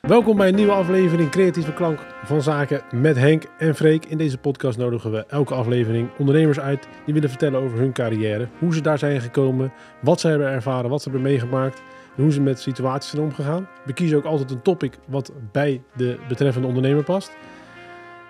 Welkom 0.00 0.36
bij 0.36 0.48
een 0.48 0.54
nieuwe 0.54 0.72
aflevering 0.72 1.30
Creatieve 1.30 1.72
Klank 1.72 1.98
van 2.24 2.42
Zaken 2.42 2.82
met 2.94 3.16
Henk 3.16 3.44
en 3.58 3.74
Freek. 3.74 4.04
In 4.04 4.18
deze 4.18 4.38
podcast 4.38 4.78
nodigen 4.78 5.10
we 5.10 5.26
elke 5.26 5.54
aflevering 5.54 6.08
ondernemers 6.18 6.60
uit 6.60 6.88
die 7.04 7.14
willen 7.14 7.28
vertellen 7.28 7.60
over 7.60 7.78
hun 7.78 7.92
carrière, 7.92 8.48
hoe 8.58 8.74
ze 8.74 8.80
daar 8.80 8.98
zijn 8.98 9.20
gekomen, 9.20 9.72
wat 10.02 10.20
ze 10.20 10.28
hebben 10.28 10.48
ervaren, 10.48 10.90
wat 10.90 11.02
ze 11.02 11.10
hebben 11.10 11.30
meegemaakt 11.30 11.82
en 12.16 12.22
hoe 12.22 12.32
ze 12.32 12.40
met 12.40 12.60
situaties 12.60 13.10
zijn 13.10 13.22
omgegaan. 13.22 13.68
We 13.84 13.92
kiezen 13.92 14.18
ook 14.18 14.24
altijd 14.24 14.50
een 14.50 14.62
topic 14.62 14.98
wat 15.06 15.32
bij 15.52 15.82
de 15.96 16.18
betreffende 16.28 16.68
ondernemer 16.68 17.04
past. 17.04 17.36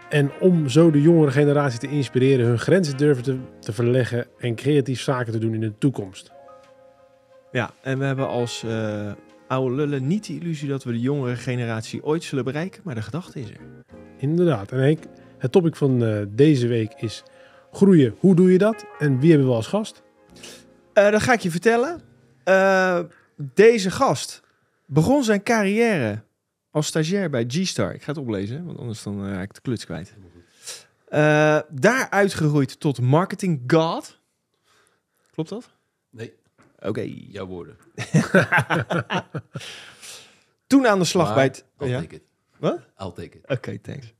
En 0.08 0.30
om 0.40 0.68
zo 0.68 0.90
de 0.90 1.02
jongere 1.02 1.30
generatie 1.30 1.78
te 1.78 1.88
inspireren 1.88 2.46
hun 2.46 2.58
grenzen 2.58 2.96
durven 2.96 3.44
te 3.58 3.72
verleggen 3.72 4.26
en 4.38 4.54
creatief 4.54 5.00
zaken 5.00 5.32
te 5.32 5.38
doen 5.38 5.54
in 5.54 5.60
de 5.60 5.78
toekomst. 5.78 6.32
Ja, 7.52 7.70
en 7.80 7.98
we 7.98 8.04
hebben 8.04 8.28
als 8.28 8.62
eh, 8.62 9.12
oude 9.46 9.74
lullen 9.74 10.06
niet 10.06 10.26
de 10.26 10.34
illusie 10.34 10.68
dat 10.68 10.84
we 10.84 10.92
de 10.92 11.00
jongere 11.00 11.36
generatie 11.36 12.04
ooit 12.04 12.22
zullen 12.22 12.44
bereiken, 12.44 12.80
maar 12.84 12.94
de 12.94 13.02
gedachte 13.02 13.40
is 13.40 13.50
er. 13.50 13.60
Inderdaad. 14.16 14.72
En 14.72 14.78
Henk, 14.78 15.02
het 15.38 15.52
topic 15.52 15.76
van 15.76 16.04
eh, 16.04 16.22
deze 16.28 16.66
week 16.66 16.92
is 16.96 17.22
groeien. 17.72 18.14
Hoe 18.18 18.34
doe 18.34 18.52
je 18.52 18.58
dat? 18.58 18.84
En 18.98 19.20
wie 19.20 19.30
hebben 19.30 19.48
we 19.48 19.54
als 19.54 19.66
gast? 19.66 20.02
Eh 20.92 21.10
dat 21.10 21.22
ga 21.22 21.32
ik 21.32 21.40
je 21.40 21.50
vertellen. 21.50 22.00
Deze 23.36 23.90
gast 23.90 24.42
begon 24.86 25.24
zijn 25.24 25.42
carrière 25.42 26.22
als 26.70 26.86
stagiair 26.86 27.30
bij 27.30 27.44
G-Star. 27.48 27.94
Ik 27.94 28.02
ga 28.02 28.12
het 28.12 28.20
oplezen, 28.20 28.64
want 28.64 28.78
anders 28.78 29.02
dan 29.02 29.28
raak 29.32 29.44
ik 29.44 29.54
de 29.54 29.60
kluts 29.60 29.84
kwijt. 29.84 30.14
Daar 31.70 32.06
uitgegroeid 32.10 32.80
tot 32.80 33.00
marketing 33.00 33.62
god. 33.66 34.20
Klopt 35.30 35.48
dat? 35.48 35.79
Oké. 36.82 37.00
jouw 37.28 37.46
woorden. 37.46 37.76
Toen 40.66 40.86
aan 40.86 40.98
de 40.98 41.04
slag 41.04 41.26
Maar 41.26 41.34
bij 41.34 41.44
het... 41.44 41.64
I'll 41.80 41.88
Ja? 41.88 42.00
take 42.00 42.14
it. 42.14 42.22
Wat? 42.58 42.78
I'll 42.98 43.12
take 43.12 43.36
it. 43.38 43.48
Oké, 43.48 43.78
thanks. 43.78 44.14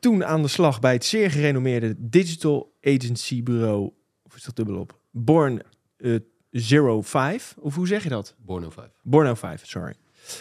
Toen 0.00 0.24
aan 0.24 0.42
de 0.42 0.48
slag 0.48 0.80
bij 0.80 0.92
het 0.92 1.04
zeer 1.04 1.30
gerenommeerde 1.30 1.94
digital 1.98 2.72
agency 2.82 3.42
bureau, 3.42 3.90
of 4.22 4.36
is 4.36 4.42
dat 4.42 4.56
dubbelop? 4.56 4.98
Born 5.10 5.62
eh, 5.96 6.16
Zero 6.50 7.02
5, 7.02 7.54
of 7.60 7.74
hoe 7.74 7.86
zeg 7.86 8.02
je 8.02 8.08
dat? 8.08 8.34
Borno 8.38 8.70
5. 8.70 8.86
Borno 9.02 9.34
5, 9.34 9.66
sorry. 9.66 9.94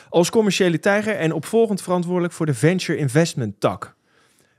Als 0.10 0.30
commerciële 0.30 0.80
tijger 0.80 1.16
en 1.16 1.32
opvolgend 1.32 1.82
verantwoordelijk 1.82 2.34
voor 2.34 2.46
de 2.46 2.54
venture 2.54 2.98
investment 2.98 3.60
tak. 3.60 3.96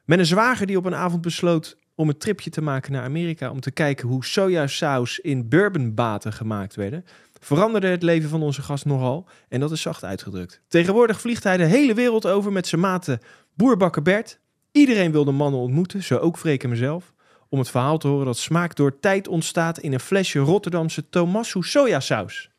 Met 0.05 0.19
een 0.19 0.27
zwager 0.27 0.67
die 0.67 0.77
op 0.77 0.84
een 0.84 0.94
avond 0.94 1.22
besloot 1.22 1.77
om 1.98 2.08
een 2.08 2.18
tripje 2.18 2.50
te 2.50 2.60
maken 2.60 2.92
naar 2.92 3.02
Amerika 3.02 3.50
om 3.50 3.60
te 3.60 3.70
kijken 3.70 4.08
hoe 4.08 4.24
sojasaus 4.24 5.18
in 5.18 5.48
bourbonbaten 5.48 6.32
gemaakt 6.32 6.74
werden, 6.74 7.04
veranderde 7.41 7.86
het 7.86 8.02
leven 8.02 8.28
van 8.28 8.42
onze 8.42 8.62
gast 8.62 8.84
nogal 8.84 9.28
en 9.48 9.60
dat 9.60 9.70
is 9.70 9.80
zacht 9.80 10.04
uitgedrukt. 10.04 10.60
Tegenwoordig 10.69 11.20
vliegt 11.20 11.44
hij 11.44 11.56
de 11.56 11.64
hele 11.64 11.94
wereld 11.94 12.26
over 12.26 12.52
met 12.52 12.66
zijn 12.66 12.80
maten 12.80 13.20
Boerbakker 13.54 14.02
Bert. 14.02 14.38
Iedereen 14.72 15.12
wil 15.12 15.24
de 15.24 15.32
mannen 15.32 15.60
ontmoeten, 15.60 16.02
zo 16.02 16.16
ook 16.16 16.38
Freek 16.38 16.62
en 16.62 16.69
mezelf, 16.69 17.12
om 17.48 17.58
het 17.58 17.70
verhaal 17.70 17.98
te 17.98 18.08
horen 18.08 18.26
dat 18.26 18.38
smaak 18.38 18.76
door 18.76 18.98
tijd 19.00 19.28
ontstaat 19.28 19.78
in 19.78 19.92
een 19.92 20.00
flesje 20.00 20.38
Rotterdamse 20.38 21.08
Tomasso 21.08 21.62
sojasaus. 21.62 22.50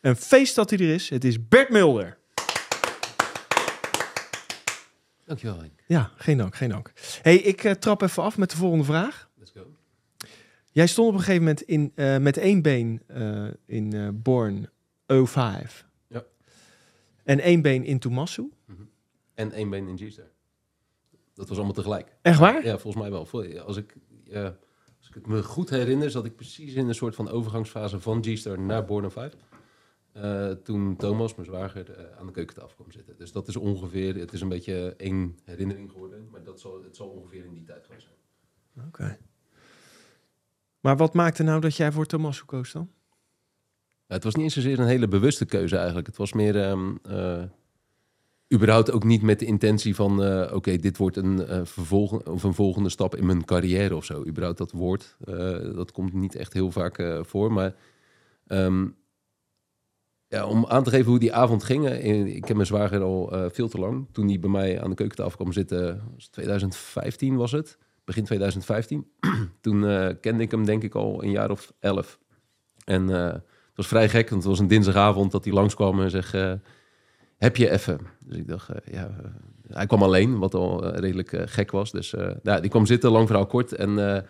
Een 0.00 0.16
feest 0.16 0.54
dat 0.54 0.70
hij 0.70 0.78
er 0.78 0.94
is. 0.94 1.08
Het 1.08 1.24
is 1.24 1.48
Bert 1.48 1.70
Mulder. 1.70 2.18
Dankjewel 5.24 5.58
Henk. 5.58 5.82
Ja, 5.86 6.10
geen 6.16 6.38
dank, 6.38 6.54
geen 6.54 6.68
dank. 6.68 6.92
hey, 7.22 7.36
ik 7.36 7.64
eh, 7.64 7.72
trap 7.72 8.02
even 8.02 8.22
af 8.22 8.38
met 8.38 8.50
de 8.50 8.56
volgende 8.56 8.84
vraag. 8.84 9.30
Let's 9.34 9.50
go. 9.50 9.66
Jij 10.70 10.86
stond 10.86 11.08
op 11.08 11.14
een 11.14 11.20
gegeven 11.20 11.42
moment 11.42 11.62
in, 11.62 11.92
eh, 11.94 12.18
met 12.18 12.36
één 12.36 12.62
been 12.62 13.02
eh, 13.06 13.46
in 13.66 14.20
Born 14.22 14.70
05. 15.06 15.86
Ja. 16.08 16.24
En 17.24 17.40
één 17.40 17.62
been 17.62 17.84
in 17.84 17.98
Tomasso. 17.98 18.48
En 19.34 19.52
één 19.52 19.70
been 19.70 19.88
in 19.88 19.98
G-Star. 19.98 20.30
Dat 21.34 21.48
was 21.48 21.56
allemaal 21.56 21.74
tegelijk. 21.74 22.16
Echt 22.22 22.38
waar? 22.38 22.64
Ja, 22.64 22.78
volgens 22.78 23.02
mij 23.02 23.10
wel. 23.10 23.28
Als 23.66 23.76
ik, 23.76 23.96
als 24.98 25.08
ik 25.08 25.14
het 25.14 25.26
me 25.26 25.42
goed 25.42 25.70
herinner, 25.70 26.10
zat 26.10 26.24
ik 26.24 26.36
precies 26.36 26.74
in 26.74 26.88
een 26.88 26.94
soort 26.94 27.14
van 27.14 27.28
overgangsfase 27.28 28.00
van 28.00 28.24
G-Star 28.24 28.60
naar 28.60 28.84
Borno 28.84 29.08
5. 29.08 29.32
Eh, 30.14 30.50
toen 30.50 30.96
Thomas, 30.96 31.34
mijn 31.34 31.46
zwager, 31.46 31.90
eh, 31.90 32.18
aan 32.18 32.26
de 32.26 32.32
keukentafel 32.32 32.74
kwam 32.74 32.92
zitten. 32.92 33.16
Dus 33.16 33.32
dat 33.32 33.48
is 33.48 33.56
ongeveer, 33.56 34.14
het 34.14 34.32
is 34.32 34.40
een 34.40 34.48
beetje 34.48 34.94
één 34.96 35.38
herinnering 35.44 35.90
geworden. 35.90 36.28
Maar 36.30 36.42
dat 36.42 36.60
zal, 36.60 36.82
het 36.82 36.96
zal 36.96 37.08
ongeveer 37.08 37.44
in 37.44 37.52
die 37.52 37.64
tijd 37.64 37.84
geweest 37.84 38.06
zijn. 38.06 38.86
Oké. 38.86 39.18
Maar 40.80 40.96
wat 40.96 41.14
maakte 41.14 41.42
nou 41.42 41.60
dat 41.60 41.76
jij 41.76 41.92
voor 41.92 42.06
Tomasso 42.06 42.44
koos 42.46 42.72
dan? 42.72 42.90
Het 44.06 44.24
was 44.24 44.34
niet 44.34 44.44
eens 44.44 44.54
zozeer 44.54 44.78
een 44.78 44.86
hele 44.86 45.08
bewuste 45.08 45.44
keuze 45.44 45.76
eigenlijk. 45.76 46.06
Het 46.06 46.16
was 46.16 46.32
meer 46.32 46.56
eh, 47.02 47.42
überhaupt 48.52 48.90
ook 48.90 49.04
niet 49.04 49.22
met 49.22 49.38
de 49.38 49.46
intentie 49.46 49.94
van... 49.94 50.20
oké, 50.52 50.76
dit 50.76 50.96
wordt 50.96 51.16
een, 51.16 51.66
vervolg 51.66 52.26
of 52.26 52.42
een 52.42 52.54
volgende 52.54 52.88
stap 52.88 53.16
in 53.16 53.26
mijn 53.26 53.44
carrière 53.44 53.96
of 53.96 54.04
zo. 54.04 54.26
Überhaupt 54.26 54.58
dat 54.58 54.72
woord, 54.72 55.16
dat 55.74 55.92
komt 55.92 56.12
niet 56.12 56.34
echt 56.34 56.52
heel 56.52 56.70
vaak 56.70 57.24
voor. 57.26 57.52
Maar 57.52 57.74
ehm, 58.46 58.86
ja, 60.34 60.46
om 60.46 60.66
aan 60.66 60.82
te 60.84 60.90
geven 60.90 61.10
hoe 61.10 61.18
die 61.18 61.34
avond 61.34 61.64
ging... 61.64 61.88
eh, 61.88 62.26
ik 62.26 62.42
ken 62.42 62.54
mijn 62.56 62.66
zwager 62.66 63.02
al 63.02 63.32
eh, 63.32 63.44
veel 63.50 63.68
te 63.68 63.78
lang. 63.78 64.06
Toen 64.12 64.28
hij 64.28 64.38
bij 64.38 64.50
mij 64.50 64.82
aan 64.82 64.90
de 64.90 64.96
keukentafel 64.96 65.36
kwam 65.36 65.52
zitten, 65.52 66.02
was 66.14 66.24
het 66.24 66.32
2015 66.32 67.36
was 67.36 67.52
het. 67.52 67.78
Begin 68.04 68.24
2015. 68.24 69.06
Toen 69.60 69.86
eh, 69.86 70.08
kende 70.20 70.42
ik 70.42 70.50
hem 70.50 70.64
denk 70.64 70.82
ik 70.82 70.94
al 70.94 71.22
een 71.22 71.30
jaar 71.30 71.50
of 71.50 71.72
elf. 71.80 72.18
En... 72.84 73.10
eh, 73.10 73.32
het 73.74 73.82
was 73.82 73.92
vrij 73.92 74.08
gek, 74.08 74.30
want 74.30 74.42
het 74.42 74.50
was 74.50 74.60
een 74.60 74.68
dinsdagavond 74.68 75.32
dat 75.32 75.44
hij 75.44 75.52
langskwam 75.52 76.00
en 76.00 76.10
zegt... 76.10 76.32
heb 77.36 77.56
je 77.56 77.70
even? 77.70 78.00
Dus 78.26 78.36
ik 78.36 78.48
dacht, 78.48 78.68
ja... 78.90 79.10
hij 79.68 79.86
kwam 79.86 80.02
alleen, 80.02 80.38
wat 80.38 80.54
al 80.54 80.94
redelijk 80.94 81.42
gek 81.44 81.70
was. 81.70 81.90
Dus 81.92 82.14
eh, 82.14 82.30
nou, 82.42 82.60
die 82.60 82.70
kwam 82.70 82.86
zitten, 82.86 83.10
lang 83.10 83.26
verhaal 83.26 83.46
kort. 83.46 83.72
En 83.72 84.24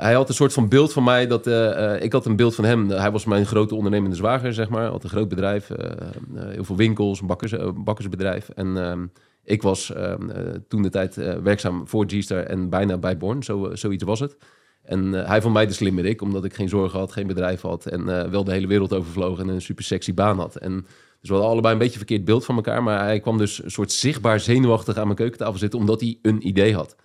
hij 0.00 0.14
had 0.14 0.28
een 0.28 0.34
soort 0.34 0.52
van 0.52 0.68
beeld 0.68 0.92
van 0.92 1.04
mij. 1.04 1.26
Dat, 1.26 1.46
eh, 1.46 1.94
eh, 1.94 2.02
ik 2.02 2.12
had 2.12 2.26
een 2.26 2.36
beeld 2.36 2.54
van 2.54 2.64
hem. 2.64 2.90
Hij 2.90 3.10
was 3.10 3.24
mijn 3.24 3.46
grote 3.46 3.74
ondernemende 3.74 4.16
zwager, 4.16 4.54
zeg 4.54 4.68
maar. 4.68 4.86
Had 4.86 5.04
een 5.04 5.10
groot 5.10 5.28
bedrijf, 5.28 5.70
eh, 5.70 6.08
heel 6.36 6.64
veel 6.64 6.76
winkels, 6.76 7.20
een 7.20 7.26
bakkers, 7.26 7.54
bakkersbedrijf. 7.74 8.48
En 8.48 8.76
ehm, 8.76 9.06
ik 9.44 9.62
was 9.62 9.92
ehm, 9.92 10.30
eh, 10.30 10.54
toen 10.68 10.82
de 10.82 10.90
tijd 10.90 11.14
werkzaam 11.42 11.88
voor 11.88 12.04
G-Star 12.06 12.42
en 12.42 12.68
bijna 12.68 12.98
bij 12.98 13.16
Born. 13.16 13.42
Zo, 13.42 13.70
zoiets 13.74 14.04
was 14.04 14.20
het. 14.20 14.36
En 14.82 15.12
hij 15.12 15.42
vond 15.42 15.54
mij 15.54 15.66
de 15.66 15.72
slimmerik, 15.72 16.22
omdat 16.22 16.44
ik 16.44 16.54
geen 16.54 16.68
zorgen 16.68 16.98
had, 16.98 17.12
geen 17.12 17.26
bedrijf 17.26 17.60
had 17.60 17.86
en 17.86 18.30
wel 18.30 18.44
de 18.44 18.52
hele 18.52 18.66
wereld 18.66 18.92
overvloog 18.92 19.38
en 19.38 19.48
een 19.48 19.62
super 19.62 19.84
sexy 19.84 20.14
baan 20.14 20.38
had. 20.38 20.56
En 20.56 20.72
dus 21.20 21.28
we 21.28 21.32
hadden 21.34 21.50
allebei 21.50 21.72
een 21.72 21.80
beetje 21.80 21.96
verkeerd 21.96 22.24
beeld 22.24 22.44
van 22.44 22.56
elkaar, 22.56 22.82
maar 22.82 23.04
hij 23.04 23.20
kwam 23.20 23.38
dus 23.38 23.62
een 23.64 23.70
soort 23.70 23.92
zichtbaar 23.92 24.40
zenuwachtig 24.40 24.96
aan 24.96 25.04
mijn 25.04 25.16
keukentafel 25.16 25.58
zitten, 25.58 25.78
omdat 25.78 26.00
hij 26.00 26.18
een 26.22 26.46
idee 26.46 26.74
had. 26.74 26.96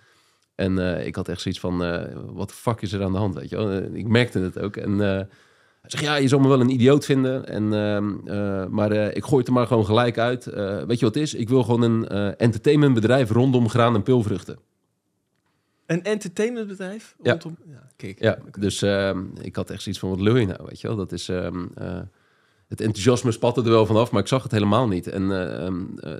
En 0.54 0.78
eh, 0.78 1.06
ik 1.06 1.14
had 1.16 1.28
echt 1.28 1.40
zoiets 1.40 1.60
van, 1.60 1.84
eh, 1.84 2.16
wat 2.26 2.48
de 2.48 2.54
fuck 2.54 2.80
is 2.80 2.92
er 2.92 3.02
aan 3.02 3.12
de 3.12 3.18
hand, 3.18 3.34
weet 3.34 3.50
je 3.50 3.56
wel? 3.56 3.70
Eh, 3.70 3.94
ik 3.94 4.08
merkte 4.08 4.38
het 4.38 4.58
ook. 4.58 4.76
En 4.76 4.98
hij 4.98 5.26
zegt, 5.82 6.04
ja, 6.04 6.16
je 6.16 6.28
zal 6.28 6.38
me 6.38 6.48
wel 6.48 6.60
een 6.60 6.70
idioot 6.70 7.04
vinden, 7.04 7.46
en, 7.46 7.72
ehm, 7.72 8.28
eh, 8.28 8.66
maar 8.66 8.92
ik 8.92 9.24
gooi 9.24 9.38
het 9.38 9.46
er 9.46 9.52
maar 9.52 9.66
gewoon 9.66 9.86
gelijk 9.86 10.18
uit. 10.18 10.44
Weet 10.44 10.98
je 10.98 11.04
wat 11.04 11.14
het 11.14 11.16
is? 11.16 11.34
Ik 11.34 11.48
wil 11.48 11.62
gewoon 11.62 11.82
een 11.82 12.08
entertainmentbedrijf 12.36 13.30
rondom 13.30 13.68
graan 13.68 13.94
en 13.94 14.02
pulvruchten. 14.02 14.58
Een 15.86 16.02
entertainmentbedrijf? 16.02 17.16
Rondom... 17.22 17.56
Ja, 17.66 17.88
kijk. 17.96 18.20
Ja, 18.20 18.38
dus 18.58 18.82
ehm, 18.82 19.22
ik 19.40 19.56
had 19.56 19.70
echt 19.70 19.82
zoiets 19.82 20.00
van, 20.00 20.10
wat 20.10 20.20
lul 20.20 20.36
je 20.36 20.46
nou, 20.46 20.60
weet 20.66 20.80
je 20.80 20.86
wel? 20.86 20.96
Dat 20.96 21.12
is, 21.12 21.28
ehm, 21.28 21.66
eh, 21.74 22.00
het 22.68 22.80
enthousiasme 22.80 23.32
spatte 23.32 23.62
er 23.62 23.70
wel 23.70 23.86
vanaf, 23.86 24.10
maar 24.10 24.20
ik 24.20 24.28
zag 24.28 24.42
het 24.42 24.52
helemaal 24.52 24.88
niet. 24.88 25.06
En 25.06 25.30
eh, 25.32 25.66
ehm, 25.66 25.98
eh, 25.98 26.12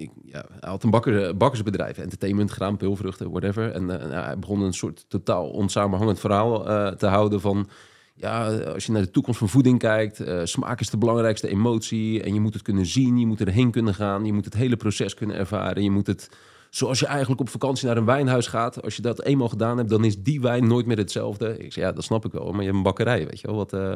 ik, 0.00 0.10
ja, 0.24 0.44
hij 0.60 0.70
had 0.70 0.82
een 0.82 0.90
bakker, 0.90 1.36
bakkersbedrijf, 1.36 1.98
entertainment, 1.98 2.50
graan, 2.50 2.76
pulvruchten, 2.76 3.30
whatever. 3.30 3.72
En 3.72 4.00
eh, 4.00 4.08
nou, 4.08 4.24
hij 4.24 4.38
begon 4.38 4.60
een 4.60 4.72
soort 4.72 5.04
totaal 5.08 5.48
onsamenhangend 5.48 6.20
verhaal 6.20 6.68
eh, 6.68 6.88
te 6.88 7.06
houden 7.06 7.40
van... 7.40 7.68
Ja, 8.14 8.58
als 8.58 8.86
je 8.86 8.92
naar 8.92 9.02
de 9.02 9.10
toekomst 9.10 9.38
van 9.38 9.48
voeding 9.48 9.78
kijkt, 9.78 10.20
eh, 10.20 10.40
smaak 10.44 10.80
is 10.80 10.90
de 10.90 10.98
belangrijkste 10.98 11.48
emotie. 11.48 12.22
En 12.22 12.34
je 12.34 12.40
moet 12.40 12.54
het 12.54 12.62
kunnen 12.62 12.86
zien, 12.86 13.18
je 13.18 13.26
moet 13.26 13.40
erheen 13.40 13.70
kunnen 13.70 13.94
gaan, 13.94 14.24
je 14.24 14.32
moet 14.32 14.44
het 14.44 14.54
hele 14.54 14.76
proces 14.76 15.14
kunnen 15.14 15.36
ervaren. 15.36 15.82
Je 15.82 15.90
moet 15.90 16.06
het, 16.06 16.30
zoals 16.70 17.00
je 17.00 17.06
eigenlijk 17.06 17.40
op 17.40 17.48
vakantie 17.48 17.86
naar 17.86 17.96
een 17.96 18.04
wijnhuis 18.04 18.46
gaat, 18.46 18.82
als 18.82 18.96
je 18.96 19.02
dat 19.02 19.22
eenmaal 19.22 19.48
gedaan 19.48 19.76
hebt, 19.76 19.88
dan 19.88 20.04
is 20.04 20.22
die 20.22 20.40
wijn 20.40 20.66
nooit 20.66 20.86
meer 20.86 20.96
hetzelfde. 20.96 21.58
Ik 21.58 21.72
zei, 21.72 21.86
ja, 21.86 21.92
dat 21.92 22.04
snap 22.04 22.24
ik 22.24 22.32
wel, 22.32 22.50
maar 22.50 22.60
je 22.60 22.64
hebt 22.64 22.76
een 22.76 22.82
bakkerij, 22.82 23.26
weet 23.26 23.40
je 23.40 23.46
wel. 23.46 23.56
Wat, 23.56 23.72
eh, 23.72 23.94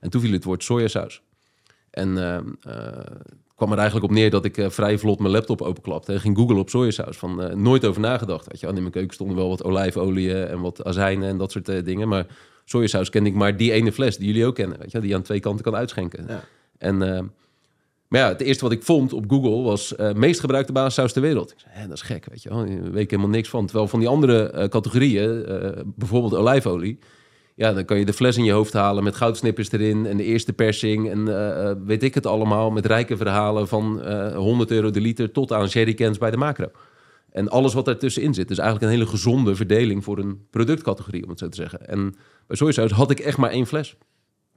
En 0.00 0.10
toen 0.10 0.20
viel 0.20 0.32
het 0.32 0.44
woord 0.44 0.64
sojasaus. 0.64 1.22
En 1.90 2.18
eh, 2.18 2.38
kwam 3.54 3.72
er 3.72 3.78
eigenlijk 3.78 4.06
op 4.06 4.16
neer 4.16 4.30
dat 4.30 4.44
ik 4.44 4.56
eh, 4.56 4.70
vrij 4.70 4.98
vlot 4.98 5.18
mijn 5.18 5.32
laptop 5.32 5.62
openklapte 5.62 6.12
en 6.12 6.20
ging 6.20 6.36
googlen 6.36 6.58
op 6.58 6.70
sojasaus. 6.70 7.16
Van 7.16 7.62
nooit 7.62 7.84
over 7.84 8.00
nagedacht. 8.00 8.46
Weet 8.46 8.60
je, 8.60 8.66
in 8.66 8.74
mijn 8.74 8.90
keuken 8.90 9.14
stonden 9.14 9.36
wel 9.36 9.48
wat 9.48 9.64
olijfolie 9.64 10.44
en 10.44 10.60
wat 10.60 10.84
azijnen 10.84 11.28
en 11.28 11.38
dat 11.38 11.52
soort 11.52 11.84
dingen. 11.84 12.08
Maar 12.08 12.26
sojasaus 12.64 13.10
kende 13.10 13.28
ik 13.28 13.34
maar 13.34 13.56
die 13.56 13.72
ene 13.72 13.92
fles 13.92 14.16
die 14.16 14.26
jullie 14.26 14.46
ook 14.46 14.54
kennen. 14.54 14.78
Weet 14.78 14.92
je, 14.92 15.00
die 15.00 15.08
je 15.08 15.14
aan 15.14 15.22
twee 15.22 15.40
kanten 15.40 15.64
kan 15.64 15.74
uitschenken. 15.74 16.24
Ja. 16.28 16.44
En, 16.78 16.96
maar 18.08 18.20
ja, 18.20 18.28
het 18.28 18.40
eerste 18.40 18.64
wat 18.64 18.72
ik 18.72 18.82
vond 18.82 19.12
op 19.12 19.24
Google 19.28 19.62
was 19.62 19.94
meest 20.14 20.40
gebruikte 20.40 20.72
basissaus 20.72 21.12
ter 21.12 21.22
wereld. 21.22 21.50
Ik 21.50 21.58
zei, 21.58 21.86
dat 21.88 21.96
is 21.96 22.02
gek, 22.02 22.26
weet 22.30 22.42
je 22.42 22.48
wel. 22.48 22.58
Daar 22.58 22.92
weet 22.92 23.02
ik 23.02 23.10
helemaal 23.10 23.30
niks 23.30 23.48
van. 23.48 23.66
Terwijl 23.66 23.88
van 23.88 23.98
die 23.98 24.08
andere 24.08 24.68
categorieën, 24.68 25.44
bijvoorbeeld 25.96 26.34
olijfolie, 26.34 26.98
ja, 27.56 27.72
dan 27.72 27.84
kan 27.84 27.98
je 27.98 28.04
de 28.04 28.12
fles 28.12 28.36
in 28.36 28.44
je 28.44 28.52
hoofd 28.52 28.72
halen 28.72 29.04
met 29.04 29.16
goudsnippers 29.16 29.72
erin 29.72 30.06
en 30.06 30.16
de 30.16 30.24
eerste 30.24 30.52
persing 30.52 31.10
en 31.10 31.28
eh, 31.28 31.70
eh, 31.70 31.76
weet 31.84 32.02
ik 32.02 32.14
het 32.14 32.26
allemaal 32.26 32.70
met 32.70 32.86
rijke 32.86 33.16
verhalen 33.16 33.68
van 33.68 34.02
eh 34.02 34.36
100 34.36 34.70
euro 34.70 34.90
de 34.90 35.00
liter 35.00 35.32
tot 35.32 35.52
aan 35.52 35.66
jerrycans 35.66 36.18
bij 36.18 36.30
de 36.30 36.36
macro. 36.36 36.70
En 37.36 37.48
alles 37.48 37.74
wat 37.74 37.84
daartussenin 37.84 38.34
zit. 38.34 38.48
Dus 38.48 38.58
eigenlijk 38.58 38.90
een 38.90 38.98
hele 38.98 39.10
gezonde 39.10 39.54
verdeling 39.54 40.04
voor 40.04 40.18
een 40.18 40.46
productcategorie, 40.50 41.22
om 41.22 41.28
het 41.28 41.38
zo 41.38 41.48
te 41.48 41.56
zeggen. 41.56 41.88
En 41.88 42.14
bij 42.46 42.56
sojasaus 42.56 42.90
had 42.90 43.10
ik 43.10 43.20
echt 43.20 43.38
maar 43.38 43.50
één 43.50 43.66
fles. 43.66 43.96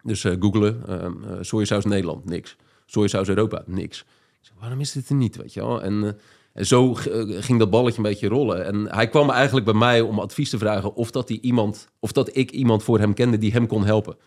Dus 0.04 0.24
eh 0.24 0.36
googelen, 0.40 0.88
ehm, 0.88 1.24
eh, 1.24 1.38
sojasaus 1.42 1.86
Nederland, 1.86 2.26
niks. 2.26 2.56
Sojasaus 2.86 3.28
Europa, 3.28 3.64
niks. 3.66 4.00
Ik 4.00 4.06
zei, 4.42 4.60
waarom 4.60 4.80
is 4.80 4.92
dit 4.92 5.10
er 5.10 5.16
niet, 5.16 5.36
weet 5.36 5.54
je 5.54 5.60
wel? 5.60 5.82
En, 5.82 6.04
eh, 6.04 6.12
zo 6.60 6.94
eh, 6.94 7.24
ging 7.44 7.60
dat 7.60 7.70
balletje 7.70 7.98
een 7.98 8.04
beetje 8.04 8.28
rollen. 8.28 8.66
En 8.66 8.96
hij 8.96 9.08
kwam 9.08 9.30
eigenlijk 9.30 9.66
bij 9.66 9.76
mij 9.76 10.02
om 10.02 10.20
advies 10.20 10.50
te 10.50 10.58
vragen 10.58 10.96
of 10.96 11.12
dat, 11.12 11.30
hij 11.30 11.38
iemand, 11.42 11.88
of 12.00 12.12
dat 12.12 12.36
ik 12.36 12.52
iemand 12.52 12.84
voor 12.84 13.00
hem 13.00 13.14
kende 13.14 13.38
die 13.38 13.52
hem 13.52 13.68
kon 13.68 13.86
helpen. 13.86 14.18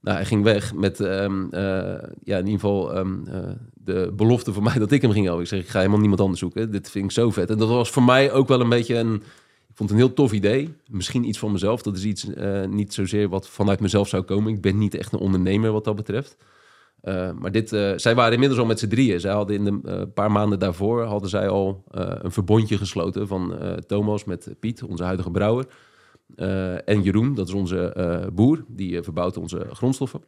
Nou, 0.00 0.16
hij 0.16 0.26
ging 0.26 0.42
weg 0.42 0.74
met 0.74 1.00
ehm, 1.00 1.46
eh, 1.50 1.62
ja, 2.22 2.38
in 2.38 2.46
ieder 2.46 2.60
geval 2.60 2.94
ehm, 2.94 3.26
eh, 3.26 3.38
de 3.74 4.12
belofte 4.16 4.52
voor 4.52 4.62
mij 4.62 4.78
dat 4.78 4.92
ik 4.92 5.02
hem 5.02 5.10
ging 5.10 5.24
helpen. 5.24 5.42
Ik 5.42 5.48
zeg, 5.48 5.60
ik 5.60 5.68
ga 5.68 5.78
helemaal 5.78 6.00
niemand 6.00 6.20
anders 6.20 6.40
zoeken. 6.40 6.70
Dit 6.70 6.90
vind 6.90 7.04
ik 7.04 7.10
zo 7.10 7.30
vet. 7.30 7.50
En 7.50 7.58
dat 7.58 7.68
was 7.68 7.90
voor 7.90 8.02
mij 8.02 8.32
ook 8.32 8.48
wel 8.48 8.60
een 8.60 8.68
beetje 8.68 8.96
een... 8.96 9.14
Ik 9.68 9.80
vond 9.80 9.90
het 9.90 9.98
een 9.98 10.06
heel 10.06 10.14
tof 10.14 10.32
idee. 10.32 10.74
Misschien 10.90 11.28
iets 11.28 11.38
van 11.38 11.52
mezelf. 11.52 11.82
Dat 11.82 11.96
is 11.96 12.04
iets 12.04 12.26
niet 12.68 12.94
zozeer 12.94 13.28
wat 13.28 13.48
vanuit 13.48 13.80
mezelf 13.80 14.08
zou 14.08 14.22
komen. 14.22 14.52
Ik 14.52 14.60
ben 14.60 14.78
niet 14.78 14.94
echt 14.94 15.12
een 15.12 15.18
ondernemer 15.18 15.72
wat 15.72 15.84
dat 15.84 15.96
betreft. 15.96 16.36
Eh, 17.04 17.30
maar 17.38 17.52
dit, 17.52 17.72
eh, 17.72 17.92
zij 17.96 18.14
waren 18.14 18.32
inmiddels 18.32 18.60
al 18.60 18.66
met 18.66 18.78
z'n 18.78 18.88
drieën. 18.88 19.20
Zij 19.20 19.32
hadden 19.32 19.56
in 19.56 19.64
de 19.64 19.90
eh, 19.90 20.02
paar 20.14 20.30
maanden 20.30 20.58
daarvoor 20.58 21.02
hadden 21.02 21.28
zij 21.28 21.48
al 21.48 21.84
een 21.90 22.32
verbondje 22.32 22.78
gesloten 22.78 23.26
van 23.26 23.58
Thomas 23.86 24.24
met 24.24 24.54
Piet, 24.60 24.82
onze 24.82 25.04
huidige 25.04 25.30
brouwer. 25.30 25.66
En 26.84 27.02
Jeroen, 27.02 27.34
dat 27.34 27.48
is 27.48 27.54
onze 27.54 28.30
boer, 28.34 28.64
die 28.68 29.02
verbouwt 29.02 29.36
onze 29.36 29.66
grondstoffen. 29.70 30.20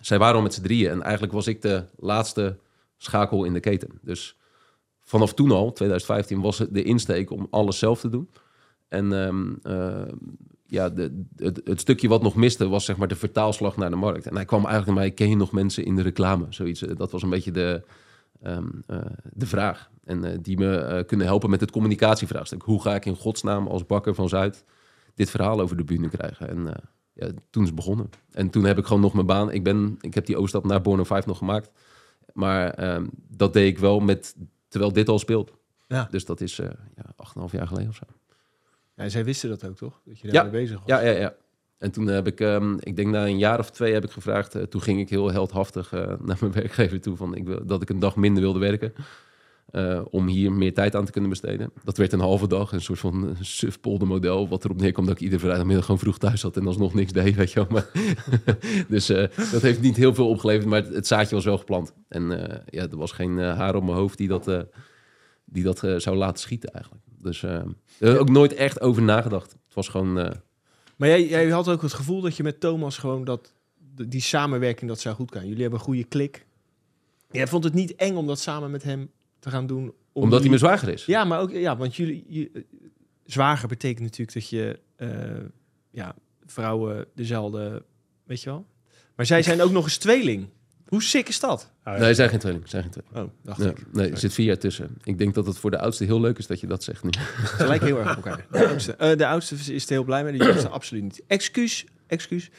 Zij 0.00 0.18
waren 0.18 0.36
al 0.36 0.42
met 0.42 0.54
z'n 0.54 0.62
drieën 0.62 0.90
en 0.90 1.02
eigenlijk 1.02 1.32
was 1.32 1.46
ik 1.46 1.62
de 1.62 1.84
laatste 1.96 2.58
schakel 2.96 3.44
in 3.44 3.52
de 3.52 3.60
keten. 3.60 3.88
Dus 4.02 4.36
vanaf 5.00 5.34
toen 5.34 5.50
al, 5.50 5.72
2015, 5.72 6.40
was 6.40 6.58
het 6.58 6.74
de 6.74 6.82
insteek 6.82 7.30
om 7.30 7.46
alles 7.50 7.78
zelf 7.78 8.00
te 8.00 8.08
doen. 8.08 8.28
En 8.88 9.12
ehm, 9.12 9.54
eh, 9.62 10.12
ja, 10.70 10.88
de, 10.88 11.24
het, 11.36 11.60
het 11.64 11.80
stukje 11.80 12.08
wat 12.08 12.22
nog 12.22 12.34
miste 12.34 12.68
was 12.68 12.84
zeg 12.84 12.96
maar 12.96 13.08
de 13.08 13.16
vertaalslag 13.16 13.76
naar 13.76 13.90
de 13.90 13.96
markt. 13.96 14.26
En 14.26 14.34
hij 14.34 14.44
kwam 14.44 14.64
eigenlijk 14.64 14.86
naar 14.86 15.04
mij, 15.06 15.14
ken 15.14 15.28
je 15.28 15.36
nog 15.36 15.52
mensen 15.52 15.84
in 15.84 15.96
de 15.96 16.02
reclame? 16.02 16.46
Zoiets, 16.48 16.82
eh, 16.82 16.96
dat 16.96 17.10
was 17.10 17.22
een 17.22 17.30
beetje 17.30 17.50
de, 17.50 17.82
ehm, 18.42 18.66
eh, 18.86 18.98
de 19.32 19.46
vraag. 19.46 19.90
En 20.04 20.24
eh, 20.24 20.38
die 20.42 20.58
me 20.58 21.04
kunnen 21.06 21.26
helpen 21.26 21.50
met 21.50 21.60
het 21.60 21.70
communicatievraagstuk. 21.70 22.62
Hoe 22.62 22.82
ga 22.82 22.94
ik 22.94 23.04
in 23.04 23.16
godsnaam 23.16 23.66
als 23.66 23.86
bakker 23.86 24.14
van 24.14 24.28
Zuid 24.28 24.64
dit 25.14 25.30
verhaal 25.30 25.60
over 25.60 25.76
de 25.76 25.84
bühne 25.84 26.08
krijgen? 26.08 26.48
En 26.48 26.74
ja, 27.12 27.30
toen 27.50 27.62
is 27.62 27.68
het 27.68 27.76
begonnen. 27.76 28.10
En 28.32 28.50
toen 28.50 28.64
heb 28.64 28.78
ik 28.78 28.86
gewoon 28.86 29.02
nog 29.02 29.14
mijn 29.14 29.26
baan. 29.26 29.52
Ik, 29.52 29.64
ben, 29.64 29.96
ik 30.00 30.14
heb 30.14 30.26
die 30.26 30.36
overstap 30.36 30.64
naar 30.64 30.80
Borno 30.80 31.04
5 31.04 31.26
nog 31.26 31.38
gemaakt. 31.38 31.70
Maar 32.32 32.70
ehm, 32.70 33.06
dat 33.28 33.52
deed 33.52 33.66
ik 33.66 33.78
wel 33.78 34.00
met, 34.00 34.36
terwijl 34.68 34.92
dit 34.92 35.08
al 35.08 35.18
speelt. 35.18 35.52
Ja. 35.86 36.08
Dus 36.10 36.24
dat 36.24 36.40
is 36.40 36.56
ja, 36.56 36.74
8,5 37.16 37.50
jaar 37.50 37.66
geleden 37.66 37.88
of 37.88 37.94
zo. 37.94 38.04
Ja, 38.98 39.08
zij 39.08 39.24
wisten 39.24 39.48
dat 39.48 39.66
ook, 39.66 39.76
toch? 39.76 40.00
Dat 40.04 40.18
je 40.20 40.26
Ja. 40.26 40.32
daarmee 40.32 40.52
bezig 40.52 40.76
was. 40.76 40.86
Ja, 40.86 41.00
ja, 41.00 41.10
ja. 41.18 41.34
En 41.78 41.90
toen 41.90 42.06
heb 42.06 42.26
ik, 42.26 42.40
ehm, 42.40 42.74
ik 42.80 42.96
denk 42.96 43.08
na 43.08 43.26
een 43.26 43.38
jaar 43.38 43.58
of 43.58 43.70
twee 43.70 43.92
heb 43.92 44.04
ik 44.04 44.10
gevraagd. 44.10 44.54
eh, 44.54 44.62
toen 44.62 44.80
ging 44.82 45.00
ik 45.00 45.08
heel 45.08 45.32
heldhaftig 45.32 45.92
eh, 45.92 46.06
naar 46.26 46.36
mijn 46.40 46.52
werkgever 46.52 47.00
toe 47.00 47.16
van 47.16 47.34
ik 47.34 47.46
wil, 47.46 47.66
dat 47.66 47.82
ik 47.82 47.88
een 47.90 47.98
dag 47.98 48.16
minder 48.16 48.42
wilde 48.42 48.58
werken. 48.58 48.92
eh, 49.68 50.00
om 50.10 50.26
hier 50.26 50.52
meer 50.52 50.74
tijd 50.74 50.94
aan 50.94 51.04
te 51.04 51.12
kunnen 51.12 51.30
besteden. 51.30 51.70
Dat 51.84 51.96
werd 51.96 52.12
een 52.12 52.20
halve 52.20 52.46
dag, 52.48 52.72
een 52.72 52.80
soort 52.80 52.98
van 52.98 53.36
sufpoldermodel. 53.40 54.48
Wat 54.48 54.64
erop 54.64 54.80
neerkwam 54.80 55.06
dat 55.06 55.14
ik 55.14 55.20
iedere 55.20 55.40
vrijdagmiddag 55.40 55.84
gewoon 55.84 56.00
vroeg 56.00 56.18
thuis 56.18 56.40
zat 56.40 56.56
en 56.56 56.66
alsnog 56.66 56.94
niks 56.94 57.12
deed, 57.12 57.34
weet 57.36 57.52
je 57.52 57.58
wel. 57.66 57.68
Maar, 57.70 57.86
dus 58.88 59.06
dat 59.52 59.62
heeft 59.62 59.80
niet 59.80 59.96
heel 59.96 60.14
veel 60.14 60.28
opgeleverd, 60.28 60.66
maar 60.68 60.82
het, 60.84 60.94
het 60.94 61.06
zaadje 61.06 61.34
was 61.34 61.44
wel 61.44 61.58
geplant. 61.58 61.92
En 62.08 62.22
ja, 62.66 62.82
er 62.82 62.96
was 62.96 63.12
geen 63.12 63.38
haar 63.38 63.74
op 63.74 63.82
mijn 63.84 63.96
hoofd 63.96 64.18
die 64.18 64.28
dat, 64.28 64.46
die 65.50 65.62
dat 65.62 65.82
eh, 65.84 65.96
zou 65.96 66.16
laten 66.16 66.40
schieten 66.40 66.70
eigenlijk. 66.70 67.04
Dus 67.22 67.42
eh, 67.42 67.50
er 67.50 68.08
heb 68.08 68.16
ook 68.18 68.28
nooit 68.30 68.54
echt 68.54 68.80
over 68.80 69.02
nagedacht. 69.02 69.50
Het 69.52 69.74
was 69.74 69.88
gewoon... 69.88 70.18
eh, 70.18 70.30
Maar 70.96 71.08
jij, 71.08 71.26
jij 71.28 71.48
had 71.48 71.68
ook 71.68 71.82
het 71.82 71.92
gevoel 71.92 72.20
dat 72.20 72.36
je 72.36 72.42
met 72.42 72.60
Thomas 72.60 72.98
gewoon 72.98 73.24
dat 73.24 73.52
die 74.08 74.20
samenwerking 74.20 74.90
dat 74.90 75.00
zou 75.00 75.14
goed 75.14 75.32
gaan. 75.32 75.46
Jullie 75.46 75.60
hebben 75.62 75.78
een 75.78 75.84
goede 75.84 76.04
klik. 76.04 76.46
Jij 77.30 77.46
vond 77.46 77.64
het 77.64 77.74
niet 77.74 77.94
eng 77.94 78.14
om 78.16 78.26
dat 78.26 78.38
samen 78.40 78.70
met 78.70 78.82
hem 78.82 79.10
te 79.38 79.50
gaan 79.50 79.66
doen. 79.66 79.92
om 80.12 80.22
Omdat 80.22 80.38
hij 80.38 80.48
mijn 80.48 80.60
zwager 80.60 80.88
is. 80.88 81.04
Ja, 81.06 81.24
maar 81.24 81.40
ook 81.40 81.50
ja, 81.50 81.76
want 81.76 81.96
jullie 81.96 82.24
je- 82.28 82.50
eh, 82.54 82.62
zwager 83.24 83.68
betekent 83.68 84.00
natuurlijk 84.00 84.32
dat 84.32 84.48
je 84.48 84.78
eh, 84.96 85.08
ja 85.90 86.14
vrouwen 86.46 87.06
dezelfde, 87.14 87.82
weet 88.24 88.42
je 88.42 88.50
wel. 88.50 88.66
Maar 89.16 89.26
zij 89.26 89.42
zijn 89.42 89.62
ook 89.62 89.70
nog 89.70 89.84
eens 89.84 89.96
tweeling. 89.98 90.48
Hoe 90.88 91.02
sick 91.02 91.28
is 91.28 91.40
dat? 91.40 91.70
Ah, 91.82 91.94
ja. 91.94 92.00
Nee, 92.00 92.14
zijn 92.14 92.28
geen 92.28 92.38
tweeling. 92.38 92.68
Zijn 92.68 92.82
geen 92.82 92.92
tweeling. 92.92 93.16
Oh, 93.16 93.30
dacht 93.44 93.62
Ja, 93.62 93.68
ik. 93.68 93.92
nee, 93.92 94.10
er 94.10 94.18
zit 94.18 94.32
vier 94.32 94.46
jaar 94.46 94.58
tussen. 94.58 94.96
Ik 95.04 95.18
denk 95.18 95.34
dat 95.34 95.46
het 95.46 95.58
voor 95.58 95.70
de 95.70 95.78
oudste 95.78 96.04
heel 96.04 96.20
leuk 96.20 96.38
is 96.38 96.46
dat 96.46 96.60
je 96.60 96.66
dat 96.66 96.82
zegt 96.82 97.02
nu. 97.04 97.10
Ze 97.58 97.66
lijken 97.66 97.86
heel 97.86 97.98
erg 97.98 98.10
op 98.10 98.24
elkaar. 98.24 98.46
De 98.50 98.66
oudste, 98.68 98.92
Eh, 98.94 99.16
de 99.16 99.26
oudste 99.26 99.54
is 99.74 99.84
er 99.84 99.90
heel 99.92 100.04
blij 100.04 100.24
mee. 100.24 100.38
De 100.38 100.44
jongste 100.44 100.68
absoluut 100.68 101.02
niet. 101.02 101.22
Excuus, 101.26 101.86
excuus. 102.06 102.50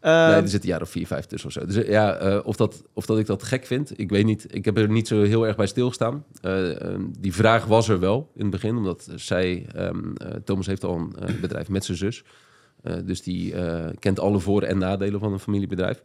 Ehm, 0.00 0.30
nee, 0.30 0.42
er 0.42 0.48
zit 0.48 0.62
een 0.62 0.68
jaar 0.68 0.80
of 0.82 0.90
vier, 0.90 1.06
vijf 1.06 1.24
tussen 1.26 1.48
of 1.48 1.54
zo. 1.54 1.66
Dus 1.66 1.76
eh, 1.76 1.88
ja, 1.90 2.14
eh, 2.16 2.40
of, 2.46 2.56
dat, 2.56 2.82
of 2.92 3.06
dat 3.06 3.18
ik 3.18 3.26
dat 3.26 3.42
gek 3.42 3.66
vind, 3.66 3.98
ik 3.98 4.10
weet 4.10 4.24
niet. 4.24 4.54
Ik 4.54 4.64
heb 4.64 4.78
er 4.78 4.88
niet 4.90 5.08
zo 5.08 5.22
heel 5.22 5.46
erg 5.46 5.56
bij 5.56 5.66
stilgestaan. 5.66 6.24
Eh, 6.40 6.80
ehm, 6.82 7.02
die 7.18 7.34
vraag 7.34 7.64
was 7.64 7.88
er 7.88 8.00
wel 8.00 8.30
in 8.34 8.40
het 8.42 8.50
begin, 8.50 8.76
omdat 8.76 9.08
zij... 9.14 9.66
ehm, 9.74 10.14
eh, 10.16 10.30
Thomas 10.44 10.66
heeft 10.66 10.84
al 10.84 10.96
een 10.96 11.12
eh, 11.28 11.40
bedrijf 11.40 11.68
met 11.68 11.84
zijn 11.84 11.96
zus. 11.98 12.22
Eh, 12.82 12.94
dus 13.04 13.22
die 13.22 13.54
eh, 13.54 13.88
kent 13.98 14.20
alle 14.20 14.38
voor- 14.40 14.62
en 14.62 14.78
nadelen 14.78 15.20
van 15.20 15.32
een 15.32 15.38
familiebedrijf. 15.40 16.02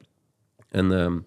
En 0.70 0.92
ehm, 1.00 1.18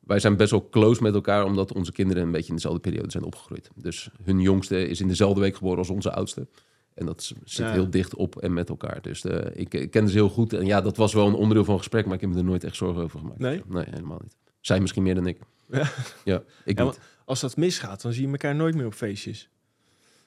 wij 0.00 0.18
zijn 0.18 0.36
best 0.36 0.50
wel 0.50 0.68
close 0.70 1.02
met 1.02 1.14
elkaar, 1.14 1.44
omdat 1.44 1.72
onze 1.72 1.92
kinderen 1.92 2.22
een 2.22 2.30
beetje 2.30 2.48
in 2.48 2.54
dezelfde 2.54 2.80
periode 2.80 3.10
zijn 3.10 3.24
opgegroeid. 3.24 3.70
Dus 3.74 4.10
hun 4.22 4.40
jongste 4.40 4.88
is 4.88 5.00
in 5.00 5.08
dezelfde 5.08 5.40
week 5.40 5.56
geboren 5.56 5.78
als 5.78 5.90
onze 5.90 6.12
oudste. 6.12 6.46
En 6.94 7.06
dat 7.06 7.22
zit 7.44 7.66
Ja. 7.66 7.72
heel 7.72 7.90
dicht 7.90 8.14
op 8.14 8.36
en 8.36 8.52
met 8.52 8.68
elkaar. 8.68 9.02
Dus 9.02 9.24
eh, 9.24 9.60
ik, 9.60 9.74
ik 9.74 9.90
ken 9.90 10.08
ze 10.08 10.14
heel 10.14 10.28
goed. 10.28 10.52
En 10.52 10.66
ja, 10.66 10.80
dat 10.80 10.96
was 10.96 11.12
wel 11.14 11.26
een 11.26 11.34
onderdeel 11.34 11.64
van 11.64 11.74
het 11.74 11.82
gesprek, 11.82 12.04
maar 12.06 12.14
ik 12.14 12.20
heb 12.20 12.30
me 12.30 12.36
er 12.36 12.44
nooit 12.44 12.64
echt 12.64 12.76
zorgen 12.76 13.02
over 13.02 13.18
gemaakt. 13.18 13.38
Nee? 13.38 13.62
Nee, 13.66 13.84
helemaal 13.90 14.18
niet. 14.22 14.36
Zij 14.60 14.80
misschien 14.80 15.02
meer 15.02 15.14
dan 15.14 15.26
ik. 15.26 15.38
Ja. 15.70 15.90
Ja, 16.24 16.42
ik 16.64 16.78
Ja, 16.78 16.84
niet. 16.84 17.00
Als 17.24 17.40
dat 17.40 17.56
misgaat, 17.56 18.02
dan 18.02 18.12
zie 18.12 18.22
je 18.26 18.30
elkaar 18.30 18.54
nooit 18.54 18.74
meer 18.74 18.86
op 18.86 18.94
feestjes. 18.94 19.48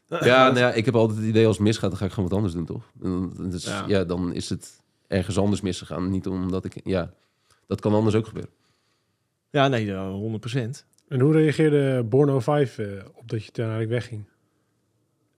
Ja, 0.10 0.20
nou 0.46 0.58
ja, 0.58 0.72
ik 0.72 0.86
heb 0.86 0.96
altijd 0.96 1.20
het 1.20 1.28
idee 1.28 1.48
als 1.48 1.56
het 1.58 1.66
misgaat, 1.66 1.90
dan 1.90 2.00
ga 2.00 2.06
ik 2.06 2.12
gewoon 2.12 2.30
wat 2.30 2.38
anders 2.38 2.54
doen, 2.56 2.66
toch? 2.66 2.92
Dus, 3.50 3.64
ja. 3.88 4.04
dan 4.04 4.34
is 4.34 4.50
het 4.50 4.81
ergens 5.08 5.38
anders 5.38 5.62
misgegaan. 5.62 6.10
Niet 6.10 6.28
omdat 6.28 6.66
ik... 6.66 6.74
Ja, 6.84 7.14
dat 7.68 7.81
kan 7.81 7.94
anders 7.94 8.16
ook 8.16 8.28
gebeuren. 8.28 8.52
Ja, 9.53 9.67
nee, 9.67 9.91
eh, 9.93 10.10
100 10.10 10.39
procent. 10.39 10.86
En 11.07 11.19
hoe 11.19 11.33
reageerde 11.33 12.03
Borno 12.03 12.39
5 12.39 12.77
eh, 12.77 12.88
op 13.13 13.29
dat 13.29 13.45
je 13.45 13.51
toen 13.51 13.63
eigenlijk 13.65 13.93
wegging? 13.93 14.25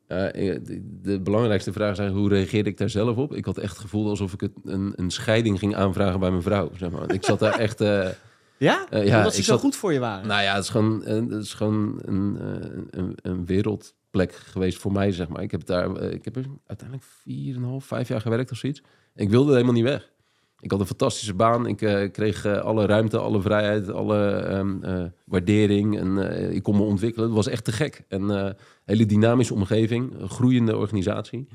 Eh, 0.07 0.17
de, 0.63 1.00
de 1.01 1.19
belangrijkste 1.22 1.74
vraag 1.74 1.91
is 1.91 1.98
eigenlijk, 2.00 2.27
hoe 2.29 2.38
reageerde 2.38 2.69
ik 2.69 2.77
daar 2.77 2.89
zelf 2.89 3.17
op? 3.17 3.34
Ik 3.36 3.45
had 3.45 3.57
echt 3.57 3.72
het 3.72 3.81
gevoel 3.81 4.10
alsof 4.10 4.34
ik 4.34 4.41
het, 4.41 4.51
een, 4.63 4.93
een 4.95 5.12
scheiding 5.12 5.60
ging 5.60 5.75
aanvragen 5.75 6.19
bij 6.19 6.29
mijn 6.29 6.41
vrouw. 6.41 6.72
Zeg 6.77 6.89
maar. 6.91 7.13
Ik 7.13 7.25
zat 7.25 7.39
daar 7.39 7.60
echt... 7.60 7.81
eh, 7.81 8.10
Ja? 8.57 8.86
Eh, 8.89 9.05
ja, 9.07 9.17
Omdat 9.17 9.36
ze 9.36 9.43
zo 9.43 9.51
zat- 9.51 9.60
goed 9.62 9.75
voor 9.75 9.93
je 9.93 10.00
waren. 10.00 10.27
Nou 10.27 10.41
ja, 10.43 10.53
het 10.55 10.63
is 10.63 10.69
gewoon, 10.69 11.03
eh, 11.03 11.15
het 11.15 11.43
is 11.43 11.53
gewoon 11.53 12.00
een, 12.05 12.38
eh, 12.39 12.69
een, 12.89 13.17
een 13.22 13.45
wereldplek 13.45 14.34
geweest 14.36 14.77
voor 14.77 14.91
mij, 14.91 15.12
zeg 15.12 15.27
maar. 15.27 15.41
Ik 15.43 15.51
heb 15.51 15.65
daar, 15.65 15.95
eh, 15.95 16.12
ik 16.12 16.25
heb 16.25 16.36
er 16.36 16.45
uiteindelijk 16.65 17.07
4,5, 17.10 17.86
5 17.86 18.07
jaar 18.07 18.22
gewerkt 18.22 18.51
of 18.51 18.57
zoiets. 18.57 18.81
Ik 19.15 19.29
wilde 19.29 19.51
helemaal 19.51 19.74
niet 19.74 19.84
weg. 19.84 20.10
Ik 20.59 20.71
had 20.71 20.79
een 20.79 20.85
fantastische 20.85 21.33
baan. 21.33 21.67
Ik 21.67 21.81
eh, 21.81 22.12
kreeg 22.12 22.45
eh, 22.45 22.62
alle 22.62 22.85
ruimte, 22.85 23.17
alle 23.17 23.41
vrijheid, 23.41 23.91
alle 23.91 24.29
ehm, 24.29 24.83
eh, 24.83 25.03
waardering. 25.25 25.97
En 25.97 26.17
ik 26.53 26.63
kon 26.63 26.75
me 26.75 26.83
ontwikkelen. 26.83 27.27
Het 27.27 27.35
was 27.35 27.47
echt 27.47 27.63
te 27.63 27.71
gek. 27.71 28.03
En 28.07 28.29
eh 28.29 28.51
hele 28.85 29.05
dynamische 29.05 29.53
omgeving, 29.53 30.19
een 30.19 30.29
groeiende 30.29 30.77
organisatie. 30.77 31.47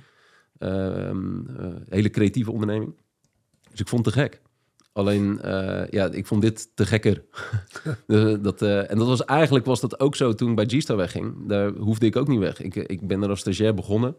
Ehm, 0.61 1.47
eh, 1.59 1.66
hele 1.88 2.11
creatieve 2.11 2.52
onderneming. 2.52 2.95
Dus 3.71 3.80
ik 3.80 3.88
vond 3.88 4.04
het 4.04 4.14
te 4.14 4.21
gek. 4.21 4.40
Alleen, 4.92 5.38
ja, 5.90 6.11
ik 6.11 6.26
vond 6.26 6.42
dit 6.42 6.71
te 6.76 6.87
gekker. 6.87 7.23
Eh, 8.07 8.35
dat, 8.40 8.62
en 8.62 8.99
dat 8.99 9.07
was 9.07 9.25
eigenlijk 9.25 9.64
was 9.66 9.80
dat 9.80 10.00
ook 10.00 10.16
zo 10.16 10.35
toen 10.35 10.54
bij 10.54 10.64
G-Star 10.66 10.97
wegging. 10.97 11.49
Daar 11.49 11.71
hoefde 11.71 12.07
ik 12.07 12.16
ook 12.16 12.28
niet 12.28 12.38
weg. 12.38 12.61
Ik, 12.61 12.75
ik 12.75 13.07
ben 13.07 13.23
er 13.23 13.28
als 13.28 13.40
stagiair 13.40 13.75
begonnen. 13.75 14.16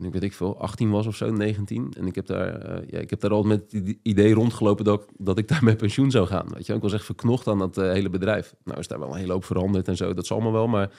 Ik 0.00 0.12
weet 0.12 0.22
ik 0.22 0.32
veel, 0.32 0.58
18 0.60 0.90
was 0.90 1.06
of 1.06 1.16
zo, 1.16 1.30
19. 1.30 1.92
En 1.98 2.06
ik 2.06 2.14
heb 2.14 2.26
daar, 2.26 2.54
eh, 2.60 2.88
ja, 2.88 2.98
ik 2.98 3.10
heb 3.10 3.20
daar 3.20 3.30
al 3.30 3.42
met 3.42 3.72
het 3.72 3.96
idee 4.02 4.34
rondgelopen 4.34 4.84
dat, 4.84 5.02
ik- 5.02 5.08
dat 5.18 5.38
ik 5.38 5.48
daar 5.52 5.64
met 5.64 5.76
pensioen 5.76 6.10
zou 6.10 6.26
gaan. 6.26 6.46
Weet 6.54 6.66
je? 6.66 6.74
Ik 6.74 6.82
was 6.82 6.92
echt 6.92 7.04
verknocht 7.04 7.46
aan 7.46 7.58
dat 7.58 7.78
eh, 7.78 7.90
hele 7.92 8.08
bedrijf. 8.10 8.54
Nou 8.64 8.78
is 8.78 8.88
daar 8.88 8.98
wel 8.98 9.08
een 9.12 9.18
hele 9.18 9.32
hoop 9.32 9.44
veranderd 9.44 9.88
en 9.88 9.96
zo. 9.96 10.14
Dat 10.14 10.24
is 10.24 10.32
allemaal 10.32 10.52
wel. 10.52 10.66
Maar 10.68 10.90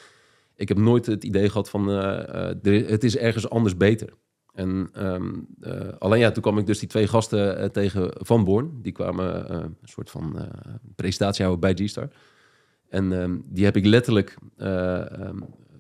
ik 0.55 0.67
heb 0.67 0.77
nooit 0.77 1.05
het 1.05 1.23
idee 1.23 1.49
gehad 1.49 1.69
van 1.69 1.91
eh, 1.91 2.87
het 2.87 3.03
is 3.03 3.17
ergens 3.17 3.49
anders 3.49 3.77
beter. 3.77 4.13
En 4.53 4.89
ehm, 4.93 5.33
eh, 5.59 5.87
alleen 5.99 6.19
ja, 6.19 6.31
toen 6.31 6.41
kwam 6.43 6.57
ik 6.57 6.65
dus 6.65 6.79
die 6.79 6.89
twee 6.89 7.07
gasten 7.07 7.71
tegen 7.71 8.11
van 8.13 8.43
Born. 8.43 8.79
Die 8.81 8.91
kwamen 8.91 9.53
een 9.55 9.77
soort 9.83 10.09
van 10.09 10.37
presentatie 10.95 11.45
houden 11.45 11.75
bij 11.75 11.85
G-Star. 11.85 12.07
En 12.89 13.21
ehm, 13.21 13.37
die 13.45 13.65
heb 13.65 13.75
ik 13.75 13.85
letterlijk, 13.85 14.37
eh, 14.57 15.11
ehm, 15.21 15.37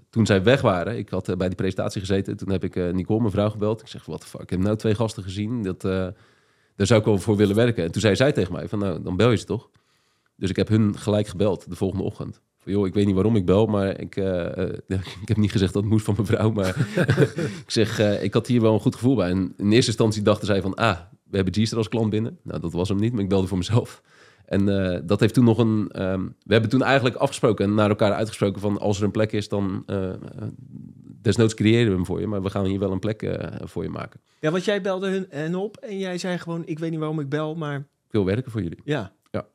toen 0.09 0.25
zij 0.25 0.43
weg 0.43 0.61
waren, 0.61 0.97
ik 0.97 1.09
had 1.09 1.29
eh, 1.29 1.35
bij 1.35 1.47
die 1.47 1.57
presentatie 1.57 1.99
gezeten. 1.99 2.37
Toen 2.37 2.51
heb 2.51 2.63
ik 2.63 2.75
eh, 2.75 2.89
Nicole, 2.89 3.19
mijn 3.19 3.31
vrouw, 3.31 3.49
gebeld. 3.49 3.81
Ik 3.81 3.87
zeg, 3.87 4.05
wat 4.05 4.25
fuck, 4.25 4.41
ik 4.41 4.49
heb 4.49 4.59
nou 4.59 4.75
twee 4.75 4.95
gasten 4.95 5.23
gezien. 5.23 5.63
Dat, 5.63 5.85
eh, 5.85 6.07
daar 6.75 6.87
zou 6.87 6.99
ik 6.99 7.05
wel 7.05 7.17
voor 7.17 7.35
willen 7.35 7.55
werken. 7.55 7.83
En 7.83 7.91
toen 7.91 8.01
zei 8.01 8.15
zij 8.15 8.31
tegen 8.31 8.53
mij 8.53 8.67
van, 8.67 8.79
nou, 8.79 9.01
dan 9.01 9.15
bel 9.15 9.31
je 9.31 9.37
ze 9.37 9.45
toch? 9.45 9.69
Dus 10.35 10.49
ik 10.49 10.55
heb 10.55 10.67
hun 10.67 10.97
gelijk 10.97 11.27
gebeld 11.27 11.69
de 11.69 11.75
volgende 11.75 12.03
ochtend. 12.03 12.41
Van, 12.57 12.71
joh, 12.71 12.87
ik 12.87 12.93
weet 12.93 13.05
niet 13.05 13.15
waarom 13.15 13.35
ik 13.35 13.45
bel, 13.45 13.65
maar 13.65 13.99
ik, 13.99 14.15
ik 15.21 15.27
heb 15.27 15.37
niet 15.37 15.51
gezegd 15.51 15.73
dat 15.73 15.81
het 15.81 15.91
moest 15.91 16.05
van 16.05 16.13
mijn 16.13 16.27
vrouw. 16.27 16.51
Maar 16.51 16.75
ik 17.65 17.71
zeg, 17.71 17.99
ik 18.21 18.33
had 18.33 18.47
hier 18.47 18.61
wel 18.61 18.73
een 18.73 18.79
goed 18.79 18.95
gevoel 18.95 19.15
bij. 19.15 19.29
En 19.29 19.53
in 19.57 19.71
eerste 19.71 19.91
instantie 19.91 20.21
dachten 20.21 20.47
zij 20.47 20.61
van, 20.61 20.73
ah, 20.73 20.97
we 21.23 21.35
hebben 21.35 21.53
G-Star 21.53 21.77
als 21.77 21.89
klant 21.89 22.09
binnen. 22.09 22.37
Nou, 22.43 22.59
dat 22.59 22.73
was 22.73 22.89
hem 22.89 22.97
niet, 22.97 23.13
maar 23.13 23.21
ik 23.21 23.29
belde 23.29 23.47
voor 23.47 23.57
mezelf. 23.57 24.01
En 24.47 24.93
eh, 24.93 24.99
dat 25.03 25.19
heeft 25.19 25.33
toen 25.33 25.43
nog 25.43 25.57
een. 25.57 25.89
ehm, 25.91 26.21
we 26.43 26.51
hebben 26.51 26.69
toen 26.69 26.83
eigenlijk 26.83 27.15
afgesproken 27.15 27.65
en 27.65 27.73
naar 27.73 27.89
elkaar 27.89 28.13
uitgesproken 28.13 28.61
van 28.61 28.79
als 28.79 28.97
er 28.97 29.03
een 29.03 29.11
plek 29.11 29.31
is, 29.31 29.49
dan 29.49 29.83
eh, 29.85 30.13
desnoods 31.21 31.53
creëren 31.53 31.87
we 31.89 31.95
hem 31.95 32.05
voor 32.05 32.19
je, 32.19 32.27
maar 32.27 32.41
we 32.41 32.49
gaan 32.49 32.65
hier 32.65 32.79
wel 32.79 32.91
een 32.91 32.99
plek 32.99 33.37
voor 33.63 33.83
je 33.83 33.89
maken. 33.89 34.19
Ja, 34.39 34.51
want 34.51 34.65
jij 34.65 34.81
belde 34.81 35.09
hun 35.09 35.25
hen 35.29 35.55
op 35.55 35.77
en 35.77 35.97
jij 35.99 36.17
zei 36.17 36.37
gewoon, 36.37 36.65
ik 36.65 36.79
weet 36.79 36.89
niet 36.89 36.99
waarom 36.99 37.19
ik 37.19 37.29
bel, 37.29 37.55
maar 37.55 37.77
Ik 37.77 38.11
wil 38.11 38.25
werken 38.25 38.51
voor 38.51 38.61
jullie. 38.61 38.81
ja. 38.83 39.15
Ja. 39.31 39.47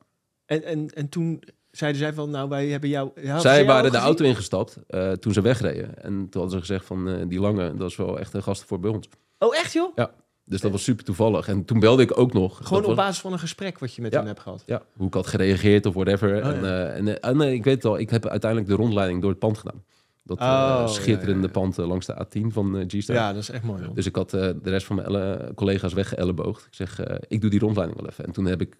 En, 0.45 0.63
en, 0.63 0.89
en 0.89 1.09
toen 1.09 1.43
zeiden 1.71 1.99
zij 2.01 2.13
van, 2.13 2.29
nou, 2.29 2.49
wij 2.49 2.67
hebben 2.67 2.89
jou... 2.89 3.11
Zij 3.39 3.55
jou 3.55 3.65
waren 3.65 3.91
de 3.91 3.97
auto 3.97 4.25
ingestapt 4.25 4.77
toen 5.19 5.33
ze 5.33 5.41
wegreden. 5.41 6.03
En 6.03 6.13
toen 6.13 6.41
hadden 6.41 6.51
ze 6.51 6.59
gezegd 6.59 6.85
van 6.85 7.27
die 7.27 7.39
lange, 7.39 7.75
dat 7.75 7.89
is 7.89 7.95
wel 7.95 8.19
echt 8.19 8.33
een 8.33 8.43
gast 8.43 8.63
voor 8.63 8.79
bij 8.79 8.91
ons. 8.91 9.09
Oh, 9.39 9.55
echt 9.55 9.73
joh? 9.73 9.97
Dus 10.45 10.61
dat 10.61 10.71
was 10.71 10.83
super 10.83 11.05
toevallig. 11.05 11.47
En 11.47 11.65
toen 11.65 11.79
belde 11.79 12.03
ik 12.03 12.17
ook 12.17 12.33
nog. 12.33 12.59
Gewoon 12.63 12.81
op 12.81 12.87
was- 12.87 12.95
basis 12.95 13.19
van 13.21 13.33
een 13.33 13.39
gesprek 13.39 13.79
wat 13.79 13.93
je 13.93 14.01
met 14.01 14.11
Ja. 14.11 14.17
hen 14.17 14.27
hebt 14.27 14.39
gehad. 14.39 14.63
Ja, 14.65 14.81
hoe 14.97 15.07
ik 15.07 15.13
had 15.13 15.27
gereageerd 15.27 15.85
of 15.85 15.93
whatever. 15.93 16.35
Oh, 16.35 16.47
en, 16.47 16.63
eh, 16.65 16.95
en, 16.97 17.07
eh, 17.21 17.39
ah, 17.39 17.51
ik 17.51 17.63
weet 17.63 17.75
het 17.75 17.85
al, 17.85 17.99
ik 17.99 18.09
heb 18.09 18.25
uiteindelijk 18.27 18.69
de 18.71 18.75
rondleiding 18.77 19.21
door 19.21 19.29
het 19.29 19.39
pand 19.39 19.57
gedaan. 19.57 19.83
Dat 20.23 20.37
eh, 20.39 20.45
Oh, 20.45 20.87
schitterende 20.87 21.49
pand 21.49 21.77
langs 21.77 22.05
de 22.05 22.13
A10 22.25 22.51
van 22.53 22.83
G-Star. 22.87 23.15
Ja, 23.15 23.33
dat 23.33 23.41
is 23.41 23.49
echt 23.49 23.63
mooi. 23.63 23.83
Joh. 23.83 23.95
Dus 23.95 24.05
ik 24.05 24.15
had 24.15 24.29
de 24.29 24.57
rest 24.63 24.85
van 24.85 24.95
mijn 24.95 25.53
collega's 25.55 25.93
weggeëlleboogd. 25.93 26.65
Ik 26.65 26.73
zeg, 26.73 26.99
ik 27.27 27.41
doe 27.41 27.49
die 27.49 27.59
rondleiding 27.59 27.99
wel 28.01 28.09
even. 28.09 28.25
En 28.25 28.31
toen 28.31 28.45
heb 28.45 28.61
ik, 28.61 28.75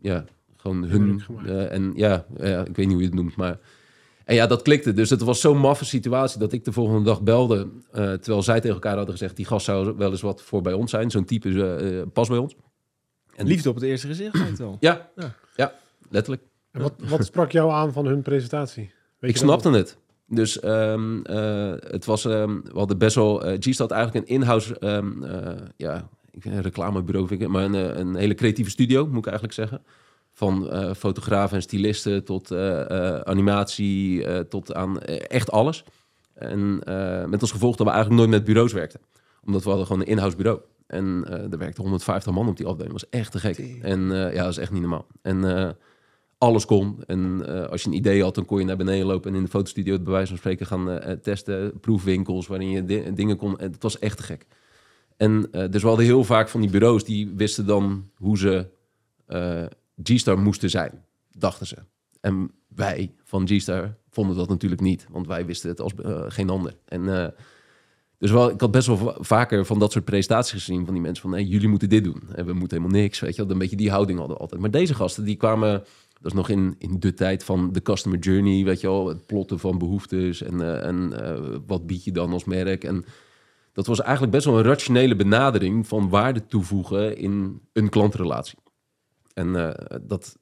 ja, 0.00 0.24
gewoon 0.56 0.84
hun... 0.84 1.22
En 1.70 1.92
ja, 1.96 2.24
ja, 2.38 2.60
ik 2.64 2.76
weet 2.76 2.86
niet 2.86 2.90
hoe 2.90 3.00
je 3.02 3.06
het 3.08 3.14
noemt, 3.14 3.36
maar... 3.36 3.58
En 4.28 4.34
ja, 4.34 4.46
dat 4.46 4.62
klikte. 4.62 4.92
Dus 4.92 5.10
het 5.10 5.20
was 5.22 5.40
zo'n 5.40 5.58
maffe 5.58 5.84
situatie 5.84 6.38
dat 6.38 6.52
ik 6.52 6.64
de 6.64 6.72
volgende 6.72 7.02
dag 7.04 7.22
belde. 7.22 7.68
eh, 7.92 8.12
terwijl 8.12 8.42
zij 8.42 8.60
tegen 8.60 8.74
elkaar 8.74 8.96
hadden 8.96 9.12
gezegd, 9.12 9.36
die 9.36 9.44
gast 9.46 9.64
zou 9.64 9.96
wel 9.96 10.10
eens 10.10 10.20
wat 10.20 10.42
voor 10.42 10.62
bij 10.62 10.72
ons 10.72 10.90
zijn. 10.90 11.10
Zo'n 11.10 11.24
type 11.24 11.48
eh, 11.48 12.00
eh, 12.00 12.06
pas 12.12 12.28
bij 12.28 12.38
ons. 12.38 12.54
En 13.36 13.46
Liefde 13.46 13.68
op 13.68 13.74
het 13.74 13.84
eerste 13.84 14.06
gezicht, 14.06 14.58
wel. 14.58 14.76
Ja, 14.80 15.10
Ja. 15.16 15.34
ja. 15.56 15.72
letterlijk. 16.10 16.42
En 16.70 16.82
wat, 16.82 16.92
wat 17.08 17.24
sprak 17.24 17.50
jou 17.52 17.70
aan 17.72 17.92
van 17.92 18.06
hun 18.06 18.22
presentatie? 18.22 18.90
Weet 19.18 19.30
ik 19.30 19.36
snapte 19.36 19.70
het. 19.70 19.96
Dus 20.26 20.60
ehm, 20.60 21.22
eh, 21.22 21.72
het 21.78 22.04
was, 22.04 22.24
ehm, 22.24 22.54
we 22.62 22.78
hadden 22.78 22.98
best 22.98 23.14
wel, 23.14 23.44
eh 23.44 23.56
G 23.60 23.78
had 23.78 23.90
eigenlijk 23.90 24.28
een 24.28 24.34
in-house, 24.34 24.78
ehm, 24.78 25.22
eh, 25.24 25.56
ja, 25.76 26.08
ik 26.30 26.42
vind 26.42 26.54
een 26.54 26.62
reclamebureau, 26.62 27.26
vind 27.28 27.42
ik, 27.42 27.48
maar 27.48 27.64
een, 27.64 27.98
een 28.00 28.14
hele 28.14 28.34
creatieve 28.34 28.70
studio, 28.70 29.06
moet 29.06 29.18
ik 29.18 29.26
eigenlijk 29.26 29.54
zeggen. 29.54 29.82
Van 30.38 30.70
eh, 30.70 30.94
fotografen 30.94 31.56
en 31.56 31.62
stylisten 31.62 32.24
tot 32.24 32.50
eh, 32.50 32.90
eh, 32.90 33.20
animatie, 33.20 34.24
tot 34.48 34.74
aan 34.74 35.00
echt 35.02 35.50
alles. 35.50 35.84
En 36.34 36.76
met 37.30 37.40
als 37.40 37.50
gevolg 37.50 37.76
dat 37.76 37.86
we 37.86 37.92
eigenlijk 37.92 38.20
nooit 38.20 38.34
met 38.34 38.44
bureaus 38.44 38.72
werkten. 38.72 39.00
Omdat 39.44 39.62
we 39.62 39.68
hadden 39.68 39.86
gewoon 39.86 40.02
een 40.02 40.08
in-house 40.08 40.36
bureau. 40.36 40.60
En 40.86 41.24
er 41.50 41.58
werkten 41.58 41.82
150 41.82 42.32
man 42.32 42.48
op 42.48 42.56
die 42.56 42.66
afdeling. 42.66 42.92
Dat 42.92 43.02
was 43.02 43.20
echt 43.20 43.32
te 43.32 43.38
gek. 43.38 43.58
En 43.82 44.10
ja, 44.10 44.42
dat 44.42 44.48
is 44.48 44.56
echt 44.56 44.70
niet 44.70 44.80
normaal. 44.80 45.06
En 45.22 45.76
alles 46.38 46.64
kon. 46.64 47.04
En 47.06 47.46
als 47.70 47.82
je 47.82 47.88
een 47.88 47.94
idee 47.94 48.22
had, 48.22 48.34
dan 48.34 48.44
kon 48.44 48.58
je 48.58 48.64
naar 48.64 48.76
beneden 48.76 49.06
lopen... 49.06 49.30
en 49.30 49.36
in 49.36 49.44
de 49.44 49.50
fotostudio 49.50 49.92
het 49.92 50.04
bij 50.04 50.12
wijze 50.12 50.28
van 50.28 50.38
spreken 50.38 50.66
gaan 50.66 51.00
testen. 51.22 51.80
Proefwinkels 51.80 52.46
waarin 52.46 52.70
je 52.70 52.84
di- 52.84 53.12
dingen 53.12 53.36
kon... 53.36 53.58
En 53.58 53.72
het 53.72 53.82
was 53.82 53.98
echt 53.98 54.16
te 54.16 54.22
gek. 54.22 54.46
En 55.16 55.48
dus 55.70 55.82
we 55.82 55.88
hadden 55.88 56.06
heel 56.06 56.24
vaak 56.24 56.48
van 56.48 56.60
die 56.60 56.70
bureaus... 56.70 57.04
die 57.04 57.32
wisten 57.36 57.66
dan 57.66 58.10
hoe 58.16 58.38
ze 58.38 58.66
G-Star 60.02 60.38
moesten 60.38 60.70
zijn, 60.70 61.04
dachten 61.30 61.66
ze. 61.66 61.76
En 62.20 62.50
wij 62.74 63.14
van 63.24 63.46
G-Star 63.48 63.96
vonden 64.10 64.36
dat 64.36 64.48
natuurlijk 64.48 64.80
niet. 64.80 65.06
Want 65.10 65.26
wij 65.26 65.46
wisten 65.46 65.70
het 65.70 65.80
als 65.80 65.94
eh, 65.94 66.24
geen 66.28 66.50
ander. 66.50 66.76
En... 66.84 67.22
eh, 67.22 67.28
dus 68.18 68.30
wel, 68.30 68.50
ik 68.50 68.60
had 68.60 68.70
best 68.70 68.86
wel 68.86 68.96
va- 68.96 69.16
vaker 69.18 69.64
van 69.64 69.78
dat 69.78 69.92
soort 69.92 70.04
presentaties 70.04 70.52
gezien 70.52 70.84
van 70.84 70.94
die 70.94 71.02
mensen 71.02 71.30
van, 71.30 71.46
jullie 71.46 71.68
moeten 71.68 71.88
dit 71.88 72.04
doen 72.04 72.22
en 72.34 72.46
we 72.46 72.52
moeten 72.52 72.76
helemaal 72.78 73.00
niks, 73.00 73.20
weet 73.20 73.36
je, 73.36 73.42
wel. 73.42 73.50
een 73.50 73.58
beetje 73.58 73.76
die 73.76 73.90
houding 73.90 74.18
hadden 74.18 74.38
altijd. 74.38 74.60
Maar 74.60 74.70
deze 74.70 74.94
gasten 74.94 75.24
die 75.24 75.36
kwamen, 75.36 75.70
dat 76.20 76.26
is 76.26 76.32
nog 76.32 76.48
in, 76.48 76.74
in 76.78 77.00
de 77.00 77.14
tijd 77.14 77.44
van 77.44 77.72
de 77.72 77.82
customer 77.82 78.18
journey, 78.18 78.64
weet 78.64 78.80
je 78.80 78.86
wel, 78.86 79.08
het 79.08 79.26
plotten 79.26 79.58
van 79.58 79.78
behoeftes 79.78 80.42
en, 80.42 80.60
eh, 80.60 80.86
en 80.86 81.12
wat 81.66 81.86
bied 81.86 82.04
je 82.04 82.12
dan 82.12 82.32
als 82.32 82.44
merk 82.44 82.84
en 82.84 83.04
dat 83.72 83.86
was 83.86 84.00
eigenlijk 84.00 84.32
best 84.32 84.44
wel 84.44 84.58
een 84.58 84.64
rationele 84.64 85.16
benadering 85.16 85.86
van 85.86 86.08
waarde 86.08 86.46
toevoegen 86.46 87.16
in 87.16 87.60
een 87.72 87.88
klantrelatie. 87.88 88.58
En 89.38 89.56
eh, 89.56 89.98
dat, 90.02 90.36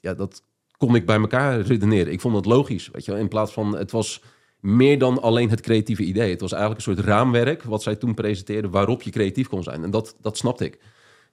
ja, 0.00 0.14
dat 0.14 0.42
kon 0.76 0.94
ik 0.94 1.06
bij 1.06 1.18
elkaar 1.18 1.60
redeneren. 1.60 2.12
Ik 2.12 2.20
vond 2.20 2.34
dat 2.34 2.46
logisch, 2.46 2.88
weet 2.92 3.04
je 3.04 3.10
wel, 3.10 3.20
in 3.20 3.28
plaats 3.28 3.52
van 3.52 3.76
het 3.76 3.90
was 3.90 4.22
meer 4.60 4.98
dan 4.98 5.22
alleen 5.22 5.50
het 5.50 5.60
creatieve 5.60 6.02
idee. 6.02 6.30
Het 6.30 6.40
was 6.40 6.52
eigenlijk 6.52 6.86
een 6.86 6.94
soort 6.94 7.06
raamwerk 7.06 7.62
wat 7.62 7.82
zij 7.82 7.96
toen 7.96 8.14
presenteerden 8.14 8.70
waarop 8.70 9.02
je 9.02 9.10
creatief 9.10 9.48
kon 9.48 9.62
zijn. 9.62 9.82
En 9.82 9.90
dat, 9.90 10.16
dat 10.20 10.36
snapte 10.36 10.64
ik. 10.64 10.78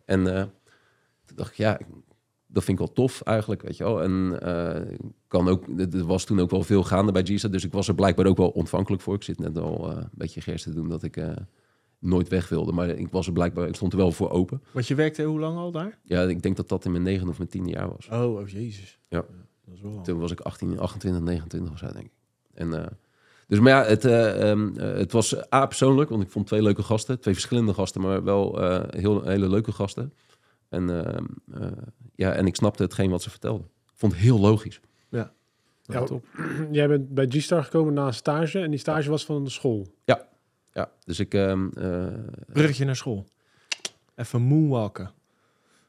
En 0.06 0.36
eh, 0.36 0.44
toen 1.26 1.36
dacht 1.36 1.52
ik, 1.52 1.58
ja, 1.58 1.80
dat 2.48 2.64
vind 2.64 2.80
ik 2.80 2.86
wel 2.86 2.94
tof 2.94 3.22
eigenlijk, 3.22 3.62
weet 3.62 3.78
je 3.78 3.84
wel. 3.84 4.02
En 4.02 4.40
eh, 4.42 4.98
kan 5.28 5.48
ook, 5.48 5.68
er 5.78 6.06
was 6.06 6.26
toen 6.26 6.40
ook 6.40 6.50
wel 6.50 6.64
veel 6.64 6.84
gaande 6.84 7.12
bij 7.12 7.24
GSA, 7.24 7.48
dus 7.48 7.64
ik 7.64 7.74
was 7.74 7.88
er 7.88 7.96
blijkbaar 7.96 8.26
ook 8.26 8.38
wel 8.38 8.50
ontvankelijk 8.50 9.02
voor. 9.02 9.16
Ik 9.16 9.24
zit 9.24 9.40
net 9.40 9.58
al 9.58 9.92
een 9.92 10.10
beetje 10.12 10.42
gers 10.42 10.64
te 10.64 10.74
doen 10.74 10.90
dat 10.90 11.04
ik 11.04 11.18
nooit 12.02 12.28
weg 12.28 12.50
wilde, 12.50 12.72
maar 12.72 12.90
ik 12.90 13.08
was 13.12 13.28
er 13.28 13.34
blijkbaar, 13.34 13.68
ik 13.68 13.76
stond 13.76 13.92
er 13.92 13.98
wel 13.98 14.12
voor 14.12 14.30
open. 14.30 14.62
Want 14.72 14.88
je 14.88 14.96
werkte 14.96 15.24
hoe 15.24 15.40
lang 15.40 15.58
al 15.58 15.72
daar? 15.72 16.00
Ja, 16.04 16.22
ik 16.22 16.42
denk 16.42 16.56
dat 16.56 16.70
dat 16.70 16.86
in 16.86 16.92
mijn 16.92 17.04
negen 17.04 17.30
of 17.30 17.38
mijn 17.38 17.50
tiende 17.50 17.70
jaar 17.70 17.90
was. 17.90 18.08
Oh, 18.12 18.36
oh 18.36 18.48
jezus. 18.48 19.00
Ja. 19.08 19.26
Dat 19.66 19.76
is 19.76 19.82
wel. 19.82 20.02
Toen 20.02 20.20
was 20.20 20.32
ik 20.32 20.40
18, 20.40 20.80
28, 20.80 21.22
29 21.22 21.72
of 21.72 21.78
zo, 21.78 21.86
denk 21.86 22.06
ik. 22.06 22.12
En, 22.54 22.74
eh, 22.74 22.92
dus 23.48 23.60
maar 23.60 23.72
ja, 23.72 23.84
het, 23.84 24.06
eh, 24.06 24.50
ehm, 24.50 24.78
eh, 24.78 24.94
het 24.94 25.12
was 25.12 25.54
A, 25.54 25.66
persoonlijk, 25.66 26.10
want 26.10 26.24
ik 26.24 26.30
vond 26.30 26.48
twee 26.48 26.62
leuke 26.62 26.84
gasten. 26.84 27.20
Twee 27.20 27.34
verschillende 27.34 27.74
gasten, 27.74 28.02
maar 28.02 28.24
wel 28.24 28.62
eh, 28.62 29.02
heel, 29.02 29.24
hele 29.24 29.50
leuke 29.50 29.72
gasten. 29.72 30.14
En, 30.70 31.06
ehm, 31.06 31.26
eh, 31.54 31.72
ja, 32.16 32.32
en 32.32 32.46
ik 32.46 32.56
snapte 32.56 32.84
hetgeen 32.84 33.10
wat 33.10 33.22
ze 33.22 33.30
vertelden. 33.30 33.66
Ik 33.66 33.98
vond 33.98 34.12
het 34.12 34.22
heel 34.22 34.40
logisch. 34.40 34.80
Ja. 35.10 35.34
Ja, 35.82 36.04
top. 36.04 36.26
Jij 36.72 36.88
bent 36.88 37.10
bij 37.10 37.26
G-Star 37.30 37.64
gekomen 37.64 37.94
na 37.94 38.08
een 38.08 38.14
stage 38.14 38.60
en 38.60 38.70
die 38.70 38.80
stage 38.80 39.10
was 39.10 39.26
van 39.26 39.44
de 39.44 39.50
school. 39.50 39.88
Ja, 40.06 40.28
dus 41.04 41.20
ik... 41.20 41.34
ehm, 41.34 41.68
eh, 41.78 42.08
Bruggetje 42.48 42.86
naar 42.86 42.96
school. 42.96 43.26
Even 44.16 44.42
moonwalken. 44.42 45.12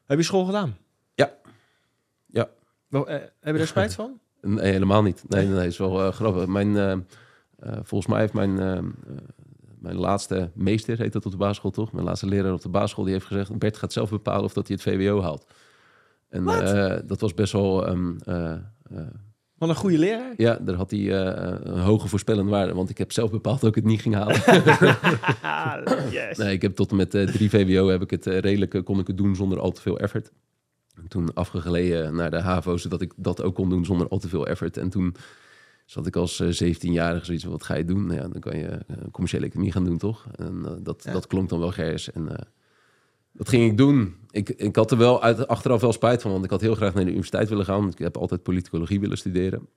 Heb 0.05 0.17
je 0.17 0.23
school 0.23 0.45
gedaan? 0.45 0.77
Ja. 1.15 1.33
Ja. 2.25 2.49
Wel, 2.87 3.07
eh, 3.07 3.13
heb 3.39 3.53
je 3.53 3.57
daar 3.57 3.67
spijt 3.67 3.93
van? 3.93 4.19
Nee, 4.41 4.71
helemaal 4.71 5.03
niet. 5.03 5.23
Nee, 5.27 5.45
nee, 5.47 5.55
nee 5.55 5.67
is 5.67 5.77
wel 5.77 6.05
eh, 6.05 6.11
grappig. 6.13 6.45
Mijn, 6.47 6.77
eh, 7.63 7.71
volgens 7.83 8.11
mij 8.11 8.19
heeft 8.19 8.33
mijn, 8.33 8.59
eh, 8.59 8.77
eh, 8.77 8.83
mijn 9.79 9.95
laatste 9.95 10.51
meester, 10.53 10.97
heet 10.97 11.13
dat 11.13 11.25
op 11.25 11.31
de 11.31 11.37
basisschool 11.37 11.71
toch? 11.71 11.91
Mijn 11.91 12.05
laatste 12.05 12.25
leraar 12.25 12.53
op 12.53 12.61
de 12.61 12.69
basisschool, 12.69 13.03
die 13.03 13.13
heeft 13.13 13.25
gezegd... 13.25 13.57
Bert 13.57 13.77
gaat 13.77 13.93
zelf 13.93 14.09
bepalen 14.09 14.43
of 14.43 14.53
dat 14.53 14.67
hij 14.67 14.77
het 14.81 14.85
VWO 14.85 15.21
haalt. 15.21 15.45
En 16.29 16.45
dat 17.07 17.21
was 17.21 17.33
best 17.33 17.53
wel... 17.53 17.87
ehm, 17.87 18.15
Wat 19.67 19.75
een 19.75 19.81
goede 19.81 19.97
leraar. 19.97 20.33
ja, 20.37 20.55
daar 20.61 20.75
had 20.75 20.91
hij 20.91 20.99
eh, 20.99 21.57
een 21.63 21.79
hoge 21.79 22.07
voorspellende 22.07 22.51
waarde. 22.51 22.73
Want 22.73 22.89
ik 22.89 22.97
heb 22.97 23.11
zelf 23.11 23.31
bepaald 23.31 23.59
dat 23.61 23.69
ik 23.69 23.75
het 23.75 23.85
niet 23.85 24.01
ging 24.01 24.15
halen. 24.15 24.35
yes. 26.11 26.37
nee, 26.37 26.53
ik 26.53 26.61
heb 26.61 26.75
tot 26.75 26.91
en 26.91 26.95
met 26.97 27.13
eh, 27.15 27.25
drie 27.27 27.49
VWO 27.49 27.87
heb 27.87 28.01
ik 28.01 28.09
het 28.09 28.27
eh, 28.27 28.37
redelijk 28.39 28.81
kon 28.85 28.99
ik 28.99 29.07
het 29.07 29.17
doen 29.17 29.35
zonder 29.35 29.59
al 29.59 29.71
te 29.71 29.81
veel 29.81 29.99
effort. 29.99 30.31
En 30.95 31.07
toen 31.07 31.33
afgegleden 31.33 32.15
naar 32.15 32.31
de 32.31 32.41
HAVO, 32.41 32.77
zodat 32.77 33.01
ik 33.01 33.13
dat 33.15 33.41
ook 33.41 33.55
kon 33.55 33.69
doen 33.69 33.85
zonder 33.85 34.07
al 34.07 34.17
te 34.19 34.29
veel 34.29 34.47
effort. 34.47 34.77
En 34.77 34.89
toen 34.89 35.15
zat 35.85 36.07
ik 36.07 36.15
als 36.15 36.39
eh, 36.39 36.73
17-jarige 36.73 37.25
zoiets 37.25 37.43
van, 37.43 37.51
wat 37.53 37.63
ga 37.63 37.75
je 37.75 37.85
doen? 37.85 38.05
Nou 38.05 38.19
ja, 38.19 38.27
dan 38.27 38.41
kan 38.41 38.57
je 38.57 38.79
commerciële 39.11 39.45
economie 39.45 39.71
gaan 39.71 39.85
doen, 39.85 39.97
toch? 39.97 40.27
En 40.35 40.79
dat, 40.83 41.03
Ja. 41.03 41.11
dat 41.11 41.27
klonk 41.27 41.49
dan 41.49 41.59
wel 41.59 41.71
gers. 41.71 42.11
En 42.11 42.47
dat 43.33 43.49
ging 43.49 43.71
ik 43.71 43.77
doen. 43.77 44.15
Ik, 44.29 44.49
ik 44.49 44.75
had 44.75 44.91
er 44.91 44.97
wel 44.97 45.21
uit, 45.21 45.47
achteraf 45.47 45.81
wel 45.81 45.93
spijt 45.93 46.21
van, 46.21 46.31
want 46.31 46.43
ik 46.43 46.49
had 46.49 46.61
heel 46.61 46.75
graag 46.75 46.93
naar 46.93 47.03
de 47.03 47.09
universiteit 47.09 47.49
willen 47.49 47.65
gaan. 47.65 47.87
Ik 47.87 47.97
heb 47.97 48.17
altijd 48.17 48.43
politicologie 48.43 48.99
willen 48.99 49.17
studeren. 49.17 49.67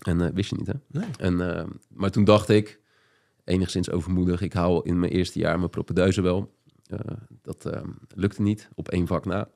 En 0.00 0.20
eh, 0.20 0.28
wist 0.34 0.50
je 0.50 0.56
niet, 0.56 0.66
hè? 0.66 0.72
Nee. 0.86 1.08
En, 1.18 1.56
eh, 1.58 1.64
maar 1.88 2.10
toen 2.10 2.24
dacht 2.24 2.48
ik, 2.48 2.80
enigszins 3.44 3.90
overmoedig, 3.90 4.40
ik 4.40 4.52
hou 4.52 4.80
in 4.84 4.98
mijn 4.98 5.12
eerste 5.12 5.38
jaar 5.38 5.58
mijn 5.58 5.70
propeduizen 5.70 6.22
wel. 6.22 6.54
Eh, 6.86 6.98
dat 7.42 7.70
lukte 8.14 8.42
niet, 8.42 8.68
op 8.74 8.88
één 8.88 9.06
vak 9.06 9.24
na. 9.24 9.48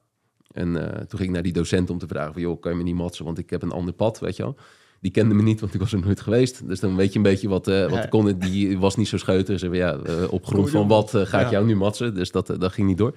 En 0.50 0.72
toen 1.08 1.18
ging 1.18 1.22
ik 1.22 1.30
naar 1.30 1.42
die 1.42 1.52
docent 1.52 1.90
om 1.90 1.98
te 1.98 2.06
vragen 2.06 2.32
van, 2.32 2.42
joh, 2.42 2.60
kan 2.60 2.70
je 2.72 2.76
me 2.78 2.82
niet 2.82 2.94
matsen, 2.94 3.24
want 3.24 3.38
ik 3.38 3.50
heb 3.50 3.62
een 3.62 3.70
ander 3.72 3.94
pad, 3.94 4.18
weet 4.18 4.36
je 4.36 4.42
wel. 4.42 4.56
Die 5.00 5.10
kende 5.10 5.34
me 5.34 5.42
niet, 5.42 5.60
want 5.60 5.74
ik 5.74 5.80
was 5.80 5.92
er 5.92 6.00
nooit 6.00 6.20
geweest. 6.20 6.68
Dus 6.68 6.80
dan 6.80 6.96
weet 6.96 7.10
je 7.12 7.16
een 7.16 7.22
beetje 7.22 7.48
wat, 7.48 7.66
wat 7.66 7.90
Ja. 7.90 8.06
kon. 8.06 8.38
Die 8.38 8.78
was 8.78 8.96
niet 8.96 9.08
zo 9.08 9.16
scheutig. 9.16 9.58
Ze 9.58 9.66
zei, 9.66 9.76
ja, 9.76 9.98
op 10.30 10.46
grond 10.46 10.70
van 10.70 10.88
wat 10.88 11.10
ga 11.14 11.40
ik 11.40 11.50
jou 11.50 11.66
nu 11.66 11.76
matsen? 11.76 12.14
Dus 12.14 12.30
dat, 12.30 12.46
dat 12.46 12.72
ging 12.72 12.86
niet 12.86 12.98
door. 12.98 13.14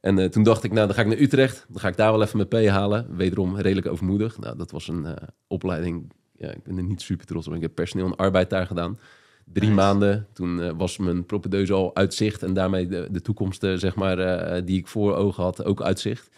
En 0.00 0.18
eh, 0.18 0.28
toen 0.28 0.42
dacht 0.42 0.64
ik, 0.64 0.72
nou, 0.72 0.86
dan 0.86 0.96
ga 0.96 1.02
ik 1.02 1.08
naar 1.08 1.18
Utrecht. 1.18 1.66
Dan 1.68 1.80
ga 1.80 1.88
ik 1.88 1.96
daar 1.96 2.12
wel 2.12 2.22
even 2.22 2.46
mijn 2.48 2.66
P 2.66 2.68
halen. 2.68 3.16
Wederom 3.16 3.56
redelijk 3.56 3.86
overmoedig. 3.86 4.38
Nou, 4.38 4.56
dat 4.56 4.70
was 4.70 4.88
een 4.88 5.06
eh, 5.06 5.28
opleiding. 5.46 6.12
Ja, 6.36 6.50
ik 6.50 6.62
ben 6.62 6.76
er 6.76 6.82
niet 6.82 7.02
super 7.02 7.26
trots 7.26 7.48
op. 7.48 7.54
Ik 7.54 7.60
heb 7.60 7.74
personeel 7.74 8.06
en 8.06 8.16
arbeid 8.16 8.50
daar 8.50 8.66
gedaan. 8.66 8.98
Drie 9.44 9.68
Nice. 9.68 9.80
maanden. 9.80 10.26
Toen 10.32 10.62
eh, 10.62 10.70
was 10.76 10.98
mijn 10.98 11.26
propedeuse 11.26 11.72
al 11.72 11.94
uitzicht. 11.94 12.42
En 12.42 12.54
daarmee 12.54 12.86
de, 12.86 13.08
de 13.10 13.20
toekomst, 13.20 13.60
zeg 13.60 13.94
maar, 13.94 14.64
die 14.64 14.78
ik 14.78 14.86
voor 14.86 15.14
ogen 15.14 15.42
had, 15.42 15.64
ook 15.64 15.82
uitzicht. 15.82 16.30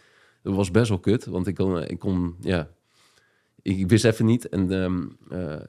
Dat 0.42 0.54
was 0.54 0.70
best 0.70 0.88
wel 0.88 0.98
kut. 0.98 1.24
Want 1.24 1.46
ik 1.46 1.54
kon, 1.54 1.82
ik 1.82 1.98
kon 1.98 2.36
ja... 2.40 2.68
Ik, 3.68 3.78
ik 3.78 3.88
wist 3.88 4.04
even 4.04 4.24
niet. 4.26 4.48
En 4.48 4.72
ehm, 4.72 5.02
eh, 5.30 5.60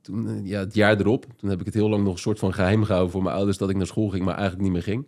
toen, 0.00 0.46
ja, 0.46 0.58
het 0.58 0.74
jaar 0.74 1.00
erop, 1.00 1.26
toen 1.36 1.50
heb 1.50 1.60
ik 1.60 1.66
het 1.66 1.74
heel 1.74 1.88
lang 1.88 2.04
nog 2.04 2.12
een 2.12 2.18
soort 2.18 2.38
van 2.38 2.54
geheim 2.54 2.84
gehouden 2.84 3.12
voor 3.12 3.22
mijn 3.22 3.36
ouders 3.36 3.58
dat 3.58 3.70
ik 3.70 3.76
naar 3.76 3.86
school 3.86 4.08
ging, 4.08 4.24
maar 4.24 4.34
eigenlijk 4.34 4.62
niet 4.62 4.72
meer 4.72 4.82
ging. 4.82 5.06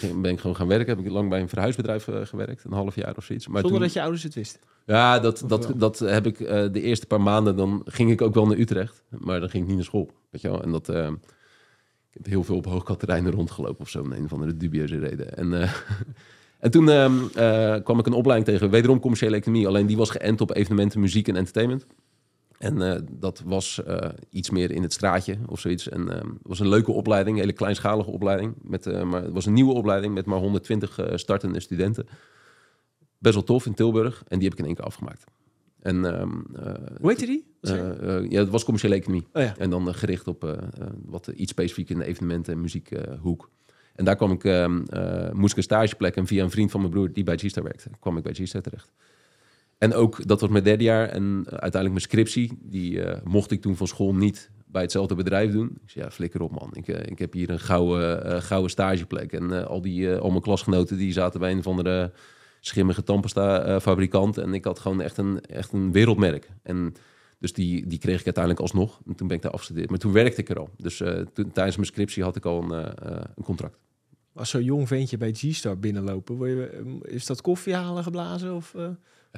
Toen 0.00 0.22
ben 0.22 0.32
ik 0.32 0.40
gewoon 0.40 0.56
gaan 0.56 0.66
werken. 0.66 0.96
Heb 0.96 1.06
ik 1.06 1.12
lang 1.12 1.28
bij 1.28 1.40
een 1.40 1.48
verhuisbedrijf 1.48 2.08
eh, 2.08 2.20
gewerkt, 2.26 2.64
een 2.64 2.72
half 2.72 2.94
jaar 2.94 3.16
of 3.16 3.24
zoiets. 3.24 3.46
Maar 3.46 3.60
Zonder 3.60 3.78
toen, 3.78 3.86
dat 3.86 3.96
je 3.96 4.00
ouders 4.02 4.22
het 4.22 4.34
wisten. 4.34 4.60
ja, 4.86 5.18
dat, 5.18 5.42
Of 5.42 5.48
dat, 5.48 5.66
wel? 5.66 5.76
dat 5.78 5.98
heb 5.98 6.26
ik 6.26 6.40
eh, 6.40 6.64
de 6.72 6.80
eerste 6.80 7.06
paar 7.06 7.20
maanden. 7.20 7.56
Dan 7.56 7.82
ging 7.84 8.10
ik 8.10 8.22
ook 8.22 8.34
wel 8.34 8.46
naar 8.46 8.58
Utrecht, 8.58 9.02
maar 9.08 9.40
dan 9.40 9.48
ging 9.50 9.62
ik 9.62 9.68
niet 9.68 9.76
naar 9.78 9.86
school. 9.86 10.10
Weet 10.30 10.40
je 10.40 10.50
wel? 10.50 10.62
En 10.62 10.70
dat. 10.70 10.88
eh, 10.88 11.08
ik 12.10 12.22
heb 12.22 12.26
heel 12.32 12.44
veel 12.44 12.56
op 12.56 12.66
Hoogkaterijnen 12.66 13.32
rondgelopen 13.32 13.80
of 13.80 13.88
zo, 13.88 14.00
om 14.00 14.12
een 14.12 14.28
van 14.28 14.40
de 14.46 14.56
dubieuze 14.56 14.98
reden. 14.98 15.36
En, 15.36 15.52
en 16.64 16.70
toen 16.70 16.90
ehm, 16.90 17.12
eh, 17.34 17.74
kwam 17.84 17.98
ik 17.98 18.06
een 18.06 18.12
opleiding 18.12 18.48
tegen, 18.50 18.70
wederom 18.70 19.00
commerciële 19.00 19.36
economie. 19.36 19.66
Alleen 19.66 19.86
die 19.86 19.96
was 19.96 20.10
geënt 20.10 20.40
op 20.40 20.54
evenementen, 20.56 21.00
muziek 21.00 21.28
en 21.28 21.36
entertainment. 21.36 21.86
En 22.58 22.82
eh, 22.92 23.00
dat 23.10 23.42
was 23.44 23.82
eh, 23.84 24.08
iets 24.30 24.50
meer 24.50 24.70
in 24.70 24.82
het 24.82 24.92
straatje 24.92 25.36
of 25.46 25.60
zoiets. 25.60 25.88
En 25.88 26.10
ehm, 26.10 26.28
het 26.28 26.38
was 26.42 26.60
een 26.60 26.68
leuke 26.68 26.92
opleiding, 26.92 27.36
een 27.36 27.42
hele 27.42 27.52
kleinschalige 27.56 28.10
opleiding. 28.10 28.54
Met, 28.62 28.86
eh, 28.86 29.02
maar 29.02 29.22
het 29.22 29.32
was 29.32 29.46
een 29.46 29.52
nieuwe 29.52 29.72
opleiding 29.74 30.14
met 30.14 30.26
maar 30.26 30.38
120 30.38 30.98
eh, 30.98 31.16
startende 31.16 31.60
studenten. 31.60 32.06
Best 33.18 33.34
wel 33.34 33.44
tof 33.44 33.66
in 33.66 33.74
Tilburg. 33.74 34.22
En 34.28 34.38
die 34.38 34.48
heb 34.48 34.52
ik 34.52 34.58
in 34.58 34.66
één 34.66 34.74
keer 34.74 34.84
afgemaakt. 34.84 35.24
En 35.80 36.04
ehm, 36.04 36.30
eh, 36.54 36.74
Hoe 37.00 37.08
heette 37.10 37.26
die? 37.26 37.44
Eh, 37.60 38.16
eh, 38.16 38.30
ja, 38.30 38.38
het 38.40 38.48
was 38.48 38.64
commerciële 38.64 38.94
economie. 38.94 39.26
oh 39.32 39.42
ja. 39.42 39.54
En 39.58 39.70
dan 39.70 39.88
eh, 39.88 39.94
gericht 39.94 40.28
op 40.28 40.44
eh, 40.44 40.50
eh, 40.52 40.58
wat 41.04 41.26
iets 41.26 41.50
specifiek 41.50 41.90
in 41.90 41.98
de 41.98 42.04
evenementen- 42.04 42.52
en 42.52 42.60
muziekhoek. 42.60 43.50
en 43.94 44.04
daar 44.04 44.16
kwam 44.16 44.32
ik, 44.32 44.44
ehm, 44.44 44.82
eh, 44.84 45.30
moest 45.32 45.50
ik 45.50 45.56
een 45.56 45.62
stageplek 45.62 46.16
en 46.16 46.26
via 46.26 46.44
een 46.44 46.50
vriend 46.50 46.70
van 46.70 46.80
mijn 46.80 46.92
broer 46.92 47.12
die 47.12 47.24
bij 47.24 47.36
G-Star 47.36 47.62
werkte, 47.62 47.90
kwam 48.00 48.16
ik 48.16 48.22
bij 48.22 48.32
G-Star 48.34 48.62
terecht. 48.62 48.92
En 49.78 49.94
ook, 49.94 50.26
dat 50.26 50.40
was 50.40 50.50
mijn 50.50 50.64
derde 50.64 50.84
jaar 50.84 51.08
en 51.08 51.22
eh, 51.22 51.50
uiteindelijk 51.50 51.90
mijn 51.90 52.00
scriptie, 52.00 52.58
die 52.62 53.02
eh, 53.02 53.22
mocht 53.24 53.50
ik 53.50 53.60
toen 53.60 53.76
van 53.76 53.86
school 53.86 54.14
niet 54.14 54.50
bij 54.66 54.82
hetzelfde 54.82 55.14
bedrijf 55.14 55.52
doen. 55.52 55.78
Ik 55.82 55.90
zei, 55.90 56.04
ja, 56.04 56.10
flikker 56.10 56.40
op 56.40 56.50
man, 56.50 56.70
ik, 56.72 56.88
eh, 56.88 57.10
ik 57.10 57.18
heb 57.18 57.32
hier 57.32 57.50
een 57.50 57.60
gouden, 57.60 58.42
gouden 58.42 58.70
stageplek. 58.70 59.32
En 59.32 59.68
al, 59.68 59.80
die, 59.80 60.16
al 60.16 60.30
mijn 60.30 60.42
klasgenoten 60.42 60.96
die 60.96 61.12
zaten 61.12 61.40
bij 61.40 61.52
een 61.52 61.62
van 61.62 61.76
de 61.76 62.10
schimmige 62.60 63.02
tandpasta 63.02 63.80
fabrikant 63.80 64.38
en 64.38 64.54
ik 64.54 64.64
had 64.64 64.78
gewoon 64.78 65.00
echt 65.00 65.16
een, 65.16 65.40
echt 65.40 65.72
een 65.72 65.92
wereldmerk. 65.92 66.50
En 66.62 66.94
dus 67.38 67.52
die, 67.52 67.86
die 67.86 67.98
kreeg 67.98 68.18
ik 68.18 68.24
uiteindelijk 68.24 68.62
alsnog. 68.62 69.00
En 69.06 69.14
toen 69.14 69.26
ben 69.26 69.36
ik 69.36 69.42
daar 69.42 69.52
afgestudeerd. 69.52 69.90
Maar 69.90 69.98
toen 69.98 70.12
werkte 70.12 70.40
ik 70.40 70.48
er 70.48 70.58
al. 70.58 70.70
Dus 70.76 70.96
toen, 71.32 71.52
tijdens 71.52 71.76
mijn 71.76 71.88
scriptie 71.88 72.22
had 72.22 72.36
ik 72.36 72.44
al 72.44 72.62
een, 72.62 72.92
een 73.34 73.44
contract. 73.44 73.78
Als 74.32 74.50
zo'n 74.50 74.64
jong 74.64 74.88
ventje 74.88 75.16
bij 75.16 75.32
G-Star 75.32 75.78
binnenlopen, 75.78 76.48
je, 76.48 76.98
is 77.02 77.26
dat 77.26 77.40
koffie 77.40 77.74
halen 77.74 78.02
geblazen? 78.02 78.54
Of? 78.54 78.74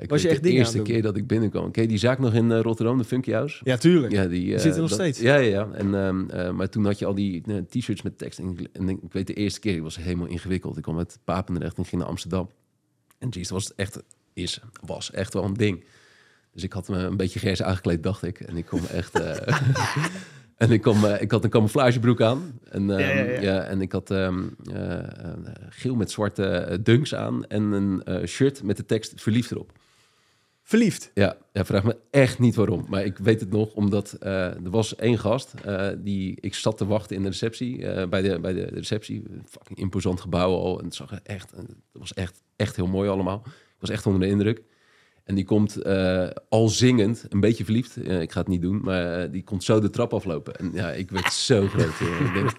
Ik 0.00 0.10
Was 0.10 0.22
je 0.22 0.28
echt 0.28 0.42
de 0.42 0.50
eerste 0.50 0.82
keer 0.82 1.02
dat 1.02 1.16
ik 1.16 1.26
binnenkwam. 1.26 1.70
Ken 1.70 1.82
je 1.82 1.88
die 1.88 1.98
zaak 1.98 2.18
nog 2.18 2.34
in 2.34 2.52
eh, 2.52 2.60
Rotterdam, 2.60 2.98
de 2.98 3.04
Funky 3.04 3.30
House? 3.32 3.60
Ja, 3.64 3.76
tuurlijk. 3.76 4.12
Ja, 4.12 4.26
die, 4.26 4.54
eh, 4.54 4.60
zit 4.60 4.74
er 4.74 4.80
nog 4.80 4.88
dat- 4.90 4.98
steeds? 4.98 5.20
Ja, 5.20 5.36
ja, 5.36 5.48
ja. 5.50 5.68
En, 5.72 5.94
ehm, 5.94 6.30
eh, 6.30 6.50
maar 6.50 6.68
toen 6.68 6.84
had 6.84 6.98
je 6.98 7.06
al 7.06 7.14
die 7.14 7.42
t-shirts 7.68 8.02
met 8.02 8.18
tekst. 8.18 8.38
En, 8.38 8.56
ik- 8.58 8.68
en 8.72 8.88
ik 8.88 8.98
weet 9.10 9.26
de 9.26 9.34
eerste 9.34 9.60
keer, 9.60 9.74
ik 9.74 9.82
was 9.82 9.96
helemaal 9.96 10.26
ingewikkeld. 10.26 10.76
Ik 10.76 10.82
kwam 10.82 10.98
uit 10.98 11.18
Papendrecht 11.24 11.76
en 11.76 11.84
ging 11.84 12.00
naar 12.00 12.10
Amsterdam. 12.10 12.50
En 13.18 13.28
jeez, 13.28 13.50
was 13.50 13.74
echt, 13.74 14.02
is, 14.32 14.60
was 14.86 15.10
echt 15.10 15.34
wel 15.34 15.44
een 15.44 15.54
ding. 15.54 15.84
Dus 16.52 16.62
ik 16.62 16.72
had 16.72 16.88
me 16.88 16.96
een 16.96 17.16
beetje 17.16 17.38
gers 17.38 17.62
aangekleed, 17.62 18.02
dacht 18.02 18.22
ik. 18.22 18.40
En 18.40 18.56
ik 18.56 18.66
kom 18.66 18.80
echt... 18.92 19.20
en 20.56 20.70
ik, 20.70 20.82
kom, 20.82 21.04
ik 21.04 21.30
had 21.30 21.44
een 21.44 21.50
camouflagebroek 21.50 22.20
aan. 22.20 22.58
En, 22.70 22.90
ehm, 22.90 23.00
Ja, 23.00 23.08
ja, 23.08 23.22
ja. 23.30 23.40
ja, 23.40 23.62
en 23.62 23.80
ik 23.80 23.92
had 23.92 24.10
ehm, 24.10 24.42
eh, 24.72 24.98
eh, 24.98 25.04
geel 25.68 25.94
met 25.94 26.10
zwarte 26.10 26.78
dunks 26.82 27.14
aan. 27.14 27.46
En 27.46 27.62
een 27.62 28.02
shirt 28.28 28.62
met 28.62 28.76
de 28.76 28.84
tekst 28.86 29.12
verliefd 29.16 29.50
erop. 29.50 29.72
Verliefd. 30.68 31.10
Ja, 31.14 31.36
ja, 31.52 31.64
vraag 31.64 31.84
me 31.84 31.96
echt 32.10 32.38
niet 32.38 32.54
waarom. 32.54 32.86
Maar 32.88 33.04
ik 33.04 33.18
weet 33.18 33.40
het 33.40 33.50
nog, 33.50 33.72
omdat 33.72 34.12
eh, 34.12 34.44
er 34.44 34.70
was 34.70 34.96
één 34.96 35.18
gast 35.18 35.54
eh, 35.64 35.88
die 35.98 36.38
ik 36.40 36.54
zat 36.54 36.76
te 36.76 36.86
wachten 36.86 37.16
in 37.16 37.22
de 37.22 37.28
receptie, 37.28 37.86
eh, 37.86 38.08
bij, 38.08 38.22
de, 38.22 38.40
bij 38.40 38.52
de 38.52 38.64
receptie. 38.64 39.22
Fucking 39.44 39.78
imposant 39.78 40.20
gebouw 40.20 40.54
al. 40.54 40.78
En 40.78 40.84
het 40.84 40.94
zag 40.94 41.12
echt, 41.22 41.50
het 41.50 41.74
was 41.92 42.14
echt, 42.14 42.42
echt 42.56 42.76
heel 42.76 42.86
mooi 42.86 43.08
allemaal. 43.08 43.42
Ik 43.46 43.76
was 43.78 43.90
echt 43.90 44.06
onder 44.06 44.20
de 44.20 44.28
indruk. 44.28 44.62
En 45.24 45.34
die 45.34 45.44
komt 45.44 45.84
al 46.48 46.68
zingend, 46.68 47.26
een 47.28 47.40
beetje 47.40 47.64
verliefd. 47.64 48.08
Ik 48.08 48.32
ga 48.32 48.40
het 48.40 48.48
niet 48.48 48.62
doen, 48.62 48.80
maar 48.82 49.30
die 49.30 49.44
komt 49.44 49.64
zo 49.64 49.80
de 49.80 49.90
trap 49.90 50.14
aflopen. 50.14 50.56
En 50.56 50.70
ja, 50.74 50.90
ik 50.90 51.10
werd 51.10 51.32
zo 51.32 51.66
groot. 51.74 51.98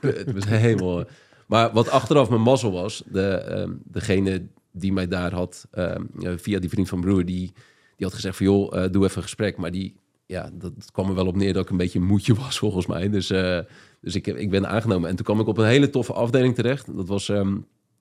het 0.02 0.32
was 0.32 0.46
helemaal... 0.46 1.04
Maar 1.48 1.72
wat 1.74 1.90
achteraf 1.90 2.30
mijn 2.30 2.42
mazzel 2.42 2.72
was, 2.72 3.04
de, 3.06 3.28
ehm, 3.28 3.74
degene 3.84 4.48
die 4.72 4.94
mij 4.94 5.08
daar 5.08 5.34
had, 5.34 5.68
ehm, 5.72 6.04
via 6.38 6.60
die 6.60 6.70
vriend 6.70 6.90
van 6.90 7.02
broer, 7.02 7.26
die, 7.26 7.54
die 8.00 8.08
had 8.08 8.16
gezegd 8.16 8.38
van 8.38 8.46
joh, 8.46 8.84
eh, 8.84 8.92
doe 8.92 9.04
even 9.04 9.18
een 9.18 9.24
gesprek. 9.24 9.58
Maar 9.58 9.72
die, 9.72 9.96
ja, 10.26 10.50
dat 10.54 10.74
kwam 10.92 11.10
er 11.10 11.16
wel 11.16 11.28
op 11.28 11.36
neer 11.36 11.54
dat 11.54 11.64
ik 11.64 11.70
een 11.70 11.78
beetje 11.78 12.00
een 12.00 12.06
moedje 12.06 12.34
was 12.44 12.58
volgens 12.60 12.86
mij. 12.86 13.10
Dus, 13.10 13.30
eh, 13.30 13.60
dus 14.02 14.16
ik, 14.16 14.26
heb- 14.26 14.38
ik 14.38 14.50
ben 14.50 14.70
aangenomen. 14.70 15.10
En 15.10 15.16
toen 15.16 15.26
kwam 15.26 15.40
ik 15.40 15.48
op 15.48 15.58
een 15.58 15.66
hele 15.66 15.90
toffe 15.90 16.14
afdeling 16.14 16.56
terecht. 16.56 16.96
Dat 16.96 17.08
was 17.08 17.30
ehm 17.30 17.58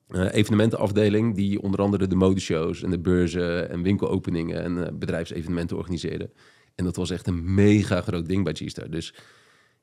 eh, 0.07 0.33
evenementenafdeling 0.33 1.35
die 1.35 1.61
onder 1.61 1.81
andere 1.81 2.07
de 2.07 2.15
modeshows 2.15 2.83
en 2.83 2.89
de 2.89 2.99
beurzen 2.99 3.69
en 3.69 3.81
winkelopeningen 3.81 4.63
en 4.63 4.85
eh, 4.87 4.93
bedrijfsevenementen 4.93 5.77
organiseerde. 5.77 6.29
En 6.75 6.83
dat 6.85 6.95
was 6.95 7.09
echt 7.09 7.27
een 7.27 7.53
mega 7.53 8.01
groot 8.01 8.25
ding 8.27 8.43
bij 8.43 8.53
G-Star. 8.53 8.89
Dus 8.89 9.13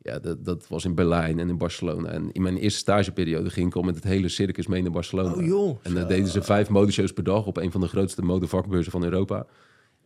ja, 0.03 0.19
dat, 0.19 0.45
dat 0.45 0.69
was 0.69 0.85
in 0.85 0.95
Berlijn 0.95 1.39
en 1.39 1.49
in 1.49 1.59
Barcelona. 1.59 2.09
En 2.09 2.33
in 2.33 2.43
mijn 2.43 2.57
eerste 2.57 2.79
stageperiode 2.79 3.51
ging 3.51 3.67
ik 3.67 3.75
al 3.77 3.83
met 3.83 3.95
het 3.95 4.05
hele 4.05 4.29
circus 4.29 4.67
mee 4.67 4.83
naar 4.83 4.91
Barcelona. 4.91 5.35
Oh 5.35 5.45
joh. 5.47 5.79
En 5.83 5.95
dan 5.95 6.09
deden 6.09 6.29
ze 6.29 6.43
vijf 6.43 6.69
modeshows 6.69 7.13
per 7.13 7.25
dag 7.25 7.47
op 7.47 7.57
een 7.57 7.73
van 7.73 7.81
de 7.81 7.89
grootste 7.89 8.23
modevakbeurzen 8.23 8.93
van 8.93 9.05
Europa. 9.05 9.47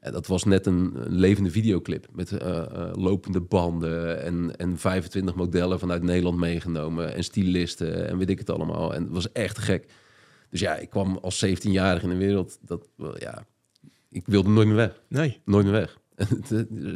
En 0.00 0.12
dat 0.12 0.26
was 0.26 0.44
net 0.44 0.66
een, 0.66 0.92
een 0.94 1.14
levende 1.14 1.50
videoclip 1.50 2.06
met 2.12 2.32
eh, 2.32 2.58
eh, 2.58 2.94
lopende 2.94 3.40
banden 3.40 4.22
en, 4.22 4.56
en 4.56 4.78
25 4.78 5.34
modellen 5.34 5.78
vanuit 5.78 6.02
Nederland 6.02 6.38
meegenomen 6.38 7.14
en 7.14 7.24
stylisten 7.24 8.08
en 8.08 8.18
weet 8.18 8.30
ik 8.30 8.38
het 8.38 8.50
allemaal. 8.50 8.94
En 8.94 9.02
het 9.02 9.12
was 9.12 9.32
echt 9.32 9.58
gek. 9.58 9.92
Dus 10.50 10.60
ja, 10.60 10.76
ik 10.76 10.90
kwam 10.90 11.16
als 11.16 11.46
17-jarige 11.46 12.04
in 12.04 12.10
de 12.10 12.24
wereld. 12.24 12.58
Dat, 12.62 12.88
wel, 12.96 13.20
ja, 13.20 13.46
ik 14.10 14.26
wilde 14.26 14.48
nooit 14.48 14.66
meer 14.66 14.76
weg. 14.76 15.02
Nee. 15.08 15.40
Nooit 15.44 15.64
meer 15.64 15.74
weg. 15.74 15.98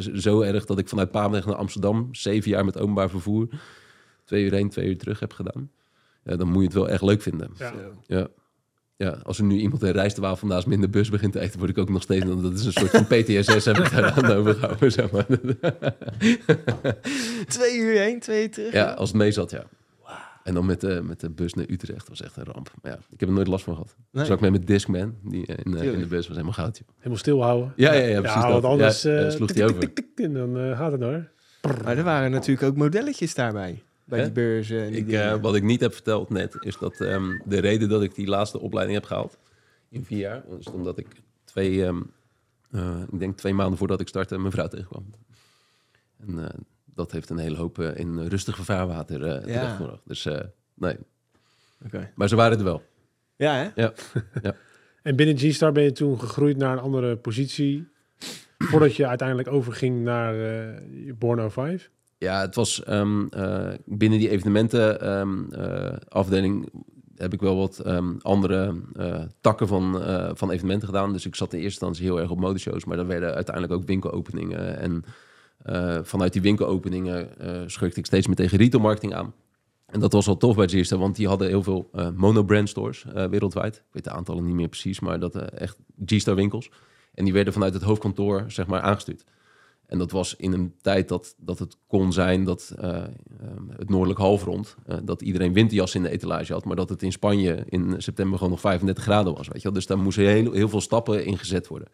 Zo 0.22 0.40
erg 0.40 0.64
dat 0.64 0.78
ik 0.78 0.88
vanuit 0.88 1.10
Papendrecht 1.10 1.46
naar 1.46 1.56
Amsterdam 1.56 2.08
zeven 2.14 2.50
jaar 2.50 2.64
met 2.64 2.78
openbaar 2.78 3.10
vervoer 3.10 3.48
twee 4.24 4.44
uur 4.44 4.52
heen, 4.52 4.68
twee 4.68 4.88
uur 4.88 4.98
terug 4.98 5.20
heb 5.20 5.32
gedaan. 5.32 5.70
Ja, 6.24 6.36
dan 6.36 6.48
moet 6.48 6.60
je 6.60 6.64
het 6.64 6.76
wel 6.76 6.88
echt 6.88 7.02
leuk 7.02 7.22
vinden. 7.22 7.50
Ja. 7.58 7.74
Ja. 8.06 8.28
Ja, 8.96 9.18
als 9.22 9.38
er 9.38 9.44
nu 9.44 9.57
iemand 9.59 9.83
een 9.83 9.92
rijstwafel 9.92 10.37
vandaag 10.37 10.66
minder 10.66 10.90
bus 10.90 11.11
begint 11.11 11.33
te 11.33 11.40
eten, 11.40 11.59
word 11.59 11.70
ik 11.70 11.78
ook 11.78 11.88
nog 11.90 12.02
steeds. 12.02 12.24
Dat 12.26 12.52
is 12.52 12.64
een 12.64 12.72
soort 12.72 12.90
van 12.90 13.07
PTSS 13.07 13.64
heb 13.64 13.76
ik 13.76 13.90
daaraan 13.90 14.33
overgehouden. 14.37 14.92
Zeg 14.92 15.11
maar. 15.11 15.26
Twee 17.46 17.76
uur 17.78 17.98
heen, 17.98 18.20
twee 18.20 18.42
uur 18.42 18.50
terug. 18.50 18.72
Ja, 18.72 18.90
als 18.92 19.09
het 19.09 19.18
mee 19.18 19.30
zat, 19.33 19.50
ja. 19.50 19.64
En 20.44 20.54
dan 20.54 20.66
met 20.66 20.80
de, 20.80 21.00
met 21.02 21.20
de 21.20 21.30
bus 21.30 21.54
naar 21.54 21.64
Utrecht 21.68 22.09
was 22.09 22.22
echt 22.22 22.37
een 22.37 22.44
ramp. 22.44 22.70
Maar 22.83 22.92
ja, 22.92 22.98
ik 23.11 23.20
heb 23.20 23.28
er 23.28 23.35
nooit 23.35 23.46
last 23.46 23.64
van 23.64 23.74
gehad. 23.74 23.96
Nee. 24.11 24.24
Zat 24.24 24.35
ik 24.35 24.40
met 24.40 24.50
mijn 24.50 24.64
Discman 24.64 25.14
die, 25.22 25.46
eh, 25.46 25.57
in, 25.64 25.70
de- 25.70 25.92
in 25.92 25.98
de 25.98 26.07
bus, 26.07 26.26
was 26.26 26.37
helemaal 26.37 26.52
goud. 26.52 26.78
joh. 26.78 26.88
Helemaal 26.96 27.18
stilhouden. 27.18 27.72
Ja, 27.76 27.92
ja, 27.92 28.07
ja, 28.07 28.20
precies. 28.20 28.40
want 28.42 28.52
dat. 28.62 28.64
anders 28.64 29.02
Ja, 29.02 29.11
eh, 29.11 29.26
eh, 29.26 29.30
sloeg 29.33 29.50
tik, 29.50 29.62
over. 29.62 29.78
tik, 29.78 29.94
tik, 29.94 30.07
en 30.26 30.33
dan 30.33 30.59
eh, 30.59 30.78
gaat 30.78 30.92
het 30.92 31.00
hoor. 31.00 31.28
Maar 31.85 31.96
er 31.96 32.04
waren 32.04 32.30
natuurlijk 32.30 32.66
ook 32.66 32.76
modelletjes 32.76 33.35
daarbij. 33.35 33.83
Bij 34.04 34.18
Hè? 34.18 34.24
die 34.24 34.32
beurzen. 34.34 34.82
En 34.82 34.90
die 34.90 35.00
Ik, 35.00 35.06
dingen. 35.06 35.32
eh, 35.32 35.40
wat 35.40 35.54
ik 35.54 35.62
niet 35.62 35.80
heb 35.80 35.92
verteld 35.94 36.30
net, 36.30 36.56
is 36.60 36.78
dat 36.78 37.00
ehm, 37.00 37.38
de 37.44 37.58
reden 37.58 37.88
dat 37.88 38.02
ik 38.02 38.14
die 38.14 38.26
laatste 38.26 38.60
opleiding 38.60 38.98
heb 38.98 39.06
gehaald 39.06 39.38
in 39.88 40.04
vier 40.04 40.18
jaar, 40.18 40.42
is 40.58 40.66
omdat 40.70 40.98
ik 40.98 41.06
twee, 41.44 41.84
ehm, 41.84 42.00
eh, 42.70 43.00
ik 43.12 43.18
denk 43.18 43.36
twee 43.36 43.54
maanden 43.54 43.78
voordat 43.78 44.00
ik 44.00 44.08
startte, 44.08 44.38
mijn 44.38 44.52
vrouw 44.52 44.68
tegenkwam. 44.68 45.10
En 46.26 46.38
eh, 46.44 46.58
dat 46.84 47.12
heeft 47.12 47.30
een 47.30 47.38
hele 47.38 47.56
hoop 47.56 47.78
in 47.80 48.20
rustig 48.26 48.56
vaarwater 48.56 49.26
eh 49.26 49.42
terechtgebracht. 49.42 50.02
Dus 50.06 50.26
eh, 50.26 50.40
nee, 50.74 50.96
Oké. 51.84 52.10
maar 52.14 52.28
ze 52.28 52.36
waren 52.36 52.58
er 52.58 52.64
wel. 52.64 52.82
Ja, 53.36 53.72
hè? 53.74 53.88
En 55.02 55.16
binnen 55.16 55.38
G-Star 55.38 55.72
ben 55.72 55.82
je 55.82 55.92
toen 55.92 56.20
gegroeid 56.20 56.56
naar 56.56 56.72
een 56.72 56.78
andere 56.82 57.16
positie. 57.16 57.88
voordat 58.58 58.96
je 58.96 59.06
uiteindelijk 59.06 59.48
overging 59.48 60.02
naar 60.04 60.34
eh 60.74 61.12
Born 61.18 61.50
05. 61.50 61.90
Ja, 62.24 62.40
het 62.40 62.54
was 62.54 62.82
ehm, 62.82 63.26
eh, 63.26 63.72
binnen 63.84 64.18
die 64.18 64.30
evenementen 64.30 65.00
ehm, 65.00 65.52
eh, 65.52 66.62
heb 67.14 67.32
ik 67.32 67.40
wel 67.40 67.56
wat 67.56 67.78
ehm, 67.78 68.12
andere 68.20 68.74
eh, 68.96 69.22
takken 69.40 69.68
van, 69.68 70.02
van 70.34 70.50
evenementen 70.50 70.88
gedaan. 70.88 71.12
Dus 71.12 71.26
ik 71.26 71.34
zat 71.34 71.52
in 71.52 71.60
eerste 71.60 71.87
instantie 71.87 72.04
heel 72.04 72.20
erg 72.20 72.30
op 72.30 72.38
modeshows, 72.38 72.84
maar 72.84 72.98
er 72.98 73.06
werden 73.06 73.34
uiteindelijk 73.34 73.74
ook 73.74 73.87
winkelopeningen. 73.87 74.78
En 74.78 75.04
vanuit 76.04 76.32
die 76.32 76.42
winkelopeningen 76.42 77.28
schurkte 77.66 77.98
ik 77.98 78.06
steeds 78.06 78.26
meer 78.26 78.37
tegen 78.37 78.58
retailmarketing 78.58 79.14
aan. 79.14 79.34
En 79.87 80.00
dat 80.00 80.12
was 80.12 80.26
wel 80.26 80.37
tof 80.37 80.56
bij 80.56 80.68
Gista, 80.68 80.96
want 80.96 81.16
die 81.16 81.28
hadden 81.28 81.48
heel 81.48 81.62
veel 81.62 81.88
eh 81.92 82.08
monobrand 82.14 82.68
stores 82.68 83.04
wereldwijd. 83.30 83.76
Ik 83.76 83.92
weet 83.92 84.04
de 84.04 84.10
aantallen 84.10 84.44
niet 84.44 84.54
meer 84.54 84.68
precies, 84.68 85.00
maar 85.00 85.20
dat 85.20 85.37
echt 85.37 85.76
G-Star 86.04 86.34
winkels. 86.34 86.70
En 87.14 87.24
die 87.24 87.32
werden 87.32 87.52
vanuit 87.52 87.74
het 87.74 87.82
hoofdkantoor 87.82 88.44
zeg 88.46 88.66
maar 88.66 88.80
aangestuurd. 88.80 89.24
En 89.87 89.99
dat 89.99 90.11
was 90.11 90.35
in 90.37 90.53
een 90.53 90.75
tijd 90.81 91.09
dat, 91.09 91.35
dat 91.38 91.59
het 91.59 91.77
kon 91.87 92.12
zijn 92.12 92.44
dat 92.44 92.75
eh, 92.79 92.88
ehm, 92.90 93.09
het 93.77 93.88
noordelijk 93.88 94.18
halfrond, 94.18 94.77
eh, 94.87 94.97
dat 95.03 95.23
iedereen 95.23 95.53
winterjas 95.53 95.94
in 95.94 96.03
de 96.03 96.11
etalage 96.11 96.53
had, 96.53 96.64
maar 96.64 96.77
dat 96.77 96.88
het 96.88 97.03
in 97.03 97.12
Spanje 97.12 97.64
in 97.68 97.94
september 98.03 98.37
gewoon 98.37 98.53
nog 98.53 98.61
35 98.61 99.05
graden 99.05 99.35
was. 99.35 99.49
Weet 99.49 99.57
je 99.57 99.62
wel? 99.62 99.73
Dus 99.73 99.87
daar 99.87 99.99
moesten 99.99 100.25
heel, 100.25 100.53
heel 100.53 100.68
veel 100.68 100.81
stappen 100.81 101.25
in 101.25 101.38
gezet 101.38 101.66
worden. 101.66 101.88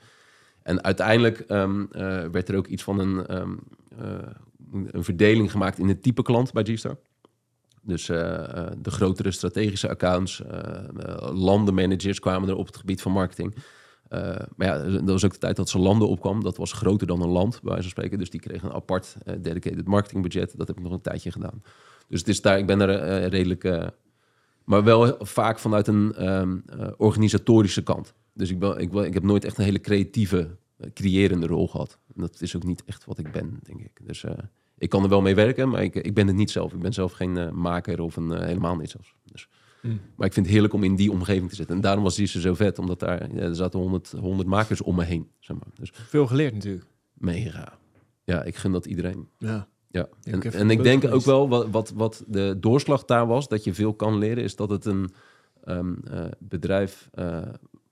En 0.63 0.85
uiteindelijk 0.85 1.39
ehm, 1.39 1.85
eh, 1.91 2.25
werd 2.33 2.49
er 2.49 2.57
ook 2.57 2.67
iets 2.67 2.83
van 2.83 2.99
een, 2.99 3.27
ehm, 3.27 3.53
eh, 3.99 4.89
een 4.91 5.05
verdeling 5.05 5.51
gemaakt 5.51 5.79
in 5.79 5.89
het 5.89 6.03
type 6.03 6.23
klant 6.23 6.53
bij 6.53 6.65
G-Star. 6.65 6.97
Dus 7.83 8.07
de 8.07 8.91
grotere 8.91 9.31
strategische 9.31 9.89
accounts, 9.89 10.43
landenmanagers 11.33 12.19
kwamen 12.19 12.49
er 12.49 12.57
op 12.57 12.67
het 12.67 12.77
gebied 12.77 13.03
van 13.03 13.13
marketing. 13.13 13.55
Eh, 14.11 14.37
maar 14.57 14.67
ja, 14.67 14.79
dat 14.79 15.05
was 15.05 15.25
ook 15.25 15.33
de 15.33 15.39
tijd 15.39 15.57
dat 15.57 15.69
ze 15.69 15.79
landen 15.79 16.09
opkwam. 16.09 16.43
Dat 16.43 16.57
was 16.57 16.73
groter 16.73 17.07
dan 17.07 17.23
een 17.23 17.29
land, 17.29 17.51
bij 17.51 17.73
wijze 17.73 17.83
van 17.83 17.91
spreken. 17.91 18.19
Dus 18.19 18.31
die 18.31 18.41
kregen 18.41 18.69
een 18.69 18.75
apart 18.75 19.17
eh, 19.25 19.35
dedicated 19.41 19.87
marketingbudget. 19.87 20.55
Dat 20.57 20.67
heb 20.67 20.77
ik 20.77 20.83
nog 20.83 20.93
een 20.93 21.01
tijdje 21.01 21.33
gedaan. 21.33 21.63
Dus 22.09 22.19
het 22.19 22.29
is 22.29 22.41
daar, 22.41 22.59
ik 22.59 22.67
ben 22.67 22.81
er 22.81 22.91
eh, 22.91 23.27
redelijk... 23.27 23.91
maar 24.65 24.85
wel 24.85 25.17
vaak 25.19 25.59
vanuit 25.59 25.87
een 25.87 26.15
ehm, 26.15 26.59
eh, 26.67 26.89
organisatorische 26.97 27.83
kant. 27.83 28.15
Dus 28.33 28.51
ik, 28.51 28.59
ben, 28.59 28.79
ik, 28.79 28.93
ik 28.93 29.15
heb 29.15 29.23
nooit 29.23 29.45
echt 29.45 29.59
een 29.59 29.65
hele 29.65 29.81
creatieve, 29.81 30.57
creërende 30.95 31.47
rol 31.47 31.69
gehad. 31.69 31.99
En 32.15 32.21
dat 32.21 32.41
is 32.41 32.57
ook 32.57 32.65
niet 32.65 32.85
echt 32.85 33.05
wat 33.05 33.19
ik 33.19 33.33
ben, 33.33 33.61
denk 33.63 33.81
ik. 33.81 34.07
Dus 34.07 34.25
ik 34.79 34.89
kan 34.89 35.03
er 35.03 35.09
wel 35.09 35.21
mee 35.21 35.35
werken, 35.35 35.69
maar 35.69 35.83
ik, 35.83 35.95
ik 35.95 36.15
ben 36.15 36.27
het 36.27 36.37
niet 36.37 36.51
zelf. 36.51 36.73
Ik 36.73 36.81
ben 36.81 36.93
zelf 36.93 37.13
geen 37.13 37.61
maker 37.61 38.01
of 38.01 38.17
een, 38.17 38.43
helemaal 38.43 38.77
niet 38.77 38.91
zelfs. 38.91 39.15
Dus. 39.25 39.49
Hmm. 39.81 40.01
Maar 40.17 40.27
ik 40.27 40.33
vind 40.33 40.47
het 40.47 40.55
heerlijk 40.55 40.75
om 40.75 40.85
in 40.85 40.97
die 40.97 41.11
omgeving 41.11 41.49
te 41.49 41.55
zitten. 41.55 41.75
En 41.77 41.81
daarom 41.81 42.03
was 42.03 42.17
die 42.17 42.27
zo 42.27 42.55
vet, 42.55 42.79
omdat 42.79 43.01
daar 43.01 43.35
ja, 43.35 43.41
er 43.41 43.55
zaten 43.55 43.81
100, 43.81 44.15
100 44.21 44.49
makers 44.49 44.81
om 44.81 44.95
me 44.95 45.05
heen. 45.05 45.31
Zeg 45.39 45.57
maar. 45.57 45.69
Dus 45.75 45.91
Veel 45.93 46.27
geleerd 46.27 46.55
natuurlijk. 46.55 46.87
mega. 47.13 47.79
Ja, 48.25 48.43
ik 48.43 48.57
gun 48.57 48.73
dat 48.73 48.87
iedereen. 48.87 49.29
Ja. 49.39 49.69
Ja, 49.93 50.09
en, 50.23 50.71
ik 50.71 50.83
denk 50.83 51.05
ook 51.15 51.23
wel 51.25 51.49
wat, 51.49 51.67
wat, 51.71 51.91
wat 51.91 52.25
de 52.27 52.57
doorslag 52.61 53.05
daar 53.05 53.27
was, 53.27 53.49
dat 53.49 53.65
je 53.65 53.75
veel 53.75 53.95
kan 53.95 54.19
leren, 54.19 54.45
is 54.45 54.57
dat 54.57 54.71
het 54.71 54.85
een 54.85 55.13
ehm, 55.65 55.95
eh, 56.05 56.25
bedrijf 56.39 57.09
eh, 57.13 57.43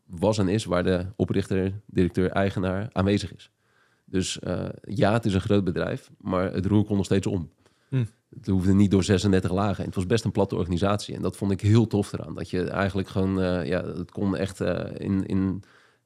was 0.06 0.38
en 0.38 0.48
is 0.48 0.64
waar 0.64 0.84
de 0.84 1.06
oprichter, 1.16 1.80
directeur, 1.86 2.30
eigenaar 2.30 2.88
aanwezig 2.92 3.34
is. 3.34 3.50
Dus 4.04 4.38
eh, 4.38 4.68
ja, 4.82 5.12
het 5.12 5.24
is 5.24 5.34
een 5.34 5.40
groot 5.40 5.64
bedrijf, 5.64 6.10
maar 6.18 6.52
het 6.52 6.66
roer 6.66 6.84
kon 6.84 6.96
nog 6.96 7.04
steeds 7.04 7.26
om. 7.26 7.50
Het 8.34 8.46
hoefde 8.46 8.74
niet 8.74 8.90
door 8.90 9.04
36 9.04 9.50
lagen. 9.50 9.78
En 9.78 9.84
het 9.84 9.94
was 9.94 10.06
best 10.06 10.24
een 10.24 10.32
platte 10.32 10.56
organisatie. 10.56 11.14
En 11.14 11.22
dat 11.22 11.36
vond 11.36 11.50
ik 11.50 11.60
heel 11.60 11.86
tof 11.86 12.12
eraan. 12.12 12.34
Dat 12.34 12.50
je 12.50 12.62
eigenlijk 12.62 13.08
gewoon, 13.08 13.40
eh, 13.40 13.66
ja, 13.66 13.84
het 13.84 14.10
kon 14.10 14.36
echt 14.36 14.60
eh, 14.60 15.06
in, 15.06 15.26
in, 15.26 15.62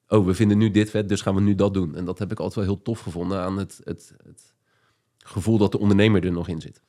oh, 0.08 0.26
we 0.26 0.34
vinden 0.34 0.58
nu 0.58 0.70
dit 0.70 0.90
vet, 0.90 1.08
dus 1.08 1.20
gaan 1.20 1.34
we 1.34 1.40
nu 1.40 1.54
dat 1.54 1.74
doen. 1.74 1.96
En 1.96 2.04
dat 2.04 2.18
heb 2.18 2.30
ik 2.32 2.38
altijd 2.38 2.66
wel 2.66 2.74
heel 2.74 2.82
tof 2.82 3.00
gevonden 3.00 3.40
aan 3.40 3.58
het, 3.58 3.80
het, 3.84 4.14
het 4.24 4.54
gevoel 5.18 5.58
dat 5.58 5.72
de 5.72 5.78
ondernemer 5.78 6.24
er 6.24 6.32
nog 6.32 6.48
in 6.48 6.60
zit. 6.60 6.82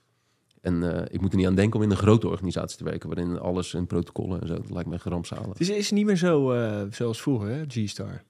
En 0.63 0.95
eh, 0.95 1.13
ik 1.13 1.21
moet 1.21 1.31
er 1.31 1.37
niet 1.37 1.47
aan 1.47 1.55
denken 1.55 1.79
om 1.79 1.85
in 1.85 1.91
een 1.91 1.97
grote 1.97 2.27
organisatie 2.27 2.77
te 2.77 2.83
werken, 2.83 3.09
waarin 3.09 3.39
alles 3.39 3.73
en 3.73 3.87
protocollen 3.87 4.41
en 4.41 4.47
zo, 4.47 4.55
dat 4.55 4.69
lijkt 4.69 4.89
me 4.89 4.97
rampzalig. 5.03 5.47
Het 5.47 5.59
is, 5.59 5.69
is 5.69 5.91
niet 5.91 6.05
meer 6.05 6.15
zo 6.15 6.51
eh, 6.51 6.81
zoals 6.91 7.21
vroeger, 7.21 7.49
hè, 7.49 7.63
G-Star. 7.67 8.23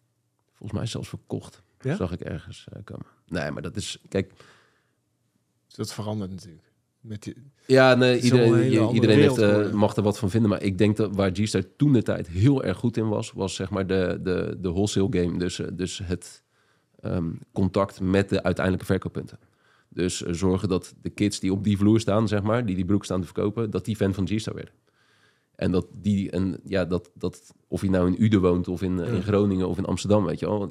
Volgens 0.54 0.80
mij 0.80 0.88
zelfs 0.88 1.10
verkocht, 1.10 1.62
Ja? 1.82 1.96
zag 1.96 2.12
ik 2.12 2.22
ergens 2.22 2.68
eh, 2.72 2.84
komen. 2.84 3.06
Nee, 3.28 3.52
maar 3.52 3.62
dat 3.62 3.76
is, 3.76 4.02
kijk, 4.10 4.34
Dat 5.68 5.94
verandert 5.94 6.32
natuurlijk. 6.32 6.72
Met 7.04 7.24
die, 7.24 7.36
Ja, 7.66 7.96
nee, 7.96 8.20
iedereen, 8.24 8.48
je- 8.72 8.80
iedereen 8.94 9.18
heeft, 9.20 9.38
eh, 9.68 9.74
mag 9.74 9.96
er 9.96 10.04
wat 10.04 10.18
van 10.20 10.30
vinden. 10.30 10.50
Maar 10.50 10.64
ik 10.64 10.78
denk 10.78 10.98
dat 10.98 11.16
waar 11.16 11.30
G-Star 11.34 11.64
toen 11.78 11.94
de 11.94 12.02
tijd 12.02 12.28
heel 12.28 12.64
erg 12.64 12.78
goed 12.78 12.98
in 12.98 13.08
was, 13.10 13.32
was 13.32 13.56
zeg 13.56 13.70
maar 13.70 13.88
de, 13.88 14.20
de, 14.24 14.58
de 14.62 14.70
wholesale 14.70 15.08
game. 15.10 15.38
Dus, 15.38 15.60
eh, 15.60 15.68
dus 15.74 16.02
het 16.04 16.44
ehm, 17.00 17.30
contact 17.52 18.02
met 18.02 18.30
de 18.30 18.44
uiteindelijke 18.44 18.86
verkooppunten. 18.92 19.40
Dus 19.90 20.24
eh, 20.24 20.34
zorgen 20.34 20.70
dat 20.70 20.94
de 21.02 21.10
kids 21.10 21.40
die 21.40 21.52
op 21.52 21.64
die 21.64 21.78
vloer 21.78 22.00
staan, 22.00 22.28
zeg 22.28 22.42
maar, 22.44 22.66
die 22.66 22.76
die 22.76 22.86
broek 22.86 23.06
staan 23.06 23.20
te 23.20 23.26
verkopen, 23.26 23.70
dat 23.70 23.86
die 23.86 23.96
fan 23.96 24.14
van 24.14 24.28
G-Star 24.28 24.54
werden. 24.56 24.74
En 25.56 25.72
dat 25.72 25.88
die, 26.02 26.32
en 26.32 26.60
ja, 26.64 26.86
dat, 26.86 27.12
dat, 27.14 27.54
of 27.68 27.82
je 27.82 27.90
nou 27.90 28.08
in 28.08 28.24
Uden 28.24 28.42
woont, 28.42 28.68
of 28.68 28.82
in, 28.82 29.00
eh, 29.00 29.14
in. 29.14 29.22
Groningen, 29.22 29.68
of 29.68 29.78
in 29.78 29.86
Amsterdam, 29.86 30.26
weet 30.26 30.40
je 30.40 30.46
wel. 30.46 30.70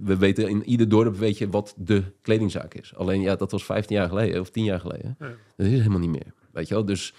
We 0.00 0.16
weten 0.16 0.48
in 0.48 0.64
ieder 0.64 0.88
dorp 0.88 1.16
weet 1.16 1.38
je 1.38 1.48
wat 1.48 1.74
de 1.76 2.02
kledingzaak 2.20 2.74
is. 2.74 2.94
Alleen 2.94 3.20
ja, 3.20 3.36
dat 3.36 3.50
was 3.50 3.64
15 3.64 3.96
jaar 3.96 4.08
geleden 4.08 4.40
of 4.40 4.50
10 4.50 4.64
jaar 4.64 4.80
geleden. 4.80 5.16
Ja. 5.18 5.26
Dat 5.56 5.66
is 5.66 5.78
helemaal 5.78 5.98
niet 5.98 6.10
meer, 6.10 6.34
weet 6.52 6.68
je 6.68 6.74
wel. 6.74 6.84
Dus 6.84 7.14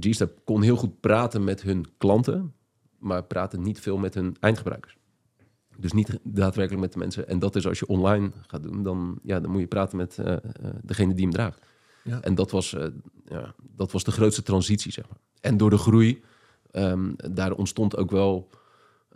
G-Star 0.00 0.28
kon 0.44 0.62
heel 0.62 0.76
goed 0.76 1.00
praten 1.00 1.44
met 1.44 1.62
hun 1.62 1.86
klanten, 1.98 2.54
maar 2.98 3.24
praten 3.24 3.62
niet 3.62 3.80
veel 3.80 3.96
met 3.96 4.14
hun 4.14 4.36
eindgebruikers. 4.40 4.96
Dus 5.76 5.92
niet 5.92 6.18
daadwerkelijk 6.22 6.82
met 6.82 6.92
de 6.92 6.98
mensen. 6.98 7.28
En 7.28 7.38
dat 7.38 7.56
is 7.56 7.66
als 7.66 7.78
je 7.78 7.86
online 7.86 8.30
gaat 8.46 8.62
doen, 8.62 8.82
dan, 8.82 9.18
ja, 9.22 9.40
dan 9.40 9.50
moet 9.50 9.60
je 9.60 9.66
praten 9.66 9.96
met 9.96 10.18
eh, 10.18 10.32
eh, 10.32 10.40
degene 10.82 11.14
die 11.14 11.24
hem 11.24 11.32
draagt. 11.32 11.66
Ja. 12.04 12.20
En 12.20 12.34
dat 12.34 12.50
was, 12.50 12.74
eh, 12.74 12.86
ja, 13.28 13.54
dat 13.76 13.92
was 13.92 14.04
de 14.04 14.12
grootste 14.12 14.42
transitie, 14.42 14.92
zeg 14.92 15.08
maar. 15.08 15.18
En 15.40 15.56
door 15.56 15.70
de 15.70 15.78
groei, 15.78 16.22
ehm, 16.70 17.12
daar 17.16 17.52
ontstond 17.52 17.96
ook 17.96 18.10
wel... 18.10 18.48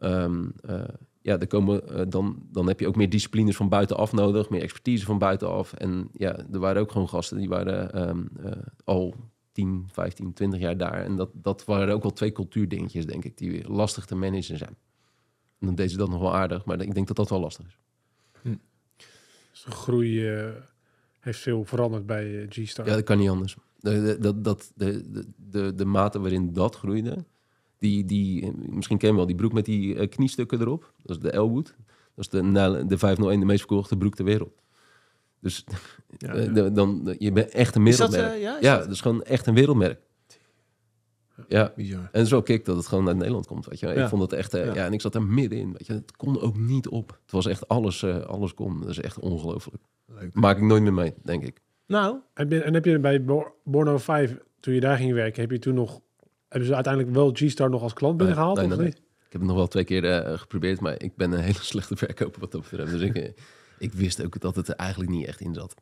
ehm, 0.00 0.44
eh, 0.60 0.84
ja, 1.26 1.38
er 1.38 1.46
komen, 1.46 1.88
eh, 1.88 2.02
dan, 2.08 2.46
dan 2.50 2.66
heb 2.68 2.80
je 2.80 2.86
ook 2.86 2.96
meer 2.96 3.10
disciplines 3.10 3.56
van 3.56 3.68
buitenaf 3.68 4.12
nodig, 4.12 4.50
meer 4.50 4.62
expertise 4.62 5.04
van 5.04 5.18
buitenaf. 5.18 5.72
En 5.72 6.08
ja, 6.12 6.36
er 6.52 6.58
waren 6.58 6.82
ook 6.82 6.92
gewoon 6.92 7.08
gasten 7.08 7.36
die 7.36 7.48
waren 7.48 7.92
ehm, 7.92 8.24
eh, 8.42 8.52
al 8.84 9.14
10, 9.52 9.88
15, 9.92 10.32
20 10.32 10.60
jaar 10.60 10.76
daar. 10.76 11.04
En 11.04 11.16
dat, 11.16 11.30
dat 11.32 11.64
waren 11.64 11.94
ook 11.94 12.02
wel 12.02 12.12
twee 12.12 12.32
cultuurdingetjes, 12.32 13.06
denk 13.06 13.24
ik, 13.24 13.38
die 13.38 13.50
weer 13.50 13.66
lastig 13.68 14.04
te 14.04 14.14
managen 14.14 14.58
zijn. 14.58 14.76
En 15.58 15.66
dan 15.66 15.74
deed 15.74 15.90
ze 15.90 15.96
dat 15.96 16.08
nog 16.08 16.20
wel 16.20 16.34
aardig, 16.34 16.64
maar 16.64 16.80
ik 16.80 16.94
denk 16.94 17.06
dat 17.06 17.16
dat 17.16 17.30
wel 17.30 17.40
lastig 17.40 17.66
is. 17.66 17.78
Dus 19.50 19.62
de 19.64 19.70
groei 19.70 20.28
heeft 21.26 21.38
veel 21.40 21.64
veranderd 21.64 22.06
bij 22.06 22.40
eh, 22.42 22.46
G-Star. 22.48 22.86
Ja, 22.86 22.94
dat 22.94 23.04
kan 23.04 23.18
niet 23.18 23.28
anders. 23.28 23.56
De, 23.78 24.02
de, 24.02 24.18
dat, 24.18 24.44
dat, 24.44 24.72
de, 24.74 25.10
de, 25.10 25.24
de, 25.50 25.74
de 25.74 25.84
mate 25.84 26.20
waarin 26.20 26.52
dat 26.52 26.76
groeide, 26.76 27.24
die, 27.78 28.04
die, 28.04 28.52
misschien 28.56 28.98
ken 28.98 29.08
je 29.10 29.16
wel 29.16 29.26
die 29.26 29.36
broek 29.36 29.52
met 29.52 29.64
die 29.64 29.96
eh, 29.96 30.08
kniestukken 30.08 30.60
erop. 30.60 30.92
Dat 31.02 31.16
is 31.16 31.22
de 31.22 31.30
Elwood. 31.30 31.66
Dat 32.14 32.24
is 32.24 32.28
de, 32.28 32.42
na 32.42 32.68
de 32.82 32.98
501 32.98 33.40
de 33.40 33.46
meest 33.46 33.58
verkochte 33.58 33.96
broek 33.96 34.14
ter 34.14 34.24
wereld. 34.24 34.54
Dus 35.40 35.64
Ja, 36.18 36.34
eh, 36.34 36.44
ja. 36.46 36.52
de- 36.52 36.72
dan, 36.72 37.14
je 37.18 37.32
bent 37.32 37.50
echt 37.50 37.74
een 37.74 37.86
is 37.86 37.96
dat, 37.96 38.10
wereldmerk. 38.10 38.42
ja? 38.42 38.56
Is 38.58 38.62
ja, 38.64 38.78
dat 38.78 38.90
is 38.90 39.00
gewoon 39.00 39.22
echt 39.22 39.46
een 39.46 39.54
wereldmerk. 39.54 40.00
Ja, 41.48 41.72
Bizar. 41.76 42.08
en 42.12 42.26
zo 42.26 42.42
kick 42.42 42.64
dat 42.64 42.76
het 42.76 42.86
gewoon 42.86 43.06
uit 43.08 43.16
Nederland 43.16 43.46
komt, 43.46 43.66
weet 43.66 43.80
je. 43.80 43.86
Ik 43.94 44.08
vond 44.08 44.22
het 44.22 44.32
echt, 44.32 44.54
eh, 44.54 44.74
Ja. 44.74 44.84
en 44.86 44.92
ik 44.92 45.00
zat 45.00 45.14
er 45.14 45.22
middenin, 45.22 45.72
weet 45.72 45.86
je. 45.86 45.92
Het 45.92 46.16
kon 46.16 46.40
ook 46.40 46.56
niet 46.58 46.88
op. 46.88 47.18
Het 47.22 47.30
was 47.32 47.46
echt 47.46 47.68
alles, 47.68 48.02
eh, 48.02 48.20
alles 48.20 48.54
kon. 48.54 48.80
Dat 48.80 48.88
is 48.88 49.00
echt 49.00 49.18
ongelooflijk. 49.18 49.82
Leuk. 50.06 50.34
Maak 50.34 50.56
ik 50.56 50.62
nooit 50.62 50.82
meer 50.82 50.92
mee, 50.94 51.14
denk 51.22 51.42
ik. 51.44 51.60
Nou, 51.86 52.16
En, 52.34 52.74
heb 52.74 52.84
je 52.84 52.98
bij 52.98 53.24
Bor- 53.24 53.52
Borno 53.64 53.98
5, 53.98 54.36
toen 54.60 54.74
je 54.74 54.80
daar 54.80 54.96
ging 54.96 55.12
werken, 55.12 55.40
heb 55.40 55.50
je 55.50 55.58
toen 55.58 55.74
nog... 55.74 56.00
Hebben 56.48 56.68
ze 56.68 56.74
uiteindelijk 56.74 57.14
wel 57.14 57.30
G-Star 57.32 57.70
nog 57.70 57.82
als 57.82 57.92
klant 57.92 58.16
Nee, 58.18 58.26
binnengehaald? 58.26 58.56
nee, 58.68 58.72
of 58.78 58.84
niet? 58.84 58.96
Ik 58.96 59.32
heb 59.32 59.40
het 59.40 59.50
nog 59.50 59.56
wel 59.56 59.66
twee 59.66 59.84
keer 59.84 60.04
eh, 60.04 60.38
geprobeerd, 60.38 60.80
maar 60.80 61.02
ik 61.02 61.16
ben 61.16 61.32
een 61.32 61.40
hele 61.40 61.62
slechte 61.72 61.96
verkoper 61.96 62.40
wat 62.40 62.52
dat 62.52 62.60
betreft. 62.62 62.90
Dus 62.92 63.00
ik, 63.00 63.32
ik 63.78 63.92
wist 63.92 64.24
ook 64.24 64.40
dat 64.40 64.56
het 64.56 64.68
er 64.68 64.74
eigenlijk 64.74 65.10
niet 65.10 65.26
echt 65.26 65.40
in 65.40 65.54
zat. 65.54 65.74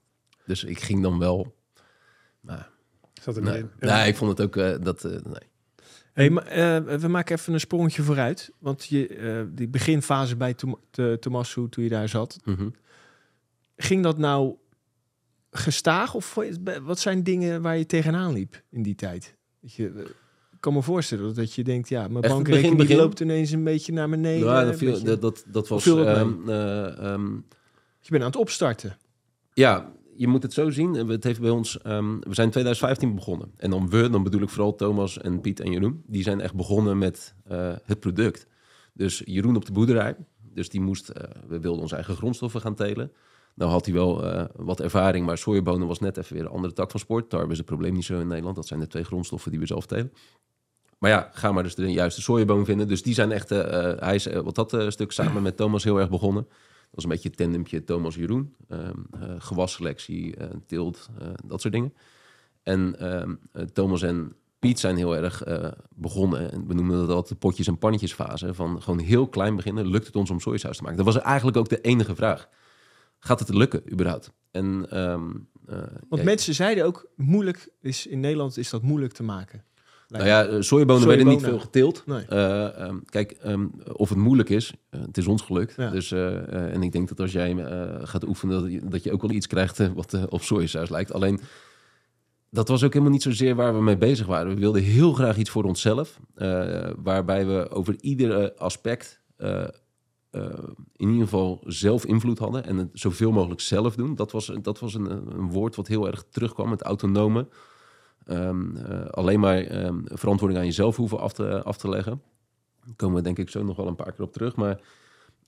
Dus 0.47 0.64
ik 0.64 0.81
ging 0.81 1.03
dan 1.03 1.19
wel. 1.19 1.55
Maar 2.40 2.71
Zat 3.24 3.37
er 3.37 3.42
nee, 3.42 3.58
in. 3.58 3.70
nee 3.80 4.08
ik 4.08 4.16
vond 4.16 4.38
het 4.38 4.40
ook 4.46 4.56
eh, 4.56 4.74
dat. 4.80 5.04
eh, 5.04 5.10
nee. 5.10 5.48
hey, 6.12 6.30
maar, 6.30 6.46
eh, 6.46 6.96
we 6.98 7.08
maken 7.08 7.37
even 7.37 7.52
een 7.52 7.60
sprongetje 7.60 8.02
vooruit. 8.02 8.50
Want 8.58 8.84
je, 8.84 9.06
eh, 9.08 9.42
die 9.48 9.68
beginfase 9.68 10.37
bij 10.37 10.54
Tom, 10.54 10.78
te- 10.90 11.16
Tommaso, 11.20 11.68
toen 11.68 11.84
je 11.84 11.90
daar 11.90 12.08
zat, 12.08 12.37
Mhm. 12.44 12.68
ging 13.76 14.02
dat 14.02 14.18
nou 14.18 14.54
gestaag? 15.50 16.14
Of 16.14 16.38
wat 16.82 16.98
zijn 16.98 17.22
dingen 17.22 17.62
waar 17.62 17.76
je 17.78 17.87
tegenaan 17.87 18.32
liep 18.32 18.62
in 18.70 18.82
die 18.82 18.94
tijd? 18.94 19.37
Dat 19.60 19.72
je, 19.72 19.84
ik 20.52 20.60
kan 20.60 20.72
me 20.72 20.82
voorstellen 20.82 21.34
dat 21.34 21.54
je 21.54 21.64
denkt, 21.64 21.88
ja, 21.88 22.08
mijn 22.08 22.20
bankrekening 22.20 22.76
begin, 22.76 22.96
loopt 22.96 23.20
ineens 23.20 23.50
een 23.50 23.64
beetje 23.64 23.92
naar 23.92 24.08
beneden. 24.08 24.46
Ja, 24.48 24.64
dat, 24.64 24.76
viel, 24.76 24.90
beetje- 24.92 25.06
dat, 25.06 25.20
dat, 25.20 25.44
dat 25.48 25.68
was. 25.68 25.87
ehm, 25.87 26.48
eh, 26.48 27.12
ehm, 27.12 27.34
Je 28.00 28.10
bent 28.10 28.22
aan 28.22 28.28
het 28.28 28.37
opstarten. 28.38 28.96
ja, 29.52 29.92
je 30.16 30.29
moet 30.29 30.42
het 30.42 30.53
zo 30.53 30.70
zien. 30.70 30.94
Het 30.94 31.24
heeft 31.24 31.40
bij 31.40 31.50
ons. 31.50 31.79
ehm, 31.79 32.18
we 32.18 32.35
zijn 32.35 32.46
in 32.46 32.53
2015 32.53 33.14
begonnen. 33.14 33.53
En 33.57 33.70
dan 33.70 33.88
we, 33.90 34.11
dan 34.11 34.22
bedoel 34.22 34.42
ik 34.42 34.48
vooral 34.48 34.74
Thomas 34.74 35.18
en 35.18 35.40
Piet 35.40 35.61
en 35.61 35.72
Jeroen. 35.72 36.03
Die 36.07 36.22
zijn 36.22 36.40
echt 36.40 36.55
begonnen 36.55 36.98
met 36.98 37.35
eh, 37.44 37.72
het 37.85 38.00
product. 38.00 38.46
Dus 38.92 39.22
Jeroen 39.24 39.57
op 39.57 39.64
de 39.64 39.72
boerderij. 39.72 40.16
Dus 40.53 40.68
die 40.68 40.81
moest. 40.81 41.09
eh, 41.09 41.31
we 41.48 41.61
wilden 41.61 41.83
onze 41.83 41.94
eigen 41.94 42.16
grondstoffen 42.16 42.61
gaan 42.61 42.74
telen. 42.74 43.12
Nou 43.55 43.70
had 43.70 43.85
hij 43.85 43.94
wel 43.94 44.24
eh, 44.24 44.44
wat 44.57 44.81
ervaring, 44.81 45.27
maar 45.27 45.38
sojabonen 45.38 45.87
was 45.87 46.00
net 46.00 46.16
even 46.16 46.35
weer 46.35 46.44
een 46.44 46.50
andere 46.50 46.72
tak 46.72 46.90
van 46.90 47.00
sport. 47.00 47.31
Tarwe 47.31 47.53
is 47.53 47.57
het 47.57 47.66
probleem 47.66 47.92
niet 47.92 48.05
zo 48.05 48.20
in 48.20 48.27
Nederland. 48.27 48.57
Dat 48.57 48.66
zijn 48.66 48.81
de 48.81 48.87
twee 48.87 49.05
grondstoffen 49.05 49.50
die 49.50 49.61
we 49.61 49.66
zelf 49.66 49.87
telen. 49.87 50.12
Maar 50.98 51.11
ja, 51.11 51.31
ga 51.33 51.53
maar 51.53 51.62
dus 51.62 51.74
de 51.74 51.92
juiste 51.92 52.22
sojaboon 52.22 52.64
vinden. 52.64 52.88
Dus 52.88 53.03
die 53.03 53.14
zijn 53.14 53.33
echt, 53.33 53.48
hij 53.48 54.14
is 54.14 54.27
wat 54.27 54.55
dat 54.55 54.77
stuk 54.88 55.12
samen 55.12 55.42
met 55.42 55.57
Thomas 55.57 55.85
heel 55.85 56.00
erg 56.00 56.11
begonnen. 56.11 56.46
Dat 56.94 57.04
was 57.04 57.04
een 57.04 57.11
beetje 57.11 57.28
het 57.28 57.38
tandempje 57.38 57.85
Thomas-Jeroen. 57.85 58.54
Ehm 58.68 58.98
eh, 59.20 59.35
gewasselectie, 59.38 60.37
eh, 60.37 60.48
teelt, 60.66 61.09
eh, 61.18 61.28
dat 61.44 61.61
soort 61.61 61.74
dingen. 61.74 61.94
En 62.62 62.98
ehm, 62.98 63.35
eh, 63.52 63.62
Thomas 63.62 64.02
en 64.02 64.33
Piet 64.59 64.78
zijn 64.78 64.96
heel 64.96 65.16
erg 65.16 65.42
begonnen. 65.94 66.52
En 66.52 66.66
we 66.66 66.74
noemen 66.74 66.96
dat 66.96 67.09
altijd 67.09 67.28
de 67.28 67.35
potjes- 67.35 67.66
en 67.66 67.78
pannetjesfase. 67.78 68.54
Van 68.54 68.83
gewoon 68.83 68.98
heel 68.98 69.28
klein 69.28 69.57
beginnen. 69.57 69.87
Lukt 69.87 70.07
het 70.07 70.16
ons 70.16 70.30
om 70.30 70.40
sojasaus 70.40 70.76
te 70.76 70.83
maken? 70.83 71.04
Dat 71.04 71.14
was 71.14 71.22
eigenlijk 71.22 71.57
ook 71.57 71.68
de 71.68 71.80
enige 71.80 72.14
vraag. 72.14 72.48
Gaat 73.18 73.38
het 73.38 73.48
lukken 73.48 73.92
überhaupt? 73.92 74.33
En, 74.50 74.87
ehm, 74.90 75.30
eh, 75.66 75.76
Want 76.09 76.20
ja, 76.20 76.24
mensen 76.24 76.54
zeiden 76.54 76.85
ook, 76.85 77.07
moeilijk 77.16 77.68
is, 77.80 78.07
in 78.07 78.20
Nederland 78.20 78.57
is 78.57 78.70
dat 78.70 78.83
moeilijk 78.83 79.12
te 79.12 79.22
maken. 79.22 79.64
Nou 80.18 80.27
ja, 80.27 80.44
eh, 80.44 80.61
sojabonen 80.61 81.09
werden 81.09 81.27
niet 81.27 81.42
veel 81.42 81.59
geteeld. 81.59 82.03
Nee. 82.07 82.24
Eh, 82.29 82.79
ehm, 82.79 82.96
kijk, 83.05 83.31
ehm, 83.31 83.66
of 83.92 84.09
het 84.09 84.18
moeilijk 84.18 84.48
is, 84.48 84.72
eh, 84.90 85.00
het 85.00 85.18
is 85.18 85.27
ons 85.27 85.42
gelukt. 85.42 85.74
Ja. 85.77 85.90
Dus, 85.90 86.12
en 86.12 86.83
ik 86.83 86.92
denk 86.92 87.09
dat 87.09 87.20
als 87.20 87.33
jij 87.33 87.57
gaat 88.03 88.27
oefenen, 88.27 88.62
dat 88.62 88.72
je, 88.72 88.81
dat 88.88 89.03
je 89.03 89.12
ook 89.12 89.22
wel 89.22 89.31
iets 89.31 89.46
krijgt 89.46 89.94
wat 89.94 90.29
op 90.29 90.42
sojasaus 90.42 90.88
lijkt. 90.88 91.12
Alleen, 91.12 91.40
dat 92.50 92.68
was 92.68 92.85
ook 92.85 92.92
helemaal 92.92 93.12
niet 93.12 93.22
zozeer 93.22 93.55
waar 93.55 93.74
we 93.74 93.83
mee 93.83 93.96
bezig 93.96 94.27
waren. 94.27 94.55
We 94.55 94.61
wilden 94.61 94.83
heel 94.83 95.12
graag 95.12 95.37
iets 95.37 95.50
voor 95.50 95.64
onszelf, 95.64 96.20
waarbij 96.96 97.46
we 97.46 97.70
over 97.70 97.96
iedere 98.00 98.57
aspect 98.57 99.20
in 100.96 101.09
ieder 101.09 101.22
geval 101.22 101.61
zelf 101.66 102.05
invloed 102.07 102.38
hadden 102.38 102.64
en 102.64 102.77
het 102.77 102.88
zoveel 102.92 103.33
mogelijk 103.33 103.61
zelf 103.61 103.94
doen. 103.94 104.14
Dat 104.14 104.33
was, 104.33 104.53
dat 104.62 104.79
was 104.79 104.94
een, 104.94 105.11
een 105.11 105.50
woord 105.50 105.77
wat 105.77 105.87
heel 105.87 106.07
erg 106.07 106.24
terugkwam, 106.31 106.70
het 106.70 106.83
autonome. 106.83 107.46
Ehm, 108.24 108.76
eh, 108.76 109.06
alleen 109.06 109.40
maar 109.40 109.62
ehm, 109.62 109.98
verantwoording 110.04 110.60
aan 110.60 110.66
jezelf 110.66 110.96
hoeven 110.96 111.18
af 111.18 111.32
te, 111.32 111.62
af 111.62 111.76
te 111.76 111.88
leggen. 111.88 112.22
Daar 112.84 112.94
komen 112.96 113.16
we 113.16 113.22
denk 113.22 113.38
ik 113.38 113.50
zo 113.50 113.64
nog 113.64 113.76
wel 113.76 113.87
een 113.87 113.94
paar 113.94 114.12
keer 114.12 114.24
op 114.24 114.32
terug. 114.32 114.56
Maar, 114.56 114.80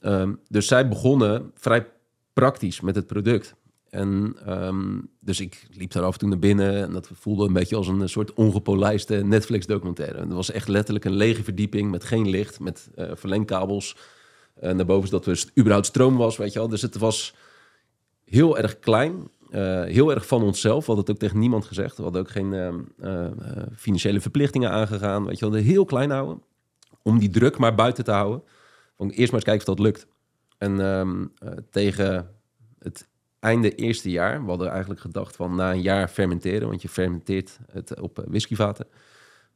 ehm, 0.01 0.35
dus 0.49 0.67
zij 0.67 0.89
begonnen 0.89 1.51
vrij 1.55 1.87
praktisch 2.33 2.81
met 2.81 2.95
het 2.95 3.07
product. 3.07 3.55
En 3.91 4.37
dus 5.21 5.41
ik 5.41 5.67
liep 5.71 5.93
daar 5.93 6.03
af 6.03 6.13
en 6.13 6.19
toe 6.19 6.29
naar 6.29 6.39
binnen 6.39 6.83
en 6.83 6.93
dat 6.93 7.11
voelde 7.15 7.47
een 7.47 7.53
beetje 7.53 7.77
als 7.77 7.89
een 7.89 8.09
soort 8.09 8.35
ongepolijste 8.35 9.15
Netflix-documentaire. 9.15 10.21
Het 10.21 10.33
was 10.33 10.51
echt 10.51 10.69
letterlijk 10.69 11.05
een 11.05 11.17
lege 11.17 11.45
verdieping 11.45 11.91
met 11.91 12.05
geen 12.05 12.29
licht, 12.29 12.61
met 12.61 12.89
eh 12.95 13.11
verlengkabels. 13.15 13.97
Uh, 14.63 14.71
naar 14.73 14.87
boven 14.87 15.09
zodat 15.09 15.27
er 15.27 15.45
überhaupt 15.59 15.87
stroom 15.87 16.17
was, 16.17 16.37
weet 16.37 16.53
je 16.53 16.59
wel. 16.59 16.69
Dus 16.69 16.83
het 16.83 16.97
was 16.97 17.35
heel 18.25 18.59
erg 18.59 18.79
klein, 18.79 19.29
eh, 19.51 19.83
heel 19.83 20.11
erg 20.11 20.27
van 20.27 20.43
onszelf. 20.43 20.87
We 20.87 20.87
hadden 20.87 21.05
het 21.05 21.11
ook 21.11 21.21
tegen 21.21 21.39
niemand 21.39 21.65
gezegd. 21.65 21.97
We 21.97 22.03
hadden 22.03 22.21
ook 22.21 22.31
geen 22.31 22.53
ehm, 22.53 22.81
eh, 22.99 23.25
eh, 23.25 23.33
financiële 23.77 24.21
verplichtingen 24.21 24.71
aangegaan. 24.71 25.25
Weet 25.25 25.39
je 25.39 25.51
wel, 25.51 25.61
heel 25.61 25.85
klein 25.85 26.11
houden. 26.11 26.43
Om 27.03 27.19
die 27.19 27.31
druk 27.31 27.59
maar 27.59 27.75
buiten 27.75 28.05
te 28.05 28.11
houden. 28.11 28.43
Eerst 28.99 29.17
maar 29.17 29.35
eens 29.35 29.45
kijken 29.45 29.69
of 29.69 29.75
dat 29.75 29.79
lukt. 29.79 30.07
En 30.59 30.81
ehm, 30.81 31.27
eh, 31.39 31.53
tegen 31.71 32.31
het 32.79 33.09
einde 33.39 33.75
eerste 33.75 34.11
jaar, 34.11 34.43
we 34.43 34.49
hadden 34.49 34.71
eigenlijk 34.71 35.01
gedacht 35.01 35.37
van 35.37 35.55
na 35.55 35.73
een 35.73 35.83
jaar 35.83 36.09
fermenteren, 36.09 36.69
want 36.69 36.83
je 36.83 36.89
fermenteert 36.89 37.59
het 37.73 38.01
op 38.01 38.25
whiskyvaten, 38.29 38.87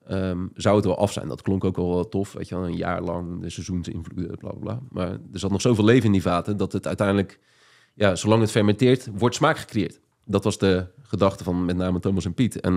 ehm, 0.07 0.46
zou 0.55 0.76
het 0.76 0.85
wel 0.85 0.98
af 0.98 1.12
zijn. 1.12 1.29
Dat 1.29 1.42
klonk 1.42 1.64
ook 1.64 1.76
wel 1.76 1.94
wel 1.94 2.09
tof, 2.09 2.33
weet 2.33 2.48
je 2.48 2.55
wel, 2.55 2.66
een 2.66 2.76
jaar 2.76 3.03
lang 3.03 3.40
de 3.40 3.50
seizoensinvloeden, 3.50 4.38
bla 4.38 4.50
bla 4.50 4.59
bla. 4.59 4.81
Maar 4.90 5.11
er 5.11 5.38
zat 5.38 5.50
nog 5.50 5.61
zoveel 5.61 5.85
leven 5.85 6.07
in 6.07 6.12
die 6.12 6.22
vaten 6.22 6.57
dat 6.57 6.72
het 6.72 6.87
uiteindelijk, 6.87 7.38
ja, 8.01 8.17
zolang 8.17 8.41
het 8.41 8.51
fermenteert, 8.51 9.09
wordt 9.13 9.35
smaak 9.35 9.59
gecreëerd. 9.59 10.01
Dat 10.25 10.45
was 10.45 10.59
de 10.59 10.87
gedachte 11.03 11.45
van 11.45 11.65
met 11.65 11.77
name 11.77 12.01
Thomas 12.01 12.25
en 12.25 12.35
Piet. 12.35 12.61
En 12.61 12.73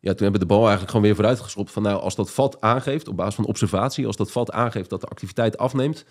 ja, 0.00 0.14
toen 0.14 0.22
hebben 0.22 0.32
we 0.32 0.38
de 0.38 0.46
bal 0.46 0.60
eigenlijk 0.60 0.90
gewoon 0.90 1.04
weer 1.04 1.14
vooruit 1.14 1.40
geschopt 1.40 1.70
van 1.70 1.82
nou, 1.82 2.00
als 2.00 2.14
dat 2.14 2.30
vat 2.30 2.60
aangeeft, 2.60 3.08
op 3.08 3.16
basis 3.16 3.34
van 3.34 3.46
observatie, 3.46 4.06
als 4.06 4.16
dat 4.16 4.32
vat 4.32 4.50
aangeeft 4.50 4.90
dat 4.90 5.00
de 5.00 5.06
activiteit 5.06 5.58
afneemt, 5.58 6.04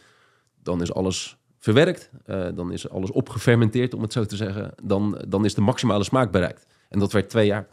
dan 0.64 0.82
is 0.82 0.94
alles 0.94 1.38
verwerkt, 1.60 2.10
eh, 2.26 2.48
dan 2.56 2.72
is 2.72 2.90
alles 2.90 3.12
opgefermenteerd, 3.12 3.94
om 3.94 4.02
het 4.02 4.14
zo 4.14 4.26
te 4.26 4.36
zeggen. 4.36 4.74
Dan, 4.84 5.22
dan 5.28 5.46
is 5.46 5.54
de 5.54 5.62
maximale 5.62 6.04
smaak 6.04 6.32
bereikt. 6.32 6.66
En 6.90 7.00
dat 7.00 7.12
werd 7.12 7.30
twee 7.30 7.46
jaar. 7.46 7.68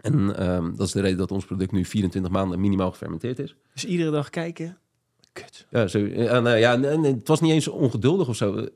En 0.00 0.36
ehm, 0.36 0.76
dat 0.76 0.86
is 0.86 0.92
de 0.92 1.00
reden 1.00 1.18
dat 1.18 1.30
ons 1.30 1.44
product 1.44 1.72
nu 1.72 1.84
24 1.84 2.32
maanden 2.32 2.60
minimaal 2.60 2.90
gefermenteerd 2.90 3.38
is. 3.38 3.54
Dus 3.72 3.84
iedere 3.84 4.10
dag 4.10 4.30
kijken. 4.30 4.78
Kut. 5.32 5.66
Ja, 5.70 5.86
zo, 5.86 5.98
ja, 5.98 6.40
nou, 6.40 6.56
ja 6.56 6.80
het 6.80 7.28
was 7.28 7.40
niet 7.40 7.52
eens 7.52 7.68
ongeduldig 7.68 8.28
of 8.28 8.36
zo. 8.36 8.66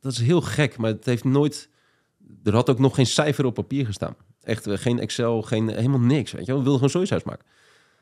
Dat 0.00 0.12
is 0.12 0.18
heel 0.18 0.40
gek, 0.40 0.76
maar 0.76 0.90
het 0.90 1.04
heeft 1.04 1.24
nooit... 1.24 1.68
Er 2.44 2.54
had 2.54 2.70
ook 2.70 2.78
nog 2.78 2.94
geen 2.94 3.06
cijfer 3.06 3.44
op 3.44 3.54
papier 3.54 3.86
gestaan. 3.86 4.16
Echt, 4.42 4.66
eh, 4.66 4.78
geen 4.78 4.98
Excel, 4.98 5.42
geen, 5.42 5.68
helemaal 5.68 6.00
niks. 6.00 6.32
Weet 6.32 6.46
je? 6.46 6.52
wel. 6.52 6.62
We 6.62 6.68
wilden 6.68 6.88
gewoon 6.88 7.06
sojasaus 7.06 7.28
maken. 7.28 7.46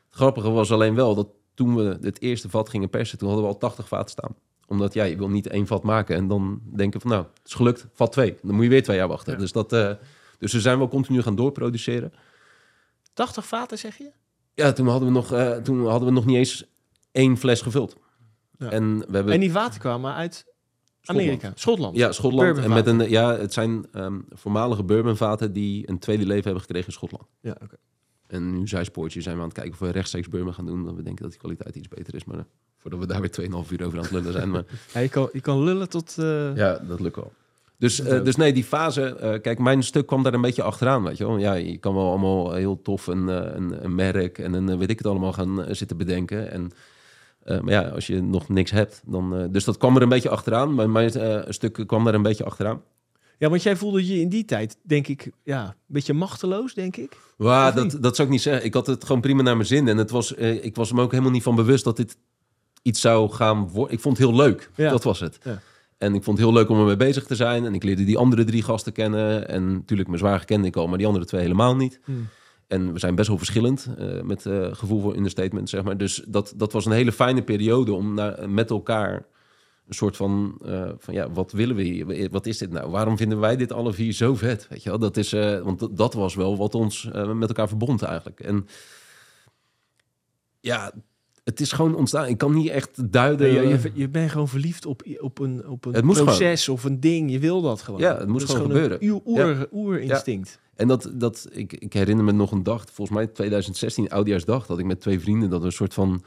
Het 0.05 0.15
grappige 0.15 0.49
was 0.49 0.71
alleen 0.71 0.95
wel 0.95 1.15
dat 1.15 1.27
toen 1.53 1.75
we 1.75 1.97
het 2.01 2.21
eerste 2.21 2.49
vat 2.49 2.69
gingen 2.69 2.89
persen... 2.89 3.17
toen 3.17 3.27
hadden 3.27 3.47
we 3.47 3.53
al 3.53 3.59
80 3.59 3.87
vaten 3.87 4.09
staan. 4.09 4.35
Omdat 4.67 4.93
ja, 4.93 5.03
je 5.03 5.17
wil 5.17 5.29
niet 5.29 5.47
één 5.47 5.67
vat 5.67 5.83
maken 5.83 6.15
en 6.15 6.27
dan 6.27 6.61
denken 6.75 7.01
van... 7.01 7.09
nou, 7.09 7.23
het 7.23 7.47
is 7.47 7.53
gelukt, 7.53 7.87
vat 7.93 8.11
twee. 8.11 8.37
Dan 8.41 8.55
moet 8.55 8.63
je 8.63 8.69
weer 8.69 8.83
twee 8.83 8.97
jaar 8.97 9.07
wachten. 9.07 9.33
Ja. 9.33 9.39
Dus, 9.39 9.51
dat, 9.51 9.73
eh, 9.73 9.91
dus 10.37 10.53
we 10.53 10.61
zijn 10.61 10.77
wel 10.77 10.87
continu 10.87 11.21
gaan 11.21 11.35
doorproduceren. 11.35 12.13
80 13.13 13.47
vaten 13.47 13.77
zeg 13.77 13.97
je? 13.97 14.11
Ja, 14.53 14.71
toen 14.71 14.87
hadden 14.87 15.07
we 15.07 15.13
nog, 15.13 15.31
eh, 15.31 15.55
toen 15.55 15.87
hadden 15.87 16.07
we 16.07 16.13
nog 16.13 16.25
niet 16.25 16.35
eens 16.35 16.65
één 17.11 17.37
fles 17.37 17.61
gevuld. 17.61 17.97
Ja. 18.57 18.69
En 18.69 18.97
we 18.97 19.15
hebben... 19.15 19.33
En 19.33 19.39
die 19.39 19.51
vaten 19.51 19.79
kwamen 19.79 20.13
uit 20.13 20.45
Amerika, 21.09 21.51
Schotland. 21.55 21.95
Ja, 21.95 22.11
Schotland. 22.11 22.57
En 22.57 22.69
met 22.69 22.87
een, 22.87 23.09
ja, 23.09 23.37
het 23.37 23.53
zijn 23.53 23.85
ehm, 23.91 24.19
voormalige 24.29 24.83
bourbonvaten 24.83 25.53
die 25.53 25.89
een 25.89 25.99
tweede 25.99 26.25
leven 26.25 26.43
hebben 26.43 26.61
gekregen 26.61 26.87
in 26.87 26.93
Schotland. 26.93 27.25
Ja, 27.41 27.57
oké. 27.63 27.75
En 28.27 28.59
nu 28.59 28.67
zijspoortje 28.67 29.21
zijn 29.21 29.35
we 29.35 29.41
aan 29.41 29.47
het 29.47 29.57
kijken 29.57 29.73
of 29.73 29.79
we 29.79 29.89
rechtstreeks 29.89 30.29
bourbon 30.29 30.53
gaan 30.53 30.65
doen. 30.65 30.83
Dan 30.83 30.95
we 30.95 31.03
denken 31.03 31.21
dat 31.21 31.31
die 31.31 31.39
kwaliteit 31.39 31.75
iets 31.75 31.87
beter 31.87 32.15
is. 32.15 32.25
Maar 32.25 32.37
eh, 32.37 32.43
voordat 32.77 32.99
we 32.99 33.05
daar 33.05 33.21
weer 33.21 33.49
2,5 33.65 33.71
uur 33.71 33.85
over 33.85 33.97
aan 33.97 34.03
het 34.03 34.11
lullen 34.11 34.31
zijn. 34.31 34.49
Maar 34.49 34.63
Ja, 34.93 34.99
je, 34.99 35.09
kan, 35.09 35.29
je 35.33 35.41
kan 35.41 35.63
lullen 35.63 35.89
tot... 35.89 36.15
eh, 36.17 36.55
ja, 36.55 36.79
dat 36.87 36.99
lukt 36.99 37.15
wel. 37.15 37.31
Dus, 37.77 37.99
eh, 37.99 38.23
dus 38.23 38.35
nee, 38.35 38.53
die 38.53 38.63
fase... 38.63 39.39
kijk, 39.41 39.59
mijn 39.59 39.83
stuk 39.83 40.07
kwam 40.07 40.23
daar 40.23 40.33
een 40.33 40.41
beetje 40.41 40.63
achteraan, 40.63 41.03
weet 41.03 41.17
je 41.17 41.25
wel. 41.25 41.37
Ja, 41.37 41.53
je 41.53 41.77
kan 41.77 41.93
wel 41.93 42.09
allemaal 42.09 42.53
heel 42.53 42.81
tof 42.81 43.07
een, 43.07 43.27
een, 43.27 43.83
een 43.83 43.95
merk 43.95 44.37
en 44.37 44.53
een 44.53 44.77
weet 44.77 44.89
ik 44.89 44.97
het 44.97 45.07
allemaal 45.07 45.33
gaan 45.33 45.65
zitten 45.69 45.97
bedenken. 45.97 46.51
En, 46.51 46.71
eh, 47.47 47.59
maar 47.59 47.73
ja, 47.73 47.81
als 47.81 48.07
je 48.07 48.21
nog 48.21 48.49
niks 48.49 48.71
hebt, 48.71 49.01
dan... 49.05 49.37
eh, 49.37 49.45
dus 49.49 49.63
dat 49.63 49.77
kwam 49.77 49.95
er 49.95 50.01
een 50.01 50.09
beetje 50.09 50.29
achteraan. 50.29 50.73
Maar 50.73 50.89
mijn 50.89 51.11
eh, 51.13 51.41
stuk 51.47 51.83
kwam 51.87 52.03
daar 52.03 52.13
een 52.13 52.21
beetje 52.21 52.43
achteraan. 52.43 52.81
Ja, 53.37 53.49
want 53.49 53.63
jij 53.63 53.75
voelde 53.75 54.07
je 54.07 54.19
in 54.19 54.29
die 54.29 54.45
tijd, 54.45 54.77
denk 54.81 55.07
ik, 55.07 55.31
ja, 55.43 55.65
een 55.65 55.73
beetje 55.85 56.13
machteloos, 56.13 56.73
denk 56.73 56.97
ik. 56.97 57.17
Waar, 57.35 57.75
dat, 57.75 57.97
dat 58.01 58.15
zou 58.15 58.27
ik 58.27 58.33
niet 58.33 58.43
zeggen. 58.43 58.65
Ik 58.65 58.73
had 58.73 58.87
het 58.87 59.05
gewoon 59.05 59.21
prima 59.21 59.41
naar 59.41 59.55
mijn 59.55 59.67
zin. 59.67 59.87
En 59.87 59.97
het 59.97 60.09
was, 60.09 60.31
ik 60.33 60.75
was 60.75 60.91
me 60.91 61.01
ook 61.01 61.11
helemaal 61.11 61.31
niet 61.31 61.43
van 61.43 61.55
bewust 61.55 61.83
dat 61.83 61.97
dit 61.97 62.17
iets 62.81 63.01
zou 63.01 63.29
gaan 63.29 63.69
worden. 63.69 63.93
Ik 63.93 64.01
vond 64.01 64.17
het 64.17 64.27
heel 64.27 64.35
leuk. 64.35 64.69
Ja. 64.75 64.89
Dat 64.89 65.03
was 65.03 65.19
het. 65.19 65.39
Ja. 65.43 65.61
En 65.97 66.13
ik 66.13 66.23
vond 66.23 66.37
het 66.37 66.47
heel 66.47 66.55
leuk 66.55 66.69
om 66.69 66.79
ermee 66.79 66.95
bezig 66.95 67.25
te 67.25 67.35
zijn. 67.35 67.65
En 67.65 67.73
ik 67.73 67.83
leerde 67.83 68.03
die 68.03 68.17
andere 68.17 68.43
drie 68.43 68.63
gasten 68.63 68.91
kennen. 68.91 69.49
En 69.49 69.73
natuurlijk, 69.73 70.07
mijn 70.09 70.19
zwaar 70.19 70.45
kende 70.45 70.67
ik 70.67 70.75
al, 70.75 70.87
maar 70.87 70.97
die 70.97 71.07
andere 71.07 71.25
twee 71.25 71.41
helemaal 71.41 71.75
niet. 71.75 71.99
En 72.67 72.93
we 72.93 72.99
zijn 72.99 73.15
best 73.15 73.27
wel 73.27 73.37
verschillend 73.37 73.87
eh, 73.97 74.21
met 74.21 74.45
eh, 74.45 74.67
gevoel 74.73 75.01
voor 75.01 75.15
understatement, 75.15 75.69
zeg 75.69 75.83
maar. 75.83 75.97
Dus 75.97 76.23
dat, 76.27 76.53
dat 76.55 76.71
was 76.73 76.85
een 76.85 76.91
hele 76.91 77.11
fijne 77.11 77.43
periode 77.43 77.93
om 77.93 78.13
naar, 78.13 78.49
met 78.49 78.69
elkaar 78.69 79.25
een 79.87 79.93
soort 79.93 80.15
van, 80.15 80.59
eh, 80.65 80.89
van, 80.97 81.13
ja, 81.13 81.31
wat 81.31 81.51
willen 81.51 81.75
we 81.75 81.81
hier? 81.83 82.29
Wat 82.31 82.45
is 82.45 82.57
dit 82.57 82.71
nou? 82.71 82.89
Waarom 82.91 83.17
vinden 83.17 83.39
wij 83.39 83.55
dit 83.55 83.71
alle 83.71 83.93
vier 83.93 84.11
zo 84.13 84.35
vet? 84.35 84.67
Weet 84.69 84.83
je 84.83 84.89
wel, 84.89 84.99
dat 84.99 85.17
is, 85.17 85.33
eh, 85.33 85.59
want 85.61 85.97
dat- 85.97 86.13
was 86.13 86.35
wel 86.35 86.57
wat 86.57 86.75
ons 86.75 87.09
eh, 87.11 87.33
met 87.33 87.47
elkaar 87.47 87.67
verbond 87.67 88.01
eigenlijk. 88.01 88.39
En 88.39 88.67
ja, 90.59 90.91
het 91.43 91.59
is 91.59 91.71
gewoon 91.71 91.95
ontstaan. 91.95 92.27
Ik 92.27 92.37
kan 92.37 92.53
niet 92.53 92.69
echt 92.69 93.11
duiden. 93.11 93.51
je, 93.51 93.67
je, 93.67 93.91
je 93.93 94.09
bent 94.09 94.31
gewoon 94.31 94.47
verliefd 94.47 94.85
op, 94.85 95.01
op 95.19 95.39
een, 95.39 95.67
op 95.67 95.85
een 95.85 95.95
proces 96.25 96.69
of 96.69 96.83
een 96.83 96.99
ding. 96.99 97.31
Je 97.31 97.39
wil 97.39 97.61
dat 97.61 97.81
gewoon. 97.81 97.99
Ja, 97.99 98.17
het 98.17 98.27
Dat 98.27 98.41
is 98.41 98.43
gewoon 98.43 98.61
een 98.61 98.71
gebeuren. 98.71 99.05
Uur, 99.05 99.19
oer, 99.25 99.67
oerinstinct. 99.71 100.59
En 100.77 100.87
dat, 100.87 101.11
dat 101.13 101.47
ik, 101.51 101.73
ik 101.73 101.93
herinner 101.93 102.25
me 102.25 102.31
nog 102.31 102.51
een 102.51 102.63
dag, 102.63 102.85
volgens 102.91 103.17
mij 103.17 103.27
2016, 103.27 104.09
oudjaarsdag, 104.09 104.65
dat 104.65 104.79
ik 104.79 104.85
met 104.85 105.01
twee 105.01 105.19
vrienden 105.19 105.49
dat 105.49 105.59
we 105.59 105.65
een 105.65 105.71
soort 105.71 105.93
van 105.93 106.23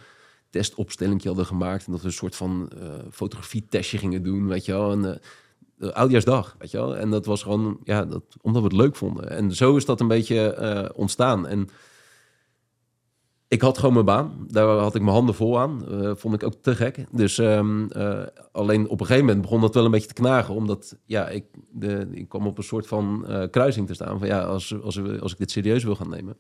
testopstelling 0.50 1.24
hadden 1.24 1.46
gemaakt. 1.46 1.86
En 1.86 1.92
dat 1.92 2.00
we 2.00 2.06
een 2.06 2.12
soort 2.12 2.36
van 2.36 2.70
eh 2.80 2.88
fotografietestje 3.10 3.98
gingen 3.98 4.22
doen, 4.22 4.46
weet 4.46 4.64
je 4.64 4.72
wel. 4.72 4.92
En, 4.92 5.20
de 5.80 5.94
oudjaarsdag, 5.94 6.56
weet 6.58 6.70
je 6.70 6.76
wel. 6.76 6.96
En 6.96 7.10
dat 7.10 7.26
was 7.26 7.42
gewoon, 7.42 7.80
ja, 7.84 8.04
dat, 8.04 8.22
omdat 8.40 8.62
we 8.62 8.68
het 8.68 8.76
leuk 8.76 8.96
vonden. 8.96 9.30
En 9.30 9.54
zo 9.54 9.76
is 9.76 9.84
dat 9.84 10.00
een 10.00 10.08
beetje 10.08 10.54
eh, 10.54 10.88
ontstaan. 10.94 11.46
En 11.46 11.68
ik 13.50 13.60
had 13.60 13.78
gewoon 13.78 13.94
mijn 13.94 14.04
baan. 14.04 14.46
Daar 14.48 14.66
had 14.66 14.94
ik 14.94 15.02
mijn 15.02 15.14
handen 15.14 15.34
vol 15.34 15.58
aan. 15.58 15.88
Eh, 15.88 16.12
vond 16.14 16.34
ik 16.34 16.42
ook 16.42 16.54
te 16.54 16.74
gek. 16.74 17.04
Dus 17.12 17.38
ehm, 17.38 17.86
eh, 17.86 18.22
alleen 18.52 18.88
op 18.88 19.00
een 19.00 19.06
gegeven 19.06 19.26
moment 19.26 19.42
begon 19.42 19.60
dat 19.60 19.74
wel 19.74 19.84
een 19.84 19.90
beetje 19.90 20.06
te 20.06 20.14
knagen. 20.14 20.54
Omdat 20.54 20.96
ja, 21.04 21.28
ik, 21.28 21.44
de, 21.70 22.08
ik 22.10 22.28
kwam 22.28 22.46
op 22.46 22.58
een 22.58 22.64
soort 22.64 22.86
van 22.86 23.26
eh, 23.26 23.50
kruising 23.50 23.86
te 23.86 23.94
staan. 23.94 24.18
Van 24.18 24.28
ja, 24.28 24.42
als, 24.42 24.82
als, 24.82 25.20
als 25.20 25.32
ik 25.32 25.38
dit 25.38 25.50
serieus 25.50 25.84
wil 25.84 25.96
gaan 25.96 26.10
nemen, 26.10 26.36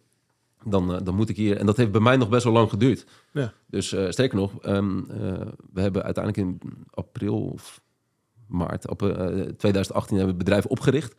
dan, 0.64 1.00
dan 1.04 1.14
moet 1.14 1.28
ik 1.28 1.36
hier. 1.36 1.56
En 1.56 1.66
dat 1.66 1.76
heeft 1.76 1.92
bij 1.92 2.00
mij 2.00 2.16
nog 2.16 2.28
best 2.28 2.44
wel 2.44 2.52
lang 2.52 2.70
geduurd. 2.70 3.06
Ja. 3.32 3.52
Dus 3.66 3.86
sterker 4.08 4.38
nog, 4.38 4.62
ehm, 4.62 4.98
eh, 4.98 5.46
we 5.72 5.80
hebben 5.80 6.02
uiteindelijk 6.02 6.46
in 6.46 6.60
april 6.90 7.42
of 7.42 7.80
maart 8.46 8.88
op, 8.88 9.02
eh, 9.02 9.08
2018 9.56 10.16
hebben 10.16 10.36
we 10.36 10.42
het 10.42 10.44
bedrijf 10.44 10.66
opgericht. 10.66 11.14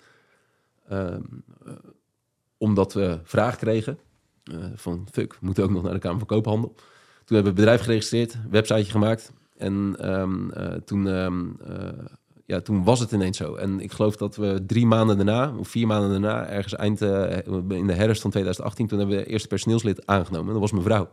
Ehm, 0.87 1.21
eh, 1.65 1.73
omdat 2.57 2.93
we 2.93 3.19
vraag 3.23 3.55
kregen 3.55 3.99
eh, 4.43 4.55
van 4.75 5.07
fuck, 5.11 5.33
we 5.33 5.45
moeten 5.45 5.63
ook 5.63 5.69
nog 5.69 5.83
naar 5.83 5.93
de 5.93 5.99
Kamer 5.99 6.17
van 6.17 6.27
Koophandel. 6.27 6.73
Toen 7.25 7.35
hebben 7.35 7.43
we 7.43 7.47
het 7.47 7.55
bedrijf 7.55 7.81
geregistreerd, 7.81 8.37
websiteje 8.49 8.91
gemaakt. 8.91 9.33
En 9.57 9.95
ehm, 9.99 10.49
eh, 10.49 10.73
toen, 10.73 11.07
ehm, 11.07 11.45
eh, 11.67 12.05
ja, 12.45 12.61
toen 12.61 12.83
was 12.83 12.99
het 12.99 13.11
ineens 13.11 13.37
zo. 13.37 13.55
En 13.55 13.79
ik 13.79 13.91
geloof 13.91 14.15
dat 14.15 14.35
we 14.35 14.63
drie 14.67 14.85
maanden 14.85 15.15
daarna, 15.15 15.53
of 15.57 15.67
vier 15.67 15.87
maanden 15.87 16.09
daarna, 16.09 16.47
ergens 16.47 16.75
eind 16.75 17.01
in 17.01 17.87
de 17.87 17.93
herfst 17.93 18.21
van 18.21 18.31
2018, 18.31 18.87
toen 18.87 18.97
hebben 18.97 19.15
we 19.15 19.21
het 19.21 19.31
eerste 19.31 19.47
personeelslid 19.47 20.05
aangenomen. 20.05 20.51
Dat 20.51 20.61
was 20.61 20.71
mijn 20.71 20.83
vrouw. 20.83 21.09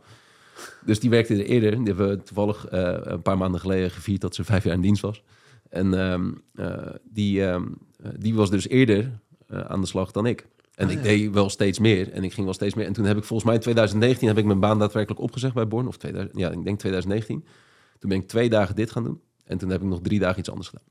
Dus 0.85 0.99
die 0.99 1.09
werkte 1.09 1.33
er 1.33 1.45
eerder. 1.45 1.71
Die 1.71 1.83
hebben 1.83 2.09
we 2.09 2.23
toevallig 2.23 2.65
een 2.69 3.21
paar 3.21 3.37
maanden 3.37 3.59
geleden 3.59 3.91
gevierd 3.91 4.21
dat 4.21 4.35
ze 4.35 4.43
vijf 4.43 4.63
jaar 4.63 4.73
in 4.73 4.81
dienst 4.81 5.01
was. 5.01 5.23
En 5.69 5.93
ehm, 5.93 6.31
eh, 6.53 6.93
die, 7.03 7.43
die 8.17 8.35
was 8.35 8.49
dus 8.49 8.67
eerder 8.67 9.19
aan 9.47 9.81
de 9.81 9.87
slag 9.87 10.11
dan 10.11 10.25
ik. 10.25 10.47
En 10.79 10.85
Ah, 10.85 10.91
ik 10.91 10.97
ja. 10.97 11.03
deed 11.03 11.33
wel 11.33 11.49
steeds 11.49 11.79
meer 11.79 12.11
en 12.11 12.23
ik 12.23 12.33
ging 12.33 12.45
wel 12.45 12.53
steeds 12.55 12.73
meer. 12.75 12.85
En 12.85 12.93
toen 12.93 13.05
heb 13.05 13.17
ik 13.17 13.23
volgens 13.23 13.43
mij 13.43 13.55
in 13.55 13.61
2019 13.61 14.27
heb 14.27 14.37
ik 14.37 14.45
mijn 14.45 14.59
baan 14.59 14.79
daadwerkelijk 14.79 15.21
opgezegd 15.21 15.53
bij 15.53 15.67
Born. 15.67 15.87
Of 15.87 15.97
2000, 15.97 16.37
ja, 16.37 16.49
ik 16.51 16.63
denk 16.63 16.79
2019. 16.79 17.45
Toen 17.99 18.09
ben 18.09 18.19
ik 18.19 18.27
twee 18.27 18.49
dagen 18.49 18.75
dit 18.75 18.91
gaan 18.91 19.03
doen. 19.03 19.21
En 19.45 19.57
toen 19.57 19.69
heb 19.69 19.81
ik 19.81 19.87
nog 19.87 20.01
drie 20.01 20.19
dagen 20.19 20.39
iets 20.39 20.49
anders 20.49 20.67
gedaan. 20.67 20.85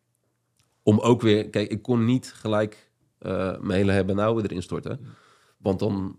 Om 0.83 0.99
ook 0.99 1.23
weer, 1.23 1.51
kijk, 1.51 1.71
ik 1.71 1.83
kon 1.83 2.05
niet 2.05 2.33
gelijk 2.35 2.91
eh, 3.19 3.59
mijn 3.61 3.79
hele 3.79 3.93
hebben 3.93 4.17
en 4.17 4.23
houden 4.23 4.45
erin 4.45 4.63
storten. 4.63 5.01
Want 5.59 5.79
dan, 5.79 6.19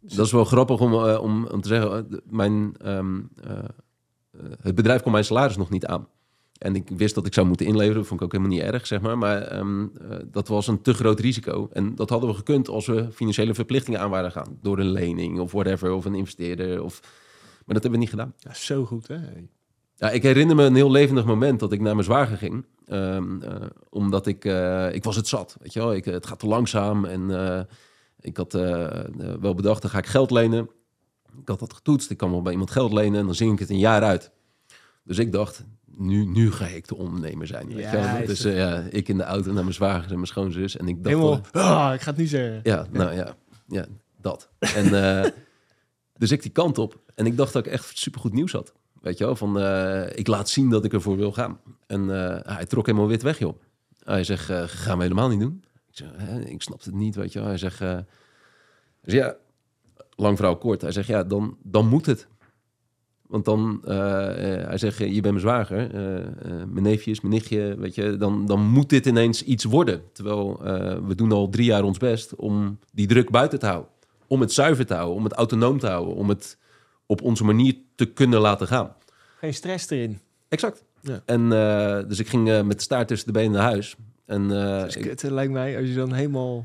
dat 0.00 0.26
is 0.26 0.32
wel 0.32 0.44
grappig 0.44 0.80
om, 0.80 0.92
eh, 0.92 1.22
om, 1.22 1.46
om 1.46 1.60
te 1.60 1.68
zeggen, 1.68 2.10
eh, 2.10 2.18
mijn, 2.24 2.76
ehm, 2.76 3.20
eh, 3.42 3.58
eh, 3.58 3.64
het 4.60 4.74
bedrijf 4.74 5.02
kon 5.02 5.12
mijn 5.12 5.24
salaris 5.24 5.56
nog 5.56 5.70
niet 5.70 5.86
aan. 5.86 6.08
En 6.58 6.74
ik 6.74 6.88
wist 6.96 7.14
dat 7.14 7.26
ik 7.26 7.34
zou 7.34 7.46
moeten 7.46 7.66
inleveren, 7.66 7.96
dat 7.96 8.06
vond 8.06 8.20
ik 8.20 8.26
ook 8.26 8.32
helemaal 8.32 8.56
niet 8.56 8.72
erg, 8.72 8.86
zeg 8.86 9.00
maar. 9.00 9.18
Maar 9.18 9.42
ehm, 9.42 9.82
eh, 9.82 10.16
dat 10.24 10.48
was 10.48 10.66
een 10.66 10.82
te 10.82 10.94
groot 10.94 11.20
risico. 11.20 11.68
En 11.72 11.94
dat 11.94 12.10
hadden 12.10 12.28
we 12.28 12.34
gekund 12.34 12.68
als 12.68 12.86
we 12.86 13.12
financiële 13.12 13.54
verplichtingen 13.54 14.00
aan 14.00 14.10
waren 14.10 14.32
gaan. 14.32 14.58
Door 14.62 14.78
een 14.78 14.90
lening 14.90 15.38
of 15.38 15.52
whatever, 15.52 15.92
of 15.92 16.04
een 16.04 16.14
investeerder. 16.14 16.82
Of... 16.82 17.00
Maar 17.64 17.74
dat 17.74 17.82
hebben 17.82 17.90
we 17.90 17.98
niet 17.98 18.08
gedaan. 18.08 18.34
Ja, 18.38 18.54
zo 18.54 18.84
goed, 18.84 19.08
hè? 19.08 19.16
Ja, 19.94 20.10
ik 20.10 20.22
herinner 20.22 20.56
me 20.56 20.64
een 20.64 20.74
heel 20.74 20.90
levendig 20.90 21.24
moment 21.24 21.60
dat 21.60 21.72
ik 21.72 21.80
naar 21.80 21.94
mijn 21.94 22.04
zwager 22.04 22.36
ging. 22.36 22.64
Ehm, 22.86 23.42
eh, 23.42 23.54
omdat 23.88 24.26
ik, 24.26 24.44
eh, 24.44 24.94
ik 24.94 25.04
was 25.04 25.16
het 25.16 25.28
zat, 25.28 25.56
weet 25.60 25.72
je 25.72 25.78
wel. 25.78 25.94
Ik, 25.94 26.04
het 26.04 26.26
gaat 26.26 26.38
te 26.38 26.46
langzaam 26.46 27.04
en 27.04 27.66
ik 28.20 28.36
had 28.36 28.52
wel 29.40 29.54
bedacht, 29.54 29.82
dan 29.82 29.90
ga 29.90 29.98
ik 29.98 30.06
geld 30.06 30.30
lenen. 30.30 30.70
Ik 31.40 31.48
had 31.48 31.58
dat 31.58 31.72
getoetst, 31.72 32.10
ik 32.10 32.16
kan 32.16 32.30
wel 32.30 32.42
bij 32.42 32.52
iemand 32.52 32.70
geld 32.70 32.92
lenen 32.92 33.20
en 33.20 33.26
dan 33.26 33.34
zing 33.34 33.52
ik 33.52 33.58
het 33.58 33.70
een 33.70 33.78
jaar 33.78 34.02
uit. 34.02 34.30
Dus 35.04 35.18
ik 35.18 35.32
dacht, 35.32 35.64
nu, 35.96 36.24
nu 36.24 36.52
ga 36.52 36.66
ik 36.66 36.88
de 36.88 36.96
ondernemer 36.96 37.46
zijn. 37.46 37.66
Weet 37.66 37.84
je 37.84 37.90
wel. 37.90 38.00
Ja, 38.00 38.20
Dus 38.20 38.42
ja, 38.42 38.86
ik 38.90 39.08
in 39.08 39.16
de 39.16 39.22
auto 39.22 39.52
naar 39.52 39.62
mijn 39.62 39.74
zwager 39.74 40.08
en 40.08 40.14
mijn 40.14 40.26
schoonzus. 40.26 40.76
En 40.76 40.88
ik 40.88 41.04
dacht, 41.04 41.16
Helemaal, 41.16 41.40
ah, 41.52 41.94
ik 41.94 42.00
ga 42.00 42.10
het 42.10 42.16
nu 42.16 42.26
zeggen. 42.26 42.60
ja, 42.62 42.86
nou 42.90 43.14
ja, 43.14 43.36
ja 43.66 43.86
dat. 44.20 44.48
En 44.58 44.84
eh, 44.84 45.30
dus 46.18 46.30
ik 46.30 46.42
die 46.42 46.50
kant 46.50 46.78
op. 46.78 47.00
En 47.14 47.26
ik 47.26 47.36
dacht 47.36 47.52
dat 47.52 47.66
ik 47.66 47.72
echt 47.72 47.98
supergoed 47.98 48.32
nieuws 48.32 48.52
had. 48.52 48.72
Weet 49.00 49.18
je 49.18 49.24
wel, 49.24 49.36
van 49.36 49.58
eh, 49.60 50.18
ik 50.18 50.26
laat 50.26 50.48
zien 50.48 50.70
dat 50.70 50.84
ik 50.84 50.92
ervoor 50.92 51.16
wil 51.16 51.32
gaan. 51.32 51.60
En 51.86 52.08
hij 52.46 52.66
trok 52.66 52.86
helemaal 52.86 53.08
wit 53.08 53.22
weg, 53.22 53.38
joh. 53.38 53.60
Hij 54.08 54.24
zegt, 54.24 54.50
eh, 54.50 54.62
gaan 54.66 54.96
we 54.96 55.02
helemaal 55.02 55.28
niet 55.28 55.40
doen. 55.40 55.64
Ik 55.90 55.96
zeg, 55.96 56.08
hè, 56.16 56.40
ik 56.40 56.62
snap 56.62 56.84
het 56.84 56.94
niet, 56.94 57.14
weet 57.14 57.32
je 57.32 57.38
wel. 57.38 57.48
Hij 57.48 57.58
zegt, 57.58 57.78
dus 59.02 59.14
ja, 59.14 59.36
lang 60.16 60.36
verhaal 60.36 60.58
kort. 60.58 60.80
Hij 60.80 60.92
zegt, 60.92 61.08
ja, 61.08 61.24
dan, 61.24 61.56
dan 61.62 61.88
moet 61.88 62.06
het. 62.06 62.28
Want 63.28 63.44
dan, 63.44 63.80
eh, 63.84 63.96
hij 64.66 64.78
zegt, 64.78 64.98
je 64.98 65.04
bent 65.06 65.22
mijn 65.22 65.40
zwager, 65.40 65.94
eh, 65.94 66.24
mijn 66.66 66.82
neefjes, 66.82 67.20
mijn 67.20 67.34
nichtje, 67.34 67.76
weet 67.78 67.94
je, 67.94 68.16
dan, 68.16 68.46
dan 68.46 68.60
moet 68.60 68.88
dit 68.88 69.06
ineens 69.06 69.42
iets 69.42 69.64
worden. 69.64 70.02
Terwijl 70.12 70.60
we 71.06 71.14
doen 71.14 71.32
al 71.32 71.48
drie 71.48 71.64
jaar 71.64 71.82
ons 71.82 71.98
best 71.98 72.36
om 72.36 72.78
die 72.92 73.06
druk 73.06 73.30
buiten 73.30 73.58
te 73.58 73.66
houden. 73.66 73.90
Om 74.26 74.40
het 74.40 74.52
zuiver 74.52 74.86
te 74.86 74.94
houden, 74.94 75.16
om 75.16 75.24
het 75.24 75.32
autonoom 75.32 75.78
te 75.78 75.86
houden, 75.86 76.14
om 76.14 76.28
het 76.28 76.58
op 77.06 77.22
onze 77.22 77.44
manier 77.44 77.76
te 77.94 78.06
kunnen 78.06 78.40
laten 78.40 78.66
gaan. 78.66 78.94
Geen 79.38 79.54
stress 79.54 79.90
erin. 79.90 80.20
Exact. 80.48 80.84
Ja. 81.00 81.22
En 81.24 81.48
dus 82.08 82.18
ik 82.18 82.28
ging 82.28 82.62
met 82.64 82.76
de 82.76 82.82
staart 82.82 83.08
tussen 83.08 83.26
de 83.26 83.38
benen 83.38 83.52
naar 83.52 83.70
huis. 83.70 83.96
En 84.26 84.50
is 84.86 84.96
kut, 84.96 85.22
hè, 85.22 85.30
lijkt 85.30 85.52
mij, 85.52 85.78
als 85.78 85.88
je 85.88 85.94
dan 85.94 86.12
helemaal 86.12 86.64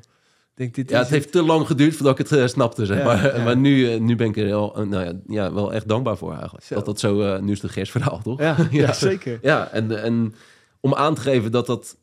denkt, 0.54 0.76
dit 0.76 0.89
ja, 0.89 1.00
het 1.00 1.10
heeft 1.10 1.32
te 1.32 1.44
lang 1.44 1.68
geduurd 1.68 1.96
voordat 1.96 2.20
ik 2.20 2.30
het 2.30 2.39
eh, 2.39 2.48
snapte, 2.48 2.86
zeg 2.86 2.98
Ja, 2.98 3.04
maar. 3.04 3.38
ja. 3.38 3.44
Maar 3.46 3.58
nu, 3.58 3.92
eh, 3.92 4.00
nu 4.00 4.16
ben 4.16 4.28
ik 4.28 4.38
er 4.38 4.46
wel, 4.46 4.76
eh, 4.78 4.86
nou 4.86 5.06
ja, 5.06 5.13
ja, 5.28 5.54
wel 5.54 5.74
echt 5.74 5.88
dankbaar 5.88 6.18
voor 6.18 6.34
eigenlijk. 6.34 6.66
Zo. 6.66 6.76
Dat 6.76 6.86
dat 6.86 7.00
zo, 7.00 7.39
nu 7.39 7.52
is 7.52 7.58
het 7.58 7.63
een 7.63 7.70
gerstverhaal, 7.76 8.22
toch? 8.22 8.39
Ja, 8.72 8.94
zeker. 8.94 9.39
Ja, 9.42 9.70
en, 9.72 10.04
en 10.04 10.36
om 10.80 10.94
aan 10.94 11.16
te 11.16 11.22
geven 11.22 11.52
dat 11.52 11.66
dat... 11.66 11.98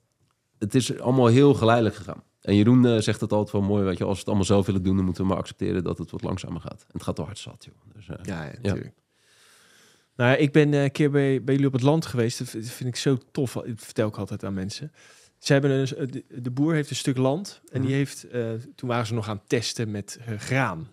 Het 0.58 0.74
is 0.74 1.00
allemaal 1.00 1.26
heel 1.26 1.54
geleidelijk 1.54 1.94
gegaan. 1.96 2.22
En 2.40 2.56
Jeroen 2.56 3.02
zegt 3.02 3.20
het 3.20 3.32
altijd 3.32 3.52
wel 3.52 3.62
mooi, 3.62 3.84
weet 3.84 3.98
je, 3.98 4.04
als 4.04 4.12
we 4.12 4.18
het 4.18 4.26
allemaal 4.26 4.44
zelf 4.44 4.66
willen 4.66 4.82
doen, 4.82 4.96
dan 4.96 5.04
moeten 5.04 5.22
we 5.22 5.28
maar 5.28 5.38
accepteren 5.38 5.84
dat 5.84 5.98
het 5.98 6.10
wat 6.10 6.22
langzamer 6.22 6.60
gaat. 6.60 6.80
En 6.80 6.92
het 6.92 7.02
gaat 7.02 7.16
te 7.16 7.22
hard 7.22 7.38
zat, 7.38 7.64
joh. 7.64 7.94
Dus, 7.94 8.06
Ja, 8.06 8.44
ja, 8.44 8.52
natuurlijk. 8.62 8.94
Nou, 10.16 10.30
ja, 10.30 10.36
ik 10.36 10.52
ben 10.52 10.72
een 10.72 10.90
keer 10.92 11.10
bij, 11.10 11.42
bij 11.44 11.54
jullie 11.54 11.66
op 11.68 11.72
het 11.72 11.82
land 11.82 12.06
geweest. 12.06 12.38
Dat 12.38 12.48
vind 12.48 12.64
dat 12.64 12.72
vind 12.72 12.88
ik 12.88 12.96
zo 12.96 13.18
tof. 13.32 13.52
Dat 13.52 13.64
vertel 13.76 14.08
ik 14.08 14.16
altijd 14.16 14.44
aan 14.44 14.54
mensen. 14.54 14.92
Ze 15.40 15.52
hebben 15.52 15.70
een, 15.70 16.24
de, 16.42 16.50
boer 16.50 16.74
heeft 16.74 16.90
een 16.90 16.96
stuk 16.96 17.16
land. 17.16 17.60
En 17.72 17.80
die 17.80 17.88
Mhm. 17.90 17.98
heeft, 17.98 18.24
eh, 18.28 18.50
toen 18.74 18.88
waren 18.88 19.06
ze 19.06 19.14
nog 19.14 19.28
aan 19.28 19.36
het 19.36 19.48
testen 19.48 19.90
met 19.90 20.18
eh, 20.26 20.38
graan. 20.38 20.88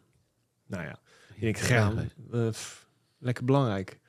Nou 0.68 0.84
ja, 0.84 1.00
ik 1.36 1.42
denk 1.42 1.60
graan, 1.60 2.10
eh, 2.32 2.50
pff, 2.50 2.88
lekker 3.20 3.44
belangrijk. 3.46 4.00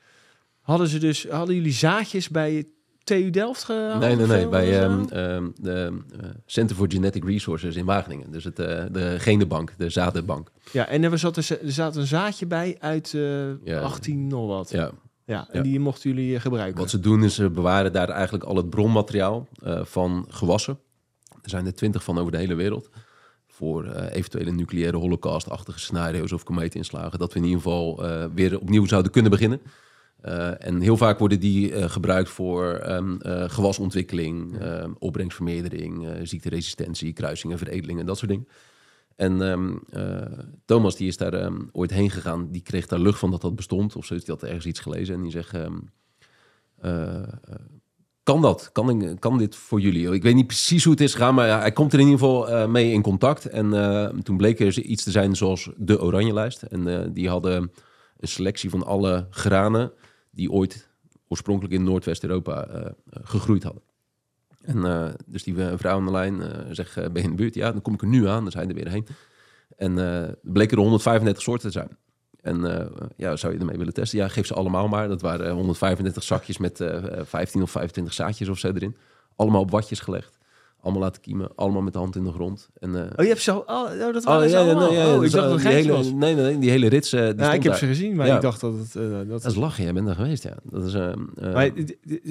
Hadden 0.61 0.87
ze 0.87 0.97
dus, 0.99 1.27
hadden 1.27 1.55
jullie 1.55 1.71
zaadjes 1.73 2.29
bij 2.29 2.67
TU 3.03 3.29
Delft 3.29 3.63
gehaald? 3.63 3.99
Nee, 3.99 4.15
nee, 4.15 4.27
nee. 4.27 4.47
Bij 4.47 4.81
ehm, 4.81 4.97
dat? 4.97 5.11
ehm, 5.11 5.47
de 5.61 5.97
eh, 6.21 6.29
Center 6.45 6.75
for 6.75 6.91
Genetic 6.91 7.23
Resources 7.25 7.75
in 7.75 7.85
Wageningen. 7.85 8.31
Dus 8.31 8.43
het, 8.43 8.55
de 8.55 9.15
genenbank, 9.19 9.73
de 9.77 9.89
zadenbank. 9.89 10.51
ja, 10.71 10.87
en 10.87 11.03
er, 11.03 11.17
zat 11.19 11.37
er, 11.37 11.61
er 11.63 11.71
zat 11.71 11.95
een 11.95 12.07
zaadje 12.07 12.45
bij 12.45 12.75
uit 12.79 13.09
Ja. 13.63 13.79
18 13.79 14.27
nog 14.27 14.47
wat. 14.47 14.69
Ja, 14.69 14.91
Ja. 15.29 15.47
en 15.49 15.57
Ja. 15.57 15.61
die 15.61 15.79
mochten 15.79 16.09
jullie 16.09 16.35
eh, 16.35 16.41
gebruiken. 16.41 16.79
Wat 16.79 16.89
ze 16.89 16.99
doen 16.99 17.23
is 17.23 17.35
ze 17.35 17.49
bewaren 17.49 17.91
daar 17.93 18.09
eigenlijk 18.09 18.43
al 18.43 18.55
het 18.55 18.69
bronmateriaal 18.69 19.47
eh, 19.63 19.85
van 19.85 20.25
gewassen. 20.29 20.79
Er 21.41 21.49
zijn 21.49 21.65
er 21.65 21.73
twintig 21.73 22.03
van 22.03 22.17
over 22.17 22.31
de 22.31 22.37
hele 22.37 22.55
wereld. 22.55 22.89
Voor 23.47 23.85
eh, 23.85 24.15
eventuele 24.15 24.51
nucleaire 24.51 24.97
holocaust-achtige 24.97 25.79
scenario's 25.79 26.31
of 26.31 26.43
komeetinslagen. 26.43 27.19
Dat 27.19 27.33
we 27.33 27.39
in 27.39 27.45
ieder 27.45 27.61
geval 27.61 28.03
weer 28.33 28.59
opnieuw 28.59 28.85
zouden 28.85 29.11
kunnen 29.11 29.31
beginnen. 29.31 29.61
En 30.59 30.81
heel 30.81 30.97
vaak 30.97 31.19
worden 31.19 31.39
die 31.39 31.89
gebruikt 31.89 32.29
voor 32.29 32.73
ehm, 32.73 33.21
eh, 33.21 33.49
gewasontwikkeling, 33.49 34.59
ehm, 34.59 34.91
opbrengstvermeerdering, 34.99 36.07
ziekteresistentie, 36.23 37.13
kruisingen, 37.13 37.57
veredelingen, 37.57 38.05
dat 38.05 38.17
soort 38.17 38.31
dingen. 38.31 38.47
En 39.19 39.41
ehm, 39.41 39.75
eh, 39.89 40.39
Thomas 40.65 40.95
die 40.95 41.07
is 41.07 41.17
daar 41.17 41.33
ehm, 41.33 41.61
ooit 41.71 41.91
heen 41.91 42.09
gegaan. 42.09 42.51
Die 42.51 42.61
kreeg 42.61 42.87
daar 42.87 42.99
lucht 42.99 43.19
van 43.19 43.31
dat 43.31 43.41
dat 43.41 43.55
bestond. 43.55 43.95
Of 43.95 44.05
zo 44.05 44.13
is 44.13 44.23
die 44.23 44.33
had 44.33 44.43
ergens 44.43 44.65
iets 44.65 44.79
gelezen. 44.79 45.15
En 45.15 45.21
die 45.21 45.31
zegt... 45.31 45.53
ehm, 45.53 45.77
eh, 46.81 47.17
eh, 47.17 47.25
kan 48.23 48.41
dat? 48.41 48.69
Kan, 48.71 49.19
kan 49.19 49.37
dit 49.37 49.55
voor 49.55 49.79
jullie? 49.79 50.11
Ik 50.11 50.23
weet 50.23 50.35
niet 50.35 50.47
precies 50.47 50.83
hoe 50.83 50.93
het 50.93 51.01
is 51.01 51.13
gegaan, 51.13 51.35
maar 51.35 51.59
hij 51.59 51.71
komt 51.71 51.93
er 51.93 51.99
in 51.99 52.05
ieder 52.05 52.19
geval 52.19 52.67
mee 52.67 52.91
in 52.91 53.01
contact. 53.01 53.45
En 53.45 53.69
toen 54.23 54.37
bleek 54.37 54.59
er 54.59 54.81
iets 54.81 55.03
te 55.03 55.11
zijn 55.11 55.35
zoals 55.35 55.69
de 55.77 56.01
Oranjelijst. 56.01 56.61
En 56.61 57.13
die 57.13 57.29
hadden 57.29 57.71
een 58.17 58.27
selectie 58.27 58.69
van 58.69 58.85
alle 58.85 59.27
granen 59.29 59.91
die 60.31 60.51
ooit 60.51 60.89
oorspronkelijk 61.27 61.73
in 61.73 61.83
Noordwest-Europa 61.83 62.67
gegroeid 63.23 63.63
hadden. 63.63 63.88
En 64.61 64.85
eh, 64.85 65.07
dus 65.25 65.43
die 65.43 65.63
eh, 65.63 65.73
vrouw 65.75 65.97
aan 65.97 66.05
de 66.05 66.11
lijn 66.11 66.41
eh, 66.41 66.49
zegt, 66.71 66.95
ben 66.95 67.11
je 67.13 67.21
in 67.21 67.29
de 67.29 67.35
buurt? 67.35 67.55
Ja, 67.55 67.71
dan 67.71 67.81
kom 67.81 67.93
ik 67.93 68.01
er 68.01 68.07
nu 68.07 68.27
aan. 68.27 68.43
Dan 68.43 68.51
zijn 68.51 68.69
er 68.69 68.75
weer 68.75 68.89
heen. 68.89 69.07
En 69.77 70.23
eh 70.23 70.29
bleek 70.41 70.71
er 70.71 70.77
135 70.77 71.43
soorten 71.43 71.71
te 71.71 71.79
zijn. 71.79 71.97
En 72.41 72.89
ja, 73.15 73.35
zou 73.35 73.53
je 73.53 73.59
ermee 73.59 73.77
willen 73.77 73.93
testen? 73.93 74.19
Ja, 74.19 74.27
geef 74.27 74.47
ze 74.47 74.53
allemaal 74.53 74.87
maar. 74.87 75.07
Dat 75.07 75.21
waren 75.21 75.45
eh, 75.45 75.53
135 75.53 76.23
zakjes 76.23 76.57
met 76.57 76.81
eh 76.81 77.03
15 77.23 77.61
of 77.61 77.71
25 77.71 78.13
zaadjes 78.13 78.49
of 78.49 78.59
zo 78.59 78.67
erin. 78.67 78.95
Allemaal 79.35 79.61
op 79.61 79.71
watjes 79.71 79.99
gelegd. 79.99 80.37
Allemaal 80.81 81.01
laten 81.01 81.21
kiemen. 81.21 81.49
Allemaal 81.55 81.81
met 81.81 81.93
de 81.93 81.99
hand 81.99 82.15
in 82.15 82.23
de 82.23 82.31
grond. 82.31 82.69
En, 82.79 82.95
Oh, 82.95 83.23
je 83.23 83.27
hebt 83.27 83.41
ze 83.41 83.51
al... 83.51 83.59
Oh, 83.59 83.91
oh, 83.91 84.13
dat 84.13 84.15
oh, 84.15 84.23
waren 84.23 84.49
ja, 84.49 84.59
ja, 84.59 84.73
nee, 84.73 84.91
ja, 84.91 85.15
oh, 85.15 85.25
ik 85.25 85.31
dacht 85.31 85.49
dat 85.49 85.51
het 85.51 85.61
die 85.61 85.71
hele, 85.71 85.91
was. 85.91 86.11
Nee, 86.11 86.35
nee, 86.35 86.43
nee, 86.43 86.57
die 86.57 86.69
hele 86.69 86.87
rits. 86.87 87.09
die 87.09 87.19
Ja, 87.19 87.31
ik 87.31 87.37
heb 87.37 87.63
daar. 87.63 87.77
ze 87.77 87.85
gezien, 87.85 88.15
maar 88.15 88.27
ik 88.27 88.41
dacht 88.41 88.61
dat 88.61 88.73
het... 88.73 88.93
dat 88.93 89.27
Dat 89.27 89.45
is 89.45 89.55
lachen, 89.55 89.83
jij 89.83 89.93
bent 89.93 90.05
daar 90.05 90.15
geweest, 90.15 90.43
ja. 90.43 90.55
Dat 90.63 90.83
is, 90.85 90.93
Maar 91.35 91.71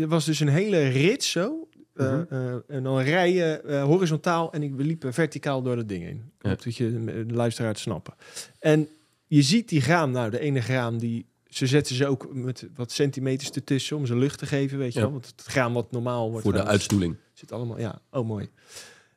er 0.01 0.09
was 0.09 0.25
dus 0.25 0.41
een 0.41 0.49
hele 0.49 0.89
rit 0.89 1.25
zo. 1.25 1.69
Eh, 1.99 2.13
Mhm. 2.13 2.25
eh, 2.29 2.55
en 2.77 2.83
dan 2.83 2.99
rijen 2.99 3.65
eh, 3.65 3.83
horizontaal 3.85 4.53
en 4.53 4.63
ik 4.63 4.75
we 4.75 4.83
liepen 4.85 5.13
verticaal 5.15 5.63
door 5.63 5.77
dat 5.77 5.89
ding 5.89 6.03
heen. 6.05 6.31
Ja. 6.41 6.49
dat 6.65 6.77
je 6.77 7.05
de 7.27 7.35
luisteraar 7.35 7.71
het 7.71 7.79
snappen. 7.79 8.15
En 8.59 8.89
je 9.27 9.43
ziet 9.43 9.69
die 9.69 9.81
graan, 9.81 10.11
nou 10.11 10.31
de 10.31 10.39
ene 10.41 10.61
graan 10.61 10.99
die... 10.99 11.27
Ze 11.49 11.67
zetten 11.67 11.95
ze 11.95 12.07
ook 12.07 12.35
met 12.35 12.69
wat 12.75 12.93
centimeters 12.93 13.51
ertussen 13.51 13.97
om 13.97 14.07
ze 14.07 14.17
lucht 14.17 14.39
te 14.39 14.47
geven, 14.47 14.79
weet 14.79 14.93
je 14.93 14.99
Ja. 14.99 15.05
wel. 15.05 15.13
Want 15.15 15.27
het 15.37 15.43
graan 15.47 15.73
wat 15.73 15.91
normaal 15.91 16.29
wordt... 16.31 16.43
voor 16.45 16.53
de 16.53 16.65
uitstoeling. 16.65 17.17
Zit 17.33 17.53
allemaal, 17.53 17.79
ja, 17.79 18.01
oh 18.11 18.27
mooi. 18.27 18.49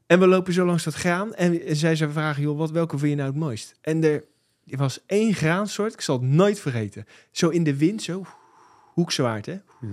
En 0.05 0.19
we 0.19 0.27
lopen 0.27 0.53
zo 0.53 0.65
langs 0.65 0.83
dat 0.83 0.93
graan 0.93 1.33
en, 1.33 1.75
zij 1.77 1.95
zei 1.95 2.11
vragen, 2.11 2.41
joh, 2.43 2.57
wat, 2.57 2.71
welke 2.71 2.97
vind 2.97 3.09
je 3.11 3.15
nou 3.17 3.29
het 3.29 3.39
mooist? 3.39 3.75
En 3.81 4.03
er, 4.03 4.23
er 4.65 4.77
was 4.77 4.99
één 5.05 5.33
graansoort, 5.33 5.93
ik 5.93 6.01
zal 6.01 6.15
het 6.19 6.27
nooit 6.29 6.59
vergeten. 6.59 7.05
Zo 7.31 7.49
in 7.49 7.63
de 7.63 7.77
wind, 7.77 8.01
zo 8.01 8.25
hoekzwaard, 8.93 9.45
hè? 9.45 9.57
Die, 9.81 9.89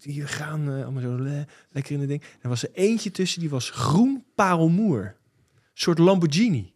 die 0.00 0.26
graan 0.26 0.68
eh, 0.68 0.82
allemaal 0.82 1.02
zo 1.02 1.16
le- 1.18 1.44
lekker 1.70 1.92
in 1.92 2.00
het 2.00 2.08
ding. 2.08 2.22
Er 2.40 2.48
was 2.48 2.62
er 2.62 2.70
eentje 2.72 3.10
tussen, 3.10 3.40
die 3.40 3.50
was 3.50 3.70
groen 3.70 4.24
parelmoer. 4.34 5.02
Een 5.04 5.14
soort 5.74 5.98
Lamborghini. 5.98 6.72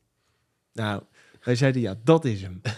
Nou, 0.73 1.03
wij 1.43 1.55
zeiden, 1.57 1.81
ja, 1.83 1.95
dat 2.05 2.25
is 2.25 2.43
hem. 2.43 2.61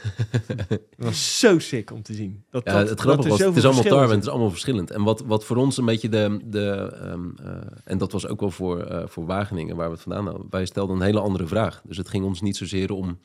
Het 0.68 0.80
was 0.97 1.39
zo 1.39 1.59
sick 1.59 1.91
om 1.91 2.03
te 2.03 2.14
zien. 2.14 2.45
Dat, 2.51 2.64
Ja, 2.64 2.72
dat, 2.78 2.89
het 2.89 3.01
grappige 3.01 3.28
was, 3.28 3.39
het 3.39 3.57
is 3.57 3.64
allemaal 3.64 3.82
tarwe, 3.82 3.99
het 3.99 4.09
zitten. 4.09 4.26
is 4.26 4.28
allemaal 4.32 4.51
verschillend. 4.51 4.91
En 4.91 5.03
wat, 5.03 5.20
wat 5.20 5.45
voor 5.45 5.57
ons 5.57 5.76
een 5.76 5.84
beetje 5.84 6.09
de... 6.09 6.41
de 6.45 6.97
ehm, 7.03 7.30
eh, 7.47 7.66
en 7.84 7.99
dat 7.99 8.12
was 8.12 8.26
ook 8.26 8.41
wel 8.41 8.51
voor, 8.51 8.80
eh, 8.82 9.07
voor 9.07 9.26
Wageningen, 9.26 9.76
waar 9.76 9.86
we 9.86 9.93
het 9.95 10.03
vandaan 10.03 10.26
hadden. 10.26 10.47
Wij 10.51 10.66
stelden 10.66 10.97
een 10.97 11.03
hele 11.03 11.20
andere 11.20 11.47
vraag. 11.47 11.82
Dus 11.84 11.97
het 11.97 12.09
ging 12.09 12.24
ons 12.24 12.41
niet 12.41 12.57
zozeer 12.57 12.93
om 12.93 13.18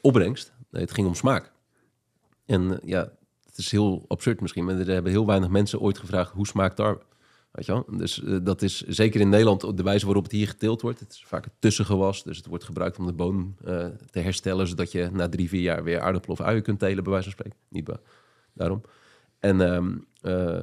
opbrengst. 0.00 0.52
Nee, 0.70 0.82
het 0.82 0.92
ging 0.92 1.06
om 1.06 1.14
smaak. 1.14 1.52
En 2.46 2.80
ja, 2.84 3.12
het 3.56 3.64
is 3.64 3.70
heel 3.70 4.04
absurd 4.08 4.40
misschien, 4.40 4.64
maar 4.64 4.78
er 4.78 4.86
hebben 4.86 5.12
heel 5.12 5.26
weinig 5.26 5.48
mensen 5.48 5.80
ooit 5.80 5.98
gevraagd... 5.98 6.32
hoe 6.32 6.46
smaakt 6.46 6.76
tarwe? 6.76 7.00
Weet 7.56 7.66
je 7.66 7.72
wel? 7.72 7.86
Dus 7.98 8.22
eh, 8.22 8.36
dat 8.42 8.62
is 8.62 8.80
zeker 8.80 9.20
in 9.20 9.28
Nederland 9.28 9.76
de 9.76 9.82
wijze 9.82 10.04
waarop 10.04 10.22
het 10.22 10.32
hier 10.32 10.48
geteeld 10.48 10.82
wordt. 10.82 11.00
Het 11.00 11.12
is 11.12 11.24
vaak 11.26 11.44
het 11.44 11.52
tussengewas, 11.58 12.22
dus 12.22 12.36
het 12.36 12.46
wordt 12.46 12.64
gebruikt 12.64 12.98
om 12.98 13.06
de 13.06 13.12
bodem 13.12 13.56
eh, 13.64 13.86
te 14.10 14.18
herstellen, 14.18 14.66
zodat 14.66 14.92
je 14.92 15.10
na 15.12 15.28
drie, 15.28 15.48
vier 15.48 15.60
jaar 15.60 15.84
weer 15.84 16.00
aardappel 16.00 16.32
of 16.32 16.40
uien 16.40 16.62
kunt 16.62 16.78
telen, 16.78 17.02
bij 17.02 17.12
wijze 17.12 17.30
van 17.30 17.38
spreken. 17.38 17.58
Niet 17.68 17.84
bij, 17.84 17.96
daarom. 18.52 18.80
En, 19.40 19.60
ehm, 19.60 19.96
eh, 20.20 20.62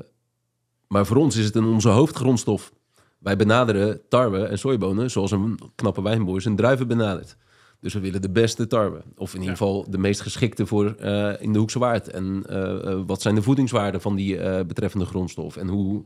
maar 0.87 1.05
voor 1.05 1.17
ons 1.17 1.35
is 1.35 1.45
het 1.45 1.55
een 1.55 1.65
onze 1.65 1.89
hoofdgrondstof. 1.89 2.73
Wij 3.17 3.35
benaderen 3.35 4.01
tarwe 4.09 4.45
en 4.45 4.59
sojabonen 4.59 5.11
zoals 5.11 5.31
een 5.31 5.59
knappe 5.75 6.01
wijnboer 6.01 6.41
zijn 6.41 6.55
druiven 6.55 6.87
benadert. 6.87 7.37
Dus 7.83 7.93
we 7.93 7.99
willen 7.99 8.21
de 8.21 8.29
beste 8.29 8.67
tarwe. 8.67 9.01
Of 9.17 9.33
in 9.33 9.39
ieder 9.39 9.57
geval 9.57 9.85
de 9.89 9.97
meest 9.97 10.21
geschikte 10.21 10.65
voor 10.65 10.95
eh, 10.99 11.31
in 11.39 11.53
de 11.53 11.59
Hoekse 11.59 11.79
Waard. 11.79 12.09
En 12.09 12.43
eh, 12.49 12.91
eh, 12.91 12.99
wat 13.05 13.21
zijn 13.21 13.35
de 13.35 13.41
voedingswaarden 13.41 14.01
van 14.01 14.15
die 14.15 14.63
betreffende 14.65 15.05
grondstof? 15.05 15.57
En 15.57 15.67
hoe 15.67 16.03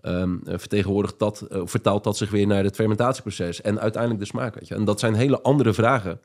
ehm, 0.00 0.36
eh, 0.44 0.58
vertegenwoordigt 0.58 1.18
dat, 1.18 1.48
of 1.48 1.70
vertaalt 1.70 2.04
dat 2.04 2.16
zich 2.16 2.30
weer 2.30 2.46
naar 2.46 2.64
het 2.64 2.74
fermentatieproces? 2.74 3.60
En 3.60 3.80
uiteindelijk 3.80 4.22
de 4.22 4.28
smaak, 4.28 4.54
weet 4.54 4.68
je. 4.68 4.74
En 4.74 4.84
dat 4.84 5.00
zijn 5.00 5.14
hele 5.14 5.40
andere 5.42 5.72
vragen. 5.72 6.20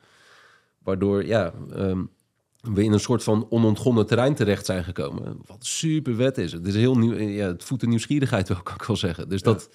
Waardoor, 0.84 1.26
ja, 1.26 1.54
ehm, 1.76 2.04
we 2.74 2.84
in 2.84 2.92
een 2.92 3.00
soort 3.00 3.24
van 3.24 3.48
onontgonnen 3.50 4.06
terrein 4.06 4.36
terecht 4.36 4.66
zijn 4.66 4.84
gekomen. 4.84 5.38
Wat 5.46 5.66
super 5.66 6.16
wet 6.16 6.38
is. 6.38 6.52
Het 6.52 6.68
is 6.68 6.76
heel 6.76 6.98
nieuw, 6.98 7.14
ja, 7.14 7.48
het 7.48 7.64
voedt 7.64 7.82
de 7.82 7.88
nieuwsgierigheid 7.88 8.48
wel, 8.48 8.62
kan 8.64 8.76
ik 8.76 8.84
wel 8.84 8.96
zeggen. 8.98 9.30
Dus 9.30 9.40
Ja. 9.40 9.52
dat, 9.52 9.70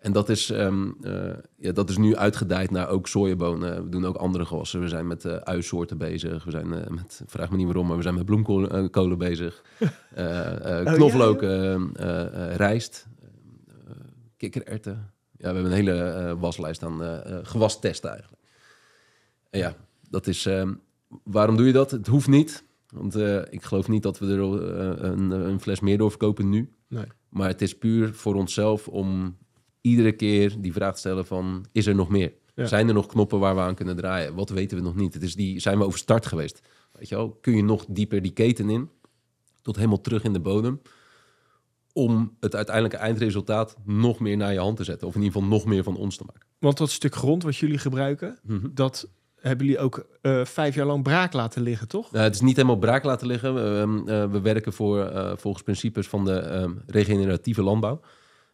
en 0.00 0.12
dat 0.12 0.28
is, 0.28 0.50
ehm, 0.50 0.90
eh, 1.02 1.32
ja, 1.56 1.72
dat 1.72 1.90
is 1.90 1.96
nu 1.96 2.16
uitgedijd 2.16 2.70
naar 2.70 2.88
ook 2.88 3.08
sojabonen. 3.08 3.84
We 3.84 3.88
doen 3.88 4.04
ook 4.04 4.16
andere 4.16 4.44
gewassen. 4.44 4.80
We 4.80 4.88
zijn 4.88 5.06
met 5.06 5.26
uisoorten 5.26 5.98
bezig. 5.98 6.44
We 6.44 6.50
zijn 6.50 6.72
eh, 6.72 6.90
met, 6.90 7.22
vraag 7.26 7.50
me 7.50 7.56
niet 7.56 7.66
waarom, 7.66 7.86
maar 7.86 7.96
we 7.96 8.02
zijn 8.02 8.14
met 8.14 8.24
bloemkolen 8.24 9.18
bezig. 9.18 9.62
Knoflook, 10.84 11.42
rijst, 12.56 13.06
kikkererwten. 14.36 15.12
Ja, 15.36 15.48
we 15.48 15.54
hebben 15.54 15.64
een 15.64 15.86
hele 15.86 16.36
waslijst 16.38 16.82
aan 16.82 17.22
gewastesten 17.42 18.10
eigenlijk. 18.10 18.42
En 19.50 19.58
ja, 19.58 19.74
dat 20.08 20.26
is... 20.26 20.46
ehm, 20.46 20.74
waarom 21.24 21.56
doe 21.56 21.66
je 21.66 21.72
dat? 21.72 21.90
Het 21.90 22.06
hoeft 22.06 22.28
niet. 22.28 22.64
Want 22.88 23.16
ik 23.50 23.62
geloof 23.62 23.88
niet 23.88 24.02
dat 24.02 24.18
we 24.18 24.26
er 24.26 24.40
een, 25.04 25.30
een 25.30 25.60
fles 25.60 25.80
meer 25.80 25.98
door 25.98 26.10
verkopen 26.10 26.48
nu. 26.48 26.72
Nee. 26.88 27.06
Maar 27.28 27.48
het 27.48 27.62
is 27.62 27.78
puur 27.78 28.14
voor 28.14 28.34
onszelf 28.34 28.88
om 28.88 29.36
iedere 29.80 30.12
keer 30.12 30.54
die 30.58 30.72
vraag 30.72 30.92
te 30.92 30.98
stellen 30.98 31.26
van... 31.26 31.64
is 31.72 31.86
er 31.86 31.94
nog 31.94 32.08
meer? 32.08 32.32
Ja. 32.54 32.66
Zijn 32.66 32.88
er 32.88 32.94
nog 32.94 33.06
knoppen 33.06 33.38
waar 33.38 33.54
we 33.54 33.60
aan 33.60 33.74
kunnen 33.74 33.96
draaien? 33.96 34.34
Wat 34.34 34.50
weten 34.50 34.76
we 34.76 34.82
nog 34.82 34.94
niet? 34.94 35.14
Het 35.14 35.22
is 35.22 35.34
die, 35.34 35.60
zijn 35.60 35.78
we 35.78 35.84
over 35.84 35.98
start 35.98 36.26
geweest? 36.26 36.60
Weet 36.92 37.08
je 37.08 37.14
wel? 37.14 37.38
Kun 37.40 37.56
je 37.56 37.62
nog 37.62 37.84
dieper 37.88 38.22
die 38.22 38.32
keten 38.32 38.70
in? 38.70 38.88
Tot 39.62 39.76
helemaal 39.76 40.00
terug 40.00 40.22
in 40.24 40.32
de 40.32 40.40
bodem? 40.40 40.80
Om 41.92 42.36
het 42.40 42.54
uiteindelijke 42.54 42.98
eindresultaat 42.98 43.76
nog 43.84 44.20
meer 44.20 44.36
naar 44.36 44.52
je 44.52 44.58
hand 44.58 44.76
te 44.76 44.84
zetten. 44.84 45.08
Of 45.08 45.14
in 45.14 45.22
ieder 45.22 45.34
geval 45.34 45.56
nog 45.56 45.64
meer 45.64 45.82
van 45.82 45.96
ons 45.96 46.16
te 46.16 46.24
maken. 46.26 46.46
Want 46.58 46.78
dat 46.78 46.90
stuk 46.90 47.14
grond 47.14 47.42
wat 47.42 47.56
jullie 47.56 47.78
gebruiken, 47.78 48.38
dat 48.70 49.08
hebben 49.40 49.66
jullie 49.66 49.80
ook 49.80 50.06
eh, 50.20 50.44
vijf 50.44 50.74
jaar 50.74 50.86
lang 50.86 51.02
braak 51.02 51.32
laten 51.32 51.62
liggen, 51.62 51.88
toch? 51.88 52.10
Nou, 52.12 52.24
het 52.24 52.34
is 52.34 52.40
niet 52.40 52.56
helemaal 52.56 52.78
braak 52.78 53.04
laten 53.04 53.26
liggen. 53.26 53.54
We, 53.54 54.02
eh, 54.06 54.30
we 54.30 54.40
werken 54.40 54.72
voor, 54.72 55.04
eh, 55.04 55.32
volgens 55.36 55.62
principes 55.62 56.08
van 56.08 56.24
de 56.24 56.38
ehm, 56.38 56.72
regeneratieve 56.86 57.62
landbouw. 57.62 58.00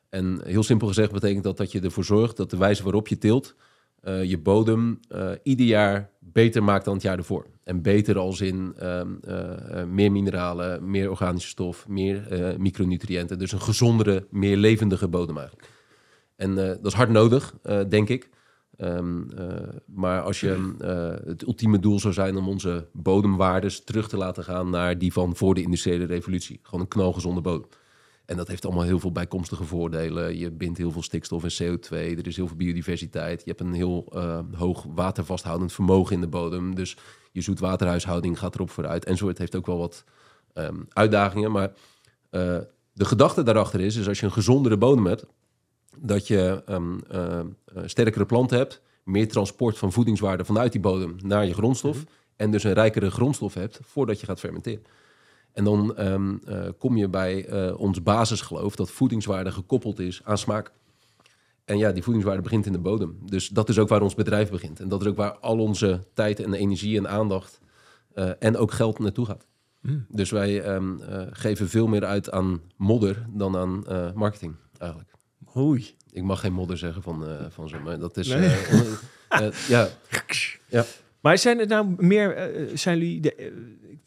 En 0.09 0.41
heel 0.45 0.63
simpel 0.63 0.87
gezegd 0.87 1.13
betekent 1.13 1.45
dat 1.45 1.57
dat 1.57 1.73
je 1.73 1.81
ervoor 1.81 2.05
zorgt 2.05 2.37
dat 2.37 2.51
de 2.51 2.57
wijze 2.57 2.83
waarop 2.83 3.09
je 3.09 3.19
teelt... 3.19 3.55
eh, 4.01 4.25
je 4.25 4.39
bodem 4.39 5.01
eh, 5.09 5.31
ieder 5.43 5.67
jaar 5.67 6.11
beter 6.19 6.63
maakt 6.63 6.85
dan 6.85 6.95
het 6.95 7.03
jaar 7.03 7.19
ervoor. 7.19 7.47
En 7.65 7.83
beter 7.83 8.19
als 8.19 8.41
in 8.41 8.75
ehm, 8.79 9.09
eh, 9.21 9.85
meer 9.85 10.13
mineralen, 10.13 10.91
meer 10.91 11.11
organische 11.11 11.49
stof, 11.49 11.89
meer 11.89 12.55
micronutriënten. 12.59 13.39
Dus 13.39 13.53
een 13.53 13.61
gezondere, 13.61 14.27
meer 14.31 14.57
levendige 14.57 15.09
bodem 15.09 15.37
eigenlijk. 15.39 15.69
En 16.37 16.55
dat 16.55 16.87
is 16.87 16.93
hard 16.93 17.11
nodig, 17.11 17.55
denk 17.89 18.09
ik. 18.09 18.31
Ehm, 18.77 19.31
eh, 19.31 19.47
maar 19.87 20.23
als 20.23 20.41
je 20.41 20.75
het 21.25 21.43
ultieme 21.43 21.79
doel 21.79 22.01
zou 22.01 22.15
zijn 22.15 22.37
om 22.37 22.49
onze 22.49 22.89
bodemwaardes 22.93 23.85
terug 23.85 24.09
te 24.09 24.17
laten 24.17 24.45
gaan 24.45 24.71
naar 24.71 24.99
die 24.99 25.13
van 25.13 25.37
voor 25.37 25.55
de 25.55 25.63
industriële 25.63 26.05
revolutie. 26.05 26.59
Gewoon 26.63 26.81
een 26.81 26.89
knalgezonde 26.89 27.41
bodem. 27.41 27.69
En 28.27 28.37
dat 28.37 28.49
heeft 28.49 28.65
allemaal 28.65 28.85
heel 28.85 29.01
veel 29.01 29.13
bijkomstige 29.13 29.65
voordelen. 29.65 30.39
Je 30.39 30.51
bindt 30.51 30.79
heel 30.79 30.91
veel 30.91 31.03
stikstof 31.03 31.45
en 31.45 31.79
CO2. 31.79 31.91
Er 31.91 32.27
is 32.27 32.37
heel 32.37 32.47
veel 32.47 32.57
biodiversiteit. 32.57 33.43
Je 33.45 33.51
hebt 33.51 33.61
een 33.61 33.73
heel 33.73 34.07
eh, 34.13 34.39
hoog 34.55 34.87
watervasthoudend 34.95 35.73
vermogen 35.73 36.15
in 36.15 36.21
de 36.21 36.27
bodem. 36.27 36.75
Dus 36.75 36.97
je 37.33 37.41
zoetwaterhuishouding 37.41 38.39
gaat 38.39 38.55
erop 38.55 38.71
vooruit. 38.71 39.05
En 39.05 39.17
zo 39.17 39.29
het 39.29 39.39
heeft 39.39 39.57
ook 39.57 39.67
wel 39.67 39.79
wat 39.79 40.05
ehm, 40.53 40.77
uitdagingen. 40.89 41.51
Maar 41.53 41.73
eh, 42.31 42.59
de 42.93 43.05
gedachte 43.05 43.43
daarachter 43.43 43.81
is, 43.81 43.97
is 43.97 44.09
als 44.09 44.21
je 44.21 44.27
een 44.27 44.33
gezondere 44.33 44.77
bodem 44.77 45.07
hebt, 45.07 45.27
dat 45.99 46.27
je 46.27 46.63
eh, 46.67 47.41
sterkere 47.85 48.27
planten 48.27 48.59
hebt, 48.59 48.83
meer 49.03 49.29
transport 49.29 49.79
van 49.79 49.93
voedingswaarde 49.93 50.45
vanuit 50.45 50.73
die 50.73 50.81
bodem 50.81 51.17
naar 51.23 51.47
je 51.47 51.55
grondstof. 51.55 52.05
En 52.37 52.51
dus 52.51 52.65
een 52.65 52.73
rijkere 52.73 53.11
grondstof 53.11 53.55
hebt 53.55 53.81
voordat 53.83 54.21
je 54.21 54.27
gaat 54.27 54.41
fermenteren. 54.41 54.85
En 55.57 55.65
dan 55.65 55.97
ehm, 55.97 56.37
eh, 56.45 56.69
kom 56.79 56.97
je 56.97 57.09
bij 57.09 57.47
eh, 57.47 57.81
ons 57.81 58.03
basisgeloof 58.03 58.77
dat 58.77 58.91
voedingswaarde 58.91 59.53
gekoppeld 59.53 59.99
is 59.99 60.21
aan 60.25 60.39
smaak. 60.39 60.73
En 61.65 61.79
ja, 61.79 61.93
die 61.93 62.03
voedingswaarde 62.03 62.43
begint 62.43 62.67
in 62.67 62.73
de 62.73 62.79
bodem. 62.79 63.19
Dus 63.25 63.49
dat 63.49 63.69
is 63.69 63.79
ook 63.79 63.89
waar 63.89 64.03
ons 64.03 64.15
bedrijf 64.15 64.51
begint. 64.51 64.81
En 64.81 64.89
dat 64.89 65.01
is 65.01 65.07
ook 65.07 65.17
waar 65.17 65.39
al 65.39 65.59
onze 65.59 66.01
tijd 66.15 66.41
en 66.41 66.55
energie 66.55 66.97
en 66.97 67.09
aandacht 67.09 67.61
eh, 68.15 68.31
en 68.39 68.57
ook 68.57 68.73
geld 68.73 68.99
naartoe 68.99 69.27
gaat. 69.27 69.47
Dus 70.09 70.31
wij 70.31 70.63
ehm, 70.63 71.01
eh, 71.01 71.23
geven 71.31 71.69
veel 71.69 71.87
meer 71.87 72.05
uit 72.05 72.31
aan 72.31 72.61
modder 72.77 73.27
dan 73.29 73.57
aan 73.57 73.85
marketing 74.15 74.55
eigenlijk. 74.79 75.11
Oei. 75.57 75.95
Ik 76.11 76.23
mag 76.23 76.41
geen 76.41 76.53
modder 76.53 76.79
zeggen 76.79 77.03
van, 77.03 77.25
van 77.49 77.69
ze, 77.69 77.77
maar 77.79 77.99
dat 77.99 78.17
is... 78.17 78.29
Nee. 78.29 78.57
eh, 79.29 79.51
ja, 80.69 80.85
Maar 81.21 81.39
zijn 81.39 81.59
het 81.59 81.69
nou 81.69 81.95
meer, 81.97 82.51
zijn 82.75 82.99
jullie, 82.99 83.21
de, 83.21 83.53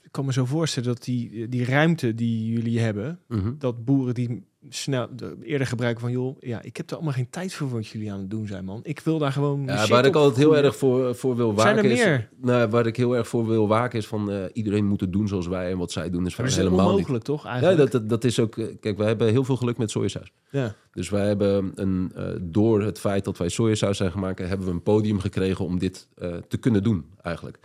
ik 0.09 0.15
kan 0.15 0.25
me 0.25 0.33
zo 0.33 0.45
voorstellen 0.45 0.89
dat 0.89 1.03
die, 1.03 1.47
die 1.49 1.65
ruimte 1.65 2.13
die 2.13 2.53
jullie 2.53 2.79
hebben, 2.79 3.19
mhm. 3.27 3.53
dat 3.57 3.85
boeren 3.85 4.13
die 4.13 4.43
snel 4.69 5.07
de, 5.15 5.37
eerder 5.43 5.67
gebruiken 5.67 6.01
van, 6.01 6.11
joh, 6.11 6.37
ja, 6.39 6.61
ik 6.61 6.77
heb 6.77 6.89
er 6.89 6.95
allemaal 6.95 7.13
geen 7.13 7.29
tijd 7.29 7.53
voor 7.53 7.69
wat 7.69 7.87
jullie 7.87 8.11
aan 8.11 8.19
het 8.19 8.29
doen 8.29 8.47
zijn, 8.47 8.65
man. 8.65 8.79
Ik 8.83 8.99
wil 8.99 9.17
daar 9.17 9.31
gewoon. 9.31 9.63
Ja, 9.65 9.87
waar 9.87 10.05
ik 10.05 10.15
altijd 10.15 10.37
heel 10.37 10.57
erg 10.57 10.75
voor, 10.75 11.15
voor 11.15 11.35
wil 11.35 11.53
Zijn 11.57 11.75
waken 11.75 11.89
er 11.89 11.97
is... 11.97 12.05
meer? 12.05 12.29
Nou, 12.41 12.69
waar 12.69 12.85
ik 12.85 12.95
heel 12.95 13.15
erg 13.15 13.27
voor 13.27 13.47
wil 13.47 13.67
waken 13.67 13.99
is 13.99 14.07
van... 14.07 14.31
eh, 14.31 14.43
iedereen 14.53 14.85
moet 14.85 15.01
het 15.01 15.11
doen 15.11 15.27
zoals 15.27 15.47
wij 15.47 15.71
en 15.71 15.77
wat 15.77 15.91
zij 15.91 16.09
doen 16.09 16.25
is 16.25 16.35
Maar 16.35 16.47
helemaal 16.47 16.79
niet. 16.79 16.89
onmogelijk, 16.89 17.23
toch? 17.23 17.43
Ja, 17.43 17.49
Eigenlijk. 17.49 17.77
dat, 17.79 17.91
dat, 17.91 18.09
dat 18.09 18.23
is 18.23 18.39
ook... 18.39 18.57
eh, 18.57 18.65
Kijk, 18.79 18.97
wij 18.97 19.07
hebben 19.07 19.27
heel 19.29 19.43
veel 19.43 19.57
geluk 19.57 19.77
met 19.77 19.91
sojasaus. 19.91 20.31
ja. 20.49 20.75
Dus 20.91 21.09
wij 21.09 21.27
hebben 21.27 21.71
een, 21.75 22.11
eh, 22.15 22.23
door 22.41 22.81
het 22.81 22.99
feit 22.99 23.25
dat 23.25 23.37
wij 23.37 23.49
sojasaus 23.49 23.97
zijn 23.97 24.11
gemaakt, 24.11 24.39
hebben 24.39 24.67
we 24.67 24.73
een 24.73 24.83
podium 24.83 25.19
gekregen 25.19 25.65
om 25.65 25.79
dit 25.79 26.07
te 26.47 26.57
kunnen 26.57 26.83
doen, 26.83 27.05
eigenlijk. 27.21 27.59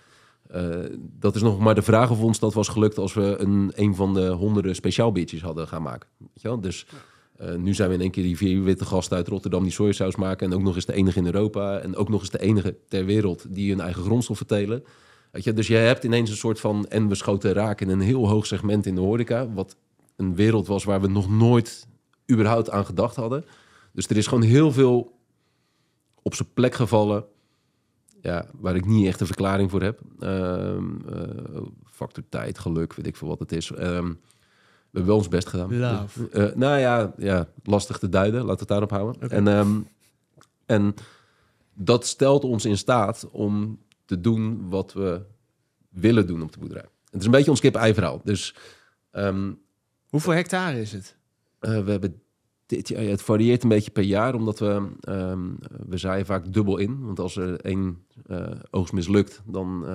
Eh, 0.47 0.71
dat 1.01 1.35
is 1.35 1.43
nog 1.43 1.59
maar 1.59 1.75
de 1.75 1.83
vraag 1.83 2.11
of 2.11 2.21
ons 2.21 2.39
dat 2.39 2.55
was 2.55 2.69
gelukt 2.69 2.99
als 2.99 3.15
we 3.15 3.37
een, 3.39 3.73
een 3.75 3.95
van 3.95 4.15
de 4.15 4.29
honderden 4.29 4.75
speciaal 4.75 5.13
biertjes 5.13 5.43
hadden 5.43 5.69
gaan 5.69 5.83
maken. 5.83 6.09
Weet 6.19 6.43
je 6.43 6.49
wel? 6.49 6.61
Dus 6.61 6.87
eh, 7.37 7.55
nu 7.55 7.75
zijn 7.75 7.89
we 7.89 7.95
in 7.95 8.01
één 8.01 8.11
keer 8.11 8.23
die 8.23 8.37
vier 8.37 8.63
witte 8.63 8.85
gasten 8.85 9.17
uit 9.17 9.29
Rotterdam 9.29 9.63
die 9.63 9.73
sojasaus 9.73 10.17
maken. 10.17 10.47
En 10.47 10.57
ook 10.57 10.63
nog 10.63 10.75
eens 10.75 10.85
de 10.85 10.93
enige 10.93 11.19
in 11.19 11.27
Europa. 11.27 11.79
En 11.79 11.97
ook 11.97 12.09
nog 12.09 12.21
eens 12.21 12.31
de 12.31 12.41
enige 12.41 12.77
ter 12.89 13.05
wereld 13.05 13.47
die 13.49 13.71
hun 13.71 13.81
eigen 13.81 14.03
grondstoffen 14.03 14.47
telen. 14.47 14.85
Weet 15.31 15.45
je? 15.45 15.53
Dus 15.53 15.67
je 15.67 15.77
hebt 15.77 16.05
ineens 16.05 16.31
een 16.31 16.37
soort 16.37 16.61
van... 16.61 16.87
En 16.87 17.09
we 17.09 17.15
schoten 17.15 17.53
raak 17.53 17.81
in 17.81 17.89
een 17.89 18.01
heel 18.01 18.29
hoog 18.29 18.47
segment 18.47 18.87
in 18.87 18.95
de 18.95 19.01
horeca. 19.01 19.49
Wat 19.53 19.77
een 20.17 20.35
wereld 20.35 20.67
was 20.67 20.85
waar 20.85 21.01
we 21.01 21.09
nog 21.09 21.31
nooit 21.31 21.87
überhaupt 22.33 22.71
aan 22.71 22.87
gedacht 22.87 23.17
hadden. 23.17 23.45
Dus 23.93 24.09
er 24.09 24.17
is 24.17 24.27
gewoon 24.27 24.45
heel 24.45 24.73
veel 24.73 25.19
op 26.23 26.35
zijn 26.35 26.49
plek 26.55 26.75
gevallen. 26.75 27.25
Ja, 28.25 28.47
waar 28.61 28.77
ik 28.77 28.87
niet 28.87 29.07
echt 29.07 29.21
een 29.21 29.27
verklaring 29.27 29.71
voor 29.71 29.83
heb. 29.83 30.01
Ehm, 30.19 30.85
eh, 31.09 31.63
factor 31.85 32.25
tijd, 32.29 32.59
geluk, 32.59 32.95
weet 32.95 33.07
ik 33.07 33.17
veel 33.17 33.29
wat 33.29 33.39
het 33.39 33.53
is. 33.53 33.71
Ehm, 33.71 34.07
we 34.09 35.01
hebben 35.01 35.07
wel 35.07 35.17
ons 35.17 35.29
best 35.29 35.49
gedaan. 35.49 35.69
Eh, 36.33 36.55
nou 36.55 36.79
ja, 36.79 37.13
ja, 37.17 37.49
lastig 37.63 37.99
te 37.99 38.09
duiden. 38.09 38.41
Laten 38.41 38.55
we 38.55 38.59
het 38.59 38.69
daarop 38.69 38.91
houden. 38.91 39.31
En, 39.31 39.49
ehm, 39.49 39.81
en 40.67 40.95
dat 41.75 42.07
stelt 42.07 42.45
ons 42.45 42.65
in 42.65 42.79
staat 42.79 43.29
om 43.31 43.79
te 44.05 44.21
doen 44.21 44.69
wat 44.69 44.93
we 44.93 45.21
willen 45.89 46.27
doen 46.27 46.43
op 46.43 46.53
de 46.53 46.59
boerderij. 46.59 46.89
Het 47.11 47.21
is 47.21 47.27
een 47.27 47.33
beetje 47.33 47.51
ons 47.51 47.61
kip-ei 47.61 47.95
verhaal. 47.95 48.21
Dus 48.25 48.55
Hoeveel 50.09 50.33
hectare 50.33 50.81
is 50.81 50.93
het? 50.93 51.17
eh, 51.59 51.85
we 51.85 51.91
hebben 51.91 52.23
het 52.67 53.23
varieert 53.23 53.63
een 53.63 53.69
beetje 53.69 53.91
per 53.91 54.03
jaar, 54.03 54.35
omdat 54.35 54.59
we, 54.59 54.89
ehm, 55.01 55.41
we 55.87 55.97
zaaien 55.97 56.27
vaak 56.27 56.53
dubbel 56.53 56.77
in. 56.79 57.05
Want 57.05 57.19
als 57.21 57.37
er 57.37 57.61
één 57.61 57.99
eh, 58.27 58.47
oogst 58.71 58.93
mislukt, 58.93 59.43
dan, 59.47 59.83
eh, 59.87 59.93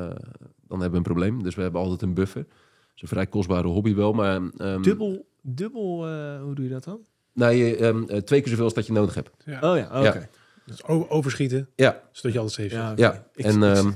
dan 0.68 0.80
hebben 0.82 0.92
we 0.92 0.98
een 0.98 1.04
probleem. 1.14 1.44
Dus 1.44 1.56
we 1.56 1.62
hebben 1.62 1.82
altijd 1.82 2.02
een 2.02 2.14
buffer. 2.14 2.44
Dat 2.44 2.96
is 2.96 3.02
een 3.02 3.08
vrij 3.08 3.28
kostbare 3.28 3.68
hobby 3.68 3.96
wel, 3.96 4.14
maar... 4.14 4.42
ehm, 4.58 4.82
Dubbel, 4.82 5.28
dubbel, 5.42 6.08
eh, 6.08 6.42
hoe 6.42 6.56
doe 6.56 6.66
je 6.66 6.72
dat 6.72 6.84
dan? 6.84 7.00
Nou, 7.34 7.54
je, 7.54 7.76
ehm, 7.78 8.04
eh, 8.04 8.18
twee 8.22 8.40
keer 8.40 8.50
zoveel 8.50 8.64
als 8.66 8.74
dat 8.74 8.86
je 8.88 8.94
nodig 8.94 9.16
hebt. 9.16 9.30
Ja. 9.46 9.72
Oh 9.72 9.78
ja, 9.78 9.86
oké. 9.86 10.18
Ja. 10.20 10.30
Dus 10.66 10.84
overschieten, 10.86 11.70
Ja, 11.76 12.02
zodat 12.12 12.34
je 12.34 12.40
alles 12.40 12.56
heeft. 12.56 12.72
Ja, 12.74 12.94
ja. 12.96 13.26
Ik- 13.36 13.46
en 13.46 13.56
ik- 13.64 13.76
ehm, 13.76 13.92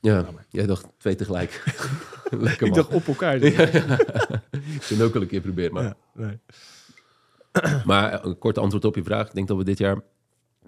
ja, 0.00 0.22
maar. 0.34 0.46
jij 0.50 0.66
dacht 0.66 0.86
twee 0.98 1.14
tegelijk. 1.14 1.62
Lekker 2.30 2.66
Ik 2.66 2.74
dacht 2.74 2.92
op 2.94 3.06
elkaar. 3.06 3.44
Ja, 3.44 3.50
ja. 3.72 3.98
Ik 4.76 4.82
zou 4.82 5.00
het 5.00 5.02
ook 5.02 5.14
al 5.14 5.20
een 5.20 5.26
keer 5.26 5.40
proberen, 5.40 5.72
maar... 5.72 5.82
Ja, 5.82 5.96
nee. 6.14 6.38
maar 7.84 8.24
een 8.24 8.38
kort 8.38 8.58
antwoord 8.58 8.84
op 8.84 8.94
je 8.94 9.02
vraag. 9.02 9.26
Ik 9.28 9.34
denk 9.34 9.48
dat 9.48 9.56
we 9.56 9.64
dit 9.64 9.78
jaar 9.78 10.00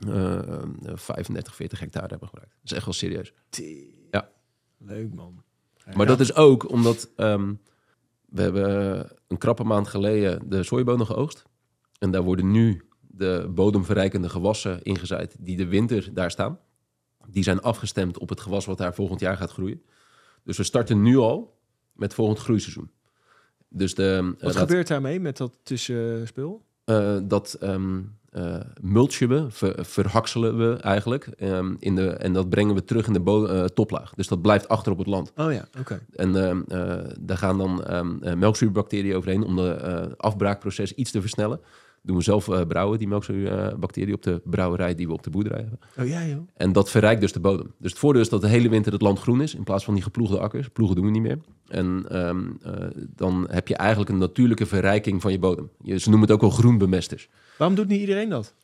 eh, 0.07 0.39
eh, 0.39 0.63
35, 0.95 1.55
40 1.55 1.81
hectare 1.81 2.07
hebben 2.07 2.29
gebruikt. 2.29 2.53
Dat 2.53 2.71
is 2.71 2.77
echt 2.77 2.85
wel 2.85 2.95
serieus. 2.95 3.33
Ja. 4.11 4.31
Leuk 4.79 5.15
man. 5.15 5.43
Maar 5.95 6.07
dat 6.07 6.21
is 6.21 6.35
ook 6.35 6.71
omdat 6.71 7.11
ehm, 7.17 7.55
we 8.27 8.43
hebben 8.43 9.09
een 9.29 9.39
krappe 9.39 9.65
maand 9.65 9.89
geleden 9.89 10.49
de 10.49 10.63
sojabonen 10.63 11.07
geoogst. 11.07 11.45
En 11.99 12.11
daar 12.11 12.23
worden 12.23 12.51
nu 12.51 12.89
de 13.01 13.51
bodemverrijkende 13.55 14.29
gewassen 14.29 14.83
ingezaaid 14.83 15.37
die 15.39 15.57
de 15.57 15.67
winter 15.67 16.15
daar 16.15 16.31
staan. 16.31 16.59
Die 17.27 17.43
zijn 17.43 17.61
afgestemd 17.61 18.19
op 18.19 18.29
het 18.29 18.41
gewas 18.41 18.67
wat 18.67 18.79
daar 18.79 18.95
volgend 18.95 19.21
jaar 19.21 19.37
gaat 19.37 19.51
groeien. 19.51 19.83
Dus 20.45 20.57
we 20.57 20.63
starten 20.63 21.03
nu 21.03 21.17
al 21.17 21.59
met 21.93 22.15
volgend 22.15 22.39
groeiseizoen. 22.39 22.91
Dus 23.69 23.95
de, 23.95 24.35
eh, 24.39 24.45
Wat 24.45 24.57
gebeurt 24.57 24.89
daarmee 24.89 25.21
met 25.21 25.37
dat 25.37 25.59
tussenspul? 25.63 26.65
Eh, 26.91 27.17
dat 27.23 27.57
ehm 27.61 27.99
eh, 28.31 28.55
mulchen 28.81 29.29
we, 29.29 29.47
ver- 29.49 29.85
verhakselen 29.85 30.59
we 30.59 30.77
eigenlijk. 30.77 31.25
ehm, 31.25 31.75
in 31.79 31.95
de, 31.95 32.11
en 32.11 32.33
dat 32.33 32.49
brengen 32.49 32.75
we 32.75 32.85
terug 32.85 33.07
in 33.07 33.13
de 33.13 33.49
eh, 33.49 33.65
toplaag. 33.65 34.15
Dus 34.15 34.29
dat 34.29 34.43
blijft 34.43 34.69
achter 34.69 34.93
op 34.93 34.99
het 34.99 35.07
land. 35.07 35.33
Oh 35.37 35.53
ja, 35.53 35.65
oké. 35.79 36.01
En 36.15 36.37
ehm, 36.37 36.61
eh, 36.69 37.11
daar 37.21 37.37
gaan 37.37 37.59
dan 37.59 37.85
melkzuurbacteriën 38.39 39.17
overheen 39.17 39.43
om 39.43 39.57
de 39.57 40.15
afbraakproces 40.17 40.95
iets 40.95 41.11
te 41.11 41.21
versnellen. 41.21 41.61
Doen 42.03 42.17
we 42.17 42.23
zelf 42.23 42.49
eh, 42.49 42.61
brouwen, 42.67 42.99
die 42.99 43.09
melkzuurbacteriën, 43.09 44.15
op 44.15 44.23
de 44.23 44.41
brouwerij 44.45 44.95
die 44.95 45.07
we 45.07 45.13
op 45.13 45.23
de 45.23 45.31
boerderij 45.31 45.61
hebben. 45.61 45.79
Oh 45.99 46.07
ja, 46.07 46.27
joh. 46.27 46.49
En 46.55 46.73
dat 46.73 46.91
verrijkt 46.91 47.21
dus 47.21 47.33
de 47.33 47.41
bodem. 47.41 47.73
Dus 47.79 47.91
het 47.91 48.01
voordeel 48.01 48.23
is 48.23 48.29
dat 48.29 48.41
de 48.41 48.49
hele 48.49 48.69
winter 48.69 48.93
het 48.93 49.03
land 49.03 49.19
groen 49.19 49.43
is, 49.43 49.55
in 49.55 49.65
plaats 49.65 49.85
van 49.85 49.95
die 49.95 50.03
geploegde 50.03 50.39
akkers. 50.39 50.69
Ploegen 50.69 50.97
doen 50.97 51.05
we 51.05 51.11
niet 51.11 51.23
meer. 51.23 51.39
En 51.69 52.05
ehm, 52.09 52.47
eh, 52.63 52.87
dan 53.17 53.47
heb 53.51 53.69
je 53.69 53.77
eigenlijk 53.77 54.11
een 54.11 54.19
natuurlijke 54.19 54.67
verrijking 54.67 55.21
van 55.21 55.33
je 55.33 55.39
bodem. 55.39 55.71
Je, 55.83 55.99
ze 55.99 56.09
noemen 56.09 56.27
het 56.29 56.37
ook 56.37 56.43
wel 56.43 56.51
groenbemesters. 56.59 57.29
Waarom 57.59 57.77
doet 57.77 57.89
niet 57.89 58.01
iedereen 58.01 58.29
dat? 58.29 58.55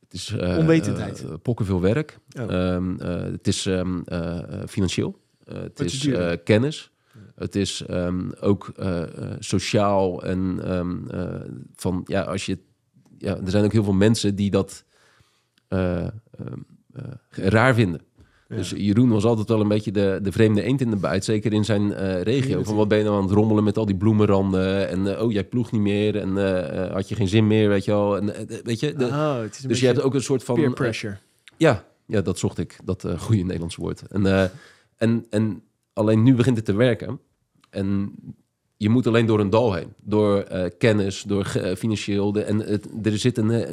Het 0.00 0.12
is 0.20 0.30
eh, 0.36 0.58
Onwetendheid. 0.58 1.42
pokken 1.42 1.66
veel 1.66 1.80
werk. 1.80 2.18
Oh. 2.40 2.52
Ehm, 2.52 3.00
eh, 3.00 3.22
het 3.22 3.46
is 3.46 3.66
ehm, 3.66 4.00
eh, 4.04 4.38
eh, 4.38 4.68
financieel. 4.68 5.20
Het 5.44 5.78
Wat 5.78 5.86
is 5.86 6.08
kennis. 6.44 6.90
Het 7.34 7.56
is 7.56 7.84
ook 8.40 8.72
sociaal 9.38 10.22
en 10.22 10.60
van 11.74 12.02
ja, 12.06 12.22
als 12.22 12.46
je 12.46 12.58
ja, 13.22 13.36
er 13.36 13.50
zijn 13.50 13.64
ook 13.64 13.72
heel 13.72 13.84
veel 13.84 13.92
mensen 13.92 14.34
die 14.34 14.50
dat 14.50 14.84
eh, 15.68 15.96
ehm, 16.00 16.08
eh, 16.92 17.02
raar 17.30 17.74
vinden. 17.74 18.00
Ja. 18.48 18.56
Dus 18.58 18.70
Jeroen 18.70 19.08
was 19.08 19.24
altijd 19.24 19.48
wel 19.48 19.60
een 19.60 19.68
beetje 19.68 19.92
de, 19.92 20.18
de 20.22 20.32
vreemde 20.32 20.62
eend 20.62 20.80
in 20.80 20.90
de 20.90 20.96
buit, 20.96 21.24
zeker 21.24 21.52
in 21.52 21.64
zijn 21.64 21.92
eh, 21.92 22.22
regio. 22.22 22.62
Van 22.62 22.76
wat 22.76 22.88
ben 22.88 22.98
je 22.98 23.04
nou 23.04 23.16
aan 23.16 23.22
het 23.22 23.32
rommelen 23.32 23.64
met 23.64 23.76
al 23.76 23.86
die 23.86 23.96
bloemenranden 23.96 24.88
en 24.88 25.16
eh, 25.16 25.22
oh 25.24 25.32
jij 25.32 25.44
ploegt 25.44 25.72
niet 25.72 25.80
meer 25.80 26.16
en 26.16 26.38
eh, 26.38 26.84
eh, 26.84 26.92
had 26.92 27.08
je 27.08 27.14
geen 27.14 27.28
zin 27.28 27.46
meer, 27.46 27.68
weet 27.68 27.84
je 27.84 27.90
wel. 27.90 28.16
En, 28.16 28.34
eh, 28.34 28.58
weet 28.64 28.80
je, 28.80 28.94
de- 28.94 29.04
oh, 29.06 29.36
een 29.42 29.68
dus 29.68 29.80
je 29.80 29.86
hebt 29.86 30.00
ook 30.00 30.14
een 30.14 30.22
soort 30.22 30.44
van 30.44 30.54
peer 30.54 30.66
eh, 30.66 30.72
pressure. 30.72 31.16
ja, 31.56 31.84
ja, 32.06 32.20
dat 32.20 32.38
zocht 32.38 32.58
ik. 32.58 32.76
Dat 32.84 33.04
eh 33.04 33.18
goede 33.20 33.42
Nederlandse 33.42 33.80
woord. 33.80 34.02
En, 34.06 34.26
eh, 34.26 34.44
en, 34.96 35.26
en 35.30 35.62
alleen 35.92 36.22
nu 36.22 36.34
begint 36.34 36.56
het 36.56 36.64
te 36.64 36.74
werken. 36.74 37.20
En 37.70 38.12
je 38.82 38.88
moet 38.88 39.06
alleen 39.06 39.26
door 39.26 39.40
een 39.40 39.50
dal 39.50 39.72
heen. 39.74 39.92
Door 40.00 40.40
eh, 40.40 40.70
kennis, 40.78 41.22
door 41.22 41.44
eh, 41.46 41.76
financieel. 41.76 42.32
De, 42.32 42.42
en 42.42 42.58
het, 42.58 42.88
er, 43.06 43.18
zit 43.18 43.38
een, 43.38 43.50
eh, 43.50 43.70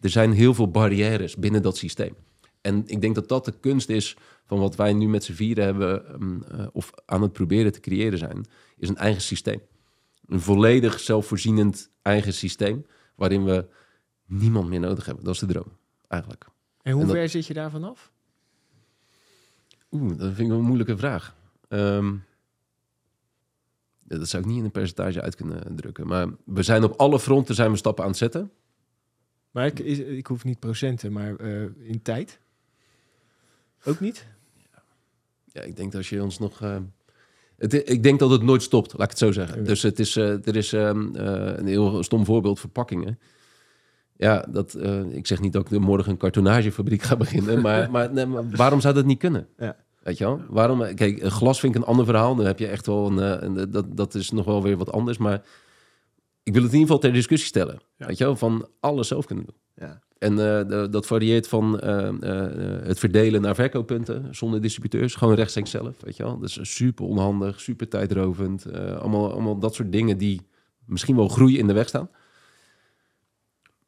er 0.00 0.10
zijn 0.10 0.32
heel 0.32 0.54
veel 0.54 0.70
barrières 0.70 1.36
binnen 1.36 1.62
dat 1.62 1.76
systeem. 1.76 2.14
En 2.60 2.82
ik 2.86 3.00
denk 3.00 3.14
dat 3.14 3.28
dat 3.28 3.44
de 3.44 3.54
kunst 3.60 3.88
is 3.88 4.16
van 4.44 4.58
wat 4.58 4.76
wij 4.76 4.92
nu 4.92 5.08
met 5.08 5.24
z'n 5.24 5.32
vieren 5.32 5.64
hebben... 5.64 6.04
eh, 6.50 6.66
of 6.72 6.90
aan 7.06 7.22
het 7.22 7.32
proberen 7.32 7.72
te 7.72 7.80
creëren 7.80 8.18
zijn, 8.18 8.46
is 8.76 8.88
een 8.88 8.96
eigen 8.96 9.22
systeem. 9.22 9.60
Een 10.26 10.40
volledig 10.40 11.00
zelfvoorzienend 11.00 11.90
eigen 12.02 12.32
systeem... 12.32 12.86
waarin 13.14 13.44
we 13.44 13.66
niemand 14.26 14.68
meer 14.68 14.80
nodig 14.80 15.06
hebben. 15.06 15.24
Dat 15.24 15.34
is 15.34 15.40
de 15.40 15.46
droom, 15.46 15.72
eigenlijk. 16.08 16.44
En 16.82 16.92
hoe 16.92 17.00
en 17.00 17.06
dat- 17.08 17.16
ver 17.16 17.28
zit 17.28 17.46
je 17.46 17.54
daarvan 17.54 17.84
af? 17.84 18.12
Oeh, 19.90 20.08
dat 20.18 20.26
vind 20.26 20.38
ik 20.38 20.46
wel 20.48 20.58
een 20.58 20.64
moeilijke 20.64 20.96
vraag. 20.96 21.34
Ja, 21.68 22.02
dat 24.08 24.28
zou 24.28 24.42
ik 24.42 24.48
niet 24.48 24.58
in 24.58 24.64
een 24.64 24.70
percentage 24.70 25.22
uit 25.22 25.34
kunnen 25.34 25.76
drukken. 25.76 26.06
Maar 26.06 26.28
we 26.44 26.62
zijn 26.62 26.84
op 26.84 26.94
alle 26.96 27.20
fronten 27.20 27.54
zijn 27.54 27.70
we 27.70 27.76
stappen 27.76 28.04
aan 28.04 28.10
het 28.10 28.18
zetten. 28.18 28.50
Maar 29.50 29.66
ik, 29.66 29.78
ik 29.78 30.26
hoef 30.26 30.44
niet 30.44 30.58
procenten, 30.58 31.12
maar 31.12 31.36
eh, 31.36 31.62
in 31.78 32.02
tijd? 32.02 32.40
Ook 33.84 34.00
niet? 34.00 34.26
Ja, 35.52 35.62
ik 35.62 35.76
denk 35.76 35.90
dat 35.92 36.00
als 36.00 36.08
je 36.08 36.22
ons 36.22 36.38
nog... 36.38 36.60
eh, 36.60 36.76
het, 37.56 37.90
ik 37.90 38.02
denk 38.02 38.18
dat 38.18 38.30
het 38.30 38.42
nooit 38.42 38.62
stopt, 38.62 38.92
laat 38.92 39.02
ik 39.02 39.08
het 39.10 39.18
zo 39.18 39.32
zeggen. 39.32 39.64
Dus 39.64 39.82
het 39.82 39.98
is, 39.98 40.16
eh, 40.16 40.46
er 40.46 40.56
is 40.56 40.72
ehm, 40.72 41.16
eh, 41.16 41.56
een 41.56 41.66
heel 41.66 42.02
stom 42.02 42.24
voorbeeld, 42.24 42.60
verpakkingen. 42.60 43.18
Ja, 44.16 44.46
dat, 44.50 44.78
ik 45.10 45.26
zeg 45.26 45.40
niet 45.40 45.52
dat 45.52 45.72
ik 45.72 45.78
morgen 45.78 46.10
een 46.12 46.16
kartonagefabriek 46.16 47.02
ga 47.02 47.16
beginnen, 47.16 47.60
maar, 47.60 47.90
maar, 47.94 48.12
nee, 48.12 48.26
maar 48.26 48.50
waarom 48.50 48.80
zou 48.80 48.94
dat 48.94 49.04
niet 49.04 49.18
kunnen? 49.18 49.48
Ja. 49.58 49.76
Weet 50.08 50.18
je 50.18 50.24
wel? 50.24 50.40
Waarom? 50.48 50.82
eh, 50.82 50.94
Kijk, 50.94 51.22
glas 51.24 51.60
vind 51.60 51.74
ik 51.74 51.80
een 51.80 51.86
ander 51.86 52.04
verhaal. 52.04 52.34
Dan 52.34 52.46
heb 52.46 52.58
je 52.58 52.66
echt 52.66 52.86
wel 52.86 53.06
een, 53.06 53.18
eh, 53.18 53.42
een- 53.48 53.70
dat, 53.70 53.96
dat 53.96 54.14
is 54.14 54.30
nog 54.30 54.44
wel 54.44 54.62
weer 54.62 54.76
wat 54.76 54.92
anders. 54.92 55.18
Maar 55.18 55.42
ik 56.42 56.52
wil 56.52 56.62
het 56.62 56.72
in 56.72 56.78
ieder 56.78 56.80
geval 56.80 56.98
ter 56.98 57.12
discussie 57.12 57.48
stellen. 57.48 57.78
Ja. 57.96 58.06
Weet 58.06 58.18
je 58.18 58.24
wel? 58.24 58.36
Van 58.36 58.68
alles 58.80 59.08
zelf 59.08 59.26
kunnen 59.26 59.44
doen. 59.44 59.56
Ja. 59.88 60.00
En 60.18 60.60
eh, 60.70 60.84
dat 60.90 61.06
varieert 61.06 61.48
van 61.48 61.80
eh, 61.80 62.08
eh, 62.08 62.82
het 62.86 62.98
verdelen 62.98 63.40
naar 63.40 63.54
verkooppunten 63.54 64.34
zonder 64.34 64.60
distributeurs. 64.60 65.14
Gewoon 65.14 65.34
rechtstreeks 65.34 65.70
zelf, 65.70 65.96
weet 66.00 66.16
je 66.16 66.22
wel. 66.22 66.38
Dat 66.38 66.48
is 66.48 66.58
super 66.76 67.04
onhandig, 67.04 67.60
super 67.60 67.88
tijdrovend. 67.88 68.64
eh, 68.64 68.96
allemaal, 68.96 69.32
allemaal 69.32 69.58
dat 69.58 69.74
soort 69.74 69.92
dingen 69.92 70.18
die 70.18 70.40
misschien 70.86 71.16
wel 71.16 71.28
groei 71.28 71.58
in 71.58 71.66
de 71.66 71.72
weg 71.72 71.88
staan. 71.88 72.10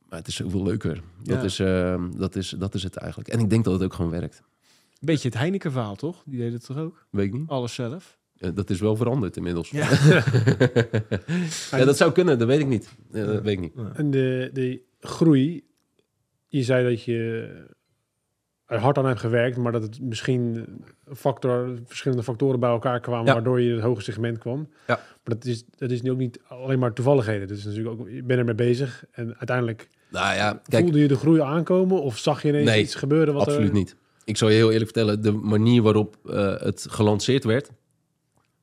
Maar 0.08 0.18
het 0.18 0.28
is 0.28 0.34
zoveel 0.36 0.62
leuker. 0.62 1.02
Dat, 1.22 1.36
Ja. 1.38 1.42
is, 1.42 1.58
eh, 1.58 2.04
dat, 2.16 2.36
is, 2.36 2.54
dat 2.58 2.74
is 2.74 2.82
het 2.82 2.96
eigenlijk. 2.96 3.28
En 3.30 3.38
ik 3.38 3.50
denk 3.50 3.64
dat 3.64 3.72
het 3.74 3.82
ook 3.82 3.94
gewoon 3.94 4.10
werkt. 4.10 4.42
Beetje 5.00 5.28
het 5.28 5.38
Heineken-verhaal, 5.38 5.96
toch? 5.96 6.22
Die 6.26 6.38
deed 6.38 6.52
het 6.52 6.64
toch 6.66 6.76
ook? 6.78 7.06
Weet 7.10 7.26
ik 7.26 7.32
niet. 7.32 7.48
Alles 7.48 7.74
zelf? 7.74 8.18
Eh, 8.36 8.50
dat 8.54 8.70
is 8.70 8.80
wel 8.80 8.96
veranderd 8.96 9.36
inmiddels. 9.36 9.70
Ja. 9.70 9.88
Ja, 11.70 11.84
dat 11.84 11.96
zou 11.96 12.12
kunnen, 12.12 12.38
dat 12.38 12.48
weet 12.48 12.60
ik 12.60 12.66
niet. 12.66 12.88
Ja, 13.12 13.24
dat 13.26 13.42
weet 13.42 13.52
ik 13.52 13.60
niet. 13.60 13.72
En 13.94 14.10
de, 14.10 14.50
de 14.52 14.82
groei, 15.00 15.64
je 16.48 16.62
zei 16.62 16.88
dat 16.90 17.02
je 17.04 17.48
er 18.66 18.78
hard 18.78 18.98
aan 18.98 19.06
hebt 19.06 19.20
gewerkt, 19.20 19.56
maar 19.56 19.72
dat 19.72 19.82
het 19.82 20.00
misschien 20.00 20.66
een 21.04 21.16
factor, 21.16 21.78
verschillende 21.86 22.22
factoren 22.24 22.60
bij 22.60 22.70
elkaar 22.70 23.00
kwamen, 23.00 23.26
Ja. 23.26 23.32
waardoor 23.32 23.60
je 23.60 23.68
in 23.68 23.74
het 23.74 23.82
hoge 23.84 24.02
segment 24.02 24.38
kwam. 24.38 24.68
Ja. 24.86 24.94
Maar 24.94 25.34
dat 25.36 25.44
is, 25.44 25.64
dat 25.76 25.90
is 25.90 26.02
nu 26.02 26.10
ook 26.10 26.18
niet 26.18 26.40
alleen 26.48 26.78
maar 26.78 26.92
toevalligheden. 26.92 27.48
Dat 27.48 27.56
is 27.56 27.64
natuurlijk 27.64 28.00
ook, 28.00 28.08
je 28.08 28.22
bent 28.22 28.38
ermee 28.38 28.54
bezig 28.54 29.04
en 29.10 29.26
uiteindelijk 29.36 29.88
Nou 30.10 30.34
ja, 30.34 30.60
kijk, 30.68 30.82
voelde 30.82 30.98
je 30.98 31.08
de 31.08 31.16
groei 31.16 31.40
aankomen 31.40 32.02
of 32.02 32.18
zag 32.18 32.42
je 32.42 32.48
ineens 32.48 32.68
Nee, 32.68 32.80
iets 32.82 32.94
gebeuren? 32.94 33.34
Wat 33.34 33.46
absoluut 33.46 33.68
er, 33.68 33.74
niet. 33.74 33.96
Ik 34.24 34.36
zal 34.36 34.48
je 34.48 34.54
heel 34.54 34.70
eerlijk 34.70 34.90
vertellen, 34.90 35.22
de 35.22 35.32
manier 35.32 35.82
waarop 35.82 36.16
eh, 36.24 36.60
het 36.60 36.86
gelanceerd 36.90 37.44
werd, 37.44 37.70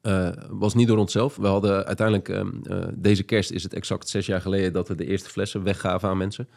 eh, 0.07 0.29
was 0.49 0.73
niet 0.73 0.87
door 0.87 0.97
onszelf. 0.97 1.35
We 1.35 1.47
hadden 1.47 1.85
uiteindelijk, 1.85 2.29
ehm, 2.29 2.49
eh, 2.63 2.87
deze 2.93 3.23
kerst 3.23 3.51
is 3.51 3.63
het 3.63 3.73
exact 3.73 4.09
zes 4.09 4.25
jaar 4.25 4.41
geleden 4.41 4.73
dat 4.73 4.87
we 4.87 4.95
de 4.95 5.05
eerste 5.05 5.29
flessen 5.29 5.63
weggaven 5.63 6.09
aan 6.09 6.17
mensen. 6.17 6.47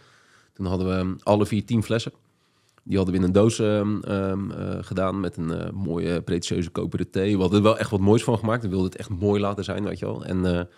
Toen 0.53 0.67
hadden 0.67 0.89
we 0.89 0.95
ehm, 0.95 1.15
alle 1.23 1.47
vier 1.47 1.65
tien 1.65 1.83
flessen. 1.83 2.13
Die 2.83 2.97
hadden 2.97 3.15
we 3.15 3.21
in 3.21 3.27
een 3.27 3.33
doos 3.33 3.59
ehm, 3.59 4.01
ehm, 4.01 4.51
eh, 4.51 4.79
gedaan 4.81 5.21
met 5.21 5.37
een 5.37 5.75
mooie 5.75 6.23
pretentieuze 6.23 6.71
koperen 6.71 7.11
thee. 7.11 7.35
We 7.35 7.41
hadden 7.41 7.59
er 7.59 7.65
wel 7.65 7.79
echt 7.79 7.91
wat 7.91 8.01
moois 8.01 8.25
van 8.25 8.39
gemaakt. 8.39 8.63
We 8.63 8.69
wilden 8.69 8.91
het 8.91 8.99
echt 8.99 9.09
mooi 9.09 9.41
laten 9.41 9.65
zijn, 9.65 9.85
weet 9.85 9.99
je 9.99 10.05
wel. 10.05 10.25
En 10.25 10.69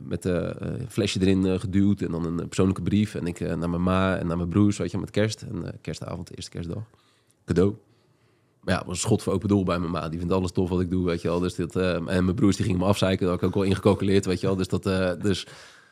met 0.00 0.24
een 0.24 0.54
flesje 0.88 1.20
erin 1.20 1.60
geduwd 1.60 2.00
en 2.00 2.10
dan 2.10 2.26
een 2.26 2.46
persoonlijke 2.46 2.82
brief. 2.82 3.14
En 3.14 3.26
ik 3.26 3.40
naar 3.40 3.70
mijn 3.70 3.82
ma 3.82 4.16
en 4.16 4.26
naar 4.26 4.36
mijn 4.36 4.48
broers, 4.48 4.76
weet 4.76 4.90
je, 4.90 4.98
met 4.98 5.10
kerst. 5.10 5.42
En 5.42 5.78
kerstavond, 5.80 6.36
eerste 6.36 6.50
kerstdag. 6.50 6.82
Cadeau. 7.46 7.74
Maar 8.60 8.82
was 8.86 9.00
schot 9.00 9.22
voor 9.22 9.32
open 9.32 9.48
doel 9.48 9.64
bij 9.64 9.78
mijn 9.78 9.90
ma. 9.90 10.08
Die 10.08 10.18
vindt 10.18 10.34
alles 10.34 10.52
tof 10.52 10.68
wat 10.68 10.80
ik 10.80 10.90
doe, 10.90 11.04
weet 11.04 11.22
je 11.22 11.28
wel. 11.28 11.40
Dus 11.40 11.54
dit, 11.54 11.76
eh, 11.76 11.94
en 11.94 12.04
mijn 12.04 12.34
broers 12.34 12.56
die 12.56 12.64
gingen 12.64 12.80
me 12.80 12.86
afzeiken. 12.86 13.26
Dat 13.26 13.34
had 13.34 13.42
ik 13.42 13.48
ook 13.48 13.62
wel 13.62 13.70
ingecalculeerd, 13.70 14.26
weet 14.26 14.40
je 14.40 14.46
wel. 14.46 14.56
Dus 14.56 14.68
dat, 14.68 14.86
eh, 14.86 15.12
dus... 15.20 15.46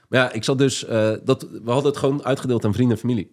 Maar 0.09 0.21
ja, 0.21 0.33
ik 0.33 0.45
zat 0.45 0.59
dus... 0.59 0.85
eh, 0.85 1.13
dat, 1.25 1.43
we 1.43 1.71
hadden 1.71 1.91
het 1.91 1.97
gewoon 1.97 2.25
uitgedeeld 2.25 2.65
aan 2.65 2.73
vrienden 2.73 2.97
en 2.97 3.03
familie. 3.03 3.31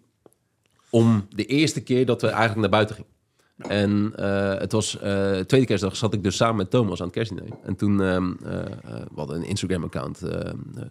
Om 0.90 1.26
de 1.30 1.46
eerste 1.46 1.82
keer 1.82 2.06
dat 2.06 2.22
we 2.22 2.28
eigenlijk 2.28 2.60
naar 2.60 2.70
buiten 2.70 2.96
gingen. 2.96 3.10
En 3.58 4.14
het 4.60 4.72
was 4.72 4.90
tweede 5.46 5.66
kerstdag 5.66 5.96
zat 5.96 6.14
ik 6.14 6.24
dus 6.24 6.36
samen 6.36 6.56
met 6.56 6.70
Thomas 6.70 7.00
aan 7.00 7.06
het 7.06 7.16
kerstdiner. 7.16 7.58
En 7.64 7.76
toen 7.76 8.02
eh, 8.02 8.66
we 8.84 9.16
hadden 9.16 9.36
een 9.36 9.48
Instagram-account 9.48 10.22
ehm, 10.22 10.58
eh, 10.76 10.84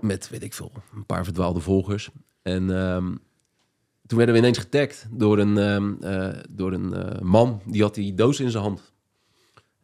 met, 0.00 0.28
weet 0.30 0.42
ik 0.42 0.52
veel, 0.52 0.72
een 0.94 1.06
paar 1.06 1.24
verdwaalde 1.24 1.60
volgers. 1.60 2.10
En 2.42 2.76
ehm, 2.76 3.14
toen 4.06 4.18
werden 4.18 4.34
we 4.34 4.40
ineens 4.40 4.58
getagd 4.58 5.06
door 5.10 5.38
een, 5.38 5.58
ehm, 5.58 5.94
eh, 6.00 6.42
door 6.50 6.72
een 6.72 6.94
eh, 6.94 7.20
man 7.20 7.60
die 7.66 7.82
had 7.82 7.94
die 7.94 8.14
doos 8.14 8.40
in 8.40 8.50
zijn 8.50 8.62
hand. 8.62 8.92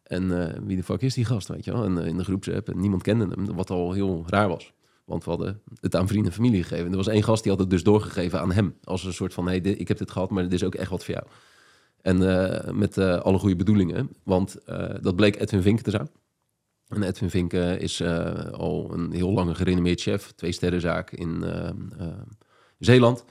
En 0.03 0.41
eh, 0.41 0.59
wie 0.63 0.75
de 0.75 0.83
fuck 0.83 1.01
is 1.01 1.13
die 1.13 1.25
gast, 1.25 1.47
weet 1.47 1.65
je 1.65 1.71
wel? 1.71 1.83
En, 1.83 1.97
in 1.97 2.17
de 2.17 2.23
groepsapp 2.23 2.69
en 2.69 2.79
niemand 2.79 3.01
kende 3.01 3.27
hem, 3.27 3.55
wat 3.55 3.69
al 3.69 3.91
heel 3.91 4.23
raar 4.27 4.47
was. 4.47 4.73
Want 5.05 5.23
we 5.23 5.29
hadden 5.29 5.61
het 5.79 5.95
aan 5.95 6.07
vrienden 6.07 6.31
en 6.31 6.37
familie 6.37 6.63
gegeven. 6.63 6.85
En 6.85 6.91
er 6.91 6.97
was 6.97 7.07
één 7.07 7.23
gast 7.23 7.43
die 7.43 7.51
had 7.51 7.61
het 7.61 7.69
dus 7.69 7.83
doorgegeven 7.83 8.39
aan 8.39 8.51
hem. 8.51 8.75
Als 8.83 9.03
een 9.03 9.13
soort 9.13 9.33
van, 9.33 9.47
hey, 9.47 9.57
ik 9.57 9.87
heb 9.87 9.97
dit 9.97 10.11
gehad, 10.11 10.29
maar 10.29 10.43
dit 10.43 10.53
is 10.53 10.63
ook 10.63 10.75
echt 10.75 10.89
wat 10.89 11.05
voor 11.05 11.13
jou. 11.13 11.27
En 12.01 12.77
met 12.77 12.97
alle 12.97 13.37
goede 13.37 13.55
bedoelingen. 13.55 14.09
Want 14.23 14.57
dat 15.01 15.15
bleek 15.15 15.39
Edwin 15.39 15.61
Vink 15.61 15.79
te 15.79 15.89
zijn. 15.89 16.09
En 16.87 17.03
Edwin 17.03 17.29
Vink 17.29 17.53
is 17.53 18.03
al 18.51 18.89
een 18.93 19.11
heel 19.11 19.31
lange 19.31 19.55
gerenommeerd 19.55 20.01
chef. 20.01 20.31
Twee 20.31 20.51
sterrenzaak 20.51 21.11
in 21.11 21.43
eh, 21.43 21.67
eh, 21.67 22.07
Zeeland. 22.79 23.25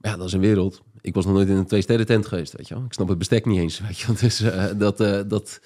Ja, 0.00 0.16
dat 0.16 0.26
is 0.26 0.32
een 0.32 0.40
wereld. 0.40 0.82
Ik 1.00 1.14
was 1.14 1.24
nog 1.24 1.34
nooit 1.34 1.48
in 1.48 1.56
een 1.56 1.66
twee 1.66 1.82
sterren 1.82 2.06
tent 2.06 2.26
geweest, 2.26 2.56
weet 2.56 2.68
je 2.68 2.74
wel. 2.74 2.84
Ik 2.84 2.92
snap 2.92 3.08
het 3.08 3.18
bestek 3.18 3.46
niet 3.46 3.58
eens, 3.58 3.80
weet 3.86 3.98
je 3.98 4.06
wel. 4.06 4.16
Dus 4.16 4.40
eh, 4.40 4.64
dat... 4.78 5.00
eh, 5.00 5.20
dat 5.26 5.60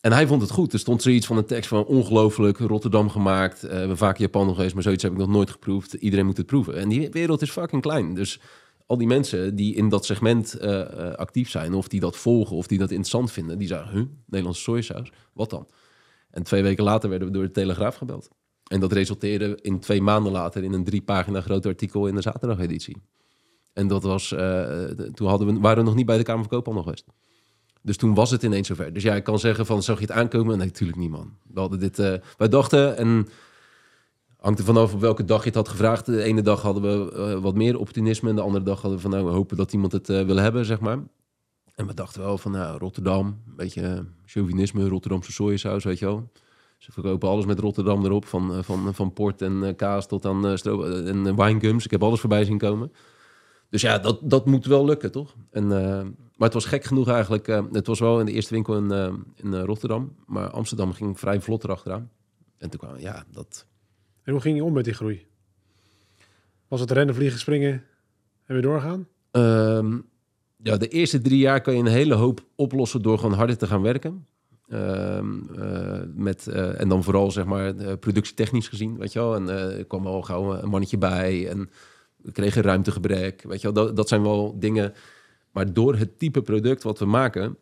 en 0.00 0.12
hij 0.12 0.26
vond 0.26 0.42
het 0.42 0.50
goed. 0.50 0.72
Er 0.72 0.78
stond 0.78 1.02
zoiets 1.02 1.26
van 1.26 1.36
een 1.36 1.46
tekst 1.46 1.68
van 1.68 1.84
ongelooflijk, 1.84 2.58
Rotterdam 2.58 3.08
gemaakt. 3.10 3.64
Eh, 3.64 3.70
we 3.70 3.76
hebben 3.76 3.96
vaak 3.96 4.16
in 4.16 4.24
Japan 4.24 4.46
nog 4.46 4.54
geweest, 4.56 4.74
maar 4.74 4.82
zoiets 4.82 5.02
heb 5.02 5.12
ik 5.12 5.18
nog 5.18 5.28
nooit 5.28 5.50
geproefd. 5.50 5.92
Iedereen 5.92 6.26
moet 6.26 6.36
het 6.36 6.46
proeven. 6.46 6.76
En 6.76 6.88
die 6.88 7.10
wereld 7.10 7.42
is 7.42 7.50
fucking 7.50 7.82
klein. 7.82 8.14
Dus 8.14 8.40
al 8.86 8.96
die 8.96 9.06
mensen 9.06 9.56
die 9.56 9.74
in 9.74 9.88
dat 9.88 10.04
segment 10.04 10.60
actief 11.16 11.50
zijn, 11.50 11.74
of 11.74 11.88
die 11.88 12.00
dat 12.00 12.16
volgen, 12.16 12.56
of 12.56 12.66
die 12.66 12.78
dat 12.78 12.90
interessant 12.90 13.32
vinden, 13.32 13.58
die 13.58 13.68
zeggen, 13.68 13.96
huh, 13.96 14.04
Nederlandse 14.26 14.62
sojasaus, 14.62 15.12
wat 15.32 15.50
dan? 15.50 15.68
En 16.30 16.42
twee 16.42 16.62
weken 16.62 16.84
later 16.84 17.08
werden 17.08 17.28
we 17.28 17.34
door 17.34 17.44
de 17.44 17.50
Telegraaf 17.50 17.96
gebeld. 17.96 18.28
En 18.66 18.80
dat 18.80 18.92
resulteerde 18.92 19.58
in 19.62 19.80
twee 19.80 20.02
maanden 20.02 20.32
later 20.32 20.64
in 20.64 20.72
een 20.72 20.84
drie 20.84 21.02
pagina 21.02 21.40
groot 21.40 21.66
artikel 21.66 22.06
in 22.06 22.14
de 22.14 22.20
zaterdageditie. 22.20 22.96
En 23.72 23.88
dat 23.88 24.02
was, 24.02 24.32
eh, 24.32 24.84
toen 24.84 25.28
hadden 25.28 25.46
we, 25.46 25.60
waren 25.60 25.78
we 25.78 25.84
nog 25.84 25.94
niet 25.94 26.06
bij 26.06 26.16
de 26.16 26.22
Kamer 26.22 26.40
van 26.40 26.50
Koophandel 26.50 26.82
geweest. 26.82 27.06
Dus 27.82 27.96
toen 27.96 28.14
was 28.14 28.30
het 28.30 28.42
ineens 28.42 28.66
zover. 28.66 28.92
Dus 28.92 29.02
ja, 29.02 29.14
ik 29.14 29.24
kan 29.24 29.38
zeggen 29.38 29.66
van, 29.66 29.82
zag 29.82 29.96
je 29.96 30.06
het 30.06 30.14
aankomen? 30.14 30.58
Nee, 30.58 30.66
natuurlijk 30.66 30.98
niet, 30.98 31.10
man. 31.10 31.36
We 31.52 31.60
hadden 31.60 31.78
dit, 31.78 31.98
eh, 31.98 32.14
wij 32.36 32.48
dachten, 32.48 32.96
en 32.96 33.28
hangt 34.36 34.58
er 34.58 34.64
vanaf 34.64 34.94
op 34.94 35.00
welke 35.00 35.24
dag 35.24 35.40
je 35.40 35.46
het 35.46 35.54
had 35.54 35.68
gevraagd. 35.68 36.06
De 36.06 36.22
ene 36.22 36.42
dag 36.42 36.62
hadden 36.62 36.82
we 36.82 37.12
eh, 37.12 37.38
wat 37.40 37.54
meer 37.54 37.78
optimisme. 37.78 38.28
En 38.28 38.36
de 38.36 38.42
andere 38.42 38.64
dag 38.64 38.80
hadden 38.80 38.94
we 38.94 39.00
van, 39.02 39.10
nou, 39.10 39.24
we 39.24 39.30
hopen 39.30 39.56
dat 39.56 39.72
iemand 39.72 39.92
het 39.92 40.06
wil 40.06 40.36
hebben, 40.36 40.64
zeg 40.64 40.80
maar. 40.80 40.98
En 41.74 41.86
we 41.86 41.94
dachten 41.94 42.22
wel 42.22 42.38
van, 42.38 42.52
nou, 42.52 42.78
Rotterdam, 42.78 43.26
een 43.26 43.56
beetje 43.56 44.06
chauvinisme, 44.24 44.88
Rotterdamse 44.88 45.32
sojasaus, 45.32 45.84
weet 45.84 45.98
je 45.98 46.04
wel. 46.04 46.30
Ze 46.76 46.92
verkopen 46.92 47.28
alles 47.28 47.46
met 47.46 47.58
Rotterdam 47.58 48.04
erop, 48.04 48.24
van, 48.24 48.54
eh, 48.54 48.62
van, 48.62 48.94
van 48.94 49.12
port 49.12 49.42
en 49.42 49.64
eh, 49.64 49.76
kaas 49.76 50.06
tot 50.06 50.24
aan 50.26 50.58
stro 50.58 50.84
en 50.84 51.36
winegums. 51.36 51.84
Ik 51.84 51.90
heb 51.90 52.02
alles 52.02 52.20
voorbij 52.20 52.44
zien 52.44 52.58
komen. 52.58 52.92
Dus 53.68 53.80
ja, 53.80 53.98
dat, 53.98 54.18
dat 54.22 54.46
moet 54.46 54.66
wel 54.66 54.84
lukken, 54.84 55.12
toch? 55.12 55.34
En, 55.50 55.64
uh, 55.64 55.70
maar 56.36 56.48
het 56.48 56.52
was 56.52 56.64
gek 56.64 56.84
genoeg 56.84 57.08
eigenlijk. 57.08 57.48
Uh, 57.48 57.62
het 57.72 57.86
was 57.86 58.00
wel 58.00 58.20
in 58.20 58.26
de 58.26 58.32
eerste 58.32 58.54
winkel 58.54 58.76
in, 58.76 58.92
uh, 58.92 59.12
in 59.34 59.60
Rotterdam, 59.60 60.14
maar 60.26 60.50
Amsterdam 60.50 60.92
ging 60.92 61.18
vrij 61.18 61.40
vlot 61.40 61.64
erachteraan. 61.64 62.10
En 62.58 62.70
toen 62.70 62.80
kwam, 62.80 62.98
ja, 62.98 63.24
dat... 63.32 63.66
En 64.22 64.32
hoe 64.32 64.40
ging 64.40 64.56
je 64.56 64.64
om 64.64 64.72
met 64.72 64.84
die 64.84 64.94
groei? 64.94 65.26
Was 66.68 66.80
het 66.80 66.90
rennen, 66.90 67.14
vliegen, 67.14 67.38
springen 67.38 67.72
en 68.44 68.54
weer 68.54 68.62
doorgaan? 68.62 69.08
Um, 69.30 70.08
ja, 70.56 70.76
de 70.76 70.88
eerste 70.88 71.20
drie 71.20 71.38
jaar 71.38 71.60
kan 71.60 71.74
je 71.74 71.80
een 71.80 71.86
hele 71.86 72.14
hoop 72.14 72.44
oplossen 72.54 73.02
door 73.02 73.18
gewoon 73.18 73.36
harder 73.36 73.56
te 73.58 73.66
gaan 73.66 73.82
werken. 73.82 74.26
Um, 74.72 75.46
uh, 75.58 76.00
met, 76.14 76.46
uh, 76.48 76.80
en 76.80 76.88
dan 76.88 77.04
vooral 77.04 77.30
zeg 77.30 77.44
maar 77.44 77.74
uh, 77.74 77.92
productietechnisch 78.00 78.68
gezien, 78.68 78.98
weet 78.98 79.12
je 79.12 79.18
wel. 79.18 79.34
En 79.34 79.48
er 79.48 79.84
kwam 79.84 80.06
al 80.06 80.22
gauw 80.22 80.54
een 80.54 80.68
mannetje 80.68 80.98
bij 80.98 81.48
en 81.48 81.70
we 82.16 82.32
kregen 82.32 82.62
ruimtegebrek, 82.62 83.42
weet 83.42 83.60
je 83.60 83.72
wel. 83.72 83.84
Dat, 83.84 83.96
dat 83.96 84.08
zijn 84.08 84.22
wel 84.22 84.58
dingen. 84.58 84.94
Maar 85.50 85.72
door 85.72 85.96
het 85.96 86.18
type 86.18 86.42
product 86.42 86.82
wat 86.82 86.98
we 86.98 87.04
maken, 87.04 87.56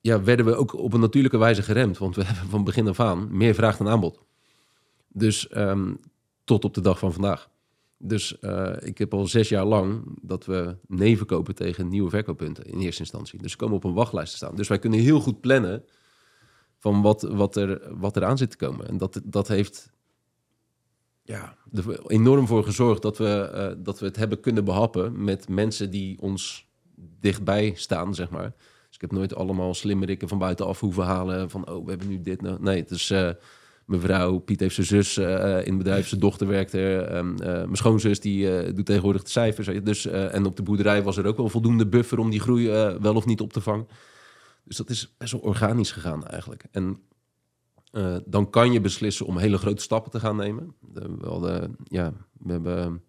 ja, 0.00 0.22
werden 0.22 0.46
we 0.46 0.54
ook 0.54 0.74
op 0.74 0.92
een 0.92 1.00
natuurlijke 1.00 1.38
wijze 1.38 1.62
geremd. 1.62 1.98
Want 1.98 2.16
we 2.16 2.24
hebben 2.28 2.48
van 2.48 2.64
begin 2.64 2.88
af 2.88 3.00
aan 3.00 3.36
meer 3.36 3.54
vraag 3.54 3.76
dan 3.76 3.88
aanbod. 3.88 4.20
Dus 5.08 5.56
um, 5.56 6.00
tot 6.44 6.64
op 6.64 6.74
de 6.74 6.80
dag 6.80 6.98
van 6.98 7.12
vandaag. 7.12 7.48
Dus 7.98 8.36
uh, 8.40 8.72
ik 8.80 8.98
heb 8.98 9.14
al 9.14 9.26
zes 9.26 9.48
jaar 9.48 9.64
lang 9.64 10.18
dat 10.22 10.46
we 10.46 10.76
nee 10.86 11.16
verkopen 11.16 11.54
tegen 11.54 11.88
nieuwe 11.88 12.10
verkooppunten 12.10 12.64
in 12.64 12.78
eerste 12.78 13.00
instantie. 13.00 13.42
Dus 13.42 13.56
komen 13.56 13.76
op 13.76 13.84
een 13.84 13.92
wachtlijst 13.92 14.30
te 14.30 14.36
staan. 14.36 14.56
Dus 14.56 14.68
wij 14.68 14.78
kunnen 14.78 14.98
heel 14.98 15.20
goed 15.20 15.40
plannen 15.40 15.84
van 16.78 17.02
wat, 17.02 17.22
wat, 17.22 17.56
er, 17.56 17.98
wat 17.98 18.16
er 18.16 18.24
aan 18.24 18.38
zit 18.38 18.50
te 18.50 18.56
komen. 18.56 18.88
En 18.88 18.98
dat, 18.98 19.20
dat 19.24 19.48
heeft 19.48 19.92
ja, 21.22 21.56
er 21.72 22.06
enorm 22.06 22.46
voor 22.46 22.64
gezorgd 22.64 23.02
dat 23.02 23.18
we, 23.18 23.50
uh, 23.54 23.84
dat 23.84 23.98
we 23.98 24.06
het 24.06 24.16
hebben 24.16 24.40
kunnen 24.40 24.64
behappen 24.64 25.24
met 25.24 25.48
mensen 25.48 25.90
die 25.90 26.20
ons 26.20 26.68
dichtbij 27.20 27.72
staan, 27.74 28.14
zeg 28.14 28.30
maar. 28.30 28.54
Dus 28.86 28.94
ik 28.94 29.00
heb 29.00 29.12
nooit 29.12 29.34
allemaal 29.34 29.74
slimmerikken 29.74 30.28
van 30.28 30.38
buitenaf 30.38 30.80
hoeven 30.80 31.04
halen 31.04 31.50
van, 31.50 31.70
oh, 31.70 31.84
we 31.84 31.90
hebben 31.90 32.08
nu 32.08 32.20
dit. 32.20 32.60
Nee, 32.60 32.80
het 32.80 32.90
is... 32.90 33.10
Uh, 33.10 33.30
Mevrouw 33.88 34.38
Piet 34.38 34.60
heeft 34.60 34.74
zijn 34.74 34.86
zus 34.86 35.18
uh, 35.18 35.26
in 35.66 35.68
het 35.68 35.78
bedrijf, 35.78 36.08
zijn 36.08 36.20
dochter 36.20 36.46
werkt 36.46 36.72
er. 36.72 37.16
Um, 37.16 37.32
uh, 37.32 37.46
mijn 37.46 37.76
schoonzus 37.76 38.20
die 38.20 38.72
doet 38.72 38.86
tegenwoordig 38.86 39.22
de 39.22 39.30
cijfers. 39.30 39.82
Dus, 39.82 40.06
en 40.06 40.46
op 40.46 40.56
de 40.56 40.62
boerderij 40.62 41.02
was 41.02 41.16
er 41.16 41.26
ook 41.26 41.36
wel 41.36 41.48
voldoende 41.48 41.86
buffer 41.86 42.18
om 42.18 42.30
die 42.30 42.40
groei 42.40 42.68
wel 43.00 43.14
of 43.14 43.26
niet 43.26 43.40
op 43.40 43.52
te 43.52 43.60
vangen. 43.60 43.88
Dus 44.64 44.76
dat 44.76 44.90
is 44.90 45.14
best 45.18 45.32
wel 45.32 45.40
organisch 45.40 45.92
gegaan 45.92 46.26
eigenlijk. 46.26 46.64
En 46.70 47.02
dan 48.24 48.50
kan 48.50 48.72
je 48.72 48.80
beslissen 48.80 49.26
om 49.26 49.36
hele 49.36 49.58
grote 49.58 49.82
stappen 49.82 50.10
te 50.10 50.20
gaan 50.20 50.36
nemen. 50.36 50.74
we, 50.92 51.26
hadden, 51.26 51.76
ja, 51.84 52.12
we 52.38 52.52
hebben 52.52 53.02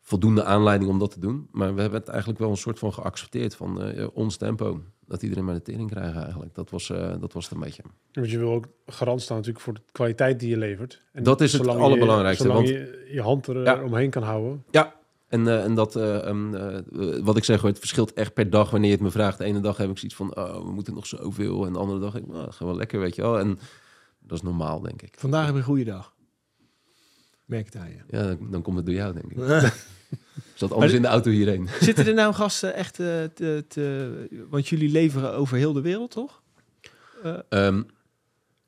voldoende 0.00 0.44
aanleiding 0.44 0.90
om 0.90 0.98
dat 0.98 1.10
te 1.10 1.20
doen. 1.20 1.48
Maar 1.50 1.74
we 1.74 1.80
hebben 1.80 2.00
het 2.00 2.08
eigenlijk 2.08 2.38
wel 2.38 2.50
een 2.50 2.56
soort 2.56 2.78
van 2.78 2.92
geaccepteerd 2.92 3.56
van 3.56 3.94
ons 4.12 4.36
tempo 4.36 4.80
dat 5.06 5.22
iedereen 5.22 5.44
maar 5.44 5.54
de 5.54 5.62
tering 5.62 5.90
krijgt 5.90 6.16
eigenlijk. 6.16 6.54
Dat 6.54 6.70
was, 6.70 6.88
uh, 6.88 7.14
dat 7.20 7.32
was 7.32 7.44
het 7.44 7.54
een 7.54 7.60
beetje. 7.60 7.82
Want 8.12 8.30
je 8.30 8.38
wil 8.38 8.52
ook 8.52 8.66
garant 8.86 9.22
staan 9.22 9.36
natuurlijk 9.36 9.64
voor 9.64 9.74
de 9.74 9.80
kwaliteit 9.92 10.40
die 10.40 10.48
je 10.48 10.56
levert. 10.56 11.02
En 11.12 11.22
dat 11.22 11.40
is 11.40 11.52
het 11.52 11.66
allerbelangrijkste. 11.66 12.44
Je, 12.44 12.50
zolang 12.50 12.68
want, 12.68 12.78
je 12.78 13.08
je 13.12 13.20
hand 13.20 13.46
er 13.46 13.62
ja. 13.62 13.82
omheen 13.82 14.10
kan 14.10 14.22
houden. 14.22 14.64
Ja, 14.70 14.94
en, 15.28 15.40
uh, 15.40 15.64
en 15.64 15.74
dat, 15.74 15.96
uh, 15.96 16.26
um, 16.26 16.50
wat 17.24 17.36
ik 17.36 17.44
zeg, 17.44 17.62
het 17.62 17.78
verschilt 17.78 18.12
echt 18.12 18.34
per 18.34 18.50
dag 18.50 18.70
wanneer 18.70 18.90
je 18.90 18.96
het 18.96 19.04
me 19.04 19.10
vraagt. 19.10 19.38
De 19.38 19.44
ene 19.44 19.60
dag 19.60 19.76
heb 19.76 19.90
ik 19.90 19.98
zoiets 19.98 20.16
van, 20.16 20.36
oh, 20.36 20.64
we 20.64 20.72
moeten 20.72 20.94
nog 20.94 21.06
zoveel. 21.06 21.66
En 21.66 21.72
de 21.72 21.78
andere 21.78 22.00
dag 22.00 22.14
ik, 22.14 22.24
oh, 22.28 22.34
gewoon 22.34 22.72
wel 22.72 22.76
lekker, 22.76 23.00
weet 23.00 23.14
je 23.14 23.22
wel. 23.22 23.38
En 23.38 23.58
dat 24.18 24.38
is 24.38 24.42
normaal, 24.42 24.80
denk 24.80 25.02
ik. 25.02 25.14
Vandaag 25.18 25.44
heb 25.44 25.54
je 25.54 25.60
een 25.60 25.66
goede 25.66 25.84
dag. 25.84 26.13
Merk 27.44 27.64
het 27.64 27.76
aan 27.76 27.90
je. 27.90 27.98
Ja, 28.08 28.26
dan, 28.26 28.50
dan 28.50 28.62
komt 28.62 28.76
het 28.76 28.86
door 28.86 28.94
jou, 28.94 29.14
denk 29.14 29.32
ik. 29.32 29.72
Zat 30.54 30.72
anders 30.72 30.92
in 30.92 31.02
de 31.02 31.08
auto 31.08 31.30
hierheen. 31.30 31.68
Zitten 31.80 32.06
er 32.06 32.14
nou 32.14 32.34
gasten 32.34 32.74
echt 32.74 32.98
uh, 32.98 33.06
te, 33.34 33.64
te, 33.68 34.46
Want 34.50 34.68
jullie 34.68 34.90
leveren 34.90 35.34
over 35.34 35.56
heel 35.56 35.72
de 35.72 35.80
wereld, 35.80 36.10
toch? 36.10 36.42
Uh. 37.24 37.38
Um, 37.48 37.86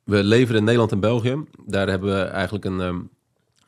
we 0.04 0.24
leveren 0.24 0.56
in 0.56 0.64
Nederland 0.64 0.92
en 0.92 1.00
België. 1.00 1.44
Daar 1.66 1.88
hebben 1.88 2.14
we 2.14 2.22
eigenlijk 2.22 2.64
een, 2.64 2.80
um, 2.80 3.10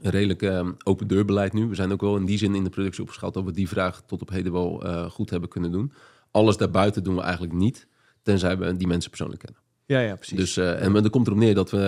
een 0.00 0.10
redelijk 0.10 0.42
um, 0.42 0.76
open 0.84 1.06
deurbeleid 1.06 1.52
nu. 1.52 1.66
We 1.66 1.74
zijn 1.74 1.92
ook 1.92 2.00
wel 2.00 2.16
in 2.16 2.24
die 2.24 2.38
zin 2.38 2.54
in 2.54 2.64
de 2.64 2.70
productie 2.70 3.02
opgeschaald... 3.02 3.34
dat 3.34 3.44
we 3.44 3.52
die 3.52 3.68
vraag 3.68 4.02
tot 4.06 4.20
op 4.20 4.30
heden 4.30 4.52
wel 4.52 4.86
uh, 4.86 5.10
goed 5.10 5.30
hebben 5.30 5.48
kunnen 5.48 5.72
doen. 5.72 5.92
Alles 6.30 6.56
daarbuiten 6.56 7.04
doen 7.04 7.14
we 7.14 7.20
eigenlijk 7.20 7.52
niet... 7.52 7.86
tenzij 8.22 8.58
we 8.58 8.76
die 8.76 8.86
mensen 8.86 9.10
persoonlijk 9.10 9.40
kennen. 9.40 9.62
Ja, 9.88 10.00
ja, 10.00 10.14
precies. 10.14 10.38
Dus, 10.38 10.56
uh, 10.56 10.82
en 10.82 10.94
er 10.96 11.10
komt 11.10 11.26
erop 11.26 11.38
neer 11.38 11.54
dat 11.54 11.70
we 11.70 11.78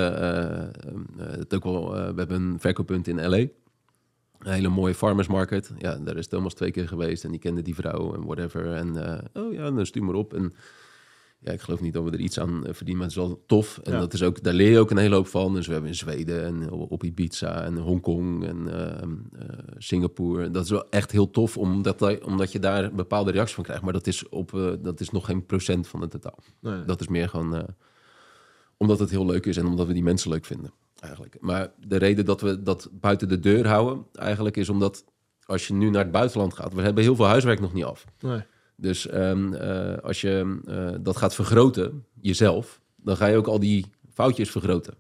uh, 1.19 1.27
het 1.27 1.55
ook 1.55 1.65
wel. 1.65 1.91
we 1.91 2.15
hebben 2.17 2.43
een 2.43 2.61
verkooppunt 2.61 3.09
in 3.09 3.29
LA. 3.29 3.37
Een 3.37 3.53
hele 4.53 4.69
mooie 4.69 4.95
farmers 4.95 5.29
market. 5.29 5.73
Ja, 5.79 5.97
daar 5.97 6.17
is 6.17 6.27
Thomas 6.27 6.55
twee 6.55 6.71
keer 6.71 6.89
geweest 6.89 7.25
en 7.25 7.31
die 7.31 7.41
kende 7.41 7.63
die 7.63 7.75
vrouw 7.75 8.15
en 8.15 8.25
whatever. 8.25 8.73
En 8.73 9.21
oh 9.35 9.53
ja, 9.53 9.71
dan 9.71 9.87
stuur 9.87 10.05
maar 10.05 10.15
op. 10.15 10.35
En 10.35 10.53
ja, 11.43 11.53
ik 11.53 11.61
geloof 11.61 11.81
niet 11.81 11.93
dat 11.93 12.05
we 12.05 12.11
er 12.11 12.21
iets 12.21 12.41
aan 12.41 12.63
verdienen, 12.63 12.97
maar 12.97 13.07
het 13.07 13.17
is 13.17 13.23
wel 13.23 13.43
tof. 13.47 13.81
En 13.83 13.93
ja. 13.93 13.99
dat 13.99 14.13
is 14.13 14.23
ook, 14.23 14.43
daar 14.43 14.55
leer 14.55 14.71
je 14.71 14.79
ook 14.79 14.91
een 14.91 14.97
hele 14.97 15.15
hoop 15.15 15.27
van. 15.27 15.55
Dus 15.55 15.67
we 15.67 15.73
hebben 15.73 15.91
in 15.91 15.97
Zweden 15.97 16.45
en 16.45 16.71
op 16.71 17.05
Ibiza 17.05 17.65
en 17.65 17.77
Hongkong 17.77 18.45
en 18.45 18.69
uh, 18.69 19.09
Singapore. 19.79 20.51
Dat 20.51 20.65
is 20.65 20.71
wel 20.71 20.91
echt 20.91 21.11
heel 21.11 21.31
tof, 21.31 21.57
omdat, 21.57 22.23
omdat 22.25 22.53
je 22.53 22.59
daar 22.59 22.95
bepaalde 22.95 23.31
reacties 23.31 23.55
van 23.55 23.65
krijgt. 23.65 23.83
Maar 23.83 23.93
dat 23.93 24.07
is, 24.07 24.29
op, 24.29 24.53
uh, 24.53 24.73
dat 24.83 25.01
is 25.01 25.11
nog 25.11 25.25
geen 25.25 25.47
procent 25.47 25.87
van 25.87 26.01
het 26.01 26.11
totaal. 26.11 26.39
Nee. 26.61 26.85
Dat 26.85 27.01
is 27.01 27.09
meer 27.09 27.29
gewoon 27.29 27.67
omdat 28.81 28.99
het 28.99 29.11
heel 29.11 29.27
leuk 29.27 29.47
is 29.47 29.57
en 29.57 29.67
omdat 29.67 29.87
we 29.87 29.93
die 29.93 30.03
mensen 30.03 30.31
leuk 30.31 30.45
vinden. 30.45 30.73
Eigenlijk. 31.01 31.37
Maar 31.41 31.73
de 31.87 31.97
reden 31.97 32.25
dat 32.25 32.41
we 32.41 32.63
dat 32.63 32.89
buiten 32.93 33.29
de 33.29 33.39
deur 33.39 33.67
houden, 33.67 34.07
eigenlijk 34.13 34.57
is 34.57 34.69
omdat 34.69 35.05
als 35.45 35.67
je 35.67 35.75
nu 35.75 35.91
naar 35.91 36.03
het 36.03 36.13
buitenland 36.13 36.55
gaat, 36.55 36.75
we 36.75 36.83
hebben 36.83 37.03
heel 37.03 37.15
veel 37.15 37.27
huiswerk 37.27 37.61
nog 37.61 37.73
niet 37.73 37.85
af. 37.85 38.05
Nee. 38.21 38.43
Dus 38.77 39.13
um, 39.15 39.53
uh, 39.53 39.97
als 39.97 40.21
je 40.21 40.61
uh, 40.65 40.91
dat 41.01 41.17
gaat 41.17 41.35
vergroten, 41.35 42.05
jezelf, 42.21 42.81
dan 42.97 43.17
ga 43.17 43.27
je 43.27 43.37
ook 43.37 43.47
al 43.47 43.59
die 43.59 43.87
foutjes 44.13 44.51
vergroten. 44.51 44.95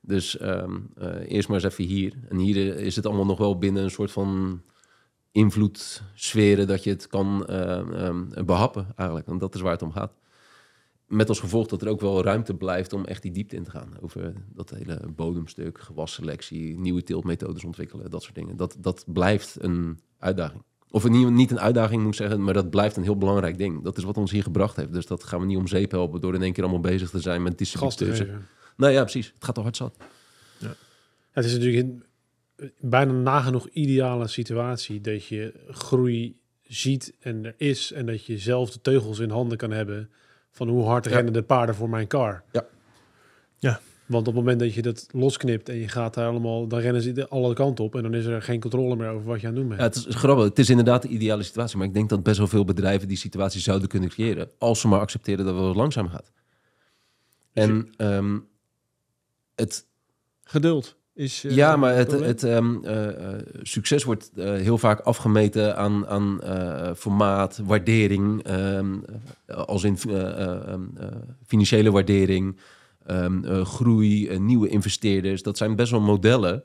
Dus 0.00 0.40
um, 0.42 0.88
uh, 0.98 1.08
eerst 1.26 1.48
maar 1.48 1.64
eens 1.64 1.72
even 1.72 1.84
hier. 1.84 2.14
En 2.28 2.36
hier 2.36 2.76
is 2.76 2.96
het 2.96 3.06
allemaal 3.06 3.26
nog 3.26 3.38
wel 3.38 3.58
binnen 3.58 3.82
een 3.82 3.90
soort 3.90 4.12
van 4.12 4.62
invloedssferen 5.32 6.66
dat 6.66 6.84
je 6.84 6.90
het 6.90 7.06
kan 7.06 7.46
um, 7.50 8.28
behappen 8.44 8.86
eigenlijk. 8.96 9.28
Want 9.28 9.40
dat 9.40 9.54
is 9.54 9.60
waar 9.60 9.72
het 9.72 9.82
om 9.82 9.92
gaat. 9.92 10.12
Met 11.06 11.28
als 11.28 11.40
gevolg 11.40 11.66
dat 11.66 11.82
er 11.82 11.88
ook 11.88 12.00
wel 12.00 12.22
ruimte 12.22 12.54
blijft 12.54 12.92
om 12.92 13.04
echt 13.04 13.22
die 13.22 13.32
diepte 13.32 13.56
in 13.56 13.64
te 13.64 13.70
gaan. 13.70 13.90
Over 14.00 14.32
dat 14.54 14.70
hele 14.70 15.00
bodemstuk, 15.16 15.80
gewasselectie, 15.80 16.78
nieuwe 16.78 17.02
teeltmethodes 17.02 17.64
ontwikkelen, 17.64 18.10
dat 18.10 18.22
soort 18.22 18.34
dingen. 18.34 18.56
Dat, 18.56 18.76
dat 18.78 19.04
blijft 19.06 19.56
een 19.60 19.98
uitdaging. 20.18 20.62
Of 20.90 21.08
niet, 21.08 21.30
niet 21.30 21.50
een 21.50 21.60
uitdaging 21.60 22.02
moet 22.02 22.16
zeggen, 22.16 22.44
maar 22.44 22.54
dat 22.54 22.70
blijft 22.70 22.96
een 22.96 23.02
heel 23.02 23.18
belangrijk 23.18 23.58
ding. 23.58 23.82
Dat 23.82 23.96
is 23.96 24.04
wat 24.04 24.16
ons 24.16 24.30
hier 24.30 24.42
gebracht 24.42 24.76
heeft. 24.76 24.92
Dus 24.92 25.06
dat 25.06 25.24
gaan 25.24 25.40
we 25.40 25.46
niet 25.46 25.56
om 25.56 25.66
zeep 25.66 25.90
helpen 25.90 26.20
door 26.20 26.34
in 26.34 26.42
één 26.42 26.52
keer 26.52 26.62
allemaal 26.62 26.82
bezig 26.82 27.10
te 27.10 27.20
zijn 27.20 27.42
met 27.42 27.58
distributeurs. 27.58 28.22
Nou 28.76 28.92
ja, 28.92 29.00
precies. 29.02 29.30
Het 29.34 29.44
gaat 29.44 29.56
al 29.56 29.62
hard 29.62 29.76
zat. 29.76 29.96
Ja. 30.58 30.74
Het 31.30 31.44
is 31.44 31.52
natuurlijk 31.52 31.82
een 31.82 32.04
bijna 32.80 33.12
nagenoeg 33.12 33.68
ideale 33.68 34.28
situatie 34.28 35.00
dat 35.00 35.26
je 35.26 35.64
groei 35.68 36.36
ziet 36.62 37.16
en 37.20 37.44
er 37.44 37.54
is 37.56 37.92
en 37.92 38.06
dat 38.06 38.24
je 38.24 38.38
zelf 38.38 38.70
de 38.70 38.80
teugels 38.80 39.18
in 39.18 39.30
handen 39.30 39.58
kan 39.58 39.70
hebben 39.70 40.10
van 40.54 40.68
hoe 40.68 40.84
hard 40.84 41.06
rennen 41.06 41.32
de 41.32 41.42
paarden 41.42 41.74
voor 41.74 41.88
mijn 41.88 42.06
kar. 42.06 42.42
Ja. 42.52 42.66
Ja. 43.58 43.80
Want 44.06 44.28
op 44.28 44.34
het 44.34 44.42
moment 44.42 44.60
dat 44.60 44.74
je 44.74 44.82
dat 44.82 45.06
losknipt 45.10 45.68
en 45.68 45.76
je 45.76 45.88
gaat 45.88 46.14
daar 46.14 46.28
allemaal, 46.28 46.66
dan 46.66 46.80
rennen 46.80 47.02
ze 47.02 47.12
de 47.12 47.28
alle 47.28 47.54
kanten 47.54 47.84
op 47.84 47.94
en 47.94 48.02
dan 48.02 48.14
is 48.14 48.24
er 48.24 48.42
geen 48.42 48.60
controle 48.60 48.96
meer 48.96 49.08
over 49.08 49.26
wat 49.26 49.40
je 49.40 49.46
aan 49.46 49.52
het 49.52 49.60
doen 49.60 49.68
bent. 49.68 49.80
Ja, 49.80 49.86
het 49.86 49.96
is 49.96 50.14
grappig. 50.14 50.44
Het 50.44 50.58
is 50.58 50.70
inderdaad 50.70 51.02
de 51.02 51.08
ideale 51.08 51.42
situatie. 51.42 51.76
Maar 51.78 51.86
ik 51.86 51.94
denk 51.94 52.08
dat 52.08 52.22
best 52.22 52.38
wel 52.38 52.46
veel 52.46 52.64
bedrijven 52.64 53.08
die 53.08 53.16
situatie 53.16 53.60
zouden 53.60 53.88
kunnen 53.88 54.08
creëren. 54.08 54.50
Als 54.58 54.80
ze 54.80 54.88
maar 54.88 55.00
accepteren 55.00 55.44
dat 55.44 55.54
het 55.54 55.64
wat 55.64 55.76
langzaam 55.76 56.08
gaat. 56.08 56.32
Dus 57.52 57.64
En 57.64 57.88
ehm, 57.96 58.38
het, 59.54 59.86
Geduld 60.44 60.96
is... 61.14 61.44
eh, 61.44 61.54
ja, 61.54 61.76
maar 61.76 61.94
het, 61.96 62.42
ehm, 62.44 62.84
eh, 62.84 63.08
eh, 63.34 63.40
succes 63.62 64.04
wordt 64.04 64.30
heel 64.34 64.78
vaak 64.78 65.00
afgemeten 65.00 65.76
aan, 65.76 66.06
aan 66.06 66.40
formaat, 66.96 67.60
waardering. 67.64 68.42
ehm, 68.42 68.94
eh, 69.46 69.56
als 69.56 69.84
in 69.84 69.98
eh, 70.08 70.20
eh, 70.20 70.68
ehm, 70.68 70.82
eh, 70.96 71.06
financiële 71.46 71.90
waardering, 71.90 72.56
groei, 73.62 74.38
nieuwe 74.38 74.68
investeerders. 74.68 75.42
Dat 75.42 75.56
zijn 75.56 75.76
best 75.76 75.90
wel 75.90 76.00
modellen. 76.00 76.64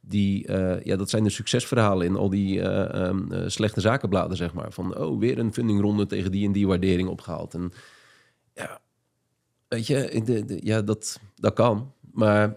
Die, 0.00 0.52
ja, 0.84 0.96
dat 0.96 1.10
zijn 1.10 1.24
de 1.24 1.30
succesverhalen 1.30 2.06
in 2.06 2.16
al 2.16 2.30
die 2.30 2.62
slechte 3.46 3.80
zakenbladen, 3.80 4.36
zeg 4.36 4.52
maar. 4.54 4.72
Van, 4.72 4.96
oh, 4.98 5.18
weer 5.18 5.38
een 5.38 5.52
fundingronde 5.52 6.06
tegen 6.06 6.30
die 6.30 6.46
en 6.46 6.52
die 6.52 6.66
waardering 6.66 7.08
opgehaald. 7.08 7.54
En 7.54 7.72
ja, 8.54 8.78
weet 9.68 9.86
je, 9.86 10.22
de, 10.24 10.44
de- 10.44 10.60
ja, 10.62 10.82
dat, 10.82 11.20
dat 11.34 11.54
kan. 11.54 11.92
Maar 12.12 12.56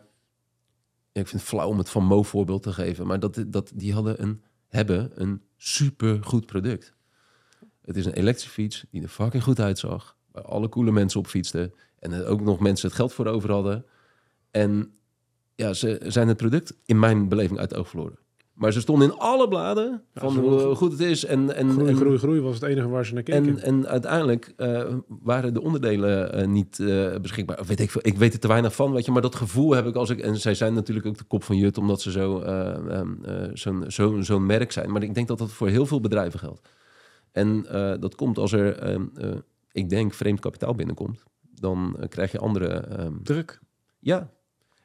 ik 1.14 1.28
vind 1.28 1.42
het 1.42 1.50
flauw 1.50 1.68
om 1.68 1.78
het 1.78 1.90
van 1.90 2.06
Mo 2.06 2.24
voorbeeld 2.24 2.64
te 2.64 2.74
geven. 2.74 3.08
Maar 3.08 3.20
dat, 3.20 3.44
dat, 3.48 3.72
die 3.76 3.94
hadden 3.94 4.22
een, 4.22 4.44
hebben 4.68 5.12
een 5.22 5.42
super 5.58 6.24
goed 6.24 6.46
product. 6.46 6.94
Het 7.82 7.96
is 7.96 8.06
een 8.06 8.14
elektrische 8.14 8.50
fiets 8.50 8.86
die 8.90 9.02
er 9.02 9.08
fucking 9.08 9.44
goed 9.44 9.60
uitzag. 9.60 10.18
Waar 10.32 10.44
alle 10.44 10.70
coole 10.70 10.92
mensen 10.92 11.20
op 11.20 11.28
fietsten. 11.28 11.74
En 12.00 12.12
er 12.12 12.26
ook 12.26 12.42
nog 12.42 12.60
mensen 12.60 12.88
het 12.88 12.98
geld 12.98 13.14
voor 13.14 13.28
over 13.28 13.52
hadden. 13.52 13.86
En 14.52 14.94
ja, 15.56 15.74
ze 15.74 16.00
zijn 16.04 16.28
het 16.28 16.38
product 16.38 16.74
in 16.86 17.00
mijn 17.00 17.30
beleving 17.30 17.60
uit 17.60 17.70
het 17.70 17.80
oog 17.80 17.90
verloren. 17.90 18.18
Maar 18.54 18.74
ze 18.74 18.82
stonden 18.82 19.12
in 19.12 19.18
alle 19.18 19.48
bladen 19.48 20.04
Ja, 20.14 20.22
van 20.22 20.38
hoe 20.38 20.76
goed 20.76 20.92
het 20.92 21.02
is. 21.02 21.26
En, 21.26 21.56
en, 21.56 21.72
groei, 21.72 21.90
en, 21.90 21.96
groei, 21.96 22.18
groei 22.18 22.42
was 22.42 22.54
het 22.54 22.64
enige 22.64 22.88
waar 22.88 23.06
ze 23.06 23.14
naar 23.14 23.24
keken. 23.24 23.46
en, 23.46 23.60
en 23.60 23.88
uiteindelijk 23.88 24.54
eh, 24.58 24.96
waren 25.08 25.54
de 25.54 25.62
onderdelen 25.62 26.34
eh, 26.34 26.48
niet 26.48 26.80
eh, 26.80 27.16
beschikbaar. 27.22 27.66
Weet 27.66 27.80
ik, 27.80 27.92
veel, 27.92 28.02
ik 28.04 28.18
weet 28.18 28.34
er 28.34 28.40
te 28.40 28.48
weinig 28.48 28.76
van, 28.76 28.92
weet 28.92 29.06
je. 29.06 29.12
Maar 29.12 29.22
dat 29.22 29.36
gevoel 29.36 29.72
heb 29.72 29.86
ik 29.86 29.96
als 29.96 30.10
ik... 30.10 30.20
En 30.20 30.36
zij 30.38 30.56
zijn 30.56 30.74
natuurlijk 30.74 31.06
ook 31.06 31.18
de 31.18 31.24
kop 31.24 31.44
van 31.44 31.58
Jut... 31.58 31.78
omdat 31.78 32.02
ze 32.02 32.12
zo, 32.12 32.40
eh, 32.40 32.98
ehm, 33.00 33.24
eh, 33.24 33.50
zo'n 33.54 33.84
zo, 33.88 34.22
zo'n 34.22 34.46
merk 34.46 34.72
zijn. 34.72 34.92
Maar 34.92 35.04
ik 35.04 35.14
denk 35.14 35.28
dat 35.28 35.38
dat 35.38 35.52
voor 35.52 35.68
heel 35.68 35.86
veel 35.86 36.02
bedrijven 36.02 36.40
geldt. 36.40 36.70
En 37.32 37.66
dat 38.00 38.16
komt 38.16 38.38
als 38.38 38.52
er, 38.52 38.78
ehm, 38.78 39.06
eh, 39.16 39.30
ik 39.72 39.90
denk, 39.90 40.14
vreemd 40.14 40.40
kapitaal 40.40 40.76
binnenkomt. 40.76 41.24
Dan 41.42 41.98
krijg 42.10 42.32
je 42.32 42.40
andere... 42.40 42.68
ehm, 42.68 43.14
Druk. 43.24 43.60
ja. 44.00 44.30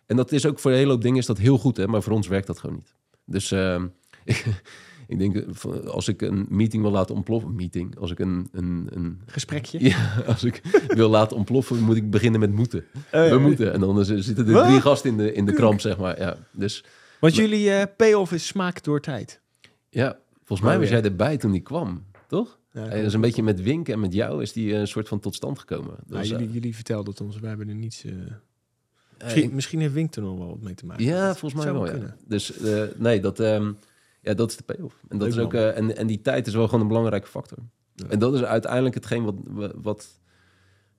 En 0.07 0.17
dat 0.17 0.33
is 0.33 0.47
ook 0.47 0.59
voor 0.59 0.71
een 0.71 0.77
hele 0.77 0.91
hoop 0.91 1.03
dingen 1.03 1.19
is 1.19 1.27
dat 1.27 1.39
heel 1.39 1.59
goed, 1.59 1.77
hè? 1.77 1.87
Maar 1.87 2.03
voor 2.03 2.13
ons 2.13 2.29
werkt 2.29 2.47
dat 2.47 2.59
gewoon 2.59 2.77
niet. 2.77 2.95
Dus 3.29 3.51
ehm, 3.53 3.87
ik 5.09 5.19
denk, 5.19 5.37
eh, 5.37 5.85
als 5.87 6.09
ik 6.09 6.23
een 6.23 6.47
meeting 6.49 6.83
wil 6.83 6.91
laten 6.93 7.15
ontploffen... 7.15 7.55
Meeting, 7.55 7.99
als 7.99 8.11
ik 8.11 8.19
een... 8.19 8.49
een, 8.53 8.87
een 8.91 9.21
Gesprekje. 9.27 9.85
ja, 9.91 10.23
als 10.27 10.45
ik 10.45 10.61
wil 10.89 11.09
laten 11.09 11.37
ontploffen, 11.37 11.81
moet 11.81 11.97
ik 11.97 12.11
beginnen 12.11 12.41
met 12.41 12.53
moeten. 12.53 12.85
Eh, 13.11 13.29
We 13.31 13.39
moeten. 13.39 13.73
En 13.73 13.81
dan 13.81 14.05
zitten 14.05 14.47
er 14.49 14.67
drie 14.67 14.81
gasten 14.81 15.11
in 15.11 15.17
de, 15.17 15.33
in 15.33 15.45
de 15.45 15.53
kramp, 15.53 15.81
zeg 15.81 15.99
maar. 15.99 16.19
Ja, 16.21 16.37
dus 16.53 16.85
Want 17.21 17.35
jullie 17.35 17.71
eh, 17.71 17.87
payoff 17.97 18.33
is 18.33 18.47
smaak 18.47 18.83
door 18.85 19.01
tijd. 19.01 19.41
ja, 19.89 20.19
volgens 20.45 20.61
mij 20.69 20.73
Oh, 20.77 20.81
was 20.83 20.91
ja. 20.91 20.97
jij 21.01 21.05
erbij 21.05 21.37
toen 21.37 21.53
die 21.53 21.61
kwam, 21.61 22.05
toch? 22.29 22.59
Ja, 22.73 22.85
Hij 22.85 23.03
is 23.03 23.13
een 23.15 23.21
beetje 23.21 23.43
met 23.43 23.63
Wink 23.63 23.89
en 23.89 24.01
met 24.01 24.13
jou 24.13 24.43
is 24.43 24.53
die 24.53 24.73
eh, 24.73 24.79
een 24.81 24.89
soort 24.89 25.09
van 25.09 25.21
tot 25.21 25.35
stand 25.35 25.59
gekomen. 25.59 25.91
Dat 25.91 26.07
Nou, 26.07 26.19
was, 26.21 26.29
jullie, 26.29 26.51
jullie 26.51 26.75
vertelden 26.75 27.11
het 27.11 27.21
ons, 27.21 27.39
wij 27.39 27.49
hebben 27.49 27.69
er 27.69 27.75
niets... 27.75 28.05
eh, 28.05 28.13
eh, 28.13 28.19
misschien, 29.23 29.43
ik- 29.45 29.53
misschien 29.53 29.81
heeft 29.81 29.93
Wink 29.93 30.15
er 30.15 30.23
nog 30.23 30.39
wel 30.39 30.47
wat 30.49 30.61
mee 30.61 30.75
te 30.75 30.87
maken. 30.87 31.05
Ja, 31.05 31.27
Dat 31.27 31.39
volgens 31.39 31.65
mij 31.65 31.73
zou 31.73 31.77
wel, 31.85 31.87
ja. 31.87 31.93
kunnen. 31.99 32.17
Dus 32.27 32.57
eh, 32.59 32.83
nee, 32.97 33.21
dat, 33.21 33.41
ehm, 33.41 33.73
ja, 34.23 34.35
dat 34.35 34.51
is 34.51 34.57
de 34.57 34.63
payoff. 34.63 34.95
En, 35.09 35.19
dat 35.19 35.29
Leuk, 35.29 35.37
is 35.37 35.45
ook, 35.45 35.55
eh, 35.55 35.77
en, 35.77 35.97
en 35.97 36.07
die 36.07 36.21
tijd 36.21 36.47
is 36.47 36.55
wel 36.55 36.65
gewoon 36.65 36.81
een 36.81 36.89
belangrijke 36.89 37.27
factor. 37.29 37.59
Ja. 37.95 38.07
En 38.09 38.19
dat 38.19 38.35
is 38.35 38.43
uiteindelijk 38.43 38.95
hetgeen 38.95 39.25
wat, 39.25 39.35
wat 39.75 40.21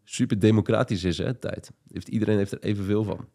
super 0.04 0.40
democratisch 0.40 1.04
is, 1.04 1.18
hè, 1.18 1.34
tijd. 1.34 1.72
Heeft, 1.92 2.08
iedereen 2.08 2.38
heeft 2.38 2.52
er 2.52 2.60
evenveel 2.60 3.04
van. 3.04 3.28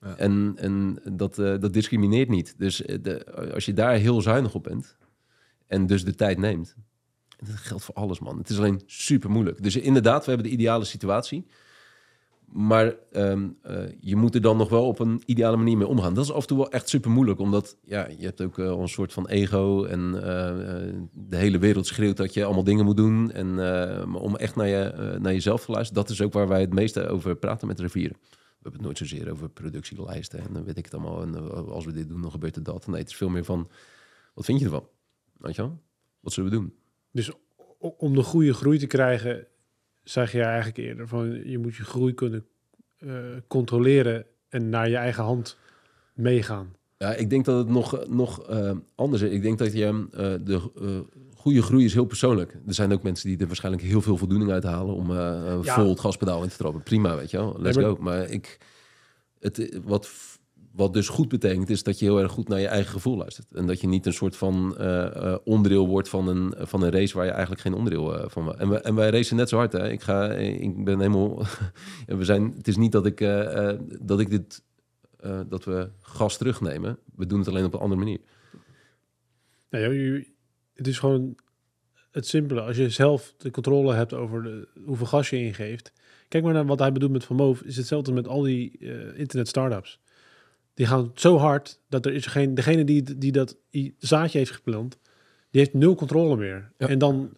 Ja. 0.00 0.16
En, 0.16 0.52
en 0.56 0.98
dat, 1.12 1.38
eh, 1.38 1.58
dat 1.60 1.72
discrimineert 1.72 2.28
niet. 2.28 2.54
Dus 2.58 2.84
eh, 2.84 2.98
de, 3.02 3.34
als 3.54 3.64
je 3.64 3.72
daar 3.72 3.94
heel 3.94 4.20
zuinig 4.20 4.54
op 4.54 4.62
bent 4.62 4.96
en 5.66 5.86
dus 5.86 6.04
de 6.04 6.14
tijd 6.14 6.38
neemt... 6.38 6.74
Dat 7.46 7.56
geldt 7.56 7.84
voor 7.84 7.94
alles, 7.94 8.18
man. 8.18 8.38
Het 8.38 8.50
is 8.50 8.58
alleen 8.58 8.82
super 8.86 9.30
moeilijk. 9.30 9.62
Dus 9.62 9.76
inderdaad, 9.76 10.24
we 10.24 10.30
hebben 10.30 10.48
de 10.48 10.52
ideale 10.56 10.84
situatie. 10.84 11.46
Maar 12.52 12.94
ehm, 13.12 13.48
eh, 13.62 13.84
je 14.00 14.16
moet 14.16 14.34
er 14.34 14.40
dan 14.40 14.56
nog 14.56 14.68
wel 14.68 14.86
op 14.86 14.98
een 14.98 15.22
ideale 15.26 15.56
manier 15.56 15.76
mee 15.76 15.86
omgaan. 15.86 16.14
Dat 16.14 16.24
is 16.24 16.32
af 16.32 16.40
en 16.40 16.46
toe 16.46 16.56
wel 16.56 16.70
echt 16.70 16.88
super 16.88 17.10
moeilijk, 17.10 17.40
omdat 17.40 17.76
ja, 17.82 18.08
je 18.18 18.24
hebt 18.24 18.42
ook 18.42 18.56
wel 18.56 18.80
een 18.80 18.88
soort 18.88 19.12
van 19.12 19.28
ego 19.28 19.84
en 19.84 20.22
eh, 20.22 20.88
eh, 20.88 20.94
de 21.12 21.36
hele 21.36 21.58
wereld 21.58 21.86
schreeuwt 21.86 22.16
dat 22.16 22.34
je 22.34 22.44
allemaal 22.44 22.64
dingen 22.64 22.84
moet 22.84 22.96
doen. 22.96 23.30
En 23.30 23.58
eh, 23.58 24.14
om 24.14 24.36
echt 24.36 24.56
naar, 24.56 24.66
je, 24.66 24.82
eh, 24.82 25.20
naar 25.20 25.32
jezelf 25.32 25.64
te 25.64 25.72
luisteren, 25.72 26.02
dat 26.02 26.10
is 26.10 26.22
ook 26.22 26.32
waar 26.32 26.48
wij 26.48 26.60
het 26.60 26.74
meeste 26.74 27.08
over 27.08 27.36
praten 27.36 27.66
met 27.66 27.80
rivieren. 27.80 28.16
We 28.20 28.68
hebben 28.68 28.72
het 28.72 28.82
nooit 28.82 28.98
zozeer 28.98 29.30
over 29.30 29.48
productielijsten 29.48 30.38
en 30.38 30.52
dan 30.52 30.64
weet 30.64 30.78
ik 30.78 30.84
het 30.84 30.94
allemaal. 30.94 31.22
En 31.22 31.34
eh, 31.34 31.68
als 31.68 31.84
we 31.84 31.92
dit 31.92 32.08
doen, 32.08 32.22
dan 32.22 32.30
gebeurt 32.30 32.56
er 32.56 32.62
dat. 32.62 32.86
Nee, 32.86 33.00
het 33.00 33.08
is 33.08 33.16
veel 33.16 33.28
meer 33.28 33.44
van, 33.44 33.68
wat 34.34 34.44
vind 34.44 34.58
je 34.58 34.64
ervan? 34.64 34.88
Wat 36.20 36.32
zullen 36.32 36.50
we 36.50 36.56
doen? 36.56 36.74
Dus 37.10 37.30
om 37.78 38.14
de 38.14 38.22
goede 38.22 38.54
groei 38.54 38.78
te 38.78 38.86
krijgen, 38.86 39.46
zeg 40.02 40.32
je 40.32 40.42
eigenlijk 40.42 40.76
eerder 40.76 41.08
van 41.08 41.48
je 41.48 41.58
moet 41.58 41.74
je 41.76 41.82
groei 41.84 42.14
kunnen 42.14 42.44
eh, 42.98 43.08
controleren 43.46 44.24
en 44.48 44.68
naar 44.68 44.88
je 44.88 44.96
eigen 44.96 45.22
hand 45.24 45.58
meegaan. 46.14 46.74
Ja, 46.98 47.14
ik 47.14 47.30
denk 47.30 47.44
dat 47.44 47.58
het 47.58 47.68
nog, 47.68 48.06
nog 48.08 48.42
eh, 48.48 48.70
anders 48.94 49.22
is. 49.22 49.30
Ik 49.30 49.42
denk 49.42 49.58
dat 49.58 49.72
je 49.72 50.06
eh, 50.12 50.34
de 50.44 50.60
goede 51.36 51.62
groei 51.62 51.84
is 51.84 51.92
heel 51.94 52.04
persoonlijk. 52.04 52.52
Er 52.66 52.74
zijn 52.74 52.92
ook 52.92 53.02
mensen 53.02 53.28
die 53.28 53.38
er 53.38 53.46
waarschijnlijk 53.46 53.84
heel 53.84 54.02
veel 54.02 54.16
voldoening 54.16 54.50
uit 54.50 54.64
halen 54.64 54.94
om 54.94 55.12
Ja. 55.12 55.60
vol 55.62 55.88
het 55.88 56.00
gaspedaal 56.00 56.42
in 56.42 56.48
te 56.48 56.56
trappen. 56.56 56.82
Prima, 56.82 57.16
weet 57.16 57.30
je 57.30 57.36
wel. 57.36 57.56
Let's 57.58 57.76
Nee, 57.76 57.86
maar- 57.86 57.94
go. 57.96 58.02
Maar 58.02 58.28
ik, 58.30 58.58
het, 59.40 59.80
wat, 59.84 60.10
wat 60.72 60.92
dus 60.92 61.08
goed 61.08 61.28
betekent, 61.28 61.70
is 61.70 61.82
dat 61.82 61.98
je 61.98 62.04
heel 62.04 62.20
erg 62.20 62.32
goed 62.32 62.48
naar 62.48 62.60
je 62.60 62.66
eigen 62.66 62.92
gevoel 62.92 63.16
luistert. 63.16 63.46
En 63.52 63.66
dat 63.66 63.80
je 63.80 63.86
niet 63.86 64.06
een 64.06 64.12
soort 64.12 64.36
van 64.36 64.76
eh, 64.78 65.16
eh, 65.16 65.38
onderdeel 65.44 65.88
wordt 65.88 66.08
van 66.08 66.28
een, 66.28 66.54
van 66.58 66.82
een 66.82 66.90
race 66.90 67.16
waar 67.16 67.24
je 67.24 67.30
eigenlijk 67.30 67.60
geen 67.60 67.74
onderdeel 67.74 68.18
eh, 68.18 68.28
van. 68.28 68.58
En, 68.58 68.84
en 68.84 68.94
wij 68.94 69.10
racen 69.10 69.36
net 69.36 69.48
zo 69.48 69.56
hard. 69.56 69.72
Hè? 69.72 69.90
Ik, 69.90 70.02
ga, 70.02 70.32
ik 70.32 70.84
ben 70.84 70.98
helemaal. 70.98 71.36
we 72.06 72.24
zijn, 72.24 72.54
het 72.56 72.68
is 72.68 72.76
niet 72.76 72.92
dat 72.92 73.06
ik, 73.06 73.18
dat 74.00 74.20
ik 74.20 74.30
dit 74.30 74.62
dat 75.48 75.64
we 75.64 75.90
gas 76.00 76.36
terugnemen. 76.36 76.98
We 77.16 77.26
doen 77.26 77.38
het 77.38 77.48
alleen 77.48 77.64
op 77.64 77.74
een 77.74 77.80
andere 77.80 78.00
manier. 78.00 78.20
Nou, 79.70 79.94
ja, 79.94 80.22
het 80.74 80.86
is 80.86 80.98
gewoon 80.98 81.36
het 82.10 82.26
simpele. 82.26 82.60
Als 82.60 82.76
je 82.76 82.90
zelf 82.90 83.34
de 83.36 83.50
controle 83.50 83.94
hebt 83.94 84.12
over 84.12 84.68
hoeveel 84.84 85.06
gas 85.06 85.30
je 85.30 85.38
ingeeft. 85.38 85.92
Kijk 86.28 86.44
maar 86.44 86.52
naar 86.52 86.66
wat 86.66 86.78
hij 86.78 86.92
bedoelt 86.92 87.12
met 87.12 87.28
Moof. 87.28 87.62
Is 87.62 87.76
hetzelfde 87.76 88.12
met 88.12 88.28
al 88.28 88.42
die 88.42 88.78
internet 89.16 89.48
startups. 89.48 90.00
Die 90.74 90.86
gaan 90.86 91.10
zo 91.14 91.36
hard 91.38 91.78
dat 91.88 92.06
er 92.06 92.12
is 92.14 92.26
geen 92.26 92.54
degene 92.54 92.84
die, 92.84 93.18
die 93.18 93.32
dat 93.32 93.56
zaadje 93.98 94.38
heeft 94.38 94.50
geplant, 94.50 94.98
die 95.50 95.60
heeft 95.60 95.74
nul 95.74 95.94
controle 95.94 96.36
meer. 96.36 96.70
Ja. 96.78 96.88
En 96.88 96.98
dan 96.98 97.30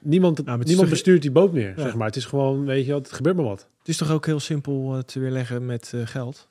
niemand, 0.00 0.38
is 0.38 0.44
niemand 0.44 0.66
toch- 0.78 0.88
bestuurt 0.88 1.22
die 1.22 1.30
boot 1.30 1.52
meer. 1.52 1.68
Ja. 1.76 1.82
Zeg 1.82 1.94
maar. 1.94 2.06
Het 2.06 2.16
is 2.16 2.24
gewoon, 2.24 2.64
weet 2.64 2.86
je, 2.86 2.92
wat, 2.92 3.06
het 3.06 3.12
gebeurt 3.16 3.36
maar 3.36 3.44
wat. 3.44 3.68
Het 3.78 3.88
is 3.88 3.96
toch 3.96 4.10
ook 4.10 4.26
heel 4.26 4.40
simpel 4.40 4.94
eh, 4.94 4.98
te 5.02 5.20
weerleggen 5.20 5.66
met 5.66 5.92
eh, 5.94 6.00
geld? 6.06 6.48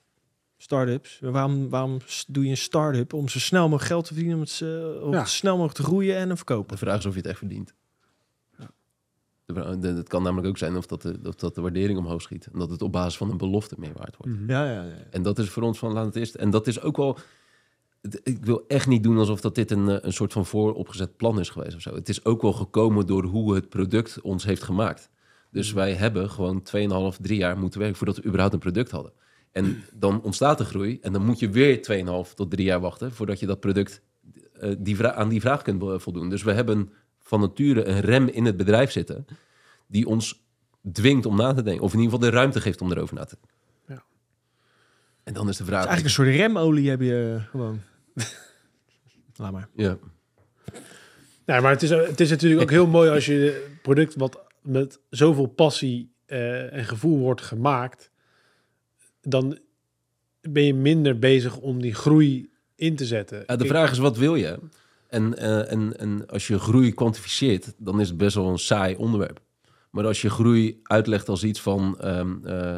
Startups. 0.57 1.17
Waarom, 1.21 1.69
waarom 1.69 1.97
doe 2.27 2.43
je 2.43 2.49
een 2.49 2.57
start-up? 2.57 3.13
Om 3.13 3.29
zo 3.29 3.39
snel 3.39 3.61
mogelijk 3.63 3.86
geld 3.86 4.05
te 4.05 4.13
verdienen, 4.13 4.36
om 4.38 4.43
het, 4.43 4.59
eh, 4.63 5.03
om 5.03 5.11
Ja. 5.13 5.19
het 5.19 5.29
snel 5.29 5.51
mogelijk 5.53 5.77
te 5.77 5.84
groeien 5.84 6.15
en 6.17 6.29
te 6.29 6.36
verkopen. 6.36 6.71
De 6.71 6.77
vraag 6.77 6.97
is 6.97 7.05
of 7.05 7.11
je 7.11 7.17
het 7.19 7.27
echt 7.29 7.38
verdient. 7.38 7.73
Het 9.56 10.08
kan 10.08 10.24
namelijk 10.24 10.47
ook 10.47 10.58
zijn 10.58 10.78
of 10.78 10.86
dat, 10.86 11.02
de, 11.02 11.20
of 11.24 11.36
dat 11.36 11.56
de 11.56 11.62
waardering 11.62 11.99
omhoog 11.99 12.22
schiet. 12.22 12.49
En 12.54 12.60
dat 12.60 12.70
het 12.70 12.82
op 12.82 12.91
basis 12.91 13.18
van 13.18 13.30
een 13.30 13.38
belofte 13.38 13.76
meer 13.78 13.93
waard 13.95 14.18
wordt. 14.18 14.39
Ja, 14.47 14.66
ja, 14.66 14.84
ja. 14.84 14.93
En 15.10 15.22
dat 15.22 15.39
is 15.39 15.49
voor 15.49 15.64
ons 15.64 15.80
van 15.80 15.93
laat 15.93 16.06
het 16.06 16.16
eerst. 16.16 16.36
En 16.36 16.49
dat 16.49 16.68
is 16.68 16.82
ook 16.82 16.97
wel. 16.97 17.18
Ik 18.24 18.45
wil 18.45 18.64
echt 18.68 18.88
niet 18.88 19.04
doen 19.04 19.18
alsof 19.18 19.41
dat 19.41 19.56
dit 19.56 19.72
een, 19.72 19.89
eh, 19.89 19.97
een 20.02 20.14
soort 20.14 20.34
van 20.34 20.45
vooropgezet 20.45 21.18
plan 21.18 21.39
is 21.39 21.49
geweest 21.49 21.76
of 21.76 21.82
zo. 21.82 21.95
Het 21.95 22.10
is 22.10 22.26
ook 22.26 22.41
wel 22.41 22.54
gekomen 22.54 23.06
door 23.06 23.24
hoe 23.24 23.56
het 23.56 23.70
product 23.70 24.22
ons 24.22 24.43
heeft 24.43 24.64
gemaakt. 24.64 25.10
Dus 25.52 25.74
wij 25.74 25.93
hebben 25.93 26.30
gewoon 26.30 26.62
2,5, 26.62 27.18
3 27.22 27.38
jaar 27.38 27.58
moeten 27.58 27.80
werken 27.80 27.97
voordat 27.97 28.16
we 28.16 28.24
überhaupt 28.24 28.54
een 28.54 28.60
product 28.60 28.91
hadden. 28.91 29.12
En 29.52 29.84
dan 29.93 30.22
ontstaat 30.22 30.58
de 30.58 30.66
groei. 30.66 30.99
En 31.02 31.14
dan 31.14 31.26
moet 31.26 31.39
je 31.39 31.49
weer 31.49 31.82
2,5 31.82 32.34
tot 32.34 32.52
3 32.52 32.66
jaar 32.66 32.80
wachten 32.80 33.12
voordat 33.12 33.39
je 33.39 33.45
dat 33.45 33.60
product 33.60 34.02
eh, 34.54 34.72
die 34.78 35.08
aan 35.08 35.30
die 35.30 35.41
vraag 35.41 35.62
kunt 35.62 36.02
voldoen. 36.02 36.30
Dus 36.30 36.43
we 36.43 36.52
hebben 36.52 36.91
van 37.32 37.39
nature 37.39 37.86
een 37.86 37.99
rem 37.99 38.27
in 38.27 38.45
het 38.45 38.57
bedrijf 38.57 38.91
zitten 38.91 39.25
die 39.88 40.07
ons 40.07 40.43
dwingt 40.91 41.25
om 41.25 41.36
na 41.36 41.53
te 41.53 41.63
denken. 41.63 41.84
Of 41.84 41.93
in 41.93 41.99
ieder 41.99 42.13
geval 42.13 42.29
de 42.29 42.36
ruimte 42.36 42.61
geeft 42.61 42.82
om 42.82 42.91
erover 42.91 43.15
na 43.15 43.25
te 43.25 43.38
denken. 43.41 43.57
Ja. 43.88 44.03
En 45.23 45.34
dan 45.34 45.49
is 45.49 45.57
de 45.57 45.65
vraag... 45.65 45.84
Het 45.84 45.89
is 45.89 45.93
eigenlijk 45.93 46.17
een 46.17 46.25
soort 46.25 46.38
remolie 46.38 46.89
heb 46.89 47.01
je 47.01 47.36
eh, 47.38 47.49
gewoon. 47.49 47.82
Laat 49.36 49.51
maar. 49.51 49.67
Ja. 49.75 49.97
Ja, 51.45 51.59
maar 51.59 51.71
het 51.71 51.82
is, 51.84 51.89
het 51.89 52.19
is 52.19 52.29
natuurlijk 52.29 52.61
ook 52.61 52.69
heel 52.69 52.88
mooi 52.88 53.09
als 53.09 53.25
je 53.25 53.67
product 53.82 54.15
wat 54.15 54.39
met 54.61 54.99
zoveel 55.09 55.47
passie 55.47 56.13
eh, 56.25 56.73
en 56.73 56.86
gevoel 56.86 57.17
wordt 57.17 57.41
gemaakt, 57.41 58.11
dan 59.21 59.59
ben 60.41 60.63
je 60.63 60.73
minder 60.73 61.19
bezig 61.19 61.57
om 61.57 61.82
die 61.82 61.93
groei 61.93 62.51
in 62.75 62.95
te 62.95 63.05
zetten. 63.05 63.43
Ja, 63.47 63.55
de 63.55 63.65
vraag 63.65 63.91
is, 63.91 63.97
wat 63.97 64.17
wil 64.17 64.36
je? 64.36 64.59
En, 65.12 65.38
eh, 65.38 65.72
en, 65.72 65.97
en 65.97 66.28
als 66.28 66.47
je 66.47 66.59
groei 66.59 66.93
kwantificeert, 66.93 67.74
dan 67.78 67.99
is 67.99 68.07
het 68.07 68.18
best 68.18 68.36
wel 68.36 68.47
een 68.47 68.59
saai 68.59 68.95
onderwerp. 68.95 69.39
Maar 69.89 70.05
als 70.05 70.22
je 70.22 70.30
groei 70.30 70.80
uitlegt 70.84 71.30
als 71.30 71.43
iets 71.43 71.62
van... 71.62 71.99
ehm, 71.99 72.45
eh, 72.45 72.78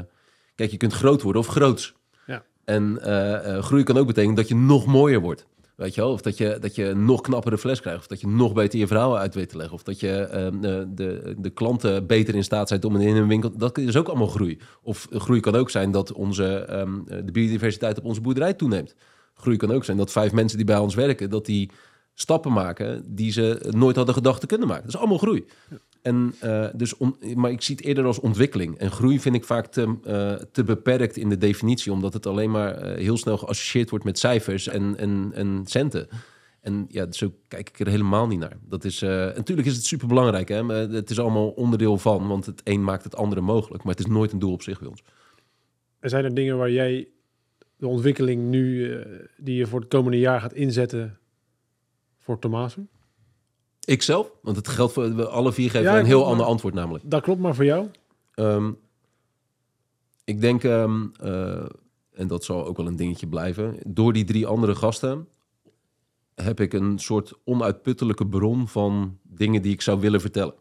kijk, 0.56 0.72
je 0.72 0.78
kunt 0.78 0.94
groot 0.94 1.22
worden 1.22 1.42
of 1.42 1.48
groots. 1.48 1.94
Ja. 2.26 2.44
En 2.66 3.02
eh, 3.02 3.64
groei 3.64 3.84
kan 3.84 3.98
ook 3.98 4.08
betekenen 4.08 4.36
dat 4.36 4.48
je 4.48 4.56
nog 4.56 4.86
mooier 4.86 5.20
wordt. 5.20 5.48
Weet 5.76 5.96
je 5.96 6.02
wel? 6.02 6.12
Of 6.12 6.22
dat 6.22 6.38
je, 6.38 6.58
dat 6.60 6.76
je 6.76 6.94
nog 6.94 7.22
knappere 7.22 7.58
fles 7.58 7.82
krijgt. 7.82 8.00
Of 8.00 8.08
dat 8.08 8.22
je 8.22 8.28
nog 8.28 8.54
beter 8.54 8.80
je 8.80 8.88
verhaal 8.88 9.18
uit 9.18 9.36
weet 9.36 9.50
te 9.50 9.58
leggen. 9.58 9.76
Of 9.76 9.84
dat 9.84 10.00
je 10.00 10.12
ehm, 10.12 10.62
de, 10.62 10.88
de, 10.90 11.36
de 11.38 11.50
klanten 11.50 12.08
beter 12.08 12.36
in 12.36 12.44
staat 12.44 12.68
zijn 12.68 12.84
om 12.84 12.96
in 12.96 13.16
een 13.16 13.28
winkel... 13.28 13.58
Dat 13.58 13.78
is 13.78 13.98
ook 13.98 14.08
allemaal 14.08 14.28
groei. 14.28 14.60
Of 14.82 15.08
groei 15.12 15.40
kan 15.40 15.56
ook 15.56 15.70
zijn 15.70 15.92
dat 15.92 16.12
onze, 16.12 16.56
ehm, 16.56 17.04
de 17.06 17.32
biodiversiteit 17.32 17.98
op 17.98 18.06
onze 18.06 18.22
boerderij 18.22 18.54
toeneemt. 18.54 18.96
Groei 19.34 19.58
kan 19.58 19.72
ook 19.72 19.84
zijn 19.84 19.98
dat 19.98 20.12
vijf 20.12 20.32
mensen 20.32 20.58
die 20.58 20.68
bij 20.68 20.78
ons 20.78 20.96
werken... 20.96 21.30
dat 21.30 21.46
die 21.46 21.70
stappen 22.14 22.52
maken 22.52 23.16
die 23.16 23.32
ze 23.32 23.70
nooit 23.70 23.96
hadden 23.96 24.16
gedacht 24.16 24.40
te 24.40 24.48
kunnen 24.48 24.68
maken. 24.68 24.84
Dat 24.84 24.94
is 24.94 25.00
allemaal 25.00 25.18
groei. 25.18 25.46
En, 26.04 26.34
eh, 26.40 26.68
dus 26.76 26.94
maar 27.36 27.52
ik 27.52 27.62
zie 27.62 27.76
het 27.76 27.86
eerder 27.86 28.06
als 28.06 28.20
ontwikkeling. 28.20 28.78
En 28.78 28.92
groei 28.92 29.20
vind 29.20 29.36
ik 29.36 29.44
vaak 29.44 29.68
te, 29.68 29.96
eh, 30.04 30.34
te 30.52 30.64
beperkt 30.64 31.18
in 31.18 31.30
de 31.30 31.38
definitie, 31.38 31.92
omdat 31.92 32.14
het 32.14 32.26
alleen 32.26 32.52
maar 32.52 32.76
eh, 32.76 32.98
heel 32.98 33.18
snel 33.18 33.38
geassocieerd 33.38 33.90
wordt 33.90 34.06
met 34.06 34.20
cijfers 34.20 34.68
en, 34.68 34.98
en, 34.98 35.32
en 35.34 35.62
centen. 35.66 36.08
En 36.62 36.86
ja, 36.90 37.12
zo 37.12 37.34
kijk 37.48 37.70
ik 37.70 37.80
er 37.80 37.88
helemaal 37.88 38.28
niet 38.28 38.40
naar. 38.40 38.58
Dat 38.70 38.84
is, 38.84 39.00
natuurlijk 39.00 39.68
is 39.68 39.76
het 39.76 39.86
super 39.86 40.08
belangrijk. 40.08 40.50
Hè? 40.50 40.64
maar 40.64 40.76
Het 40.76 41.10
is 41.10 41.20
allemaal 41.20 41.50
onderdeel 41.50 41.98
van, 41.98 42.28
want 42.28 42.46
het 42.46 42.62
een 42.64 42.84
maakt 42.84 43.04
het 43.04 43.16
andere 43.16 43.42
mogelijk. 43.42 43.84
Maar 43.84 43.96
het 43.96 44.06
is 44.06 44.12
nooit 44.12 44.32
een 44.32 44.40
doel 44.40 44.52
op 44.52 44.62
zich 44.62 44.80
bij 44.80 44.88
ons. 44.88 45.04
Er 46.00 46.10
zijn 46.10 46.24
er 46.24 46.34
dingen 46.34 46.58
waar 46.58 46.72
jij 46.72 47.08
de 47.78 47.88
ontwikkeling 47.88 48.50
nu, 48.50 48.98
die 49.38 49.56
je 49.56 49.68
voor 49.68 49.80
het 49.80 49.90
komende 49.90 50.20
jaar 50.20 50.42
gaat 50.42 50.54
inzetten 50.54 51.18
voor 52.24 52.40
Tomasen? 52.40 52.90
Ikzelf, 53.86 54.32
want 54.42 54.56
het 54.58 54.68
geldt 54.68 54.94
voor 54.94 55.26
alle 55.26 55.54
vier 55.54 55.70
geven 55.70 55.92
Ja, 55.92 56.00
een 56.00 56.06
heel 56.06 56.20
maar- 56.20 56.30
ander 56.30 56.46
antwoord 56.46 56.74
namelijk. 56.74 57.04
Dat 57.10 57.22
klopt, 57.22 57.40
maar 57.40 57.56
voor 57.56 57.66
jou? 57.66 57.88
Ehm, 58.34 58.72
ik 60.24 60.42
denk, 60.42 60.64
ehm, 60.64 61.06
eh, 61.20 61.66
en 62.14 62.28
dat 62.28 62.44
zal 62.44 62.66
ook 62.66 62.78
wel 62.78 62.88
een 62.88 62.96
dingetje 62.96 63.28
blijven, 63.28 63.78
door 63.88 64.14
die 64.14 64.24
drie 64.24 64.48
andere 64.48 64.76
gasten 64.76 65.28
heb 66.36 66.60
ik 66.60 66.74
een 66.74 67.00
soort 67.00 67.34
onuitputtelijke 67.44 68.28
bron 68.28 68.68
van 68.68 69.18
dingen 69.24 69.62
die 69.62 69.74
ik 69.74 69.82
zou 69.82 70.00
willen 70.00 70.22
vertellen. 70.22 70.54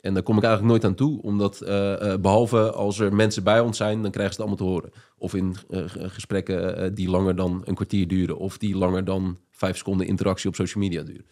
En 0.00 0.14
daar 0.14 0.22
kom 0.22 0.36
ik 0.36 0.42
eigenlijk 0.42 0.72
nooit 0.72 0.84
aan 0.84 0.94
toe, 0.96 1.22
omdat 1.22 1.60
eh, 1.60 2.12
eh, 2.12 2.20
behalve 2.20 2.72
als 2.72 2.98
er 2.98 3.14
mensen 3.14 3.42
bij 3.44 3.60
ons 3.60 3.76
zijn, 3.76 4.02
dan 4.02 4.10
krijgen 4.10 4.34
ze 4.34 4.42
het 4.42 4.50
allemaal 4.50 4.66
te 4.66 4.74
horen. 4.74 4.90
Of 5.18 5.34
in 5.34 5.56
gesprekken 6.10 6.94
die 6.94 7.08
langer 7.10 7.36
dan 7.36 7.62
een 7.64 7.74
kwartier 7.74 8.08
duren, 8.08 8.38
of 8.38 8.58
die 8.58 8.76
langer 8.76 9.04
dan 9.04 9.38
vijf 9.58 9.76
seconden 9.76 10.06
interactie 10.06 10.48
op 10.48 10.54
social 10.54 10.82
media 10.82 11.02
duren. 11.02 11.26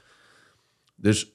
Dus 0.95 1.33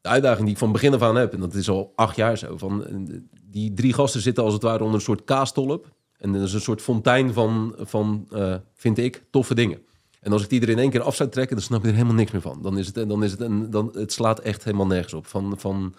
de 0.00 0.08
uitdaging 0.08 0.44
die 0.44 0.52
ik 0.52 0.58
van 0.58 0.72
begin 0.72 0.94
af 0.94 1.02
aan 1.02 1.16
heb, 1.16 1.32
en 1.32 1.40
dat 1.40 1.54
is 1.54 1.68
al 1.68 1.92
acht 1.94 2.16
jaar 2.16 2.38
zo, 2.38 2.56
van 2.56 2.86
eh, 2.86 3.18
die 3.42 3.74
drie 3.74 3.92
gasten 3.92 4.20
zitten 4.20 4.44
als 4.44 4.52
het 4.52 4.62
ware 4.62 4.82
onder 4.82 4.94
een 4.94 5.04
soort 5.04 5.24
kaastolp. 5.24 5.94
En 6.18 6.32
dat 6.32 6.42
is 6.42 6.52
een 6.52 6.60
soort 6.60 6.82
fontein 6.82 7.32
van, 7.32 7.74
van 7.78 8.26
eh, 8.30 8.54
vind 8.74 8.98
ik, 8.98 9.24
toffe 9.30 9.54
dingen. 9.54 9.78
En 10.20 10.32
als 10.32 10.42
ik 10.42 10.48
die 10.48 10.60
er 10.60 10.68
in 10.68 10.78
één 10.78 10.90
keer 10.90 11.02
af 11.02 11.14
zou 11.14 11.28
trekken, 11.28 11.56
dan 11.56 11.64
snap 11.64 11.82
je 11.82 11.88
er 11.88 11.94
helemaal 11.94 12.14
niks 12.14 12.30
meer 12.30 12.40
van. 12.40 12.62
Dan 12.62 12.78
is 12.78 12.86
het, 12.86 13.08
dan 13.08 13.24
is 13.24 13.30
het, 13.30 13.40
een, 13.40 13.70
dan, 13.70 13.90
het 13.94 14.12
slaat 14.12 14.40
echt 14.40 14.64
helemaal 14.64 14.86
nergens 14.86 15.14
op. 15.14 15.26
Van, 15.26 15.58
van, 15.58 15.94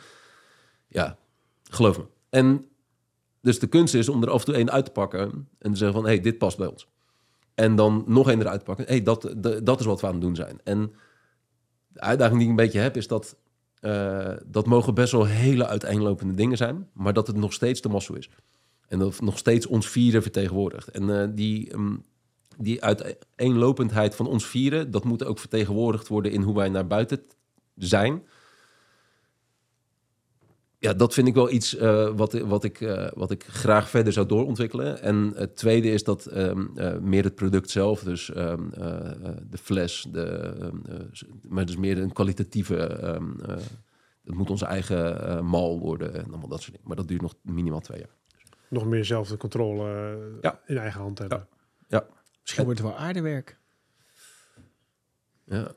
ja, 0.88 1.18
geloof 1.64 1.98
me. 1.98 2.04
En 2.30 2.66
dus 3.42 3.60
de 3.60 3.68
kunst 3.68 3.94
is 3.94 4.10
om 4.10 4.24
er 4.24 4.30
af 4.30 4.40
en 4.40 4.46
toe 4.46 4.56
één 4.56 4.72
uit 4.72 4.86
te 4.86 4.92
pakken 4.92 5.48
en 5.60 5.72
te 5.72 5.78
zeggen 5.78 5.96
van, 5.96 6.06
hé, 6.06 6.14
hey, 6.14 6.22
dit 6.22 6.38
past 6.38 6.58
bij 6.58 6.68
ons. 6.68 6.88
En 7.58 7.76
dan 7.76 8.04
nog 8.08 8.30
één 8.30 8.40
eruit 8.40 8.64
pakken. 8.64 8.86
Hey, 8.86 9.04
dat, 9.04 9.34
dat 9.64 9.80
is 9.80 9.86
wat 9.86 10.02
we 10.02 10.08
aan 10.08 10.14
het 10.14 10.22
doen 10.22 10.36
zijn. 10.36 10.60
En 10.64 10.94
de 11.88 12.00
uitdaging 12.00 12.38
die 12.38 12.44
ik 12.44 12.58
een 12.58 12.66
beetje 12.66 12.80
heb, 12.80 12.98
is 12.98 13.08
dat 13.08 13.36
eh, 13.80 14.34
dat 14.46 14.66
mogen 14.66 14.94
best 14.94 15.12
wel 15.12 15.26
hele 15.26 15.68
uiteenlopende 15.68 16.34
dingen 16.34 16.58
zijn, 16.58 16.90
maar 16.94 17.14
dat 17.14 17.28
het 17.28 17.36
nog 17.36 17.54
steeds 17.54 17.82
de 17.82 17.90
massa 17.90 18.16
is. 18.16 18.30
En 18.88 19.00
dat 19.00 19.22
nog 19.22 19.38
steeds 19.38 19.66
ons 19.66 19.88
vieren 19.88 20.22
vertegenwoordigt. 20.22 20.88
En 20.88 21.22
eh, 21.22 21.28
die, 21.32 21.72
ehm, 21.72 21.96
die 22.58 22.84
uiteenlopendheid 22.84 24.16
van 24.16 24.28
ons 24.28 24.46
vieren, 24.46 24.92
dat 24.92 25.04
moet 25.04 25.24
ook 25.24 25.40
vertegenwoordigd 25.40 26.08
worden 26.08 26.32
in 26.32 26.42
hoe 26.42 26.56
wij 26.56 26.70
naar 26.70 26.88
buiten 26.88 27.22
zijn. 27.76 28.24
Ja, 30.88 30.94
dat 30.94 31.14
vind 31.14 31.28
ik 31.28 31.34
wel 31.34 31.52
iets 31.52 31.76
eh, 31.76 32.10
wat, 32.16 32.34
wat, 32.34 32.64
ik, 32.64 32.82
eh, 32.82 33.08
wat 33.14 33.32
ik 33.32 33.44
graag 33.44 33.90
verder 33.90 34.14
zou 34.14 34.28
doorontwikkelen. 34.28 35.02
En 35.02 35.32
het 35.36 35.56
tweede 35.56 35.90
is 35.92 36.04
dat 36.04 36.26
ehm, 36.26 36.66
eh, 36.76 36.98
meer 36.98 37.24
het 37.24 37.36
product 37.36 37.70
zelf, 37.70 38.04
dus 38.04 38.32
ehm, 38.34 38.72
eh, 38.74 39.12
eh, 39.12 39.38
de 39.50 39.58
fles, 39.58 40.08
de, 40.12 40.24
ehm, 40.26 40.76
eh, 40.90 41.00
maar 41.50 41.66
dus 41.66 41.78
meer 41.78 41.98
een 41.98 42.14
kwalitatieve. 42.14 42.78
ehm, 42.78 43.40
eh, 43.40 43.56
het 44.24 44.36
moet 44.36 44.50
onze 44.50 44.66
eigen 44.66 45.46
mal 45.46 45.80
worden 45.80 46.14
en 46.14 46.26
allemaal 46.28 46.48
dat 46.48 46.60
soort 46.62 46.72
dingen. 46.72 46.88
Maar 46.88 46.96
dat 46.98 47.08
duurt 47.08 47.22
nog 47.22 47.34
minimaal 47.42 47.80
twee 47.82 48.00
jaar. 48.00 48.16
Nog 48.70 48.86
meer 48.86 49.06
zelf 49.06 49.28
de 49.30 49.38
controle 49.38 50.18
Ja. 50.42 50.60
in 50.66 50.78
eigen 50.78 51.02
hand 51.02 51.20
hebben. 51.20 51.48
Misschien 52.42 52.66
wordt 52.66 52.80
het 52.80 52.90
wel 52.90 52.98
aardewerk. 52.98 53.58
Ja. 55.46 55.72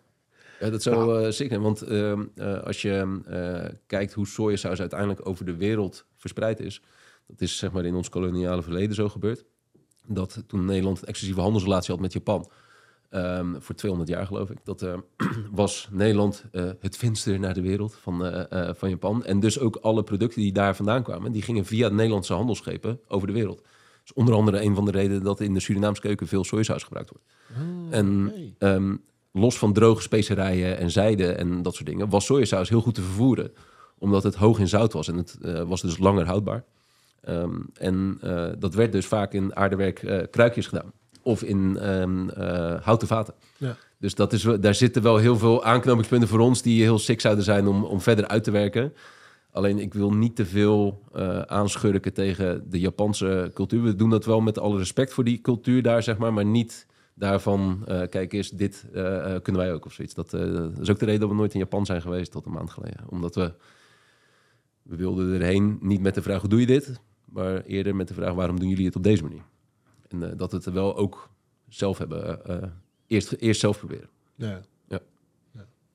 Ja, 0.61 0.71
dat 0.71 0.83
zou 0.83 1.25
eh 1.25 1.31
sick 1.31 1.49
zijn. 1.49 1.61
Want 1.61 1.83
ehm, 1.83 2.25
eh, 2.35 2.63
als 2.63 2.83
je 2.83 3.21
eh, 3.27 3.75
kijkt 3.87 4.13
hoe 4.13 4.27
sojasaus 4.27 4.81
uiteindelijk 4.81 5.27
over 5.29 5.45
de 5.45 5.57
wereld 5.57 6.05
verspreid 6.17 6.61
is... 6.61 6.83
dat 7.27 7.41
is 7.41 7.57
zeg 7.57 7.73
maar 7.73 7.85
in 7.85 7.95
ons 7.95 8.09
koloniale 8.09 8.63
verleden 8.63 8.95
zo 8.95 9.09
gebeurd. 9.09 9.45
Dat 10.07 10.43
toen 10.47 10.65
Nederland 10.65 11.01
een 11.01 11.09
exclusieve 11.09 11.41
handelsrelatie 11.41 11.93
had 11.93 12.03
met 12.03 12.13
Japan... 12.13 12.51
ehm, 13.11 13.61
voor 13.61 13.75
200 13.75 14.11
jaar 14.11 14.27
geloof 14.27 14.51
ik... 14.51 14.59
dat 14.65 14.83
eh, 14.83 14.99
was 15.53 15.89
Nederland 15.91 16.45
eh, 16.53 16.71
het 16.81 16.97
venster 16.97 17.41
naar 17.41 17.55
de 17.55 17.63
wereld 17.63 17.95
van, 17.95 18.47
van 18.77 18.89
Japan. 18.89 19.25
En 19.25 19.41
dus 19.41 19.59
ook 19.59 19.77
alle 19.77 20.03
producten 20.03 20.41
die 20.41 20.53
daar 20.53 20.77
vandaan 20.77 21.03
kwamen... 21.03 21.33
die 21.33 21.43
gingen 21.43 21.65
via 21.65 21.89
Nederlandse 21.89 22.35
handelsschepen 22.35 23.01
over 23.09 23.27
de 23.27 23.33
wereld. 23.33 23.63
Dus 24.03 24.13
onder 24.13 24.35
andere 24.35 24.63
een 24.63 24.75
van 24.75 24.85
de 24.85 24.91
redenen 24.91 25.23
dat 25.23 25.41
in 25.41 25.55
de 25.55 25.61
Surinaamse 25.61 26.01
keuken 26.01 26.27
veel 26.27 26.45
sojasaus 26.45 26.83
gebruikt 26.83 27.11
wordt. 27.11 27.25
en 27.91 28.33
ehm, 28.59 28.97
los 29.33 29.59
van 29.59 29.73
droge 29.73 30.03
specerijen 30.03 30.79
en 30.79 30.91
zijde 30.91 31.33
en 31.33 31.63
dat 31.63 31.75
soort 31.75 31.89
dingen, 31.89 32.09
was 32.09 32.25
sojasaus 32.25 32.69
heel 32.69 32.81
goed 32.81 32.95
te 32.95 33.03
vervoeren. 33.03 33.53
Omdat 33.99 34.23
het 34.23 34.35
hoog 34.35 34.59
in 34.59 34.69
zout 34.69 34.93
was 34.93 35.09
en 35.09 35.17
het 35.17 35.39
eh, 35.43 35.63
was 35.63 35.81
dus 35.81 35.99
langer 35.99 36.27
houdbaar. 36.27 36.65
Ehm, 37.21 37.57
en 37.75 38.19
eh, 38.21 38.47
dat 38.59 38.75
werd 38.75 38.93
dus 38.93 39.07
vaak 39.07 39.33
in 39.33 39.57
aardewerk 39.57 40.03
eh, 40.03 40.19
kruikjes 40.31 40.67
gedaan. 40.67 40.93
Of 41.23 41.43
in 41.43 41.79
ehm, 41.79 42.29
eh, 42.29 42.81
houten 42.83 43.09
vaten. 43.09 43.35
Ja. 43.57 43.77
Dus 43.99 44.15
dat 44.15 44.33
is, 44.33 44.47
daar 44.61 44.75
zitten 44.75 45.03
wel 45.03 45.17
heel 45.17 45.39
veel 45.39 45.65
aanknopingspunten 45.65 46.29
voor 46.29 46.39
ons... 46.39 46.63
die 46.63 46.83
heel 46.83 46.99
sick 46.99 47.21
zouden 47.21 47.45
zijn 47.45 47.67
om, 47.67 47.85
om 47.85 48.01
verder 48.01 48.29
uit 48.29 48.45
te 48.45 48.51
werken. 48.51 48.93
Alleen 49.53 49.79
ik 49.79 49.95
wil 49.95 50.13
niet 50.13 50.37
te 50.37 50.47
veel 50.47 51.03
aanschurken 51.47 52.13
tegen 52.13 52.65
de 52.71 52.81
Japanse 52.81 53.51
cultuur. 53.55 53.83
We 53.83 53.97
doen 53.97 54.11
dat 54.11 54.25
wel 54.25 54.41
met 54.41 54.59
alle 54.59 54.79
respect 54.79 55.13
voor 55.13 55.25
die 55.25 55.41
cultuur 55.41 55.83
daar, 55.83 56.03
zeg 56.03 56.19
maar. 56.19 56.33
Maar 56.33 56.45
niet 56.45 56.87
daarvan, 57.21 57.83
eh, 57.87 58.09
kijk 58.09 58.33
eens, 58.33 58.51
dit 58.51 58.87
eh, 58.93 59.35
eh, 59.35 59.43
kunnen 59.43 59.63
wij 59.63 59.73
ook 59.73 59.85
of 59.85 59.93
zoiets. 59.93 60.15
Dat, 60.15 60.35
eh, 60.35 60.53
dat 60.53 60.79
is 60.79 60.91
ook 60.91 60.99
de 60.99 61.05
reden 61.05 61.21
dat 61.21 61.29
we 61.29 61.35
nooit 61.35 61.53
in 61.53 61.59
Japan 61.61 61.87
zijn 61.87 62.03
geweest 62.03 62.33
tot 62.33 62.47
een 62.47 62.53
maand 62.53 62.71
geleden. 62.71 63.05
Omdat 63.09 63.35
we, 63.35 63.53
we 64.83 64.97
wilden 64.97 65.33
erheen 65.35 65.79
niet 65.81 66.01
met 66.01 66.15
de 66.15 66.23
vraag, 66.23 66.41
hoe 66.41 66.51
doe 66.51 66.61
je 66.61 66.67
dit? 66.67 67.01
Maar 67.25 67.63
eerder 67.63 67.97
met 67.97 68.09
de 68.09 68.15
vraag, 68.15 68.35
waarom 68.35 68.61
doen 68.61 68.69
jullie 68.69 68.87
het 68.87 68.97
op 68.97 69.03
deze 69.03 69.23
manier? 69.23 69.43
En 70.09 70.31
eh, 70.31 70.37
dat 70.37 70.51
we 70.51 70.57
het 70.57 70.73
wel 70.73 70.97
ook 70.97 71.31
zelf 71.69 71.99
hebben, 71.99 72.45
eh, 72.45 72.69
eerst, 73.07 73.33
eerst 73.33 73.61
zelf 73.61 73.79
proberen. 73.79 74.09
Ja. 74.35 74.61
Ja. 74.89 75.01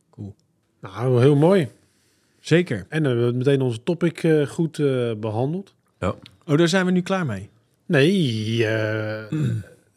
Cool. 0.10 0.36
Nou, 0.80 1.22
heel 1.22 1.36
mooi. 1.36 1.70
Zeker. 2.40 2.86
En 2.90 3.04
dan 3.04 3.12
hebben 3.12 3.32
we 3.32 3.38
meteen 3.38 3.62
onze 3.62 3.84
topic 3.84 4.24
eh, 4.24 4.48
goed 4.48 4.80
eh, 4.80 5.12
behandeld. 5.18 5.76
Oh, 6.48 6.58
daar 6.58 6.68
zijn 6.68 6.86
we 6.86 6.92
nu 6.92 7.02
klaar 7.02 7.26
mee. 7.26 7.50
Nee, 7.86 8.66
eh, 8.68 9.32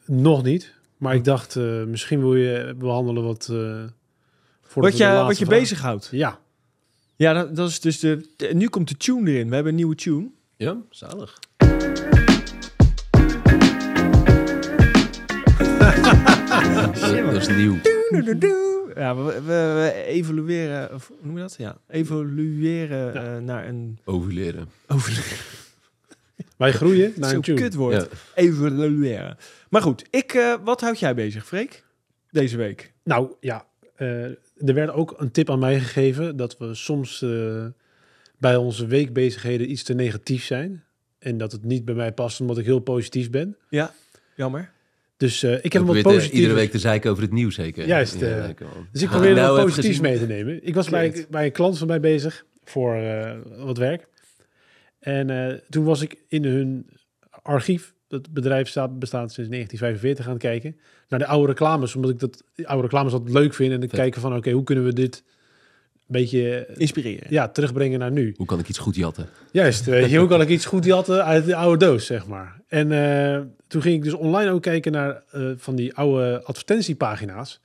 nog 0.07 0.43
niet. 0.43 0.75
Maar 0.99 1.15
ik 1.15 1.25
dacht, 1.25 1.57
eh, 1.57 1.85
misschien 1.85 2.21
wil 2.21 2.35
je 2.35 2.75
behandelen 2.79 3.23
wat... 3.25 3.49
eh 3.53 3.83
voor 4.63 4.83
Wat 4.83 4.97
je, 4.97 5.07
wat 5.07 5.39
je 5.39 5.47
bezighoudt. 5.47 6.09
Ja. 6.13 6.39
Ja, 7.17 7.33
dat, 7.33 7.57
dat 7.57 7.69
is 7.69 7.81
dus 7.81 7.99
de, 8.01 8.29
de- 8.37 8.55
Nu 8.55 8.69
komt 8.69 8.89
de 8.89 8.97
tune 8.97 9.31
erin. 9.31 9.49
We 9.49 9.55
hebben 9.55 9.73
een 9.73 9.79
nieuwe 9.79 9.95
tune. 9.95 10.31
Ja, 10.57 10.77
zalig. 10.91 11.39
dat 17.33 17.37
is 17.37 17.49
nieuw. 17.49 17.77
Ja, 18.95 19.17
we, 19.17 19.23
we, 19.25 19.41
we 19.45 20.05
evolueren. 20.07 20.95
Of, 20.95 21.09
hoe 21.09 21.17
noem 21.23 21.35
je 21.37 21.41
dat? 21.43 21.55
Ja, 21.59 21.77
evolueren 21.89 23.13
Ja. 23.13 23.37
eh, 23.37 23.43
naar 23.43 23.69
een. 23.69 23.99
Ovuleren. 24.05 24.69
Over, 24.89 25.13
Wij 26.59 26.73
groeien 26.73 27.13
naar 27.17 27.35
een 27.35 27.41
tune. 27.41 27.61
kutwoord. 27.61 27.95
Ja. 27.95 28.07
Evalueren. 28.35 29.37
Maar 29.71 29.83
goed, 29.83 30.05
ik, 30.11 30.33
eh, 30.35 30.55
wat 30.65 30.81
houdt 30.81 30.99
jij 30.99 31.15
bezig, 31.15 31.47
Freek? 31.47 31.85
Deze 32.31 32.57
week. 32.57 32.93
Nou 33.05 33.33
ja, 33.41 33.67
eh, 33.97 34.23
er 34.25 34.75
werd 34.75 34.91
ook 34.91 35.15
een 35.19 35.31
tip 35.31 35.51
aan 35.51 35.59
mij 35.59 35.81
gegeven 35.81 36.37
dat 36.37 36.57
we 36.59 36.75
soms 36.75 37.23
eh, 37.23 37.65
bij 38.39 38.57
onze 38.57 38.87
weekbezigheden 38.87 39.71
iets 39.71 39.83
te 39.83 39.95
negatief 39.95 40.45
zijn. 40.45 40.85
En 41.19 41.39
dat 41.39 41.53
het 41.53 41.65
niet 41.65 41.85
bij 41.85 41.95
mij 41.95 42.13
past 42.13 42.41
omdat 42.41 42.59
ik 42.59 42.65
heel 42.65 42.79
positief 42.79 43.31
ben. 43.31 43.57
Ja. 43.69 43.95
Jammer. 44.37 44.71
Dus 45.17 45.43
eh, 45.43 45.53
ik 45.65 45.73
heb 45.73 45.87
hem 45.87 45.87
wat 45.95 46.03
positief. 46.03 46.33
iedere 46.33 46.55
week 46.55 46.71
te 46.71 46.79
zeiken 46.79 47.11
over 47.11 47.23
het 47.23 47.33
nieuws 47.33 47.55
zeker. 47.55 47.87
Juist, 47.87 48.21
Ja. 48.21 48.55
Dus 48.93 49.03
ik 49.03 49.09
Ah, 49.09 49.13
probeer 49.15 49.31
er 49.31 49.37
nou 49.37 49.57
wat 49.57 49.65
positiefs 49.65 50.01
mee 50.01 50.19
te 50.19 50.27
nemen. 50.27 50.67
Ik 50.67 50.75
was 50.75 50.89
bij, 50.89 51.27
bij 51.31 51.45
een 51.45 51.53
klant 51.53 51.79
van 51.79 51.87
mij 51.87 52.01
bezig 52.01 52.45
voor 52.65 52.95
eh, 52.95 53.37
wat 53.57 53.79
werk. 53.79 54.07
En 54.99 55.31
eh, 55.31 55.55
toen 55.69 55.85
was 55.85 56.01
ik 56.03 56.17
in 56.29 56.45
hun 56.45 56.87
archief, 57.43 57.95
dat 58.09 58.31
bedrijf 58.31 58.69
staat, 58.69 58.99
bestaat 58.99 59.33
sinds 59.33 59.51
1945, 59.51 60.27
aan 60.27 60.33
het 60.33 60.43
kijken. 60.43 60.77
Naar 61.09 61.19
de 61.19 61.27
oude 61.27 61.47
reclames, 61.47 61.95
omdat 61.95 62.11
ik 62.11 62.19
dat 62.19 62.43
die 62.55 62.69
oude 62.69 62.83
reclames 62.83 63.13
altijd 63.13 63.33
leuk 63.33 63.55
vind. 63.55 63.73
En 63.73 63.81
dan 63.81 63.89
Vet. 63.89 63.99
kijken 63.99 64.21
van, 64.21 64.37
oké, 64.37 64.51
hoe 64.51 64.65
kunnen 64.65 64.85
we 64.85 64.93
dit 64.93 65.23
een 65.93 66.03
beetje 66.07 66.65
eh, 66.65 66.81
Inspireren. 66.81 67.27
ja, 67.31 67.49
terugbrengen 67.49 67.99
naar 67.99 68.11
nu? 68.11 68.35
Hoe 68.37 68.47
kan 68.47 68.59
ik 68.59 68.69
iets 68.69 68.79
goed 68.79 68.97
jatten? 68.97 69.29
Juist, 69.53 69.85
weet 69.85 70.11
je, 70.11 70.19
hoe 70.19 70.29
kan 70.29 70.41
ik 70.41 70.49
iets 70.49 70.67
goed 70.67 70.85
jatten 70.85 71.25
uit 71.25 71.45
de 71.45 71.55
oude 71.55 71.85
doos, 71.85 72.07
zeg 72.07 72.27
maar. 72.27 72.61
En 72.69 72.93
eh, 72.93 73.41
toen 73.67 73.83
ging 73.83 73.95
ik 73.97 74.03
dus 74.03 74.13
online 74.13 74.51
ook 74.51 74.63
kijken 74.63 74.93
naar 74.93 75.23
van 75.57 75.77
die 75.77 75.95
oude 75.95 76.43
advertentiepagina's. 76.45 77.61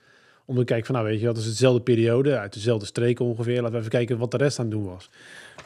Om 0.45 0.55
te 0.55 0.63
kijken 0.63 0.85
van, 0.85 0.95
nou 0.95 1.07
weet 1.07 1.19
je, 1.19 1.25
dat 1.25 1.37
is 1.37 1.45
hetzelfde 1.45 1.81
periode, 1.81 2.37
uit 2.37 2.53
dezelfde 2.53 2.85
streken 2.85 3.25
ongeveer. 3.25 3.55
Laten 3.55 3.71
we 3.71 3.77
even 3.77 3.89
kijken 3.89 4.17
wat 4.17 4.31
de 4.31 4.37
rest 4.37 4.59
aan 4.59 4.65
het 4.65 4.73
doen 4.73 4.85
was. 4.85 5.09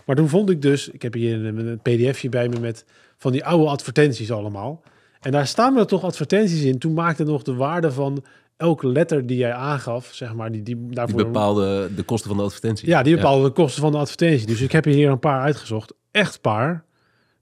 Maar 0.08 0.16
toen 0.16 0.30
vond 0.30 0.50
ik 0.50 0.62
dus, 0.62 0.90
ik 0.90 1.02
heb 1.02 1.14
hier 1.14 1.46
een, 1.46 1.68
een 1.68 1.80
pdfje 1.80 2.30
bij 2.30 2.50
me 2.50 2.60
met 2.60 2.86
van 3.18 3.32
die 3.32 3.46
oude 3.46 3.70
advertenties 3.70 4.32
allemaal. 4.32 4.84
En 5.22 5.32
daar 5.32 5.48
staan 5.48 5.78
er 5.78 5.88
toch 5.88 6.04
advertenties 6.04 6.64
in. 6.64 6.80
Toen 6.80 6.94
maakte 6.94 7.24
nog 7.24 7.44
de 7.44 7.56
waarde 7.56 7.92
van 7.92 8.24
elke 8.58 8.88
letter 8.88 9.26
die 9.26 9.38
jij 9.38 9.54
aangaf, 9.54 10.10
zeg 10.14 10.34
maar, 10.34 10.52
die, 10.52 10.64
die 10.64 10.76
Die 10.76 10.96
daarvoor... 10.96 11.24
bepaalde 11.24 11.90
de 11.96 12.04
kosten 12.04 12.30
van 12.30 12.38
de 12.38 12.44
advertentie. 12.44 12.88
Ja, 12.88 13.04
die 13.04 13.16
bepaalde 13.16 13.44
de 13.44 13.54
kosten 13.54 13.82
van 13.82 13.92
de 13.92 13.98
advertentie. 13.98 14.48
Dus 14.48 14.62
ik 14.62 14.72
heb 14.72 14.86
hier 14.86 15.10
een 15.10 15.20
paar 15.20 15.42
uitgezocht. 15.42 15.94
Echt 16.12 16.42
paar, 16.42 16.84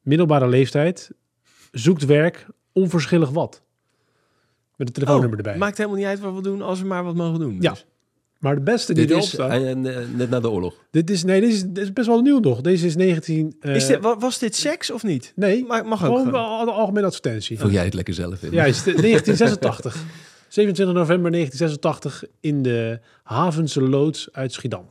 middelbare 0.02 0.48
leeftijd, 0.48 1.12
zoekt 1.72 2.06
werk, 2.06 2.48
onverschillig 2.74 3.30
wat. 3.30 3.64
Met 4.76 4.88
een 4.88 4.94
telefoonnummer 4.94 5.38
erbij. 5.38 5.54
Oh, 5.54 5.60
Maakt 5.60 5.78
helemaal 5.78 5.98
niet 5.98 6.08
uit 6.08 6.20
wat 6.20 6.34
we 6.34 6.42
doen 6.42 6.62
als 6.62 6.82
we 6.82 6.88
maar 6.88 7.04
wat 7.04 7.16
mogen 7.16 7.40
doen. 7.40 7.58
Ja. 7.60 7.76
Maar 8.46 8.56
de 8.56 8.62
beste 8.62 8.94
die 8.94 9.02
Dit 9.04 9.12
erop 9.12 9.24
is 9.24 9.30
staat... 9.30 9.52
eh, 9.52 9.72
eh, 9.72 10.08
net 10.16 10.30
na 10.30 10.40
de 10.40 10.50
oorlog. 10.50 10.74
Dit 10.92 11.10
is, 11.10 11.24
nee, 11.24 11.42
dit 11.42 11.50
is, 11.50 11.64
dit 11.64 11.78
is 11.78 11.94
best 11.94 12.08
wel 12.08 12.22
nieuw 12.22 12.40
nog. 12.40 12.62
Deze 12.62 12.86
is 12.86 12.96
19... 12.96 13.56
eh, 13.60 13.76
Is 13.76 13.88
dit, 13.88 14.02
wa- 14.02 14.18
was 14.18 14.40
dit 14.40 14.56
seks 14.56 14.92
of 14.92 15.04
niet? 15.04 15.34
Nee, 15.36 15.66
Maar 15.66 15.86
mag 15.86 16.06
ook 16.06 16.18
gewoon 16.18 16.34
een 16.68 16.74
algemene 16.74 17.06
advertentie. 17.06 17.60
Vul 17.60 17.70
jij 17.70 17.84
het 17.86 17.94
lekker 17.94 18.14
zelf 18.14 18.44
in. 18.44 18.52
Ja, 18.52 18.66
is 18.66 18.84
de- 18.84 18.94
1986. 19.02 20.04
27 20.48 20.96
november 20.96 21.32
1986 21.32 22.24
in 22.40 22.62
de 22.62 23.00
Havense 23.24 23.82
Loods 23.82 24.28
uit 24.32 24.54
Schiedam. 24.54 24.86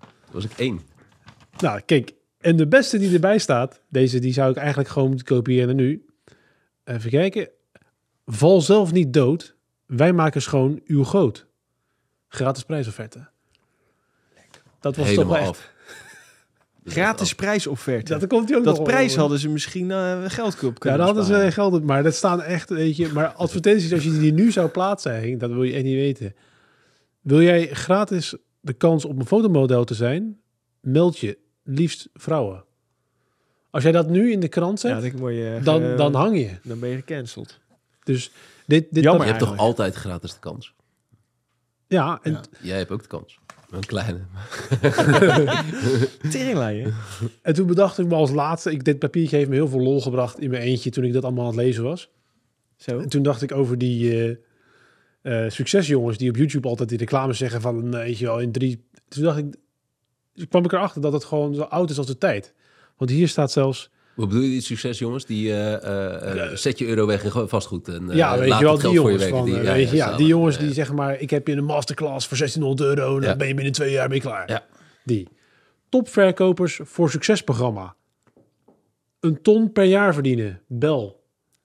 Dat 0.00 0.08
was 0.32 0.44
ik 0.44 0.52
één. 0.56 0.80
Nou, 1.58 1.80
kijk. 1.86 2.12
En 2.40 2.56
de 2.56 2.66
beste 2.68 2.98
die 2.98 3.12
erbij 3.14 3.38
staat, 3.38 3.80
deze 3.88 4.18
die 4.18 4.32
zou 4.32 4.50
ik 4.50 4.56
eigenlijk 4.56 4.88
gewoon 4.88 5.08
moeten 5.08 5.26
kopiëren 5.26 5.76
nu. 5.76 6.04
Even 6.84 7.10
kijken. 7.10 7.48
Val 8.26 8.60
zelf 8.60 8.92
niet 8.92 9.12
dood. 9.12 9.56
Wij 9.86 10.12
maken 10.12 10.42
schoon 10.42 10.80
uw 10.86 11.04
goot. 11.04 11.48
Gratis 12.32 12.62
prijsofferte. 12.62 13.28
Dat 14.80 14.96
was 14.96 15.14
toch 15.14 15.26
wel 15.26 15.36
echt... 15.36 15.70
Dus 16.82 16.92
Gratis 17.02 17.34
prijsofferte. 17.34 18.18
Dat, 18.18 18.28
komt 18.28 18.54
ook 18.54 18.64
dat 18.64 18.76
nog 18.76 18.86
prijs 18.86 19.16
hadden 19.16 19.38
ze 19.38 19.48
misschien 19.48 19.90
eh 19.90 20.24
geld 20.26 20.54
op 20.54 20.60
Ja, 20.60 20.78
kunnen 20.78 20.98
daar 20.98 21.06
hadden 21.06 21.24
ze 21.24 21.52
geld 21.52 21.74
op. 21.74 21.82
Maar 21.82 22.02
dat 22.02 22.14
staan 22.14 22.42
echt, 22.42 22.70
weet 22.70 22.96
je... 22.96 23.08
Maar 23.12 23.26
advertenties, 23.28 23.92
als 23.92 24.04
je 24.04 24.18
die 24.18 24.32
nu 24.32 24.52
zou 24.52 24.68
plaatsen, 24.68 25.14
Henk, 25.14 25.40
dat 25.40 25.50
wil 25.50 25.62
je 25.62 25.72
echt 25.72 25.84
niet 25.84 25.94
weten. 25.94 26.34
Wil 27.20 27.42
jij 27.42 27.68
gratis 27.68 28.34
de 28.60 28.72
kans 28.72 29.04
op 29.04 29.18
een 29.18 29.26
fotomodel 29.26 29.84
te 29.84 29.94
zijn? 29.94 30.40
Meld 30.80 31.18
je 31.18 31.38
liefst 31.62 32.08
vrouwen. 32.14 32.64
Als 33.70 33.82
jij 33.82 33.92
dat 33.92 34.08
nu 34.08 34.32
in 34.32 34.40
de 34.40 34.48
krant 34.48 34.80
zet, 34.80 34.90
Ja, 34.90 35.10
dan, 35.10 35.34
je, 35.34 35.60
dan, 35.62 35.82
eh, 35.82 35.96
dan 35.96 36.14
hang 36.14 36.38
je. 36.38 36.58
dan 36.62 36.78
ben 36.78 36.88
je 36.88 36.96
gecanceld. 36.96 37.58
Dus 38.02 38.30
dit, 38.66 38.86
dit 38.90 39.04
Jammer 39.04 39.26
Je 39.26 39.32
hebt 39.32 39.44
toch 39.44 39.56
altijd 39.56 39.94
gratis 39.94 40.32
de 40.32 40.38
kans? 40.40 40.74
Ja, 41.90 42.18
en 42.22 42.32
Ja. 42.32 42.42
Jij 42.62 42.76
hebt 42.78 42.90
ook 42.90 43.02
de 43.02 43.08
kans. 43.08 43.38
Een 43.70 43.86
kleine. 43.86 44.20
Teringlijn, 46.30 46.94
En 47.42 47.54
toen 47.54 47.66
bedacht 47.66 47.98
ik 47.98 48.06
me 48.06 48.14
als 48.14 48.30
laatste, 48.30 48.70
ik, 48.70 48.84
dit 48.84 48.98
papiertje 48.98 49.36
heeft 49.36 49.48
me 49.48 49.54
heel 49.54 49.68
veel 49.68 49.80
lol 49.80 50.00
gebracht 50.00 50.40
in 50.40 50.50
mijn 50.50 50.62
eentje 50.62 50.90
toen 50.90 51.04
ik 51.04 51.12
dat 51.12 51.24
allemaal 51.24 51.46
aan 51.46 51.56
het 51.56 51.60
lezen 51.60 51.82
was. 51.82 52.10
Zo. 52.76 52.98
En 52.98 53.08
toen 53.08 53.22
dacht 53.22 53.42
ik 53.42 53.52
over 53.52 53.78
die 53.78 54.12
eh, 55.22 55.44
eh, 55.44 55.50
succesjongens 55.50 56.18
die 56.18 56.30
op 56.30 56.36
YouTube 56.36 56.68
altijd 56.68 56.88
die 56.88 56.98
reclames 56.98 57.38
zeggen 57.38 57.60
van, 57.60 57.94
eh, 57.94 58.02
weet 58.02 58.18
je 58.18 58.24
wel, 58.24 58.40
in 58.40 58.52
drie... 58.52 58.84
Toen 59.08 59.22
dacht 59.22 59.38
ik, 59.38 59.56
toen 60.34 60.48
kwam 60.48 60.64
ik 60.64 60.72
erachter 60.72 61.00
dat 61.00 61.12
het 61.12 61.24
gewoon 61.24 61.54
zo 61.54 61.62
oud 61.62 61.90
is 61.90 61.98
als 61.98 62.06
de 62.06 62.18
tijd. 62.18 62.54
Want 62.96 63.10
hier 63.10 63.28
staat 63.28 63.52
zelfs, 63.52 63.90
Wat 64.20 64.28
bedoel 64.28 64.44
je, 64.44 64.50
die 64.50 64.60
succes 64.60 64.98
jongens? 64.98 65.24
Die 65.24 65.52
eh, 65.52 65.74
eh, 65.74 66.50
eh, 66.50 66.56
zet 66.56 66.78
je 66.78 66.86
euro 66.86 67.06
weg 67.06 67.24
in 67.24 67.48
vastgoed. 67.48 67.88
En, 67.88 68.10
eh, 68.10 68.16
ja, 68.16 68.38
weet 68.38 68.48
laat 68.48 68.58
je 68.58 68.64
wel, 68.64 68.78
die 68.78 68.88
je 68.88 68.94
jongens 68.94 69.24
van, 69.24 69.44
weet 69.44 69.90
je, 69.90 69.96
ja, 69.96 70.16
die 70.16 70.26
jongens 70.26 70.58
die 70.58 70.72
zeggen 70.72 70.94
maar, 70.94 71.20
ik 71.20 71.30
heb 71.30 71.46
je 71.46 71.52
een 71.52 71.64
masterclass 71.64 72.26
voor 72.26 72.36
1600 72.36 72.88
euro 72.88 73.16
en 73.16 73.22
dan 73.22 73.38
ben 73.38 73.48
je 73.48 73.54
binnen 73.54 73.72
twee 73.72 73.90
jaar 73.90 74.08
mee 74.08 74.20
klaar. 74.20 74.50
Ja. 74.50 74.64
Die. 75.04 75.28
Topverkopers 75.88 76.80
voor 76.82 77.10
succesprogramma. 77.10 77.94
Een 79.20 79.42
ton 79.42 79.72
per 79.72 79.84
jaar 79.84 80.14
verdienen. 80.14 80.62
Bel. 80.66 81.19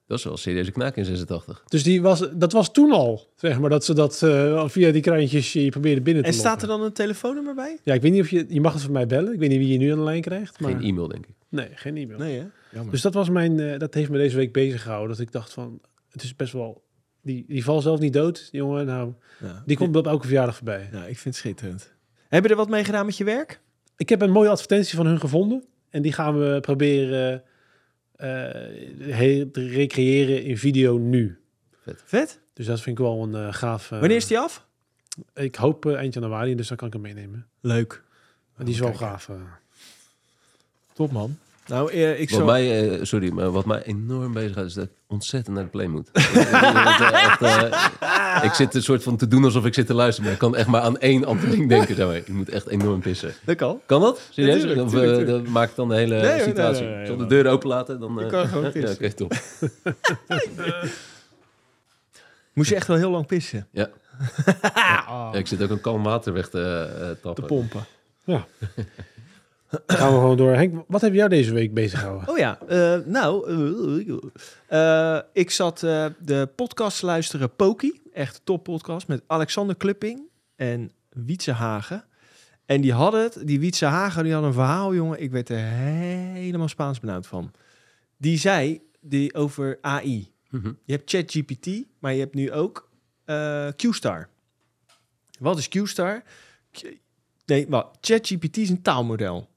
Dat 0.07 0.17
is 0.17 0.23
wel 0.23 0.33
een 0.33 0.39
serieuze 0.39 0.71
knaak 0.71 0.95
in 0.95 1.05
86. 1.05 1.63
Dus 1.67 1.83
die 1.83 2.01
was, 2.01 2.29
dat 2.33 2.51
was 2.51 2.71
toen 2.71 2.91
al, 2.91 3.31
zeg 3.35 3.59
maar, 3.59 3.69
dat 3.69 3.85
ze 3.85 3.93
dat 3.93 4.21
eh, 4.23 4.67
via 4.67 4.91
die 4.91 5.01
kraantjes 5.01 5.53
je 5.53 5.69
probeerde 5.69 6.01
binnen 6.01 6.23
te 6.23 6.29
En 6.29 6.35
staat 6.35 6.61
er 6.61 6.67
dan 6.67 6.81
een 6.81 6.93
telefoonnummer 6.93 7.55
bij? 7.55 7.79
Ja, 7.83 7.93
ik 7.93 8.01
weet 8.01 8.11
niet 8.11 8.21
of 8.21 8.29
je, 8.29 8.45
je 8.49 8.61
mag 8.61 8.73
het 8.73 8.81
van 8.81 8.91
mij 8.91 9.07
bellen. 9.07 9.33
Ik 9.33 9.39
weet 9.39 9.49
niet 9.49 9.57
wie 9.57 9.71
je 9.71 9.77
nu 9.77 9.91
aan 9.91 9.97
de 9.97 10.03
lijn 10.03 10.21
krijgt. 10.21 10.59
Maar, 10.59 10.71
Geen 10.71 10.81
e-mail, 10.81 11.07
denk 11.07 11.25
ik. 11.25 11.35
Nee, 11.49 11.69
geen 11.73 11.97
e-mail. 11.97 12.19
Nee, 12.19 12.39
hè? 12.39 12.45
Jammer. 12.71 12.91
Dus 12.91 13.01
dat 13.01 13.13
was 13.13 13.29
mijn, 13.29 13.59
eh, 13.59 13.79
dat 13.79 13.93
heeft 13.93 14.09
me 14.09 14.17
deze 14.17 14.35
week 14.35 14.53
bezig 14.53 14.81
gehouden. 14.81 15.09
Dat 15.09 15.19
ik 15.19 15.31
dacht 15.31 15.53
van, 15.53 15.81
het 16.09 16.23
is 16.23 16.35
best 16.35 16.53
wel, 16.53 16.83
die, 17.21 17.45
die 17.47 17.63
valt 17.63 17.83
zelf 17.83 17.99
niet 17.99 18.13
dood, 18.13 18.47
die 18.51 18.59
jongen. 18.59 18.85
Nou, 18.85 19.13
ja. 19.41 19.63
die 19.65 19.77
komt 19.77 19.95
op 19.95 20.07
elke 20.07 20.25
verjaardag 20.25 20.55
voorbij. 20.55 20.89
Ja, 20.91 20.99
ik 20.99 21.17
vind 21.17 21.23
het 21.23 21.35
schitterend. 21.35 21.93
Heb 22.27 22.43
je 22.43 22.49
er 22.49 22.55
wat 22.55 22.69
mee 22.69 22.83
gedaan 22.83 23.05
met 23.05 23.17
je 23.17 23.23
werk? 23.23 23.59
Ik 23.97 24.09
heb 24.09 24.21
een 24.21 24.31
mooie 24.31 24.49
advertentie 24.49 24.95
van 24.95 25.05
hun 25.05 25.19
gevonden. 25.19 25.63
En 25.89 26.01
die 26.01 26.13
gaan 26.13 26.39
we 26.39 26.59
proberen 26.59 27.33
eh, 27.33 27.39
recreëren 29.53 30.43
in 30.43 30.57
video 30.57 30.97
nu. 30.97 31.39
Vet. 32.05 32.39
Dus 32.53 32.65
dat 32.65 32.81
vind 32.81 32.99
ik 32.99 33.05
wel 33.05 33.23
een 33.23 33.35
eh, 33.47 33.53
gaaf... 33.53 33.91
eh, 33.91 33.99
Wanneer 33.99 34.17
is 34.17 34.27
die 34.27 34.39
af? 34.39 34.65
Ik 35.33 35.55
hoop 35.55 35.85
eh, 35.85 35.95
eind 35.95 36.13
januari, 36.13 36.55
dus 36.55 36.67
dan 36.67 36.77
kan 36.77 36.87
ik 36.87 36.93
hem 36.93 37.01
meenemen. 37.01 37.47
Leuk. 37.61 38.03
Maar 38.55 38.65
die 38.65 38.73
is 38.73 38.79
wel 38.79 38.93
gaaf. 38.93 39.29
eh. 39.29 39.35
Top, 40.93 41.11
man. 41.11 41.37
Nou, 41.67 41.91
eh, 41.91 42.11
ik 42.19 42.29
Wat 42.29 42.37
zou... 42.39 42.45
mij, 42.51 42.89
eh, 42.89 42.99
sorry, 43.03 43.31
maar 43.31 43.51
wat 43.51 43.65
mij 43.65 43.83
enorm 43.83 44.33
bezighoudt 44.33 44.69
is 44.69 44.73
dat 44.75 44.83
ik 44.85 44.91
ontzettend 45.07 45.55
naar 45.55 45.63
de 45.63 45.69
play 45.69 45.87
moet. 45.87 46.09
Echt, 46.13 47.41
eh, 47.41 48.39
ik 48.43 48.53
zit 48.53 48.73
een 48.75 48.83
soort 48.83 49.03
van 49.03 49.17
te 49.17 49.27
doen 49.27 49.43
alsof 49.43 49.65
ik 49.65 49.73
zit 49.73 49.87
te 49.87 49.93
luisteren, 49.93 50.23
maar 50.23 50.33
ik 50.33 50.39
kan 50.39 50.55
echt 50.55 50.67
maar 50.67 50.81
aan 50.81 50.97
één 50.97 51.25
ander 51.25 51.49
ding 51.49 51.69
denken. 51.69 51.95
Zeg 51.95 52.05
maar. 52.05 52.15
Ik 52.15 52.27
moet 52.27 52.49
echt 52.49 52.67
enorm 52.67 52.99
pissen. 53.01 53.33
Dat 53.45 53.55
kan. 53.55 53.79
Kan 53.85 54.01
dat? 54.01 54.21
Serieus? 54.29 54.57
tuurlijk, 54.61 54.81
of 54.81 54.89
tuurlijk, 54.89 55.11
eh, 55.11 55.17
tuurlijk. 55.17 55.43
dat 55.43 55.53
maakt 55.53 55.75
dan 55.75 55.89
de 55.89 55.95
hele 55.95 56.15
Nee, 56.15 56.23
hoor, 56.25 56.35
nee, 56.35 56.43
situatie. 56.43 56.81
nee, 56.83 56.91
nee, 56.91 57.01
Ik 57.01 57.07
zal 57.07 57.17
de 57.17 57.25
deur 57.25 57.47
open 57.47 57.67
laten, 57.67 57.99
dan... 57.99 58.15
Je 58.15 58.23
eh, 58.23 58.29
kan 58.29 58.47
gewoon 58.47 58.63
ja, 58.63 58.69
pissen. 58.69 58.95
oké, 58.95 59.13
top. 59.13 59.33
Moest 62.53 62.69
je 62.69 62.75
echt 62.75 62.87
wel 62.87 62.97
heel 62.97 63.11
lang 63.11 63.25
pissen? 63.25 63.67
Ja. 63.71 63.89
Ja, 64.65 65.33
ik 65.33 65.47
zit 65.47 65.61
ook 65.63 65.69
een 65.69 65.81
kalm 65.81 66.03
water 66.03 66.33
weg 66.33 66.49
te 66.49 66.89
eh, 66.99 67.07
Te 67.09 67.17
tappen. 67.21 67.45
pompen. 67.45 67.85
Gaan 69.87 70.13
we 70.13 70.19
gewoon 70.19 70.37
door. 70.37 70.53
Henk, 70.53 70.83
wat 70.87 71.01
heb 71.01 71.13
jou 71.13 71.29
deze 71.29 71.53
week 71.53 71.73
bezig 71.73 71.99
gehouden? 71.99 72.29
Oh 72.29 72.37
ja, 72.37 72.59
eh, 72.67 72.97
nou, 73.05 73.49
eh, 74.67 75.15
eh, 75.15 75.23
ik 75.33 75.51
zat 75.51 75.79
de 75.79 76.49
podcast 76.55 76.99
te 76.99 77.05
luisteren, 77.05 77.55
Poki, 77.55 78.01
echt 78.13 78.41
top 78.43 78.63
podcast, 78.63 79.07
met 79.07 79.23
Alexander 79.27 79.75
Klupping 79.75 80.21
en 80.55 80.91
Wietse 81.09 81.51
Hagen. 81.51 82.03
En 82.65 82.81
die 82.81 82.93
hadden 82.93 83.21
het, 83.21 83.41
die 83.43 83.59
Wietse 83.59 83.85
Hagen, 83.85 84.23
die 84.23 84.33
had 84.33 84.43
een 84.43 84.53
verhaal, 84.53 84.93
jongen, 84.95 85.21
ik 85.21 85.31
werd 85.31 85.49
er 85.49 85.57
helemaal 85.57 86.67
Spaans 86.67 86.99
benauwd 86.99 87.27
van. 87.27 87.51
Die 88.17 88.37
zei 88.37 88.81
die 89.01 89.33
over 89.33 89.77
AI. 89.81 90.31
Mhm. 90.49 90.71
Je 90.83 90.93
hebt 90.93 91.09
ChatGPT, 91.09 91.67
maar 91.99 92.13
je 92.13 92.19
hebt 92.19 92.35
nu 92.35 92.51
ook 92.51 92.89
QStar. 93.75 94.29
Wat 95.39 95.57
is 95.57 95.67
QStar? 95.67 96.23
Nee, 97.45 97.65
wat? 97.69 97.97
ChatGPT 98.01 98.57
is 98.57 98.69
een 98.69 98.81
taalmodel. 98.81 99.49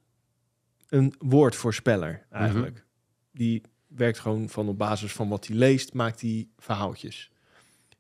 Een 0.89 1.15
woordvoorspeller, 1.19 2.27
eigenlijk. 2.31 2.85
Die 3.33 3.63
werkt 3.87 4.19
gewoon 4.19 4.49
van 4.49 4.69
op 4.69 4.79
basis 4.79 5.13
van 5.13 5.29
wat 5.29 5.47
hij 5.47 5.57
leest, 5.57 5.93
maakt 5.93 6.21
hij 6.21 6.49
verhaaltjes. 6.57 7.31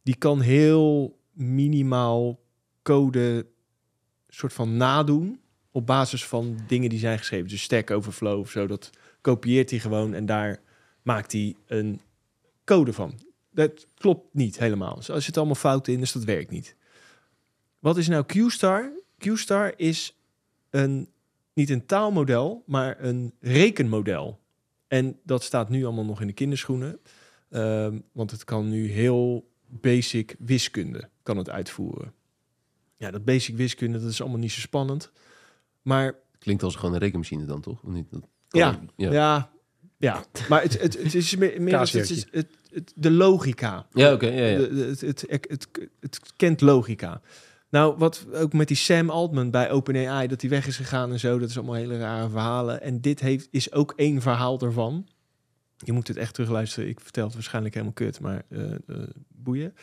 Die 0.02 0.16
kan 0.16 0.40
heel 0.40 1.18
minimaal 1.32 2.40
code 2.82 3.46
soort 4.28 4.52
van 4.52 4.76
nadoen 4.76 5.40
op 5.70 5.86
basis 5.86 6.26
van 6.26 6.58
dingen 6.66 6.90
die 6.90 6.98
zijn 6.98 7.18
geschreven. 7.18 7.48
Dus 7.48 7.62
Stack 7.62 7.90
Overflow 7.90 8.40
of 8.40 8.50
zo, 8.50 8.66
dat 8.66 8.90
kopieert 9.20 9.70
hij 9.70 9.78
gewoon 9.78 10.14
en 10.14 10.26
daar 10.26 10.60
maakt 11.02 11.32
hij 11.32 11.56
een 11.66 12.00
code 12.64 12.92
van. 12.92 13.18
Dat 13.50 13.86
klopt 13.94 14.34
niet 14.34 14.58
helemaal. 14.58 14.94
Dus 14.94 15.08
er 15.08 15.22
zitten 15.22 15.42
allemaal 15.42 15.60
fouten 15.60 15.92
in, 15.92 16.00
dus 16.00 16.12
dat 16.12 16.24
werkt 16.24 16.50
niet. 16.50 16.76
Wat 17.78 17.96
is 17.96 18.08
nou 18.08 18.24
QStar? 18.26 18.92
QStar 19.18 19.72
is 19.76 20.18
een, 20.70 21.08
niet 21.58 21.70
een 21.70 21.86
taalmodel, 21.86 22.62
maar 22.66 22.96
een 23.04 23.32
rekenmodel. 23.40 24.40
En 24.88 25.18
dat 25.24 25.42
staat 25.42 25.68
nu 25.68 25.84
allemaal 25.84 26.04
nog 26.04 26.20
in 26.20 26.26
de 26.26 26.32
kinderschoenen. 26.32 26.98
Ehm, 27.50 27.98
want 28.12 28.30
het 28.30 28.44
kan 28.44 28.68
nu 28.68 28.90
heel 28.90 29.50
basic 29.66 30.36
wiskunde 30.38 31.08
kan 31.22 31.36
het 31.36 31.50
uitvoeren. 31.50 32.12
Ja, 32.96 33.10
dat 33.10 33.24
basic 33.24 33.56
wiskunde, 33.56 34.00
dat 34.00 34.10
is 34.10 34.20
allemaal 34.20 34.38
niet 34.38 34.52
zo 34.52 34.60
spannend. 34.60 35.12
Maar 35.82 36.14
Klinkt 36.38 36.62
als 36.62 36.76
gewoon 36.76 36.94
een 36.94 37.00
rekenmachine 37.00 37.44
dan, 37.44 37.60
toch? 37.60 37.82
Of 37.82 37.92
niet? 37.92 38.06
Dat 38.10 38.22
Ja, 38.48 38.80
ja. 38.96 39.12
ja, 39.12 39.50
ja. 39.96 40.24
maar 40.48 40.62
het, 40.62 40.80
het, 40.80 41.02
het 41.02 41.14
is 41.14 41.36
meer, 41.36 41.62
meer 41.62 41.78
het, 41.78 41.92
het 41.92 42.10
is 42.10 42.26
het, 42.30 42.46
het, 42.70 42.92
de 42.94 43.10
logica. 43.10 43.86
Ja, 43.92 44.12
oké. 44.12 44.26
ja, 44.26 44.46
ja. 44.46 44.58
Het, 44.58 45.00
het, 45.00 45.24
het, 45.28 45.68
het 46.00 46.20
kent 46.36 46.60
logica. 46.60 47.20
Nou, 47.70 47.96
wat 47.96 48.26
ook 48.32 48.52
met 48.52 48.68
die 48.68 48.76
Sam 48.76 49.10
Altman 49.10 49.50
bij 49.50 49.70
OpenAI, 49.70 50.28
dat 50.28 50.40
hij 50.40 50.50
weg 50.50 50.66
is 50.66 50.76
gegaan 50.76 51.12
en 51.12 51.18
zo, 51.18 51.38
dat 51.38 51.48
is 51.48 51.56
allemaal 51.56 51.74
hele 51.74 51.98
rare 51.98 52.28
verhalen. 52.28 52.82
En 52.82 53.00
dit 53.00 53.20
heeft, 53.20 53.48
is 53.50 53.72
ook 53.72 53.92
één 53.96 54.20
verhaal 54.20 54.60
ervan. 54.60 55.06
Je 55.76 55.92
moet 55.92 56.08
het 56.08 56.16
echt 56.16 56.34
terugluisteren. 56.34 56.88
Ik 56.88 57.00
vertel 57.00 57.24
het 57.24 57.34
waarschijnlijk 57.34 57.74
helemaal 57.74 57.94
kut, 57.94 58.20
maar 58.20 58.42
eh, 58.48 58.72
eh, 58.72 58.78
boeien. 59.28 59.74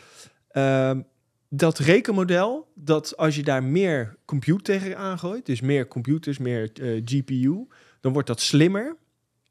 Ehm, 0.47 1.01
dat 1.49 1.77
rekenmodel, 1.77 2.71
dat 2.75 3.17
als 3.17 3.35
je 3.35 3.43
daar 3.43 3.63
meer 3.63 4.17
compute 4.25 4.63
tegen 4.63 4.97
aangooit, 4.97 5.45
dus 5.45 5.61
meer 5.61 5.87
computers, 5.87 6.37
meer 6.37 6.71
eh, 6.73 7.01
GPU, 7.05 7.67
dan 7.99 8.13
wordt 8.13 8.27
dat 8.27 8.41
slimmer. 8.41 8.97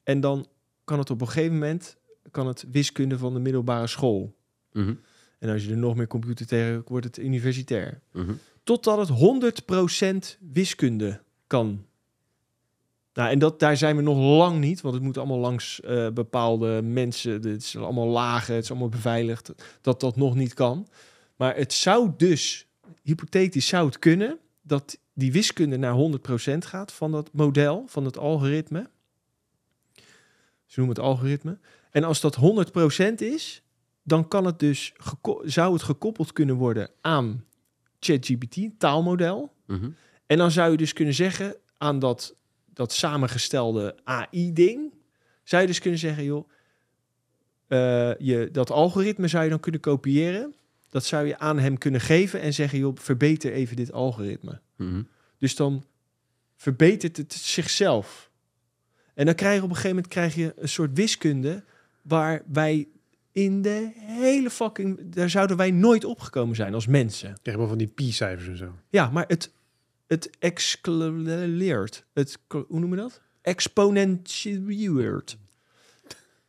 En 0.03 0.21
dan 0.21 0.47
kan 0.85 0.99
het 0.99 1.11
op 1.11 1.21
een 1.21 1.27
gegeven 1.29 1.53
moment 1.53 1.97
kan 2.31 2.47
het 2.47 2.65
wiskunde 2.71 3.19
van 3.19 3.35
de 3.35 3.41
middelbare 3.41 3.87
school. 3.87 4.37
Mhm, 4.73 4.95
En 5.39 5.51
als 5.51 5.65
je 5.65 5.71
er 5.71 5.77
nog 5.77 5.97
meer 5.97 6.07
computer 6.07 6.47
tegen, 6.47 6.83
wordt 6.87 7.07
het 7.07 7.19
universitair. 7.19 8.01
mhm. 8.13 8.33
Totdat 8.63 9.09
het 9.09 9.19
100% 10.37 10.39
wiskunde 10.53 11.21
kan. 11.47 11.85
Nou, 13.15 13.31
en 13.31 13.39
dat, 13.39 13.61
daar 13.61 13.77
zijn 13.77 13.97
we 13.97 14.03
nog 14.03 14.19
lang 14.19 14.61
niet, 14.61 14.81
want 14.81 14.95
het 14.95 15.03
moet 15.03 15.19
allemaal 15.19 15.39
langs 15.39 15.81
eh, 15.81 16.09
bepaalde 16.11 16.83
mensen. 16.83 17.33
Het 17.33 17.45
is 17.45 17.77
allemaal 17.77 18.07
lagen, 18.07 18.55
het 18.55 18.65
is 18.65 18.71
allemaal 18.71 18.89
beveiligd, 18.89 19.53
dat 19.81 20.01
dat 20.01 20.17
nog 20.17 20.35
niet 20.35 20.55
kan. 20.55 20.89
Maar 21.37 21.57
het 21.57 21.73
zou 21.73 22.11
dus, 22.17 22.67
hypothetisch 23.03 23.67
zou 23.67 23.87
het 23.87 23.99
kunnen, 23.99 24.39
dat 24.63 24.99
die 25.13 25.33
wiskunde 25.33 25.77
naar 25.77 25.97
100% 26.55 26.59
gaat 26.59 26.93
van 26.93 27.13
dat 27.13 27.31
model, 27.33 27.85
van 27.87 28.05
het 28.05 28.19
algoritme. 28.19 28.89
Ze 30.67 30.81
noemen 30.81 30.97
het 30.97 31.05
algoritme. 31.05 31.59
En 31.91 32.05
als 32.05 32.21
dat 32.21 32.37
100% 32.37 33.15
is, 33.15 33.63
dan 34.05 34.29
kan 34.29 34.45
het 34.45 34.59
dus 34.59 34.93
zou 35.43 35.73
het 35.73 35.83
gekoppeld 35.83 36.33
kunnen 36.33 36.57
worden 36.57 36.91
aan 37.01 37.45
ChatGPT, 37.99 38.71
taalmodel. 38.79 39.53
mhm. 39.67 39.91
En 40.27 40.39
dan 40.39 40.51
zou 40.51 40.71
je 40.71 40.77
dus 40.77 40.93
kunnen 40.93 41.15
zeggen 41.15 41.57
aan 41.79 41.99
dat, 41.99 42.37
dat 42.67 42.93
samengestelde 42.93 43.97
AI-ding, 44.05 44.95
zou 45.43 45.63
je 45.63 45.69
dus 45.69 45.79
kunnen 45.79 45.99
zeggen, 45.99 46.25
joh, 46.25 46.49
eh, 47.67 48.19
je, 48.19 48.49
dat 48.53 48.71
algoritme 48.71 49.29
zou 49.29 49.45
je 49.45 49.51
dan 49.51 49.61
kunnen 49.61 49.81
kopiëren. 49.81 50.55
Dat 50.89 51.05
zou 51.05 51.27
je 51.27 51.39
aan 51.39 51.59
hem 51.59 51.79
kunnen 51.79 52.01
geven 52.01 52.41
en 52.41 52.55
zeggen, 52.55 52.79
joh, 52.79 52.97
verbeter 52.97 53.53
even 53.53 53.77
dit 53.77 53.93
algoritme. 53.93 54.61
Mhm. 54.77 55.03
Dus 55.39 55.57
dan 55.57 55.85
verbetert 56.57 57.17
het 57.17 57.33
zichzelf. 57.33 58.31
En 59.15 59.27
dan 59.27 59.35
krijg 59.35 59.57
je 59.57 59.63
op 59.63 59.69
een 59.69 59.75
gegeven 59.75 59.97
moment 59.97 60.13
krijg 60.13 60.35
je 60.35 60.53
een 60.57 60.69
soort 60.69 60.91
wiskunde 60.95 61.65
waar 62.03 62.43
wij 62.47 62.89
in 63.35 63.63
de 63.63 63.91
hele 63.95 64.51
fucking... 64.51 65.01
Daar 65.05 65.31
zouden 65.31 65.57
wij 65.57 65.71
nooit 65.71 66.05
opgekomen 66.05 66.57
zijn 66.57 66.75
als 66.75 66.87
mensen. 66.87 67.39
Wel 67.43 67.69
van 67.69 67.79
die 67.79 67.87
pi-cijfers 67.87 68.49
en 68.49 68.57
zo. 68.57 68.75
Ja, 68.91 69.11
maar 69.11 69.25
het, 69.29 69.53
het 70.07 70.31
excelereert. 70.39 72.05
Het, 72.13 72.39
hoe 72.49 72.65
noem 72.81 72.91
je 72.91 72.97
dat? 72.97 73.21
Exponentieert. 73.43 75.39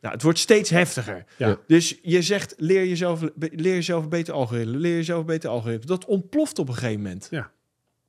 Nou, 0.02 0.14
het 0.14 0.22
wordt 0.22 0.40
steeds 0.40 0.70
heftiger. 0.70 1.26
Ja. 1.38 1.60
Dus 1.68 2.00
je 2.02 2.22
zegt, 2.22 2.54
leer 2.58 2.88
jezelf, 2.88 3.22
leer 3.36 3.74
jezelf 3.74 4.04
een 4.04 4.10
beter 4.10 4.34
algoritme, 4.34 4.78
leer 4.78 4.96
jezelf 4.96 5.20
een 5.20 5.26
beter 5.26 5.50
algoritme. 5.50 5.86
Dat 5.86 6.06
ontploft 6.06 6.60
op 6.60 6.68
een 6.68 6.74
gegeven 6.74 7.02
moment. 7.02 7.28
Ja. 7.32 7.52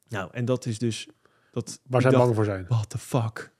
Nou, 0.08 0.28
en 0.32 0.44
dat 0.44 0.66
is 0.66 0.78
dus... 0.78 1.08
Dat, 1.50 1.80
Waar 1.86 2.00
zij 2.00 2.10
bang 2.10 2.34
voor 2.34 2.44
zijn. 2.44 2.64
What 2.68 2.90
the 2.90 2.98
fuck? 2.98 3.54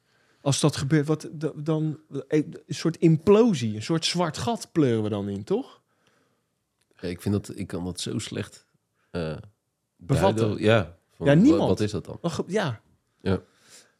Als 0.46 0.60
dat 0.60 0.76
gebeurt, 0.76 1.06
wat, 1.06 1.28
da- 1.32 1.52
dan 1.54 2.00
een 2.08 2.54
soort 2.68 2.96
implosie, 2.96 3.74
een 3.74 3.82
soort 3.82 4.04
zwart 4.04 4.38
gat 4.38 4.68
pleuren 4.72 5.02
we 5.02 5.08
dan 5.08 5.28
in, 5.28 5.44
toch? 5.44 5.82
Ja, 6.96 7.08
ik 7.08 7.22
vind 7.22 7.34
dat, 7.34 7.58
ik 7.58 7.66
kan 7.66 7.84
dat 7.84 8.00
zo 8.00 8.18
slecht 8.18 8.66
eh 9.10 9.36
Bevatten. 9.96 10.46
duiden. 10.46 10.64
Ja, 10.64 10.96
van, 11.12 11.26
Ja, 11.26 11.34
niemand. 11.34 11.68
Wat, 11.68 11.80
is 11.80 11.90
dat 11.90 12.04
dan? 12.04 12.18
Ach, 12.20 12.42
ja. 12.46 12.80
Ja. 13.20 13.40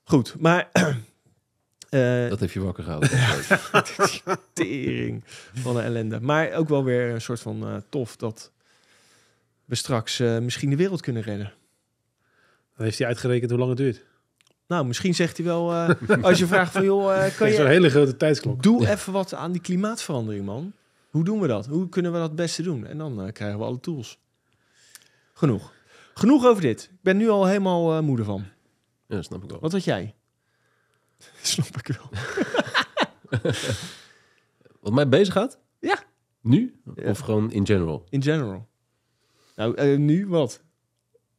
Goed, 0.02 0.40
maar 0.40 0.70
eh, 1.88 2.28
Dat 2.28 2.40
heeft 2.40 2.52
je 2.52 2.60
wakker 2.60 2.84
gehouden. 2.84 3.10
tering 4.52 5.24
van 5.54 5.76
een 5.76 5.84
ellende. 5.84 6.20
Maar 6.20 6.52
ook 6.52 6.68
wel 6.68 6.84
weer 6.84 7.10
een 7.10 7.20
soort 7.20 7.40
van 7.40 7.66
eh, 7.66 7.76
tof 7.88 8.16
dat 8.16 8.52
we 9.64 9.74
straks 9.74 10.20
eh, 10.20 10.38
misschien 10.38 10.70
de 10.70 10.76
wereld 10.76 11.00
kunnen 11.00 11.22
redden. 11.22 11.52
Dan 12.76 12.84
heeft 12.84 12.98
hij 12.98 13.06
uitgerekend 13.06 13.50
hoe 13.50 13.58
lang 13.58 13.70
het 13.70 13.80
duurt. 13.80 14.04
Nou, 14.68 14.86
misschien 14.86 15.14
zegt 15.14 15.36
hij 15.36 15.46
wel, 15.46 15.72
eh, 15.72 16.22
als 16.22 16.38
je 16.38 16.46
vraagt 16.46 16.72
van 16.72 16.84
joh, 16.84 17.12
eh, 17.12 17.18
kan 17.18 17.28
Dat 17.38 17.48
is 17.48 17.56
een 17.58 17.62
je 17.64 17.68
hele 17.70 17.90
grote 17.90 18.16
tijdsklok. 18.16 18.62
doe 18.62 18.88
even 18.88 19.12
wat 19.12 19.34
aan 19.34 19.52
die 19.52 19.60
klimaatverandering, 19.60 20.44
man. 20.44 20.72
Hoe 21.10 21.24
doen 21.24 21.40
we 21.40 21.46
dat? 21.46 21.66
Hoe 21.66 21.88
kunnen 21.88 22.12
we 22.12 22.18
dat 22.18 22.26
het 22.26 22.36
beste 22.36 22.62
doen? 22.62 22.86
En 22.86 22.98
dan 22.98 23.22
eh, 23.22 23.32
krijgen 23.32 23.58
we 23.58 23.64
alle 23.64 23.80
tools. 23.80 24.18
Genoeg. 25.32 25.72
Genoeg 26.14 26.44
over 26.44 26.62
dit. 26.62 26.82
Ik 26.82 27.02
ben 27.02 27.16
nu 27.16 27.28
al 27.28 27.46
helemaal 27.46 27.96
eh, 27.96 28.00
moede 28.00 28.24
van. 28.24 28.44
ja, 29.06 29.22
snap 29.22 29.42
ik 29.42 29.50
wel. 29.50 29.60
Wat 29.60 29.72
had 29.72 29.84
jij? 29.84 30.14
Snap 31.42 31.76
ik 31.76 31.96
wel. 31.96 32.10
Wat 34.80 34.92
mij 34.92 35.08
bezig 35.08 35.34
gaat? 35.34 35.58
Ja. 35.78 36.02
Nu? 36.40 36.80
Ja. 36.94 37.10
Of 37.10 37.18
gewoon 37.18 37.52
in 37.52 37.66
general? 37.66 38.04
In 38.08 38.22
general. 38.22 38.68
Nou, 39.54 39.98
nu 39.98 40.26
wat? 40.26 40.62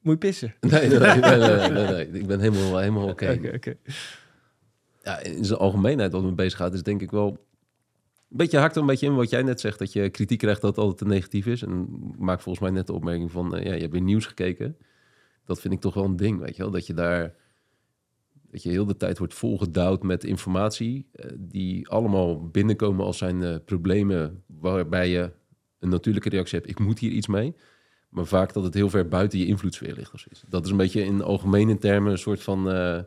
Moet 0.07 0.21
je 0.21 0.27
pissen? 0.27 0.53
Nee, 0.59 0.87
nee, 0.87 0.99
nee, 0.99 1.19
nee, 1.19 1.37
nee, 1.37 1.69
nee, 1.69 1.87
nee. 1.87 2.09
Ik 2.21 2.27
ben 2.27 2.39
helemaal, 2.39 2.77
helemaal 2.77 3.09
oké. 3.09 3.39
Ja, 5.03 5.19
in 5.19 5.45
zijn 5.45 5.59
algemeenheid 5.59 6.11
wat 6.11 6.23
me 6.23 6.31
bezig 6.31 6.57
gaat, 6.57 6.73
is 6.73 6.83
denk 6.83 7.01
ik 7.01 7.11
wel... 7.11 7.29
Een 8.29 8.37
beetje 8.37 8.57
hakt 8.57 8.75
er 8.75 8.81
een 8.81 8.87
beetje 8.87 9.05
in 9.05 9.15
wat 9.15 9.29
jij 9.29 9.43
net 9.43 9.59
zegt, 9.59 9.79
dat 9.79 9.93
je 9.93 10.09
kritiek 10.09 10.39
krijgt 10.39 10.61
dat 10.61 10.69
het 10.69 10.79
altijd 10.79 10.97
te 10.97 11.05
negatief 11.15 11.45
is. 11.45 11.61
En 11.61 11.87
maak 12.17 12.41
volgens 12.41 12.63
mij 12.63 12.73
net 12.73 12.87
de 12.87 12.93
opmerking 12.93 13.31
van, 13.31 13.55
eh, 13.55 13.65
ja, 13.65 13.73
je 13.73 13.79
hebt 13.79 13.91
weer 13.91 14.01
nieuws 14.01 14.25
gekeken. 14.25 14.77
Dat 15.45 15.61
vind 15.61 15.73
ik 15.73 15.79
toch 15.79 15.93
wel 15.93 16.03
een 16.03 16.15
ding, 16.15 16.39
weet 16.39 16.55
je 16.55 16.61
wel. 16.61 16.71
Dat 16.71 16.87
je 16.87 16.93
daar, 16.93 17.35
dat 18.51 18.63
je 18.63 18.69
heel 18.69 18.85
de 18.85 18.97
tijd 18.97 19.17
wordt 19.17 19.33
volgedouwd 19.33 20.03
met 20.03 20.23
informatie 20.23 21.07
eh, 21.11 21.31
die 21.37 21.89
allemaal 21.89 22.47
binnenkomen 22.47 23.05
als 23.05 23.17
zijn 23.17 23.43
eh, 23.43 23.55
problemen 23.65 24.43
waarbij 24.45 25.09
je 25.09 25.31
een 25.79 25.89
natuurlijke 25.89 26.29
reactie 26.29 26.57
hebt. 26.57 26.69
Ik 26.69 26.79
moet 26.79 26.99
hier 26.99 27.11
iets 27.11 27.27
mee. 27.27 27.55
Maar 28.09 28.25
vaak 28.25 28.53
dat 28.53 28.63
het 28.63 28.73
heel 28.73 28.89
ver 28.89 29.07
buiten 29.07 29.39
je 29.39 29.45
invloedssfeer 29.45 29.93
ligt 29.93 30.13
of 30.13 30.19
zoiets. 30.19 30.43
Dat 30.47 30.65
is 30.65 30.71
een 30.71 30.77
beetje 30.77 31.03
in 31.03 31.21
algemene 31.21 31.77
termen 31.77 32.11
een 32.11 32.17
soort 32.17 32.43
van... 32.43 32.71
eh, 32.71 32.99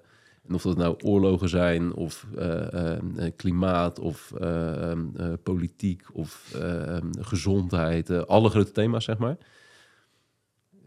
of 0.52 0.62
dat 0.62 0.76
nou 0.76 0.96
oorlogen 1.02 1.48
zijn, 1.48 1.94
of 1.94 2.26
eh, 2.36 2.92
eh, 2.96 3.32
klimaat, 3.36 3.98
of 3.98 4.32
eh, 4.40 4.90
ehm, 4.90 5.06
eh, 5.16 5.32
politiek, 5.42 6.02
of 6.12 6.52
eh, 6.54 6.96
ehm, 6.96 7.06
gezondheid. 7.18 8.26
alle 8.26 8.48
grote 8.50 8.72
thema's, 8.72 9.04
zeg 9.04 9.18
maar. 9.18 9.36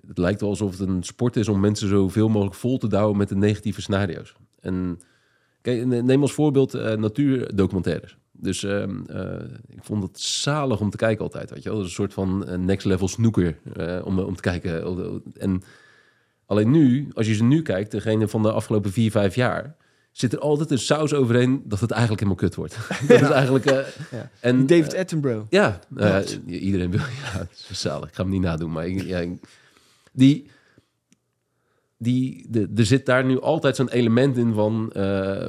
Het 0.07 0.17
lijkt 0.17 0.41
wel 0.41 0.49
alsof 0.49 0.71
het 0.77 0.87
een 0.89 1.03
sport 1.03 1.35
is 1.35 1.47
om 1.47 1.59
mensen 1.59 1.87
zoveel 1.87 2.29
mogelijk 2.29 2.55
vol 2.55 2.77
te 2.77 2.87
douwen 2.87 3.17
met 3.17 3.29
de 3.29 3.35
negatieve 3.35 3.81
scenario's. 3.81 4.35
En 4.59 4.99
kijk, 5.61 5.85
ne- 5.85 6.01
neem 6.01 6.21
als 6.21 6.33
voorbeeld 6.33 6.73
natuurdocumentaires. 6.97 8.17
Dus 8.37 8.63
ehm, 8.63 9.01
eh, 9.05 9.33
ik 9.69 9.83
vond 9.83 10.03
het 10.03 10.19
zalig 10.21 10.79
om 10.79 10.89
te 10.89 10.97
kijken 10.97 11.23
altijd, 11.23 11.49
weet 11.49 11.63
je 11.63 11.69
wel. 11.69 11.77
Dat 11.77 11.87
is 11.87 11.91
een 11.91 12.03
soort 12.03 12.13
van 12.13 12.45
eh, 12.47 12.57
next 12.57 12.85
level 12.85 13.07
snoeker 13.07 13.57
eh, 13.75 14.01
om, 14.05 14.19
om 14.19 14.35
te 14.35 14.41
kijken. 14.41 14.83
En 15.37 15.61
Alleen 16.45 16.71
nu, 16.71 17.07
als 17.13 17.27
je 17.27 17.33
ze 17.33 17.43
nu 17.43 17.61
kijkt, 17.61 17.91
degene 17.91 18.27
van 18.27 18.41
de 18.41 18.51
afgelopen 18.51 18.91
vier, 18.91 19.11
vijf 19.11 19.35
jaar, 19.35 19.75
zit 20.11 20.33
er 20.33 20.39
altijd 20.39 20.71
een 20.71 20.79
saus 20.79 21.13
overheen 21.13 21.61
dat 21.65 21.79
het 21.79 21.91
eigenlijk 21.91 22.21
helemaal 22.21 22.43
kut 22.43 22.55
wordt. 22.55 22.77
dat 23.07 23.21
is 23.21 23.29
eigenlijk. 23.29 23.65
Ja. 24.11 24.29
En 24.39 24.65
David 24.67 24.95
Attenborough. 24.95 25.45
ja, 25.49 25.79
iedereen 26.45 26.91
wil. 26.91 26.99
Ja, 27.23 27.39
het 27.39 27.65
is 27.69 27.81
zalig. 27.81 28.09
Ik 28.09 28.15
ga 28.15 28.21
hem 28.21 28.31
niet 28.31 28.41
nadoen, 28.41 28.71
maar 28.71 28.87
ik- 28.87 29.03
ja, 29.03 29.17
ik- 29.19 29.43
die. 30.11 30.49
Die, 32.03 32.45
de, 32.49 32.71
er 32.75 32.85
zit 32.85 33.05
daar 33.05 33.25
nu 33.25 33.41
altijd 33.41 33.75
zo'n 33.75 33.89
element 33.89 34.37
in 34.37 34.53
van 34.53 34.89
eh, 34.93 35.01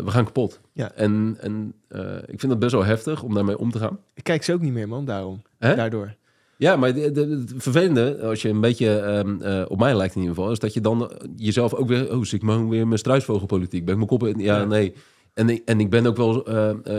we 0.05 0.11
gaan 0.11 0.25
kapot. 0.25 0.61
Ja. 0.73 0.93
En, 0.93 1.37
en 1.41 1.75
eh, 1.89 2.01
ik 2.27 2.41
vind 2.41 2.49
dat 2.53 2.59
best 2.59 2.73
wel 2.73 2.85
heftig 2.85 3.23
om 3.23 3.35
daarmee 3.35 3.59
om 3.59 3.71
te 3.71 3.79
gaan. 3.79 3.99
Ik 4.15 4.25
kijk 4.25 4.43
ze 4.43 4.53
ook 4.53 4.61
niet 4.61 4.73
meer, 4.73 4.89
man, 4.89 5.05
daarom. 5.05 5.43
Hè? 5.59 5.75
Daardoor. 5.77 6.15
Ja, 6.57 6.77
maar 6.77 6.95
de, 6.95 7.13
de- 7.13 7.29
het 7.29 7.53
vervelende, 7.57 8.19
als 8.23 8.43
je 8.43 8.49
een 8.49 8.61
beetje 8.61 8.97
ehm, 8.99 9.41
eh, 9.43 9.63
op 9.69 9.79
mij 9.79 9.97
lijkt 9.97 10.15
in 10.15 10.21
ieder 10.21 10.37
geval, 10.37 10.51
is 10.53 10.59
dat 10.59 10.75
je 10.75 10.81
dan 10.81 11.11
jezelf 11.37 11.75
ook 11.75 11.89
weer, 11.89 12.17
oh, 12.17 12.23
zie 12.25 12.39
ik 12.39 12.45
maar 12.45 12.69
weer 12.69 12.87
mijn 12.87 12.99
struisvogelpolitiek. 12.99 13.85
Ben 13.85 13.91
ik 13.93 13.97
mijn 13.97 14.19
kop 14.19 14.25
in? 14.29 14.39
Ja, 14.39 14.59
Ja. 14.59 14.65
nee. 14.65 14.95
En 15.35 15.49
ik, 15.49 15.63
en 15.65 15.81
ik 15.81 15.91
ben 15.91 16.07
ook 16.07 16.17
wel 16.17 16.47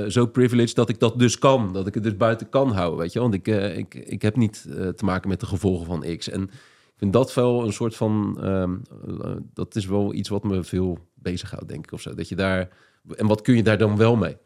zo 0.09 0.25
privileged 0.25 0.75
dat 0.75 0.89
ik 0.89 0.99
dat 0.99 1.19
dus 1.19 1.39
kan. 1.39 1.73
Dat 1.73 1.87
ik 1.87 1.93
het 1.93 2.03
dus 2.03 2.17
buiten 2.17 2.49
kan 2.49 2.71
houden, 2.71 2.99
weet 2.99 3.13
je. 3.13 3.19
Want 3.19 3.33
ik, 3.33 3.47
ik, 3.47 3.93
ik 3.95 4.21
heb 4.21 4.35
niet 4.35 4.61
te 4.95 5.05
maken 5.05 5.29
met 5.29 5.39
de 5.39 5.45
gevolgen 5.45 5.85
van 5.85 6.03
X. 6.17 6.29
En 6.29 6.49
vind 6.95 7.13
dat 7.13 7.33
wel 7.33 7.65
een 7.65 7.73
soort 7.73 7.95
van... 7.95 8.37
ehm, 8.41 8.75
eh, 9.21 9.35
dat 9.53 9.75
is 9.75 9.85
wel 9.85 10.13
iets 10.13 10.29
wat 10.29 10.43
me 10.43 10.63
veel 10.63 10.97
bezighoudt, 11.13 11.67
denk 11.67 11.85
ik, 11.85 11.91
of 11.91 12.01
zo. 12.01 12.13
Dat 12.13 12.29
je 12.29 12.35
daar... 12.35 12.69
En 13.15 13.27
wat 13.27 13.41
kun 13.41 13.55
je 13.55 13.63
daar 13.63 13.77
dan 13.77 13.97
wel 13.97 14.15
mee? 14.15 14.37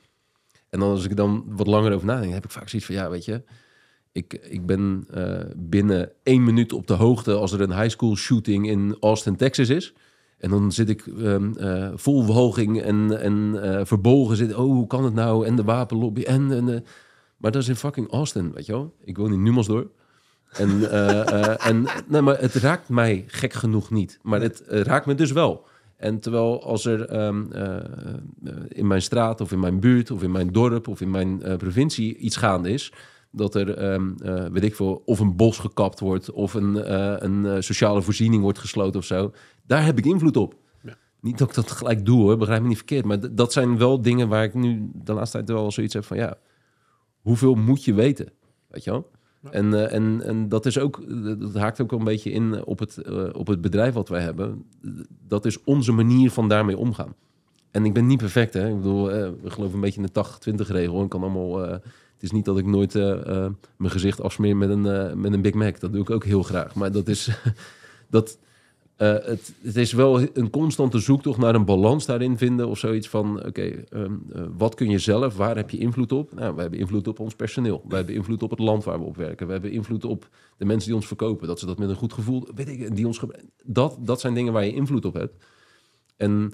En 0.70 0.80
dan 0.80 0.90
als 0.90 1.06
ik 1.06 1.16
dan 1.16 1.44
wat 1.48 1.68
langer 1.68 1.94
over 1.94 2.08
nadenk, 2.08 2.34
heb 2.34 2.46
ik 2.46 2.52
vaak 2.52 2.70
zoiets 2.70 2.88
van, 2.88 2.98
ja, 2.98 3.10
weet 3.10 3.26
je, 3.26 3.44
ik, 4.12 4.34
ik 4.34 4.66
ben 4.66 5.06
eh, 5.14 5.40
binnen 5.56 6.12
één 6.24 6.44
minuut 6.44 6.74
op 6.74 6.88
de 6.88 6.94
hoogte 6.94 7.34
als 7.34 7.52
er 7.52 7.62
een 7.62 7.80
high 7.80 7.90
school 7.90 8.16
shooting 8.16 8.68
in 8.68 8.98
Austin, 9.00 9.36
Texas 9.36 9.70
is. 9.70 9.94
En 10.38 10.50
dan 10.50 10.72
zit 10.72 10.90
ik 10.90 11.08
ehm, 11.08 11.54
eh, 11.58 11.92
vol 11.96 12.24
verhoging 12.24 12.82
en, 12.82 13.22
en 13.22 13.62
eh, 13.62 13.86
verbolgen 13.86 14.38
zitten. 14.38 14.58
Oh, 14.58 14.64
hoe 14.64 14.88
kan 14.88 15.04
het 15.04 15.14
nou? 15.14 15.46
En 15.46 15.56
de 15.56 15.64
wapenlobby. 15.64 16.22
En, 16.22 16.52
en, 16.52 16.86
maar 17.38 17.52
dat 17.52 17.62
is 17.62 17.68
in 17.68 17.76
fucking 17.76 18.12
Austin, 18.12 18.52
weet 18.54 18.66
je 18.66 18.72
wel? 18.72 18.94
Ik 19.04 19.18
woon 19.18 19.34
in 19.34 19.44
Numansdorp. 19.44 19.92
En, 20.52 20.92
eh, 20.92 21.20
eh, 21.20 21.68
en 21.68 21.88
nee, 22.08 22.22
maar 22.22 22.40
het 22.40 22.54
raakt 22.54 22.90
mij 22.90 23.24
gek 23.28 23.54
genoeg 23.54 23.90
niet. 23.90 24.20
Maar 24.22 24.42
het 24.42 24.62
eh, 24.62 24.82
raakt 24.82 25.06
me 25.06 25.16
dus 25.16 25.32
wel. 25.32 25.68
En 26.00 26.20
terwijl 26.20 26.64
als 26.64 26.86
er 26.86 27.06
ehm, 27.06 27.52
eh, 27.52 27.76
eh, 27.76 27.84
in 28.68 28.88
mijn 28.88 29.02
straat 29.02 29.42
of 29.42 29.52
in 29.52 29.60
mijn 29.60 29.80
buurt 29.80 30.12
of 30.12 30.24
in 30.24 30.32
mijn 30.32 30.52
dorp 30.52 30.88
of 30.88 31.02
in 31.02 31.12
mijn 31.12 31.58
provincie 31.58 32.18
iets 32.18 32.36
gaande 32.36 32.70
is, 32.70 32.94
dat 33.32 33.56
er, 33.56 33.74
ehm, 33.74 34.12
eh, 34.24 34.46
weet 34.46 34.64
ik 34.64 34.76
veel, 34.76 35.02
of 35.06 35.20
een 35.20 35.36
bos 35.36 35.58
gekapt 35.58 36.00
wordt 36.00 36.32
of 36.32 36.54
een, 36.54 36.94
een 37.26 37.64
sociale 37.64 38.02
voorziening 38.02 38.42
wordt 38.42 38.60
gesloten 38.60 39.00
of 39.00 39.06
zo, 39.06 39.32
daar 39.66 39.86
heb 39.86 39.98
ik 39.98 40.06
invloed 40.06 40.38
op. 40.38 40.56
Ja. 40.84 40.98
Niet 41.22 41.38
dat 41.38 41.50
ik 41.50 41.56
dat 41.56 41.72
gelijk 41.72 42.06
doe 42.06 42.22
hoor, 42.22 42.38
begrijp 42.38 42.62
me 42.62 42.68
niet 42.68 42.78
verkeerd. 42.78 43.06
Maar 43.06 43.36
dat 43.36 43.54
zijn 43.54 43.78
wel 43.78 44.02
dingen 44.02 44.28
waar 44.28 44.44
ik 44.44 44.54
nu 44.54 44.90
de 44.94 45.14
laatste 45.14 45.38
tijd 45.38 45.50
wel 45.50 45.72
zoiets 45.72 45.94
heb 45.94 46.04
van 46.06 46.18
ja, 46.18 46.38
hoeveel 47.22 47.56
moet 47.56 47.84
je 47.84 47.94
weten? 47.94 48.32
Weet 48.68 48.84
je 48.84 48.92
wel? 48.92 49.10
En, 49.52 49.74
eh, 49.74 49.94
en, 49.94 50.22
en 50.22 50.50
dat 50.50 50.66
is 50.66 50.80
ook, 50.80 51.04
dat 51.40 51.54
haakt 51.54 51.82
ook 51.82 51.92
een 51.92 52.04
beetje 52.04 52.32
in 52.32 52.66
op 52.66 52.80
het, 52.80 52.98
eh, 52.98 53.30
op 53.34 53.48
het 53.48 53.62
bedrijf 53.62 53.94
wat 53.94 54.10
wij 54.10 54.22
hebben. 54.22 54.66
Dat 55.28 55.46
is 55.46 55.64
onze 55.64 55.92
manier 55.92 56.32
van 56.32 56.48
daarmee 56.48 56.78
omgaan. 56.78 57.16
En 57.72 57.86
ik 57.86 57.94
ben 57.94 58.08
niet 58.08 58.18
perfect, 58.18 58.54
hè. 58.54 58.68
Ik 58.70 58.76
bedoel, 58.76 59.12
eh, 59.12 59.30
we 59.42 59.50
geloven 59.50 59.76
een 59.76 59.82
beetje 59.82 60.02
in 60.02 60.06
de 60.06 60.12
80-20 60.12 60.68
regel. 60.68 61.04
Ik 61.04 61.10
kan 61.10 61.22
allemaal, 61.22 61.66
eh, 61.66 61.78
het 62.20 62.28
is 62.30 62.34
niet 62.34 62.46
dat 62.46 62.58
ik 62.58 62.66
nooit 62.66 62.96
eh, 62.96 63.12
eh, 63.12 63.52
mijn 63.78 63.92
gezicht 63.92 64.22
afsmeer 64.22 64.58
met 64.58 64.70
een, 64.70 64.86
eh, 64.86 65.14
met 65.14 65.34
een 65.34 65.42
Big 65.42 65.54
Mac. 65.54 65.80
Dat 65.80 65.92
doe 65.92 66.02
ik 66.02 66.10
ook 66.10 66.24
heel 66.24 66.44
graag. 66.44 66.76
Maar 66.76 66.92
dat 66.92 67.08
is, 67.08 67.30
dat, 68.10 68.38
eh, 69.00 69.14
het, 69.14 69.54
het 69.62 69.76
is 69.76 69.94
wel 69.94 70.22
een 70.34 70.50
constante 70.50 71.00
zoektocht 71.00 71.40
naar 71.40 71.56
een 71.56 71.66
balans 71.66 72.06
daarin 72.06 72.38
vinden. 72.38 72.68
Of 72.68 72.78
zoiets 72.78 73.10
van, 73.10 73.46
oké, 73.46 73.62
ehm, 73.62 74.14
eh, 74.34 74.44
wat 74.58 74.76
kun 74.76 74.90
je 74.90 75.00
zelf? 75.00 75.36
Waar 75.36 75.56
heb 75.56 75.70
je 75.70 75.78
invloed 75.78 76.12
op? 76.12 76.34
Nou, 76.34 76.56
we 76.56 76.62
hebben 76.62 76.80
invloed 76.80 77.08
op 77.08 77.20
ons 77.20 77.36
personeel. 77.36 77.84
We 77.88 77.96
hebben 77.96 78.16
invloed 78.16 78.44
op 78.44 78.50
het 78.50 78.60
land 78.60 78.84
waar 78.84 79.00
we 79.00 79.06
op 79.06 79.16
werken. 79.16 79.46
We 79.46 79.52
hebben 79.52 79.72
invloed 79.72 80.06
op 80.06 80.30
de 80.58 80.66
mensen 80.66 80.88
die 80.88 80.96
ons 80.96 81.08
verkopen. 81.08 81.48
Dat 81.48 81.60
ze 81.60 81.66
dat 81.66 81.78
met 81.78 81.90
een 81.90 81.96
goed 81.96 82.14
gevoel, 82.14 82.48
weet 82.56 82.68
ik, 82.68 82.96
die 82.96 83.08
ons 83.08 83.22
dat, 83.64 83.98
dat 84.00 84.20
zijn 84.20 84.34
dingen 84.34 84.54
waar 84.54 84.66
je 84.66 84.74
invloed 84.74 85.06
op 85.06 85.14
hebt. 85.14 85.46
En 86.18 86.54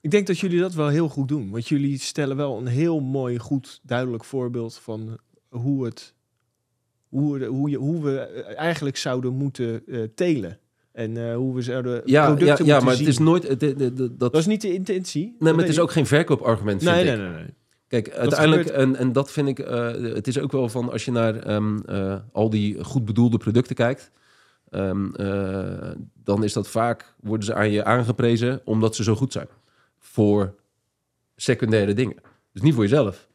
Ik 0.00 0.10
denk 0.10 0.26
dat 0.26 0.38
jullie 0.38 0.60
dat 0.60 0.74
wel 0.74 0.88
heel 0.88 1.08
goed 1.08 1.28
doen. 1.28 1.50
Want 1.50 1.68
jullie 1.68 1.98
stellen 1.98 2.36
wel 2.36 2.58
een 2.58 2.66
heel 2.66 3.00
mooi, 3.00 3.38
goed, 3.38 3.80
duidelijk 3.82 4.24
voorbeeld 4.24 4.74
van 4.74 5.18
hoe, 5.48 5.84
het, 5.84 6.14
hoe, 7.08 7.44
hoe, 7.44 7.70
je, 7.70 7.76
hoe 7.76 8.02
we 8.02 8.18
eigenlijk 8.56 8.96
zouden 8.96 9.34
moeten 9.34 9.86
eh, 9.86 10.02
telen. 10.14 10.58
En 10.92 11.16
eh, 11.28 11.34
hoe 11.36 11.54
we 11.54 11.62
zouden 11.62 11.92
ja, 11.92 12.00
ja, 12.04 12.26
producten 12.34 12.64
ja 12.64 12.72
moeten 12.72 12.84
maar 12.86 12.94
zien. 12.96 13.04
het 13.06 13.14
is 13.14 13.18
nooit, 13.20 13.48
het, 13.48 13.60
het- 13.60 13.80
het- 13.80 13.96
dat, 13.96 14.18
Dat 14.18 14.36
is 14.36 14.46
niet 14.46 14.60
de 14.60 14.72
intentie. 14.74 15.36
nee, 15.38 15.52
maar 15.52 15.60
het 15.62 15.72
is 15.72 15.80
ook 15.80 15.90
geen 15.92 16.06
verkoopargument, 16.06 16.82
vind 16.82 16.94
Nee, 16.94 17.04
ik. 17.04 17.18
nee, 17.18 17.28
nee, 17.28 17.36
nee. 17.36 17.54
Kijk, 17.88 18.10
uiteindelijk, 18.10 18.66
gebeurt- 18.68 18.82
en, 18.84 18.96
en 18.96 19.12
dat 19.12 19.32
vind 19.32 19.48
ik, 19.48 19.58
eh, 19.58 19.90
het 19.90 20.26
is 20.26 20.38
ook 20.38 20.52
wel 20.52 20.68
van 20.68 20.90
als 20.92 21.04
je 21.04 21.10
naar 21.10 21.36
ehm, 21.36 21.78
eh, 21.86 22.16
al 22.32 22.50
die 22.50 22.84
goed 22.84 23.04
bedoelde 23.04 23.36
producten 23.38 23.74
kijkt, 23.76 24.10
ehm, 24.70 25.14
eh, 25.14 25.90
dan 26.24 26.44
is 26.44 26.52
dat 26.52 26.68
vaak, 26.68 27.14
worden 27.20 27.46
ze 27.46 27.54
aan 27.54 27.70
je 27.70 27.84
aangeprezen 27.84 28.60
omdat 28.64 28.96
ze 28.96 29.02
zo 29.02 29.14
goed 29.14 29.32
zijn. 29.32 29.48
Voor 29.98 30.54
secundaire 31.36 31.92
dingen. 31.94 32.16
Dus 32.52 32.62
niet 32.62 32.74
voor 32.74 32.82
jezelf. 32.82 33.28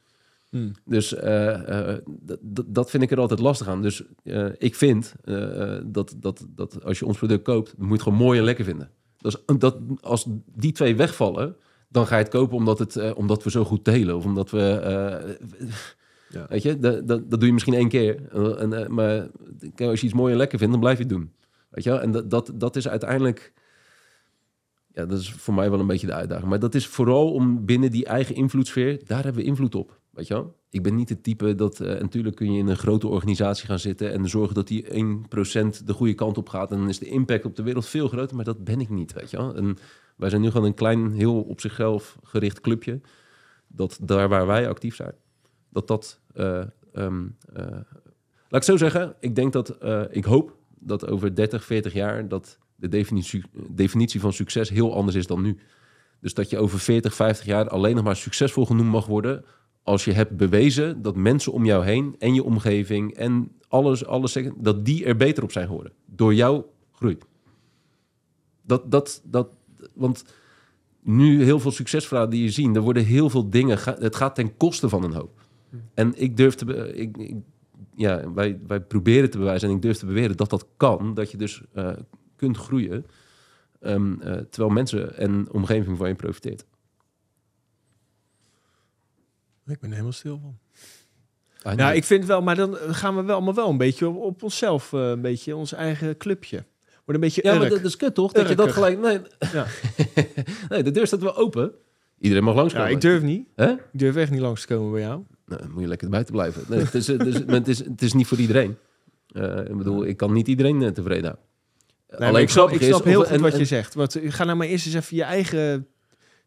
Hmm. 0.55 0.71
Dus 0.85 1.13
eh, 1.13 1.89
eh, 1.91 1.97
dat- 2.65 2.89
vind 2.89 3.03
ik 3.03 3.11
er 3.11 3.19
altijd 3.19 3.39
lastig 3.39 3.67
aan. 3.67 3.81
Dus 3.81 4.03
eh, 4.23 4.47
ik 4.57 4.75
vind 4.75 5.15
dat, 5.85 6.15
dat, 6.17 6.45
dat 6.49 6.83
als 6.83 6.99
je 6.99 7.05
ons 7.05 7.17
product 7.17 7.43
koopt, 7.43 7.77
moet 7.77 7.87
je 7.87 7.93
het 7.93 8.01
gewoon 8.01 8.17
mooi 8.17 8.39
en 8.39 8.45
lekker 8.45 8.65
vinden. 8.65 8.89
Dat 9.57 9.77
als 10.01 10.25
die 10.55 10.71
twee 10.71 10.95
wegvallen, 10.95 11.55
dan 11.89 12.07
ga 12.07 12.17
je 12.17 12.23
het 12.23 12.31
kopen 12.31 12.57
omdat, 12.57 12.79
het, 12.79 13.13
omdat 13.13 13.43
we 13.43 13.49
zo 13.49 13.65
goed 13.65 13.85
delen. 13.85 14.15
Of 14.15 14.25
omdat 14.25 14.49
we... 14.49 15.37
Ja. 16.29 16.45
Weet 16.49 16.63
je, 16.63 16.79
dat, 16.79 17.07
dat, 17.07 17.29
dat 17.29 17.39
doe 17.39 17.47
je 17.47 17.53
misschien 17.53 17.73
één 17.73 17.89
keer. 17.89 18.31
En, 18.57 18.93
maar 18.93 19.27
als 19.77 19.99
je 19.99 20.05
iets 20.05 20.15
mooi 20.15 20.31
en 20.31 20.37
lekker 20.37 20.57
vindt, 20.57 20.73
dan 20.73 20.81
blijf 20.81 20.97
je 20.97 21.03
het 21.03 21.13
doen. 21.13 21.31
Weet 21.69 21.83
je 21.83 21.89
wel? 21.89 22.01
En 22.01 22.11
dat, 22.11 22.29
dat, 22.29 22.51
dat 22.55 22.75
is 22.75 22.87
uiteindelijk... 22.87 23.53
Ja, 24.93 25.05
dat 25.05 25.19
is 25.19 25.31
voor 25.31 25.53
mij 25.53 25.69
wel 25.69 25.79
een 25.79 25.87
beetje 25.87 26.07
de 26.07 26.13
uitdaging. 26.13 26.49
Maar 26.49 26.59
dat 26.59 26.75
is 26.75 26.87
vooral 26.87 27.33
om 27.33 27.65
binnen 27.65 27.91
die 27.91 28.05
eigen 28.05 28.35
invloedssfeer... 28.35 29.01
daar 29.05 29.23
hebben 29.23 29.41
we 29.41 29.47
invloed 29.47 29.75
op. 29.75 29.99
Weet 30.15 30.27
je? 30.27 30.45
Ik 30.69 30.83
ben 30.83 30.95
niet 30.95 31.09
het 31.09 31.23
type 31.23 31.55
dat... 31.55 31.79
eh, 31.79 31.95
en 31.95 32.01
natuurlijk 32.01 32.35
kun 32.35 32.51
je 32.51 32.59
in 32.59 32.67
een 32.67 32.77
grote 32.77 33.07
organisatie 33.07 33.65
gaan 33.65 33.79
zitten... 33.79 34.11
en 34.11 34.29
zorgen 34.29 34.55
dat 34.55 34.67
die 34.67 34.83
1% 34.83 34.87
de 35.85 35.93
goede 35.93 36.13
kant 36.13 36.37
op 36.37 36.49
gaat... 36.49 36.71
en 36.71 36.77
dan 36.77 36.89
is 36.89 36.99
de 36.99 37.05
impact 37.05 37.45
op 37.45 37.55
de 37.55 37.63
wereld 37.63 37.85
veel 37.85 38.07
groter. 38.07 38.35
Maar 38.35 38.45
dat 38.45 38.63
ben 38.63 38.79
ik 38.79 38.89
niet, 38.89 39.13
weet 39.13 39.29
je 39.29 39.37
wel? 39.37 39.55
En 39.55 39.77
wij 40.15 40.29
zijn 40.29 40.41
nu 40.41 40.51
gewoon 40.51 40.67
een 40.67 40.73
klein, 40.73 41.11
heel 41.11 41.41
op 41.41 41.61
zichzelf 41.61 42.17
gericht 42.23 42.61
clubje... 42.61 43.01
dat 43.67 43.99
daar 44.01 44.29
waar 44.29 44.47
wij 44.47 44.69
actief 44.69 44.95
zijn... 44.95 45.13
dat 45.69 45.87
dat... 45.87 46.19
eh, 46.33 46.63
ehm, 46.93 47.25
eh, 47.53 47.65
laat 48.49 48.61
ik 48.61 48.63
zo 48.63 48.77
zeggen, 48.77 49.15
ik 49.19 49.35
denk 49.35 49.53
dat... 49.53 49.69
eh, 49.69 50.03
ik 50.09 50.25
hoop 50.25 50.57
dat 50.79 51.07
over 51.07 51.35
30, 51.35 51.63
40 51.63 51.93
jaar... 51.93 52.27
dat 52.27 52.59
de 52.75 52.87
definitie, 52.87 53.43
definitie 53.69 54.19
van 54.19 54.33
succes 54.33 54.69
heel 54.69 54.95
anders 54.95 55.15
is 55.17 55.27
dan 55.27 55.41
nu. 55.41 55.57
Dus 56.19 56.33
dat 56.33 56.49
je 56.49 56.57
over 56.57 56.79
40, 56.79 57.13
50 57.13 57.45
jaar 57.45 57.69
alleen 57.69 57.95
nog 57.95 58.03
maar 58.03 58.15
succesvol 58.15 58.65
genoemd 58.65 58.91
mag 58.91 59.05
worden 59.05 59.45
als 59.85 60.05
je 60.05 60.11
hebt 60.11 60.37
bewezen 60.37 61.01
dat 61.01 61.15
mensen 61.15 61.51
om 61.51 61.65
jou 61.65 61.85
heen 61.85 62.15
en 62.19 62.33
je 62.33 62.43
omgeving 62.43 63.13
en 63.13 63.51
alles, 63.67 64.05
alles 64.05 64.37
dat 64.57 64.85
die 64.85 65.05
er 65.05 65.15
beter 65.15 65.43
op 65.43 65.51
zijn 65.51 65.67
geworden 65.67 65.91
door 66.05 66.33
jouw 66.33 66.69
groei. 66.91 67.17
Dat, 68.61 68.91
dat, 68.91 69.21
dat, 69.25 69.57
want 69.93 70.23
nu 71.01 71.43
heel 71.43 71.59
veel 71.59 71.71
succesverhalen 71.71 72.31
die 72.31 72.43
je 72.43 72.49
ziet, 72.49 72.75
er 72.75 72.81
worden 72.81 73.05
heel 73.05 73.29
veel 73.29 73.49
dingen, 73.49 73.77
het 73.99 74.15
gaat 74.15 74.35
ten 74.35 74.57
koste 74.57 74.89
van 74.89 75.03
een 75.03 75.13
hoop. 75.13 75.41
En 75.93 76.13
ik 76.15 76.37
durf 76.37 76.55
te, 76.55 76.93
ik- 76.93 77.33
ja, 77.95 78.33
wij, 78.33 78.59
wij 78.67 78.81
proberen 78.81 79.29
te 79.29 79.37
bewijzen 79.37 79.69
en 79.69 79.75
ik 79.75 79.81
durf 79.81 79.97
te 79.97 80.05
beweren 80.05 80.37
dat 80.37 80.49
dat 80.49 80.67
kan, 80.77 81.13
dat 81.13 81.31
je 81.31 81.37
dus 81.37 81.61
eh, 81.73 81.91
kunt 82.35 82.57
groeien, 82.57 83.05
ehm, 83.79 84.21
eh, 84.21 84.33
terwijl 84.33 84.73
mensen 84.73 85.17
en 85.17 85.51
omgeving 85.51 85.97
van 85.97 86.07
je 86.07 86.15
profiteert. 86.15 86.65
Ik 89.67 89.79
ben 89.79 89.89
er 89.89 89.89
helemaal 89.89 90.11
stil 90.11 90.39
van. 90.41 90.57
Ah, 91.61 91.77
Ja, 91.77 91.87
nee. 91.87 91.95
ik 91.95 92.03
vind 92.03 92.25
wel, 92.25 92.41
maar 92.41 92.55
dan 92.55 92.75
gaan 92.75 93.15
we 93.15 93.23
wel 93.23 93.35
allemaal 93.35 93.53
wel 93.53 93.69
een 93.69 93.77
beetje 93.77 94.07
op, 94.07 94.15
op 94.15 94.43
onszelf, 94.43 94.93
eh, 94.93 95.09
een 95.09 95.21
beetje 95.21 95.55
ons 95.55 95.73
eigen 95.73 96.17
clubje. 96.17 96.63
Wordt 97.05 97.13
een 97.13 97.19
beetje 97.19 97.41
Ja, 97.43 97.57
maar 97.59 97.69
dat 97.69 97.83
is 97.83 97.97
kut 97.97 98.13
toch? 98.15 98.31
Dat 98.31 98.47
je 98.49 98.55
dat 98.55 98.71
gelijk... 98.71 98.99
Nee, 98.99 99.19
Ja. 99.53 99.65
nee, 100.69 100.83
de 100.83 100.91
deur 100.91 101.07
staat 101.07 101.21
wel 101.21 101.35
open. 101.35 101.71
Iedereen 102.19 102.43
mag 102.43 102.53
Ja, 102.53 102.59
langskomen. 102.59 102.89
ik 102.89 103.01
durf 103.01 103.21
niet. 103.21 103.47
Hè? 103.55 103.71
Ik 103.71 103.79
durf 103.91 104.15
echt 104.15 104.31
niet 104.31 104.39
langs 104.39 104.61
te 104.61 104.67
komen 104.67 104.91
bij 104.91 105.01
jou. 105.01 105.23
Nou, 105.45 105.61
dan 105.61 105.71
moet 105.71 105.81
je 105.81 105.87
lekker 105.87 106.09
buiten 106.09 106.33
blijven. 106.33 106.63
Nee, 106.69 106.79
het, 106.79 106.93
is, 106.93 107.07
het, 107.07 107.25
is, 107.25 107.33
het, 107.47 107.67
is, 107.67 107.77
het 107.79 108.01
is 108.01 108.13
niet 108.13 108.27
voor 108.27 108.37
iedereen. 108.37 108.77
Eh, 109.27 109.57
ik 109.59 109.77
bedoel, 109.77 110.05
ik 110.05 110.17
kan 110.17 110.33
niet 110.33 110.47
iedereen 110.47 110.81
eh, 110.83 110.89
tevreden 110.89 111.23
houden. 111.23 111.43
Nee, 112.19 112.31
maar 112.31 112.41
ik 112.41 112.49
snap, 112.49 112.69
ik 112.71 112.81
snap 112.81 112.99
is, 112.99 113.05
heel 113.11 113.23
goed 113.23 113.31
en- 113.31 113.41
wat 113.41 113.57
je 113.57 113.65
zegt. 113.65 113.93
Want, 113.93 114.15
eh, 114.15 114.31
ga 114.31 114.43
nou 114.43 114.57
maar 114.57 114.67
eerst 114.67 114.85
eens 114.85 114.95
even 114.95 115.15
je 115.17 115.23
eigen 115.23 115.87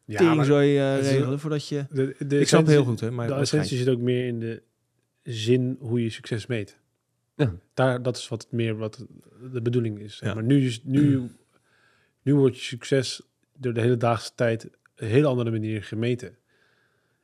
Ja, 0.09 0.35
maar 0.35 0.45
zo 0.45 0.59
je, 0.59 0.79
eh, 0.79 0.93
het 0.93 1.05
is- 1.05 1.11
regelen 1.11 1.39
voordat 1.39 1.69
je... 1.69 1.87
de, 1.91 2.15
de 2.27 2.41
Ik 2.41 2.49
snap 2.49 2.67
heel 2.67 2.85
goed, 2.85 3.01
hè. 3.01 3.11
Maar 3.11 3.27
de 3.27 3.35
essentie 3.35 3.77
zit 3.79 3.89
ook 3.89 4.01
meer 4.01 4.27
in 4.27 4.41
de 4.41 4.63
zin 5.23 5.77
hoe 5.81 6.03
je 6.03 6.11
succes 6.11 6.47
meet. 6.47 6.79
Ja. 7.35 7.55
Daar, 7.75 8.03
dat 8.03 8.17
is 8.17 8.29
wat 8.29 8.47
meer 8.51 8.77
wat 8.77 9.07
de 9.53 9.63
bedoeling 9.63 9.99
is. 9.99 10.19
Ja. 10.23 10.35
Maar 10.35 10.43
nu, 10.43 10.73
nu, 10.83 11.31
nu 12.23 12.35
wordt 12.35 12.57
je 12.57 12.63
succes 12.63 13.23
door 13.57 13.73
de 13.73 13.81
hele 13.81 13.97
daagse 13.97 14.31
tijd 14.35 14.71
een 14.95 15.09
hele 15.09 15.27
andere 15.27 15.51
manier 15.51 15.83
gemeten. 15.83 16.37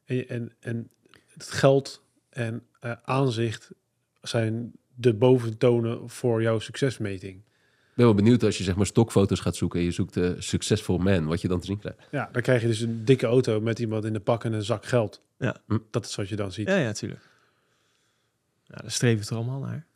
En, 0.04 0.28
en, 0.28 0.52
en 0.60 0.90
het 1.26 1.50
geld 1.50 2.04
en 2.30 2.62
eh, 2.80 2.92
aanzicht 3.02 3.70
zijn 4.22 4.72
de 4.94 5.14
boventonen 5.14 6.10
voor 6.10 6.42
jouw 6.42 6.58
succesmeting. 6.58 7.42
Ik 7.94 8.00
ben 8.00 8.08
wel 8.08 8.24
benieuwd 8.24 8.42
als 8.42 8.58
je 8.58 8.64
zeg 8.64 8.76
maar 8.76 8.86
stokfoto's 8.86 9.40
gaat 9.40 9.56
zoeken 9.56 9.78
en 9.78 9.84
je 9.84 9.90
zoekt 9.90 10.16
uh, 10.16 10.30
succesvol 10.38 10.98
man, 10.98 11.26
wat 11.26 11.40
je 11.40 11.48
dan 11.48 11.60
te 11.60 11.66
zien 11.66 11.78
krijgt. 11.78 11.98
Ja, 12.10 12.28
dan 12.32 12.42
krijg 12.42 12.60
je 12.60 12.66
dus 12.66 12.80
een 12.80 13.04
dikke 13.04 13.26
auto 13.26 13.60
met 13.60 13.78
iemand 13.78 14.04
in 14.04 14.12
de 14.12 14.20
pak 14.20 14.44
en 14.44 14.52
een 14.52 14.62
zak 14.62 14.86
geld. 14.86 15.22
Ja. 15.38 15.56
Hm. 15.66 15.78
Dat 15.90 16.04
is 16.04 16.14
wat 16.14 16.28
je 16.28 16.36
dan 16.36 16.52
ziet. 16.52 16.68
Ja, 16.68 16.76
ja, 16.76 16.84
natuurlijk. 16.84 17.28
Ja, 18.62 18.76
daar 18.80 18.90
streven 18.90 19.24
we 19.24 19.30
er 19.30 19.36
allemaal 19.36 19.60
naar. 19.60 19.86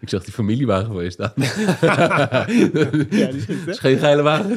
Ik 0.00 0.08
zag 0.08 0.24
die 0.24 0.32
familiewagen 0.32 0.92
voor 0.92 1.02
je 1.02 1.10
staan. 1.10 1.32
Ja, 3.10 3.30
die 3.30 3.40
zit, 3.40 3.48
Het 3.58 3.68
is 3.68 3.78
geen 3.78 3.98
geile 3.98 4.22
wagen. 4.22 4.48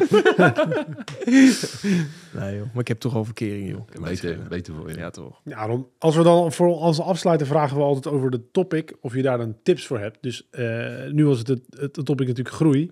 Nee, 2.34 2.56
joh. 2.56 2.66
Maar 2.74 2.82
ik 2.82 2.88
heb 2.88 3.00
toch 3.00 3.16
al 3.16 3.26
verkering, 3.26 3.70
joh. 3.70 3.88
Beter, 4.02 4.18
schelen. 4.18 4.48
beter 4.50 4.74
voor 4.74 4.90
je. 4.92 4.98
Ja, 4.98 5.10
toch. 5.10 5.42
Ja, 5.44 5.68
dan, 5.68 5.88
als 5.98 6.16
we 6.16 6.24
dan 6.24 6.52
voor 6.52 6.76
als 6.76 7.00
afsluiten 7.00 7.48
vragen 7.48 7.78
we 7.78 7.84
altijd 7.84 8.14
over 8.14 8.32
de 8.32 8.42
topic 8.52 8.94
of 9.02 9.16
je 9.16 9.22
daar 9.22 9.38
dan 9.38 9.56
tips 9.64 9.86
voor 9.88 10.00
hebt. 10.00 10.18
Dus 10.22 10.48
eh, 10.52 11.06
nu 11.12 11.26
was 11.26 11.38
het 11.38 11.48
het, 11.48 11.62
het 11.70 11.94
topic 12.06 12.28
natuurlijk 12.28 12.56
groei. 12.56 12.90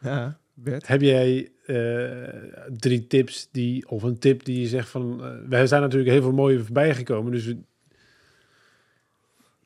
Ja. 0.00 0.38
Bert? 0.54 0.86
Heb 0.86 1.00
jij 1.00 1.50
eh, 1.66 2.28
drie 2.76 3.06
tips 3.06 3.48
die, 3.52 3.88
of 3.88 4.02
een 4.02 4.18
tip 4.18 4.44
die 4.44 4.60
je 4.60 4.66
zegt 4.66 4.88
van... 4.88 5.24
eh 5.24 5.30
wij 5.48 5.66
zijn 5.66 5.82
natuurlijk 5.82 6.10
heel 6.10 6.22
veel 6.22 6.32
mooie 6.32 6.64
voorbij 6.64 6.94
gekomen, 6.94 7.32
dus 7.32 7.44
we- 7.44 7.58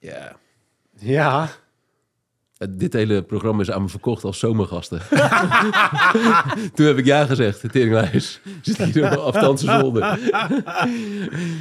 Ja. 0.02 0.36
ja... 0.98 1.48
Eh, 2.56 2.68
Dit 2.70 2.92
hele 2.92 3.22
programma 3.22 3.60
is 3.62 3.70
aan 3.70 3.82
me 3.82 3.88
verkocht 3.88 4.24
als 4.24 4.38
zomergasten. 4.38 5.00
Toen 6.74 6.86
heb 6.86 6.98
ik 6.98 7.04
ja 7.04 7.24
gezegd, 7.26 7.62
de 7.62 7.68
teringlijst. 7.68 8.40
Zit 8.62 8.78
hier 8.78 9.12
op 9.12 9.18
afstandse 9.18 9.66
zolder. 9.66 10.18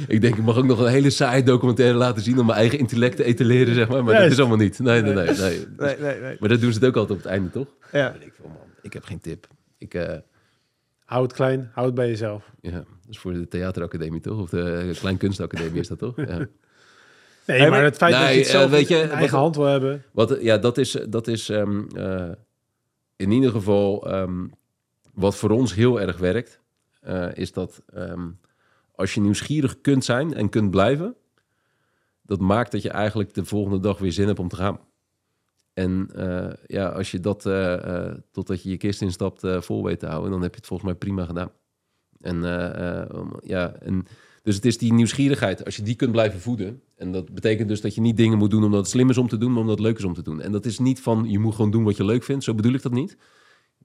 ik 0.08 0.20
denk, 0.20 0.36
ik 0.36 0.42
mag 0.42 0.56
ook 0.56 0.64
nog 0.64 0.78
een 0.80 0.86
hele 0.90 1.10
saaie 1.10 1.42
documentaire 1.42 1.96
laten 1.98 2.22
zien... 2.22 2.38
om 2.38 2.46
mijn 2.46 2.58
eigen 2.58 2.78
intellect 2.78 3.16
te 3.16 3.24
etaleren, 3.24 3.74
zeg 3.74 3.88
maar. 3.88 4.04
Maar 4.04 4.20
dat 4.22 4.30
is 4.30 4.38
allemaal 4.38 4.56
niet. 4.56 4.78
Nee, 4.78 5.02
nee, 5.02 5.14
nee. 5.14 5.24
nee. 5.30 5.66
Nee, 5.78 5.96
nee, 5.98 6.20
nee. 6.20 6.36
Maar 6.40 6.48
dat 6.48 6.60
doen 6.60 6.72
ze 6.72 6.78
het 6.78 6.88
ook 6.88 6.96
altijd 6.96 7.18
op 7.18 7.24
het 7.24 7.32
einde, 7.32 7.50
toch? 7.50 7.66
Ja. 7.92 8.12
Weet 8.12 8.26
ik 8.26 8.32
veel, 8.36 8.48
man. 8.48 8.56
Ik 8.82 8.92
heb 8.92 9.04
geen 9.04 9.20
tip. 9.20 9.46
Ik, 9.78 9.94
eh, 9.94 10.16
Hou 11.04 11.22
het 11.24 11.32
klein, 11.32 11.70
hou 11.72 11.86
het 11.86 11.94
bij 11.94 12.08
jezelf. 12.08 12.50
ja, 12.60 12.70
dat 12.70 12.86
is 13.10 13.18
voor 13.18 13.32
de 13.32 13.48
theateracademie, 13.48 14.20
toch? 14.20 14.40
Of 14.40 14.50
de 14.50 14.90
Klein 14.98 15.16
Kunstacademie 15.16 15.80
is 15.80 15.88
dat, 15.88 15.98
toch? 15.98 16.16
Ja. 16.16 16.46
Nee, 17.46 17.60
Hey, 17.60 17.70
maar 17.70 17.82
het 17.84 17.96
feit 17.96 18.12
dat 18.12 18.20
je 18.22 18.26
het 18.36 18.44
eh, 18.46 18.50
zelf 18.50 18.70
weet 18.70 18.88
je, 18.88 18.94
in 18.96 19.00
eigen 19.08 19.20
wat- 19.20 19.30
hand 19.40 19.56
wil 19.56 19.64
hebben... 19.64 20.04
Wat, 20.12 20.38
ja, 20.40 20.58
dat 20.58 20.78
is, 20.78 20.96
dat 21.08 21.26
is 21.28 21.48
ehm, 21.48 21.84
eh, 21.96 22.30
in 23.16 23.30
ieder 23.30 23.50
geval 23.50 24.10
ehm, 24.10 24.46
wat 25.14 25.36
voor 25.36 25.50
ons 25.50 25.74
heel 25.74 26.00
erg 26.00 26.18
werkt. 26.18 26.60
eh, 27.00 27.34
is 27.34 27.52
dat 27.52 27.82
ehm, 27.94 28.28
als 28.94 29.14
je 29.14 29.20
nieuwsgierig 29.20 29.80
kunt 29.80 30.04
zijn 30.04 30.34
en 30.34 30.48
kunt 30.48 30.70
blijven, 30.70 31.14
dat 32.22 32.40
maakt 32.40 32.72
dat 32.72 32.82
je 32.82 32.90
eigenlijk 32.90 33.34
de 33.34 33.44
volgende 33.44 33.80
dag 33.80 33.98
weer 33.98 34.12
zin 34.12 34.26
hebt 34.26 34.38
om 34.38 34.48
te 34.48 34.56
gaan. 34.56 34.80
En 35.72 36.10
eh, 36.14 36.52
ja, 36.66 36.88
als 36.88 37.10
je 37.10 37.20
dat 37.20 37.46
eh, 37.46 38.06
eh, 38.06 38.14
totdat 38.30 38.62
je 38.62 38.70
je 38.70 38.76
kist 38.76 39.02
instapt 39.02 39.44
eh, 39.44 39.60
vol 39.60 39.84
weet 39.84 39.98
te 39.98 40.06
houden, 40.06 40.30
dan 40.30 40.42
heb 40.42 40.50
je 40.50 40.56
het 40.56 40.66
volgens 40.66 40.88
mij 40.90 40.98
prima 40.98 41.24
gedaan. 41.24 41.50
En 42.20 42.44
eh, 42.44 43.00
eh, 43.00 43.26
ja, 43.42 43.72
en 43.80 44.06
dus 44.42 44.54
het 44.54 44.64
is 44.64 44.78
die 44.78 44.92
nieuwsgierigheid. 44.92 45.64
Als 45.64 45.76
je 45.76 45.82
die 45.82 45.94
kunt 45.94 46.12
blijven 46.12 46.40
voeden. 46.40 46.82
En 46.96 47.12
dat 47.12 47.34
betekent 47.34 47.68
dus 47.68 47.80
dat 47.80 47.94
je 47.94 48.00
niet 48.00 48.16
dingen 48.16 48.38
moet 48.38 48.50
doen 48.50 48.64
omdat 48.64 48.80
het 48.80 48.88
slim 48.88 49.10
is 49.10 49.18
om 49.18 49.28
te 49.28 49.38
doen, 49.38 49.50
maar 49.50 49.60
omdat 49.60 49.78
het 49.78 49.86
leuk 49.86 49.98
is 49.98 50.04
om 50.04 50.14
te 50.14 50.22
doen. 50.22 50.40
En 50.40 50.52
dat 50.52 50.66
is 50.66 50.78
niet 50.78 51.00
van 51.00 51.30
je 51.30 51.38
moet 51.38 51.54
gewoon 51.54 51.70
doen 51.70 51.84
wat 51.84 51.96
je 51.96 52.04
leuk 52.04 52.24
vindt. 52.24 52.44
Zo 52.44 52.54
bedoel 52.54 52.72
ik 52.72 52.82
dat 52.82 52.92
niet. 52.92 53.16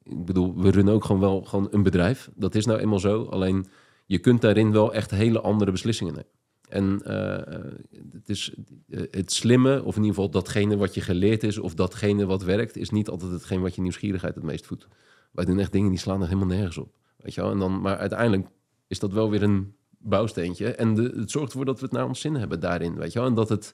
Ik 0.04 0.26
bedoel, 0.26 0.62
we 0.62 0.72
runnen 0.72 0.94
ook 0.94 1.06
gewoon 1.06 1.22
wel 1.22 1.42
gewoon 1.42 1.68
een 1.72 1.84
bedrijf. 1.84 2.30
Dat 2.36 2.56
is 2.56 2.66
nou 2.66 2.80
eenmaal 2.80 3.00
zo. 3.00 3.24
Alleen 3.24 3.66
je 4.06 4.20
kunt 4.20 4.42
daarin 4.42 4.72
wel 4.72 4.94
echt 4.94 5.12
hele 5.12 5.42
andere 5.42 5.72
beslissingen 5.72 6.14
nemen. 6.14 6.32
En 6.68 7.02
eh, 7.04 7.64
het 8.12 8.30
is 8.30 8.54
eh, 8.90 9.02
het 9.12 9.32
slimme, 9.32 9.84
of 9.84 9.96
in 9.96 10.02
ieder 10.02 10.16
geval 10.16 10.30
datgene 10.30 10.78
wat 10.78 10.94
je 10.94 11.02
geleerd 11.02 11.44
is, 11.44 11.58
of 11.58 11.74
datgene 11.74 12.26
wat 12.26 12.44
werkt, 12.44 12.78
is 12.78 12.90
niet 12.90 13.10
altijd 13.10 13.32
hetgeen 13.32 13.62
wat 13.62 13.76
je 13.76 13.82
nieuwsgierigheid 13.82 14.36
het 14.36 14.44
meest 14.44 14.66
voedt. 14.66 14.88
Wij 15.32 15.46
doen 15.46 15.60
echt 15.60 15.72
dingen 15.72 15.90
die 15.90 16.00
slaan 16.00 16.22
er 16.22 16.28
helemaal 16.28 16.56
nergens 16.56 16.78
op. 16.78 16.96
Weet 17.18 17.34
je 17.34 17.42
wel? 17.42 17.52
En 17.52 17.60
dan, 17.60 17.82
maar 17.82 17.98
uiteindelijk 17.98 18.48
is 18.88 19.00
dat 19.00 19.14
wel 19.14 19.30
weer 19.30 19.44
een 19.44 19.76
bouwsteentje. 19.98 20.72
En 20.72 20.96
het 20.96 21.32
zorgt 21.32 21.52
ervoor 21.52 21.66
dat 21.66 21.80
we 21.80 21.86
het 21.86 21.94
naar 21.94 22.08
ons 22.08 22.20
zin 22.20 22.36
hebben 22.36 22.60
daarin. 22.60 22.96
Weet 22.96 23.14
je 23.14 23.20
wel? 23.20 23.28
En 23.28 23.34
dat 23.34 23.50
het. 23.50 23.74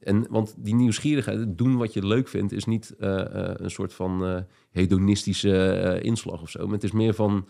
En, 0.00 0.26
want 0.30 0.54
die 0.56 0.74
nieuwsgierigheid, 0.74 1.58
doen 1.58 1.76
wat 1.76 1.92
je 1.92 2.06
leuk 2.06 2.28
vindt, 2.28 2.52
is 2.52 2.64
niet 2.64 2.94
eh, 2.98 3.20
eh, 3.20 3.54
een 3.56 3.70
soort 3.70 3.92
van 3.92 4.24
eh, 4.24 4.36
hedonistische 4.70 5.98
inslag 6.02 6.42
of 6.42 6.50
zo. 6.50 6.64
Maar 6.64 6.74
het 6.74 6.84
is 6.84 6.92
meer 6.92 7.14
van. 7.14 7.48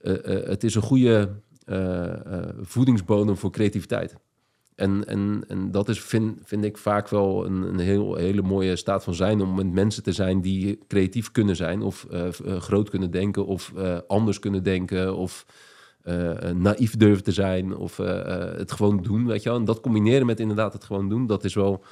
het 0.00 0.64
is 0.64 0.74
een 0.74 0.82
goede 0.82 1.30
voedingsbodem 2.60 3.36
voor 3.36 3.50
creativiteit. 3.50 4.16
En, 4.74 5.06
en, 5.06 5.44
en 5.46 5.70
dat 5.70 5.88
is, 5.88 6.00
vind, 6.00 6.38
vind 6.44 6.64
ik 6.64 6.78
vaak 6.78 7.08
wel 7.08 7.46
een, 7.46 7.62
een 7.62 7.78
heel, 7.78 8.14
hele 8.14 8.42
mooie 8.42 8.76
staat 8.76 9.04
van 9.04 9.14
zijn 9.14 9.40
om 9.40 9.54
met 9.54 9.72
mensen 9.72 10.02
te 10.02 10.12
zijn 10.12 10.40
die 10.40 10.78
creatief 10.88 11.30
kunnen 11.30 11.56
zijn, 11.56 11.82
of 11.82 12.06
groot 12.42 12.90
kunnen 12.90 13.10
denken, 13.10 13.46
of 13.46 13.72
anders 14.06 14.38
kunnen 14.38 14.62
denken, 14.62 15.16
of 15.16 15.46
naïef 16.54 16.96
durven 16.96 17.24
te 17.24 17.32
zijn, 17.32 17.76
of 17.76 17.98
eh, 17.98 18.20
eh, 18.50 18.58
het 18.58 18.72
gewoon 18.72 19.02
doen, 19.02 19.26
weet 19.26 19.42
je 19.42 19.48
wel. 19.48 19.58
En 19.58 19.64
dat 19.64 19.80
combineren 19.80 20.26
met 20.26 20.40
inderdaad 20.40 20.72
het 20.72 20.84
gewoon 20.84 21.08
doen, 21.08 21.26
dat 21.26 21.44
is 21.44 21.54
wel, 21.54 21.84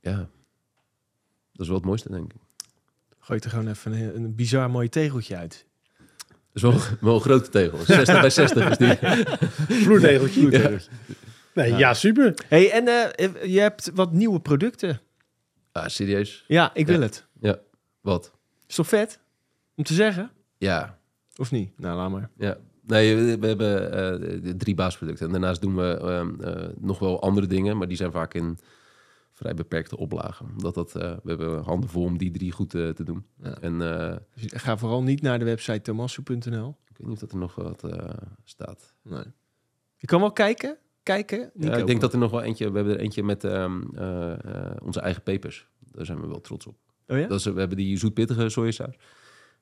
ja, 0.00 0.16
dat 1.52 1.60
is 1.60 1.66
wel 1.66 1.76
het 1.76 1.84
mooiste, 1.86 2.10
denk 2.10 2.32
ik. 2.32 2.40
Gooi 3.18 3.40
er 3.40 3.50
gewoon 3.50 3.68
even 3.68 3.92
een, 3.92 4.16
een 4.16 4.34
bizar 4.34 4.70
mooi 4.70 4.88
tegeltje 4.88 5.36
uit. 5.36 5.66
Dat 6.28 6.36
is 6.52 6.62
wel, 6.62 6.96
wel 7.00 7.14
een 7.14 7.20
grote 7.20 7.48
tegel, 7.48 7.78
60 7.84 8.20
bij 8.20 8.30
60 8.30 8.70
is 8.70 8.76
die. 8.76 8.96
Vloertegeltje. 9.82 10.80
Nee, 11.54 11.74
ja. 11.74 11.94
super. 11.94 12.34
hey, 12.48 12.70
en 12.70 12.88
eh, 12.88 13.44
je 13.52 13.60
hebt 13.60 13.90
wat 13.94 14.12
nieuwe 14.12 14.40
producten. 14.40 15.00
Ah, 15.72 15.86
serieus? 15.88 16.44
Ja, 16.46 16.74
ik 16.74 16.86
wil 16.86 16.96
Ja. 17.00 17.02
het. 17.02 17.26
Wat? 18.00 18.32
Is 18.66 18.74
toch 18.74 18.88
vet? 18.88 19.20
Om 19.76 19.84
te 19.84 19.94
zeggen? 19.94 20.30
Ja, 20.58 20.98
Of 21.36 21.50
niet? 21.50 21.78
Nou, 21.78 21.96
laat 21.96 22.10
maar. 22.10 22.30
Ja, 22.36 22.56
nee, 22.88 23.36
we, 23.36 23.46
hebben 23.46 23.92
eh, 23.92 24.52
drie 24.56 24.74
baasproducten. 24.74 25.26
En 25.26 25.32
daarnaast 25.32 25.60
doen 25.60 25.76
we 25.76 25.98
ehm, 26.00 26.40
eh, 26.40 26.68
nog 26.78 26.98
wel 26.98 27.22
andere 27.22 27.46
dingen, 27.46 27.76
maar 27.76 27.88
die 27.88 27.96
zijn 27.96 28.12
vaak 28.12 28.34
in 28.34 28.58
vrij 29.32 29.54
beperkte 29.54 29.96
oplagen. 29.96 30.46
Omdat 30.56 30.74
dat, 30.74 30.94
eh, 30.94 31.16
we 31.22 31.28
hebben 31.28 31.62
handen 31.62 31.90
vol 31.90 32.04
om 32.04 32.18
die 32.18 32.30
drie 32.30 32.52
goed 32.52 32.70
te 32.70 33.02
doen. 33.04 33.24
Ja. 33.42 33.60
En 33.60 33.78
Dus 34.34 34.52
ga 34.52 34.76
vooral 34.76 35.02
niet 35.02 35.22
naar 35.22 35.38
de 35.38 35.44
website 35.44 35.80
thomasso.nl. 35.80 36.76
ik 36.88 36.96
weet 36.96 37.06
niet 37.06 37.14
of 37.14 37.18
dat 37.18 37.32
er 37.32 37.38
nog 37.38 37.54
wat 37.54 37.84
staat. 38.44 38.94
Nee. 39.02 39.24
Je 39.96 40.06
kan 40.06 40.20
wel 40.20 40.32
kijken. 40.32 40.78
Kijken. 41.02 41.50
Ja, 41.54 41.76
ik 41.76 41.86
denk 41.86 42.00
dat 42.00 42.12
er 42.12 42.18
nog 42.18 42.30
wel 42.30 42.42
eentje, 42.42 42.70
we 42.70 42.76
hebben 42.76 42.94
er 42.94 43.00
eentje 43.00 43.22
met 43.22 43.44
ehm, 43.44 43.82
eh, 43.94 44.32
eh, 44.32 44.76
onze 44.82 45.00
eigen 45.00 45.22
pepers. 45.22 45.68
Daar 45.78 46.04
zijn 46.04 46.20
we 46.20 46.26
wel 46.26 46.40
trots 46.40 46.66
op. 46.66 46.76
Oh 47.06 47.18
ja? 47.18 47.26
Dat 47.26 47.38
is, 47.38 47.44
we 47.44 47.58
hebben 47.58 47.76
die 47.76 47.98
zoetpittige 47.98 48.48
sojasaus. 48.48 48.94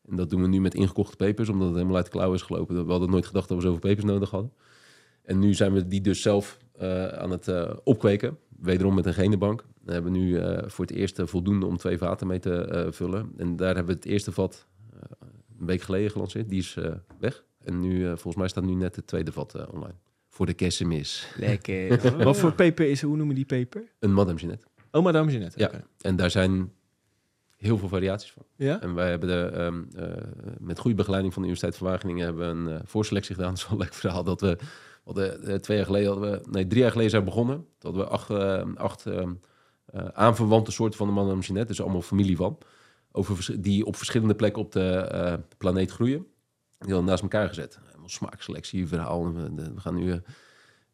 En 0.08 0.16
dat 0.16 0.30
doen 0.30 0.42
we 0.42 0.48
nu 0.48 0.60
met 0.60 0.74
ingekochte 0.74 1.16
pepers, 1.16 1.48
omdat 1.48 1.66
het 1.66 1.76
helemaal 1.76 1.96
uit 1.96 2.04
de 2.04 2.10
klauwen 2.10 2.36
is 2.36 2.42
gelopen. 2.42 2.84
We 2.84 2.90
hadden 2.90 3.10
nooit 3.10 3.26
gedacht 3.26 3.48
dat 3.48 3.56
we 3.56 3.62
zoveel 3.62 3.80
pepers 3.80 4.04
nodig 4.04 4.30
hadden. 4.30 4.52
En 5.22 5.38
nu 5.38 5.54
zijn 5.54 5.72
we 5.72 5.86
die 5.86 6.00
dus 6.00 6.22
zelf 6.22 6.58
eh, 6.72 7.06
aan 7.06 7.30
het 7.30 7.48
eh, 7.48 7.70
opkweken. 7.84 8.38
Wederom 8.60 8.94
met 8.94 9.06
een 9.06 9.14
genenbank. 9.14 9.64
We 9.82 9.92
hebben 9.92 10.12
nu 10.12 10.38
eh, 10.38 10.68
voor 10.68 10.84
het 10.84 10.94
eerst 10.94 11.20
voldoende 11.24 11.66
om 11.66 11.76
twee 11.76 11.98
vaten 11.98 12.26
mee 12.26 12.38
te 12.38 12.54
eh, 12.54 12.92
vullen. 12.92 13.32
En 13.36 13.56
daar 13.56 13.74
hebben 13.74 13.94
we 13.94 14.00
het 14.00 14.10
eerste 14.10 14.32
vat 14.32 14.66
een 15.60 15.66
week 15.66 15.82
geleden 15.82 16.10
gelanceerd. 16.10 16.48
Die 16.48 16.58
is 16.58 16.76
eh, 16.76 16.92
weg. 17.18 17.44
En 17.64 17.80
nu, 17.80 18.06
volgens 18.06 18.36
mij 18.36 18.48
staat 18.48 18.64
nu 18.64 18.74
net 18.74 18.96
het 18.96 19.06
tweede 19.06 19.32
vat 19.32 19.54
eh, 19.54 19.62
online. 19.72 19.94
Voor 20.28 20.46
de 20.46 20.54
kerstmis. 20.54 21.32
Lekker. 21.36 22.00
Wat 22.24 22.38
voor 22.38 22.52
peper 22.52 22.90
is 22.90 23.02
Hoe 23.02 23.16
noemen 23.16 23.34
die 23.34 23.44
peper? 23.44 23.82
Een 23.98 24.12
Madame 24.12 24.38
Jeanette. 24.38 24.66
Oh, 24.90 25.02
Madame 25.02 25.30
Jeanette. 25.30 25.58
Ja. 25.58 25.66
Oké. 25.66 25.84
En 26.00 26.16
daar 26.16 26.30
zijn 26.30 26.72
heel 27.56 27.78
veel 27.78 27.88
variaties 27.88 28.32
van. 28.32 28.44
Ja? 28.56 28.80
En 28.80 28.94
wij 28.94 29.08
hebben 29.08 29.28
de, 29.28 29.56
ehm, 29.56 29.82
eh, 30.04 30.22
met 30.58 30.78
goede 30.78 30.96
begeleiding 30.96 31.32
van 31.32 31.42
de 31.42 31.48
Universiteit 31.48 31.82
van 31.82 31.92
Wageningen 31.92 32.24
hebben 32.24 32.46
we 32.46 32.70
een 32.70 32.80
eh, 32.80 32.86
voorselectie 32.86 33.34
gedaan. 33.34 33.50
Dat 33.54 33.58
is 33.58 33.68
wel 33.68 33.78
een 33.78 33.84
leuk 33.84 33.94
verhaal. 33.94 34.24
Dat 34.24 34.40
we, 34.40 34.58
hadden, 35.04 35.42
eh, 35.42 35.54
twee 35.54 35.76
jaar 35.76 35.86
geleden 35.86 36.08
hadden 36.12 36.30
we, 36.30 36.48
nee, 36.50 36.66
drie 36.66 36.80
jaar 36.80 36.90
geleden 36.90 37.10
zijn 37.10 37.24
we 37.24 37.28
begonnen. 37.28 37.66
Hadden 37.80 38.02
we 38.02 38.08
acht, 38.08 38.30
acht 38.76 39.06
ehm, 39.06 39.32
eh, 39.86 40.04
aanverwante 40.12 40.70
soorten 40.70 40.98
van 40.98 41.14
de 41.14 41.38
Jeanette. 41.40 41.66
Dus 41.66 41.82
allemaal 41.82 42.02
familie 42.02 42.36
van. 42.36 42.58
Over, 43.12 43.62
die 43.62 43.86
op 43.86 43.96
verschillende 43.96 44.34
plekken 44.34 44.62
op 44.62 44.72
de 44.72 45.40
planeet 45.58 45.90
groeien. 45.90 46.26
Die 46.78 46.90
hadden 46.90 47.04
naast 47.04 47.22
elkaar 47.22 47.48
gezet. 47.48 47.78
Helemaal 47.86 48.08
smaakselectie, 48.08 48.86
verhaal. 48.86 49.34
We, 49.34 49.54
we 49.54 49.80
gaan 49.80 49.94
nu... 49.94 50.22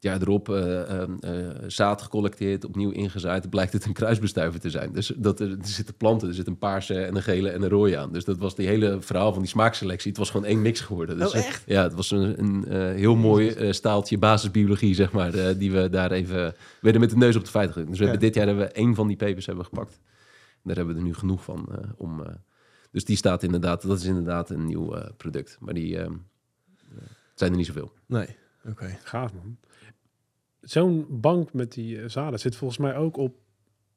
het 0.03 0.11
jaar 0.11 0.21
erop 0.23 0.49
eh, 0.49 0.81
eh, 1.03 1.09
eh, 1.21 1.57
zaad 1.67 2.03
gecollecteerd, 2.03 2.65
opnieuw 2.65 2.91
ingezaaid. 2.91 3.51
Blijkt 3.51 3.73
het 3.73 3.85
een 3.85 3.93
kruisbestuiver 3.93 4.61
te 4.61 4.71
zijn. 4.71 4.93
Dus 4.93 5.13
dat 5.17 5.41
er, 5.41 5.51
er 5.51 5.57
zitten 5.67 5.95
planten, 5.95 6.29
er 6.29 6.35
zit 6.35 6.47
een 6.47 6.59
paarse 6.59 6.95
en 7.05 7.17
een 7.17 7.23
gele 7.23 7.51
en 7.51 7.63
een 7.63 7.69
rode 7.69 7.99
aan. 7.99 8.13
Dus 8.13 8.25
dat 8.25 8.39
was 8.39 8.55
die 8.55 8.67
hele 8.67 9.01
verhaal 9.01 9.33
van 9.33 9.43
die 9.43 9.51
smaakselectie. 9.51 10.09
Het 10.11 10.19
was 10.19 10.31
gewoon 10.31 10.47
één 10.47 10.63
mix 10.63 10.81
geworden. 10.81 11.19
Dus, 11.19 11.29
Oh, 11.29 11.35
echt? 11.37 11.63
Ja, 11.67 11.83
het 11.83 11.95
was 11.95 12.11
een, 12.11 12.39
een 12.43 12.65
eh, 12.69 12.79
heel 12.79 13.15
mooi 13.17 13.49
eh, 13.51 13.73
staaltje 13.73 14.19
basisbiologie, 14.19 14.95
zeg 14.95 15.13
maar. 15.13 15.35
eh, 15.35 15.59
die 15.59 15.73
we 15.73 15.89
daar 15.91 16.11
even... 16.11 16.55
werden 16.81 17.01
met 17.01 17.11
de 17.11 17.17
neus 17.17 17.37
op 17.37 17.45
de 17.45 17.51
feiten 17.51 17.73
gedrukt. 17.73 17.91
Dus 17.91 17.99
we 17.99 18.05
Ja. 18.05 18.11
hebben 18.11 18.29
dit 18.29 18.37
jaar 18.39 18.47
hebben 18.47 18.67
we 18.67 18.73
één 18.73 18.95
van 18.95 19.07
die 19.07 19.17
pepers 19.17 19.47
hebben 19.47 19.65
we 19.65 19.71
gepakt. 19.75 20.01
Daar 20.63 20.77
hebben 20.77 20.95
we 20.95 21.01
er 21.01 21.07
nu 21.07 21.15
genoeg 21.15 21.45
van 21.45 21.69
eh, 21.73 21.79
om... 21.97 22.23
eh, 22.23 22.33
dus 22.91 23.05
die 23.05 23.17
staat 23.17 23.43
inderdaad... 23.43 23.87
Dat 23.87 23.99
is 23.99 24.05
inderdaad 24.05 24.51
een 24.51 24.65
nieuw 24.67 24.95
eh, 24.95 25.11
product. 25.17 25.57
Maar 25.61 25.75
die 25.75 25.99
zijn 27.35 27.51
er 27.51 27.57
niet 27.57 27.67
zoveel. 27.67 27.93
Nee. 28.07 28.37
Oké. 28.69 28.99
Gaaf, 29.03 29.33
man. 29.35 29.57
Zo'n 30.63 31.07
bank 31.11 31.53
met 31.53 31.73
die 31.73 31.99
eh, 32.01 32.09
zaden 32.09 32.39
zit 32.41 32.57
volgens 32.57 32.79
mij 32.79 32.97
ook 32.97 33.17
op 33.17 33.35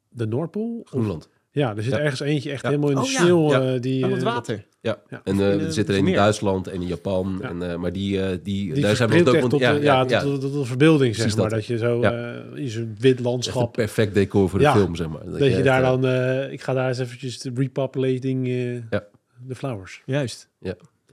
de 0.10 0.26
Noordpool. 0.28 0.82
Groenland. 0.84 1.30
Ja, 1.52 1.76
er 1.76 1.84
zit 1.84 1.92
Ja. 1.94 2.00
ergens 2.00 2.20
eentje 2.20 2.52
echt 2.52 2.62
Ja. 2.64 2.70
helemaal 2.70 2.90
in 2.90 2.96
de 2.96 3.02
Oh, 3.02 3.08
ja. 3.10 3.20
sneeuw. 3.20 3.50
Ja. 3.50 3.74
eh, 3.74 3.82
die, 3.82 4.04
Aan 4.06 4.12
het 4.12 4.20
eh, 4.24 4.26
water. 4.26 4.68
Ja, 4.82 5.02
Ja. 5.10 5.22
en 5.24 5.40
eh, 5.40 5.64
er 5.66 5.74
zit 5.74 5.90
er 5.90 5.96
in. 5.96 6.14
Duitsland 6.14 6.68
en 6.68 6.82
in 6.82 6.88
Japan. 6.88 7.38
Ja. 7.42 7.50
En, 7.50 7.70
eh, 7.72 7.78
maar 7.78 7.92
die, 7.94 8.22
eh, 8.22 8.30
die, 8.44 8.74
Die 8.74 8.84
daar 8.84 8.96
zijn 8.96 9.10
we 9.10 9.20
ook 9.20 9.34
echt 9.34 9.50
tot, 9.50 9.60
ja, 9.60 9.72
ja, 9.72 10.06
tot, 10.06 10.42
tot 10.42 10.54
de 10.54 10.66
verbeelding, 10.66 11.16
zeg 11.16 11.26
maar. 11.36 11.36
dat. 11.50 11.50
Dat, 11.50 11.66
je 11.66 11.78
zo 11.78 12.00
Ja. 12.02 12.36
eh, 12.54 12.62
in 12.62 12.70
zo'n 12.70 12.96
wit 13.00 13.04
echt 13.12 13.18
een 13.18 13.24
landschap... 13.26 13.74
perfect 13.74 14.14
decor 14.14 14.50
voor 14.50 14.60
de 14.60 14.66
Ja. 14.66 14.74
film, 14.76 14.96
zeg 14.96 15.08
maar. 15.10 15.26
Dat, 15.26 15.40
je 15.40 15.46
echt, 15.56 15.64
daar 15.64 15.82
dan... 15.82 16.06
eh, 16.06 16.52
ik 16.52 16.62
ga 16.62 16.74
daar 16.74 16.88
eens 16.88 17.00
eventjes 17.00 17.40
de 17.40 17.52
repopulating 17.56 18.48
eh 18.48 18.74
Ja. 18.90 19.04
de 19.48 19.56
flowers. 19.56 20.02
Juist. 20.06 20.50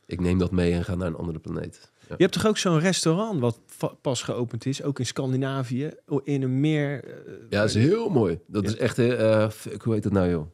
ik 0.07 0.20
neem 0.20 0.39
dat 0.39 0.51
mee 0.51 0.73
en 0.73 0.85
ga 0.85 0.95
naar 0.95 1.07
een 1.07 1.16
andere 1.16 1.39
planeet. 1.39 1.91
Ja. 2.12 2.18
Je 2.18 2.22
hebt 2.24 2.32
toch 2.32 2.47
ook 2.47 2.59
zo'n 2.59 2.78
restaurant 2.78 3.40
wat 3.40 3.60
pas 4.01 4.22
geopend 4.22 4.66
is, 4.66 4.82
ook 4.82 4.98
in 4.98 5.06
Scandinavië, 5.06 5.90
in 6.24 6.43
een 6.43 6.60
meer... 6.60 7.05
eh, 7.05 7.32
Ja, 7.51 7.60
dat 7.60 7.68
is 7.68 7.74
heel 7.74 8.09
mooi. 8.09 8.39
Dat 8.47 8.62
Ja. 8.64 8.68
is 8.68 8.76
echt, 8.76 8.98
eh, 8.98 9.43
eh, 9.43 9.51
fuck, 9.51 9.82
hoe 9.82 9.94
heet 9.94 10.05
het 10.05 10.12
nou, 10.12 10.30
joh? 10.30 10.47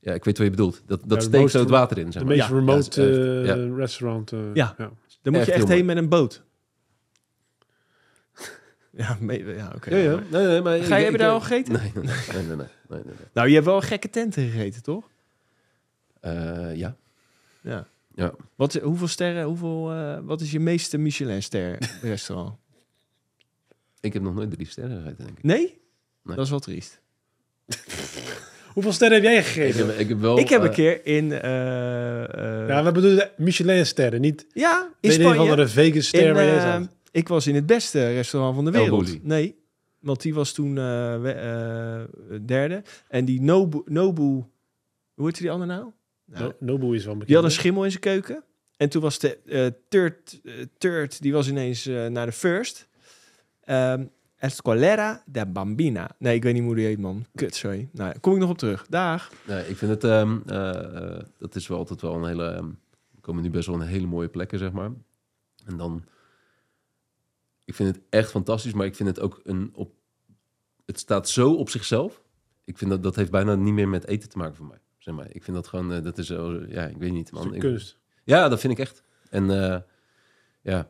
Ja, 0.00 0.12
ik 0.14 0.24
weet 0.24 0.36
wat 0.38 0.46
je 0.46 0.50
bedoelt. 0.52 0.82
Dat, 0.86 1.00
dat 1.06 1.18
de 1.20 1.24
steekt 1.24 1.50
zo 1.50 1.58
het 1.60 1.70
water 1.70 1.98
in, 1.98 2.06
De 2.06 2.12
zeg 2.12 2.22
maar. 2.24 2.36
meest 2.36 2.48
Ja, 2.48 2.54
remote 2.54 3.02
ja, 3.02 3.08
is 3.08 3.48
echt, 3.48 3.58
eh, 3.58 3.76
restaurant. 3.76 4.32
eh, 4.32 4.38
Ja. 4.54 4.74
Dan 4.76 4.92
moet 5.22 5.34
Echt 5.36 5.46
je 5.46 5.52
echt 5.52 5.68
heen 5.68 5.84
met 5.84 5.96
een 5.96 6.08
boot. 6.08 6.42
ja, 8.90 9.16
ja 9.28 9.72
oké. 9.74 9.96
Ja, 9.96 10.10
ja. 10.12 10.20
Nee, 10.30 10.46
nee, 10.46 10.60
maar 10.62 10.78
Ga 10.78 10.96
je 10.96 11.02
hebben 11.02 11.20
daar 11.20 11.30
al 11.30 11.40
gegeten? 11.40 11.72
Nee, 11.72 11.92
nee, 11.94 12.04
nee, 12.04 12.14
nee, 12.32 12.46
nee, 12.46 12.56
nee, 12.56 12.66
nee, 12.88 13.02
nee. 13.04 13.14
Nou, 13.32 13.48
je 13.48 13.54
hebt 13.54 13.66
wel 13.66 13.80
gekke 13.80 14.10
tenten 14.10 14.48
gegeten, 14.48 14.82
toch? 14.82 15.08
Eh, 16.20 16.76
ja. 16.76 16.96
Ja. 17.60 17.86
Ja. 18.18 18.32
Wat, 18.56 18.74
hoeveel 18.74 19.06
sterren, 19.08 19.44
hoeveel, 19.44 19.92
eh, 19.92 20.18
wat 20.22 20.40
is 20.40 20.50
je 20.50 20.60
meeste 20.60 20.98
Michelin-ster 20.98 21.78
restaurant? 22.02 22.54
Ik 24.00 24.12
heb 24.12 24.22
nog 24.22 24.34
nooit 24.34 24.50
drie 24.50 24.66
sterren 24.66 24.96
gegeten, 25.02 25.24
denk 25.24 25.38
ik. 25.38 25.44
Nee? 25.44 25.80
Nee. 26.22 26.36
Dat 26.36 26.44
is 26.44 26.50
wel 26.50 26.58
triest. 26.58 27.00
Hoeveel 28.74 28.92
sterren 28.92 29.16
heb 29.16 29.24
jij 29.26 29.36
Ik 29.38 29.44
gegeven? 29.44 29.86
heb, 29.86 29.98
ik 29.98 30.08
heb 30.08 30.20
wel... 30.20 30.38
ik 30.38 30.48
heb 30.48 30.60
een 30.62 30.68
eh, 30.68 30.74
keer 30.74 31.06
in... 31.06 31.32
eh, 31.32 32.62
eh, 32.62 32.68
Ja, 32.68 32.84
we 32.84 32.92
bedoelen 32.92 33.30
Michelin-sterren, 33.36 34.20
niet 34.20 34.46
ja, 34.54 34.92
in 35.00 35.10
een 35.10 35.16
Spanje. 35.34 35.56
de 35.56 35.68
Vegas-ster 35.68 36.36
In, 36.80 36.90
ik 37.10 37.28
was 37.28 37.46
in 37.46 37.54
het 37.54 37.66
beste 37.66 38.12
restaurant 38.12 38.54
van 38.54 38.64
de 38.64 38.70
El 38.70 38.80
wereld. 38.82 39.24
Nee, 39.24 39.56
want 39.98 40.22
die 40.22 40.34
was 40.34 40.52
toen 40.52 40.68
eh, 40.78 41.20
we- 41.20 41.30
eh, 42.30 42.38
derde. 42.46 42.82
En 43.08 43.24
die 43.24 43.40
Nobu, 43.42 43.82
Nobu, 43.84 44.22
hoe 45.14 45.26
heet 45.26 45.38
die 45.38 45.50
andere 45.50 45.72
nou? 45.72 45.90
Nou, 46.30 46.44
No, 46.44 46.52
Nobu 46.58 46.94
is 46.94 47.04
wel 47.04 47.12
bekend. 47.12 47.26
die 47.26 47.36
had 47.36 47.44
een 47.44 47.50
schimmel 47.50 47.84
in 47.84 47.90
zijn 47.90 48.02
keuken. 48.02 48.44
En 48.76 48.88
toen 48.88 49.02
was 49.02 49.18
de 49.18 49.38
eh 49.38 49.66
third, 49.88 50.40
eh, 50.44 50.52
third, 50.78 51.22
die 51.22 51.32
was 51.32 51.48
ineens 51.48 51.86
eh, 51.86 52.06
naar 52.06 52.26
de 52.26 52.32
first. 52.32 52.88
Ehm 53.64 54.04
Escolera 54.38 55.22
de 55.26 55.46
Bambina. 55.46 56.10
Nee, 56.18 56.34
ik 56.34 56.42
weet 56.42 56.54
niet 56.54 56.62
hoe 56.62 56.74
die 56.74 56.86
heet, 56.86 56.98
man. 56.98 57.26
Kut, 57.34 57.54
sorry. 57.54 57.88
Nou, 57.92 58.18
kom 58.18 58.32
ik 58.32 58.38
nog 58.38 58.50
op 58.50 58.58
terug. 58.58 58.86
Dag. 58.88 59.32
Nee, 59.46 59.68
ik 59.68 59.76
vind 59.76 59.90
het... 59.90 60.04
ehm, 60.04 60.38
eh, 60.46 61.16
eh, 61.16 61.24
dat 61.38 61.54
is 61.54 61.66
wel 61.66 61.78
altijd 61.78 62.00
wel 62.00 62.14
een 62.14 62.26
hele... 62.26 62.74
we 63.10 63.20
komen 63.20 63.42
nu 63.42 63.50
best 63.50 63.66
wel 63.66 63.80
in 63.80 63.86
hele 63.86 64.06
mooie 64.06 64.28
plekken, 64.28 64.58
zeg 64.58 64.72
maar. 64.72 64.90
En 65.64 65.76
dan... 65.76 66.04
Ik 67.64 67.74
vind 67.74 67.94
het 67.94 68.04
echt 68.10 68.30
fantastisch, 68.30 68.72
maar 68.72 68.86
ik 68.86 68.94
vind 68.94 69.08
het 69.08 69.20
ook 69.20 69.40
een... 69.44 69.70
Op, 69.74 69.92
het 70.86 70.98
staat 70.98 71.28
zo 71.28 71.52
op 71.52 71.70
zichzelf. 71.70 72.22
Ik 72.64 72.78
vind 72.78 72.90
dat... 72.90 73.02
Dat 73.02 73.16
heeft 73.16 73.30
bijna 73.30 73.54
niet 73.54 73.74
meer 73.74 73.88
met 73.88 74.06
eten 74.06 74.28
te 74.28 74.38
maken 74.38 74.56
voor 74.56 74.66
mij. 74.66 74.78
Zeg 74.98 75.14
maar. 75.14 75.26
Ik 75.30 75.44
vind 75.44 75.56
dat 75.56 75.66
gewoon... 75.68 75.92
eh, 75.92 76.02
dat 76.02 76.18
is... 76.18 76.26
zo- 76.26 76.64
ja, 76.68 76.86
ik 76.86 76.96
weet 76.96 77.12
niet, 77.12 77.30
Dat 77.30 77.38
is 77.40 77.44
man. 77.44 77.54
Ik- 77.54 77.60
kunst. 77.60 77.98
Ja, 78.24 78.48
dat 78.48 78.60
vind 78.60 78.72
ik 78.72 78.78
echt. 78.78 79.02
En 79.30 79.50
eh, 79.50 79.80
ja, 80.62 80.88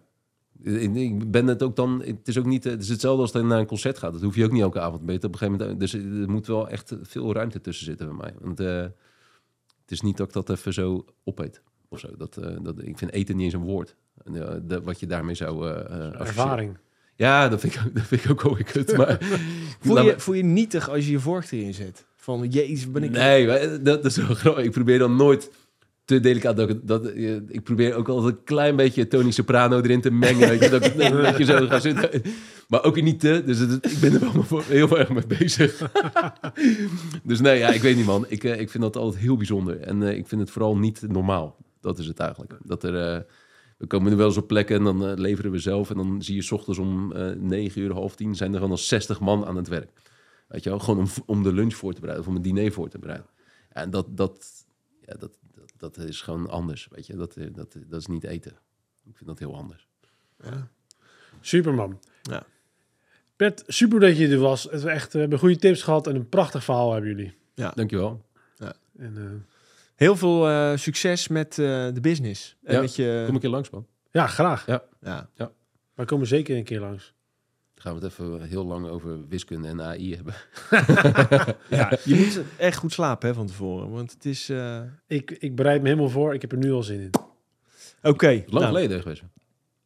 ik, 0.62 0.94
ik 0.94 1.30
ben 1.30 1.46
het 1.46 1.62
ook 1.62 1.76
dan. 1.76 2.02
Het 2.04 2.28
is 2.28 2.38
ook 2.38 2.44
niet. 2.44 2.64
Het 2.64 2.82
is 2.82 2.88
hetzelfde 2.88 3.22
als 3.22 3.32
dat 3.32 3.42
je 3.42 3.48
naar 3.48 3.58
een 3.58 3.66
concert 3.66 3.98
gaat. 3.98 4.12
Dat 4.12 4.22
hoef 4.22 4.34
je 4.36 4.44
ook 4.44 4.52
niet 4.52 4.62
elke 4.62 4.80
avond 4.80 5.02
mee. 5.02 5.18
te- 5.18 5.26
Op 5.26 5.32
een 5.32 5.38
gegeven 5.38 5.60
moment. 5.60 5.80
Dus 5.80 5.92
er 5.94 6.30
moet 6.30 6.46
wel 6.46 6.68
echt 6.68 6.94
veel 7.02 7.32
ruimte 7.32 7.60
tussen 7.60 7.84
zitten 7.86 8.06
bij 8.06 8.16
mij. 8.16 8.34
Want 8.40 8.60
eh, 8.60 8.80
het 9.82 9.90
is 9.90 10.00
niet 10.00 10.16
dat 10.16 10.26
ik 10.26 10.32
dat 10.32 10.50
even 10.50 10.72
zo 10.72 11.04
opeet 11.24 11.62
of 11.88 11.98
zo. 11.98 12.16
Dat, 12.16 12.36
eh, 12.36 12.56
dat, 12.62 12.82
ik 12.82 12.98
vind 12.98 13.10
eten 13.12 13.36
niet 13.36 13.44
eens 13.44 13.54
een 13.54 13.60
woord. 13.60 13.96
En, 14.24 14.48
eh, 14.48 14.56
de- 14.62 14.82
wat 14.82 15.00
je 15.00 15.06
daarmee 15.06 15.34
zou. 15.34 15.68
eh, 15.70 15.80
eh. 16.06 16.20
Ervaring. 16.20 16.78
Ja, 17.14 17.48
dat 17.48 17.60
vind 17.60 17.74
ik, 17.74 17.80
ook- 17.86 17.94
dat 17.98 18.02
vind 18.04 18.24
ik 18.24 18.30
ook 18.30 18.42
wel 18.42 18.54
weer 18.54 18.64
kut. 18.64 18.96
Maar 18.96 19.18
Voel 19.80 19.98
je, 20.02 20.12
me- 20.12 20.20
voel 20.20 20.34
je 20.34 20.42
nietig 20.44 20.88
als 20.90 21.04
je 21.06 21.10
je 21.10 21.20
vork 21.20 21.50
erin 21.50 21.74
zet? 21.74 22.06
Van, 22.36 22.48
jezus, 22.48 22.90
ben 22.90 23.02
ik... 23.02 23.10
Nee, 23.10 23.46
maar 23.46 23.82
dat, 23.82 24.04
is 24.04 24.16
wel 24.16 24.34
grappig. 24.34 24.64
Ik 24.64 24.70
probeer 24.70 24.98
dan 24.98 25.16
nooit 25.16 25.50
te 26.04 26.20
delicaat. 26.20 26.56
Dat, 26.56 26.68
ik- 26.70 26.80
dat, 26.86 27.06
eh, 27.06 27.34
ik 27.34 27.62
probeer 27.62 27.94
ook 27.94 28.08
altijd 28.08 28.34
een 28.34 28.44
klein 28.44 28.76
beetje 28.76 29.08
Tony 29.08 29.30
Soprano 29.30 29.80
erin 29.80 30.00
te 30.00 30.10
mengen. 30.10 30.48
weet 30.48 30.62
je, 30.64 30.68
dat 30.68 30.84
ik 30.84 30.94
een 30.98 31.16
beetje 31.30 31.44
zo 31.44 31.66
ga 31.66 31.80
zitten. 31.80 32.22
Maar 32.68 32.84
ook 32.84 33.02
niet 33.02 33.20
te. 33.20 33.42
Dus 33.46 33.58
het- 33.58 33.92
ik 33.92 33.98
ben 34.00 34.12
er 34.12 34.20
wel 34.32 34.42
voor- 34.42 34.64
heel 34.66 34.98
erg 34.98 35.08
mee 35.08 35.26
bezig. 35.38 35.90
dus 37.24 37.40
nee, 37.40 37.58
ja, 37.58 37.68
ik 37.68 37.80
weet 37.82 37.96
niet 37.96 38.06
man. 38.06 38.24
Ik, 38.28 38.44
eh, 38.44 38.60
ik 38.60 38.70
vind 38.70 38.82
dat 38.82 38.96
altijd 38.96 39.22
heel 39.22 39.36
bijzonder. 39.36 39.80
En 39.80 40.02
eh, 40.02 40.16
ik 40.16 40.26
vind 40.26 40.40
het 40.40 40.50
vooral 40.50 40.76
niet 40.76 41.02
normaal. 41.08 41.56
Dat 41.80 41.98
is 41.98 42.06
het 42.06 42.18
eigenlijk. 42.18 42.58
Dat 42.64 42.82
er... 42.84 43.12
eh, 43.14 43.20
we 43.78 43.86
komen 43.86 44.10
nu 44.10 44.16
wel 44.16 44.26
eens 44.26 44.36
op 44.36 44.46
plekken 44.48 44.76
en 44.76 44.84
dan 44.84 45.06
eh, 45.06 45.12
leveren 45.16 45.50
we 45.50 45.58
zelf. 45.58 45.90
En 45.90 45.96
dan 45.96 46.22
zie 46.22 46.34
je 46.34 46.42
's 46.42 46.50
ochtends 46.52 46.78
om 46.78 47.12
eh 47.12 47.30
9 47.40 47.80
uur, 47.82 47.92
half 47.92 48.14
tien... 48.16 48.34
zijn 48.34 48.50
er 48.50 48.56
gewoon 48.56 48.70
al 48.70 48.78
60 48.78 49.20
man 49.20 49.44
aan 49.46 49.56
het 49.56 49.68
werk. 49.68 49.90
Weet 50.48 50.62
je 50.62 50.70
wel? 50.70 50.78
Gewoon 50.78 50.98
om, 50.98 51.08
om 51.26 51.42
de 51.42 51.52
lunch 51.52 51.74
voor 51.74 51.92
te 51.92 52.00
bereiden 52.00 52.26
of 52.26 52.30
om 52.30 52.36
het 52.42 52.44
diner 52.44 52.72
voor 52.72 52.88
te 52.88 52.98
bereiden. 52.98 53.26
En 53.68 53.90
dat, 53.90 54.16
dat, 54.16 54.66
ja, 55.00 55.14
dat, 55.14 55.38
dat, 55.54 55.72
dat 55.76 55.96
is 55.96 56.20
gewoon 56.22 56.50
anders, 56.50 56.88
weet 56.90 57.06
je. 57.06 57.16
Dat, 57.16 57.34
dat, 57.52 57.76
dat 57.86 58.00
is 58.00 58.06
niet 58.06 58.24
eten. 58.24 58.52
Ik 59.04 59.16
vind 59.16 59.26
dat 59.26 59.38
heel 59.38 59.56
anders. 59.56 59.88
Superman. 61.40 62.00
Ja. 62.22 62.46
Bert, 63.36 63.64
super 63.66 64.00
dat 64.00 64.16
je 64.16 64.28
er 64.28 64.38
was. 64.38 64.62
Het 64.62 64.82
was 64.82 64.92
echt, 64.92 65.12
we 65.12 65.18
hebben 65.18 65.38
goede 65.38 65.56
tips 65.56 65.82
gehad 65.82 66.06
en 66.06 66.14
een 66.14 66.28
prachtig 66.28 66.64
verhaal 66.64 66.92
hebben 66.92 67.10
jullie. 67.10 67.34
Dankjewel. 67.74 68.26
En, 68.98 69.16
eh, 69.16 69.56
Heel 69.94 70.16
veel 70.16 70.48
eh, 70.48 70.76
succes 70.76 71.28
met 71.28 71.58
eh, 71.58 71.64
de 71.94 72.00
business. 72.00 72.56
En 72.62 72.74
Ja, 72.74 72.80
met 72.80 72.96
je... 72.96 73.22
Kom 73.26 73.34
een 73.34 73.40
keer 73.40 73.50
langs, 73.50 73.70
man. 73.70 73.86
ja, 74.10 74.26
graag. 74.26 74.66
Ja. 74.66 75.20
We 75.94 76.04
komen 76.04 76.26
zeker 76.26 76.56
een 76.56 76.64
keer 76.64 76.80
langs. 76.80 77.14
Gaan 77.78 77.94
we 77.98 78.04
het 78.04 78.12
even 78.12 78.42
heel 78.42 78.64
lang 78.66 78.86
over 78.88 79.28
wiskunde 79.28 79.68
en 79.68 79.82
AI 79.82 80.14
hebben. 80.14 80.34
ja, 81.78 81.92
je 82.04 82.14
moet 82.14 82.40
echt 82.56 82.76
goed 82.76 82.92
slapen 82.92 83.28
hè, 83.28 83.34
van 83.34 83.46
tevoren. 83.46 83.90
Want 83.90 84.12
het 84.12 84.24
is... 84.24 84.48
eh, 84.48 84.80
Ik, 85.06 85.30
ik 85.30 85.56
bereid 85.56 85.82
me 85.82 85.88
helemaal 85.88 86.10
voor. 86.10 86.34
Ik 86.34 86.40
heb 86.40 86.52
er 86.52 86.58
nu 86.58 86.72
al 86.72 86.82
zin 86.82 87.00
in. 87.00 87.10
Oké. 88.02 88.26
Lang 88.28 88.46
nou, 88.50 88.64
geleden 88.64 89.02
geweest. 89.02 89.22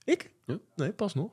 Ik? 0.04 0.30
Ja. 0.46 0.58
Nee, 0.76 0.92
pas 0.92 1.14
nog. 1.14 1.30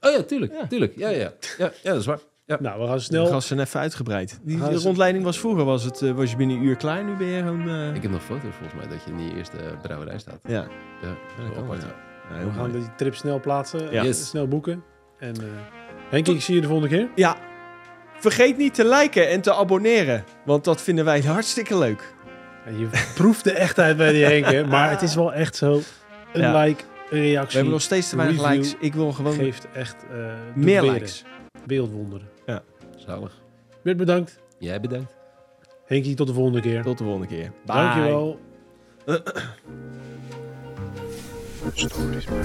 Oh 0.00 0.10
ja, 0.12 0.22
tuurlijk. 0.22 0.52
Ja. 0.52 0.66
Tuurlijk. 0.66 0.96
Ja, 0.96 1.08
ja. 1.08 1.32
Ja, 1.58 1.72
ja, 1.82 1.90
dat 1.90 2.00
is 2.00 2.06
waar. 2.06 2.18
Ja. 2.44 2.58
Nou, 2.60 2.80
we 2.80 2.86
gaan 2.86 3.00
snel. 3.00 3.26
gasten 3.26 3.60
even 3.60 3.80
uitgebreid. 3.80 4.40
Die, 4.42 4.58
Gaan 4.58 4.68
die 4.70 4.78
ze- 4.78 4.84
rondleiding 4.86 5.24
was 5.24 5.38
vroeger, 5.38 5.64
was, 5.64 5.84
het, 5.84 6.02
eh, 6.02 6.12
was 6.12 6.30
je 6.30 6.36
binnen 6.36 6.56
een 6.56 6.62
uur 6.62 6.76
klaar. 6.76 7.04
Nu 7.04 7.16
ben 7.16 7.26
je 7.26 7.42
gewoon... 7.42 7.68
eh, 7.68 7.94
Ik 7.94 8.02
heb 8.02 8.10
nog 8.10 8.22
foto's 8.22 8.54
volgens 8.54 8.74
mij 8.74 8.88
dat 8.88 9.04
je 9.04 9.10
in 9.10 9.16
die 9.16 9.36
eerste 9.36 9.56
brouwerij 9.82 10.18
staat. 10.18 10.40
Ja. 10.46 10.68
Ja, 11.02 11.16
dat 11.44 11.52
kan 11.54 11.62
apart. 11.64 11.82
Ja, 11.82 12.44
We 12.44 12.50
gaan 12.52 12.70
mooi. 12.70 12.72
die 12.72 12.94
trip 12.96 13.14
snel 13.14 13.40
plaatsen. 13.40 13.92
Ja. 13.92 14.02
Yes. 14.04 14.28
Snel 14.28 14.48
boeken. 14.48 14.82
En 15.20 15.34
eh 15.36 15.46
Henk, 16.10 16.28
ik 16.28 16.40
zie 16.42 16.54
je 16.54 16.60
de 16.60 16.66
volgende 16.66 16.96
keer. 16.96 17.08
Ja. 17.14 17.36
Vergeet 18.18 18.56
niet 18.56 18.74
te 18.74 18.88
liken 18.88 19.28
en 19.28 19.40
te 19.40 19.54
abonneren. 19.54 20.24
Want 20.44 20.64
dat 20.64 20.82
vinden 20.82 21.04
wij 21.04 21.20
hartstikke 21.34 21.78
leuk. 21.78 22.14
En 22.66 22.78
je 22.78 22.88
proeft 23.14 23.44
de 23.44 23.52
echtheid 23.52 23.96
bij 23.96 24.12
die 24.12 24.24
Henk, 24.24 24.44
hè. 24.44 24.66
Maar 24.76 24.90
het 24.90 25.02
is 25.02 25.14
wel 25.14 25.32
echt 25.32 25.56
zo. 25.56 25.80
Een 26.32 26.40
Ja. 26.40 26.62
like, 26.62 26.82
een 27.10 27.20
We 27.20 27.26
reactie. 27.26 27.54
hebben 27.54 27.72
nog 27.72 27.82
steeds 27.82 28.08
te 28.08 28.16
weinig 28.16 28.40
review 28.42 28.56
likes. 28.56 28.74
Ik 28.80 28.94
wil 28.94 29.12
gewoon 29.12 29.32
geeft 29.34 29.66
echt 29.74 29.96
eh, 30.12 30.32
meer 30.54 30.82
likes. 30.82 31.24
Wereldwonderen. 31.66 32.28
Zalig. 32.96 33.42
Bert, 33.82 33.96
bedankt. 33.96 34.38
Jij 34.58 34.80
bedankt. 34.80 35.16
Henkie, 35.86 36.14
tot 36.14 36.26
de 36.26 36.32
volgende 36.32 36.60
keer. 36.60 36.82
Tot 36.82 36.98
de 36.98 37.04
volgende 37.04 37.26
keer. 37.26 37.52
Bye. 37.66 37.74
Dankjewel. 37.76 38.40
Stories, 41.74 42.26
maar 42.26 42.44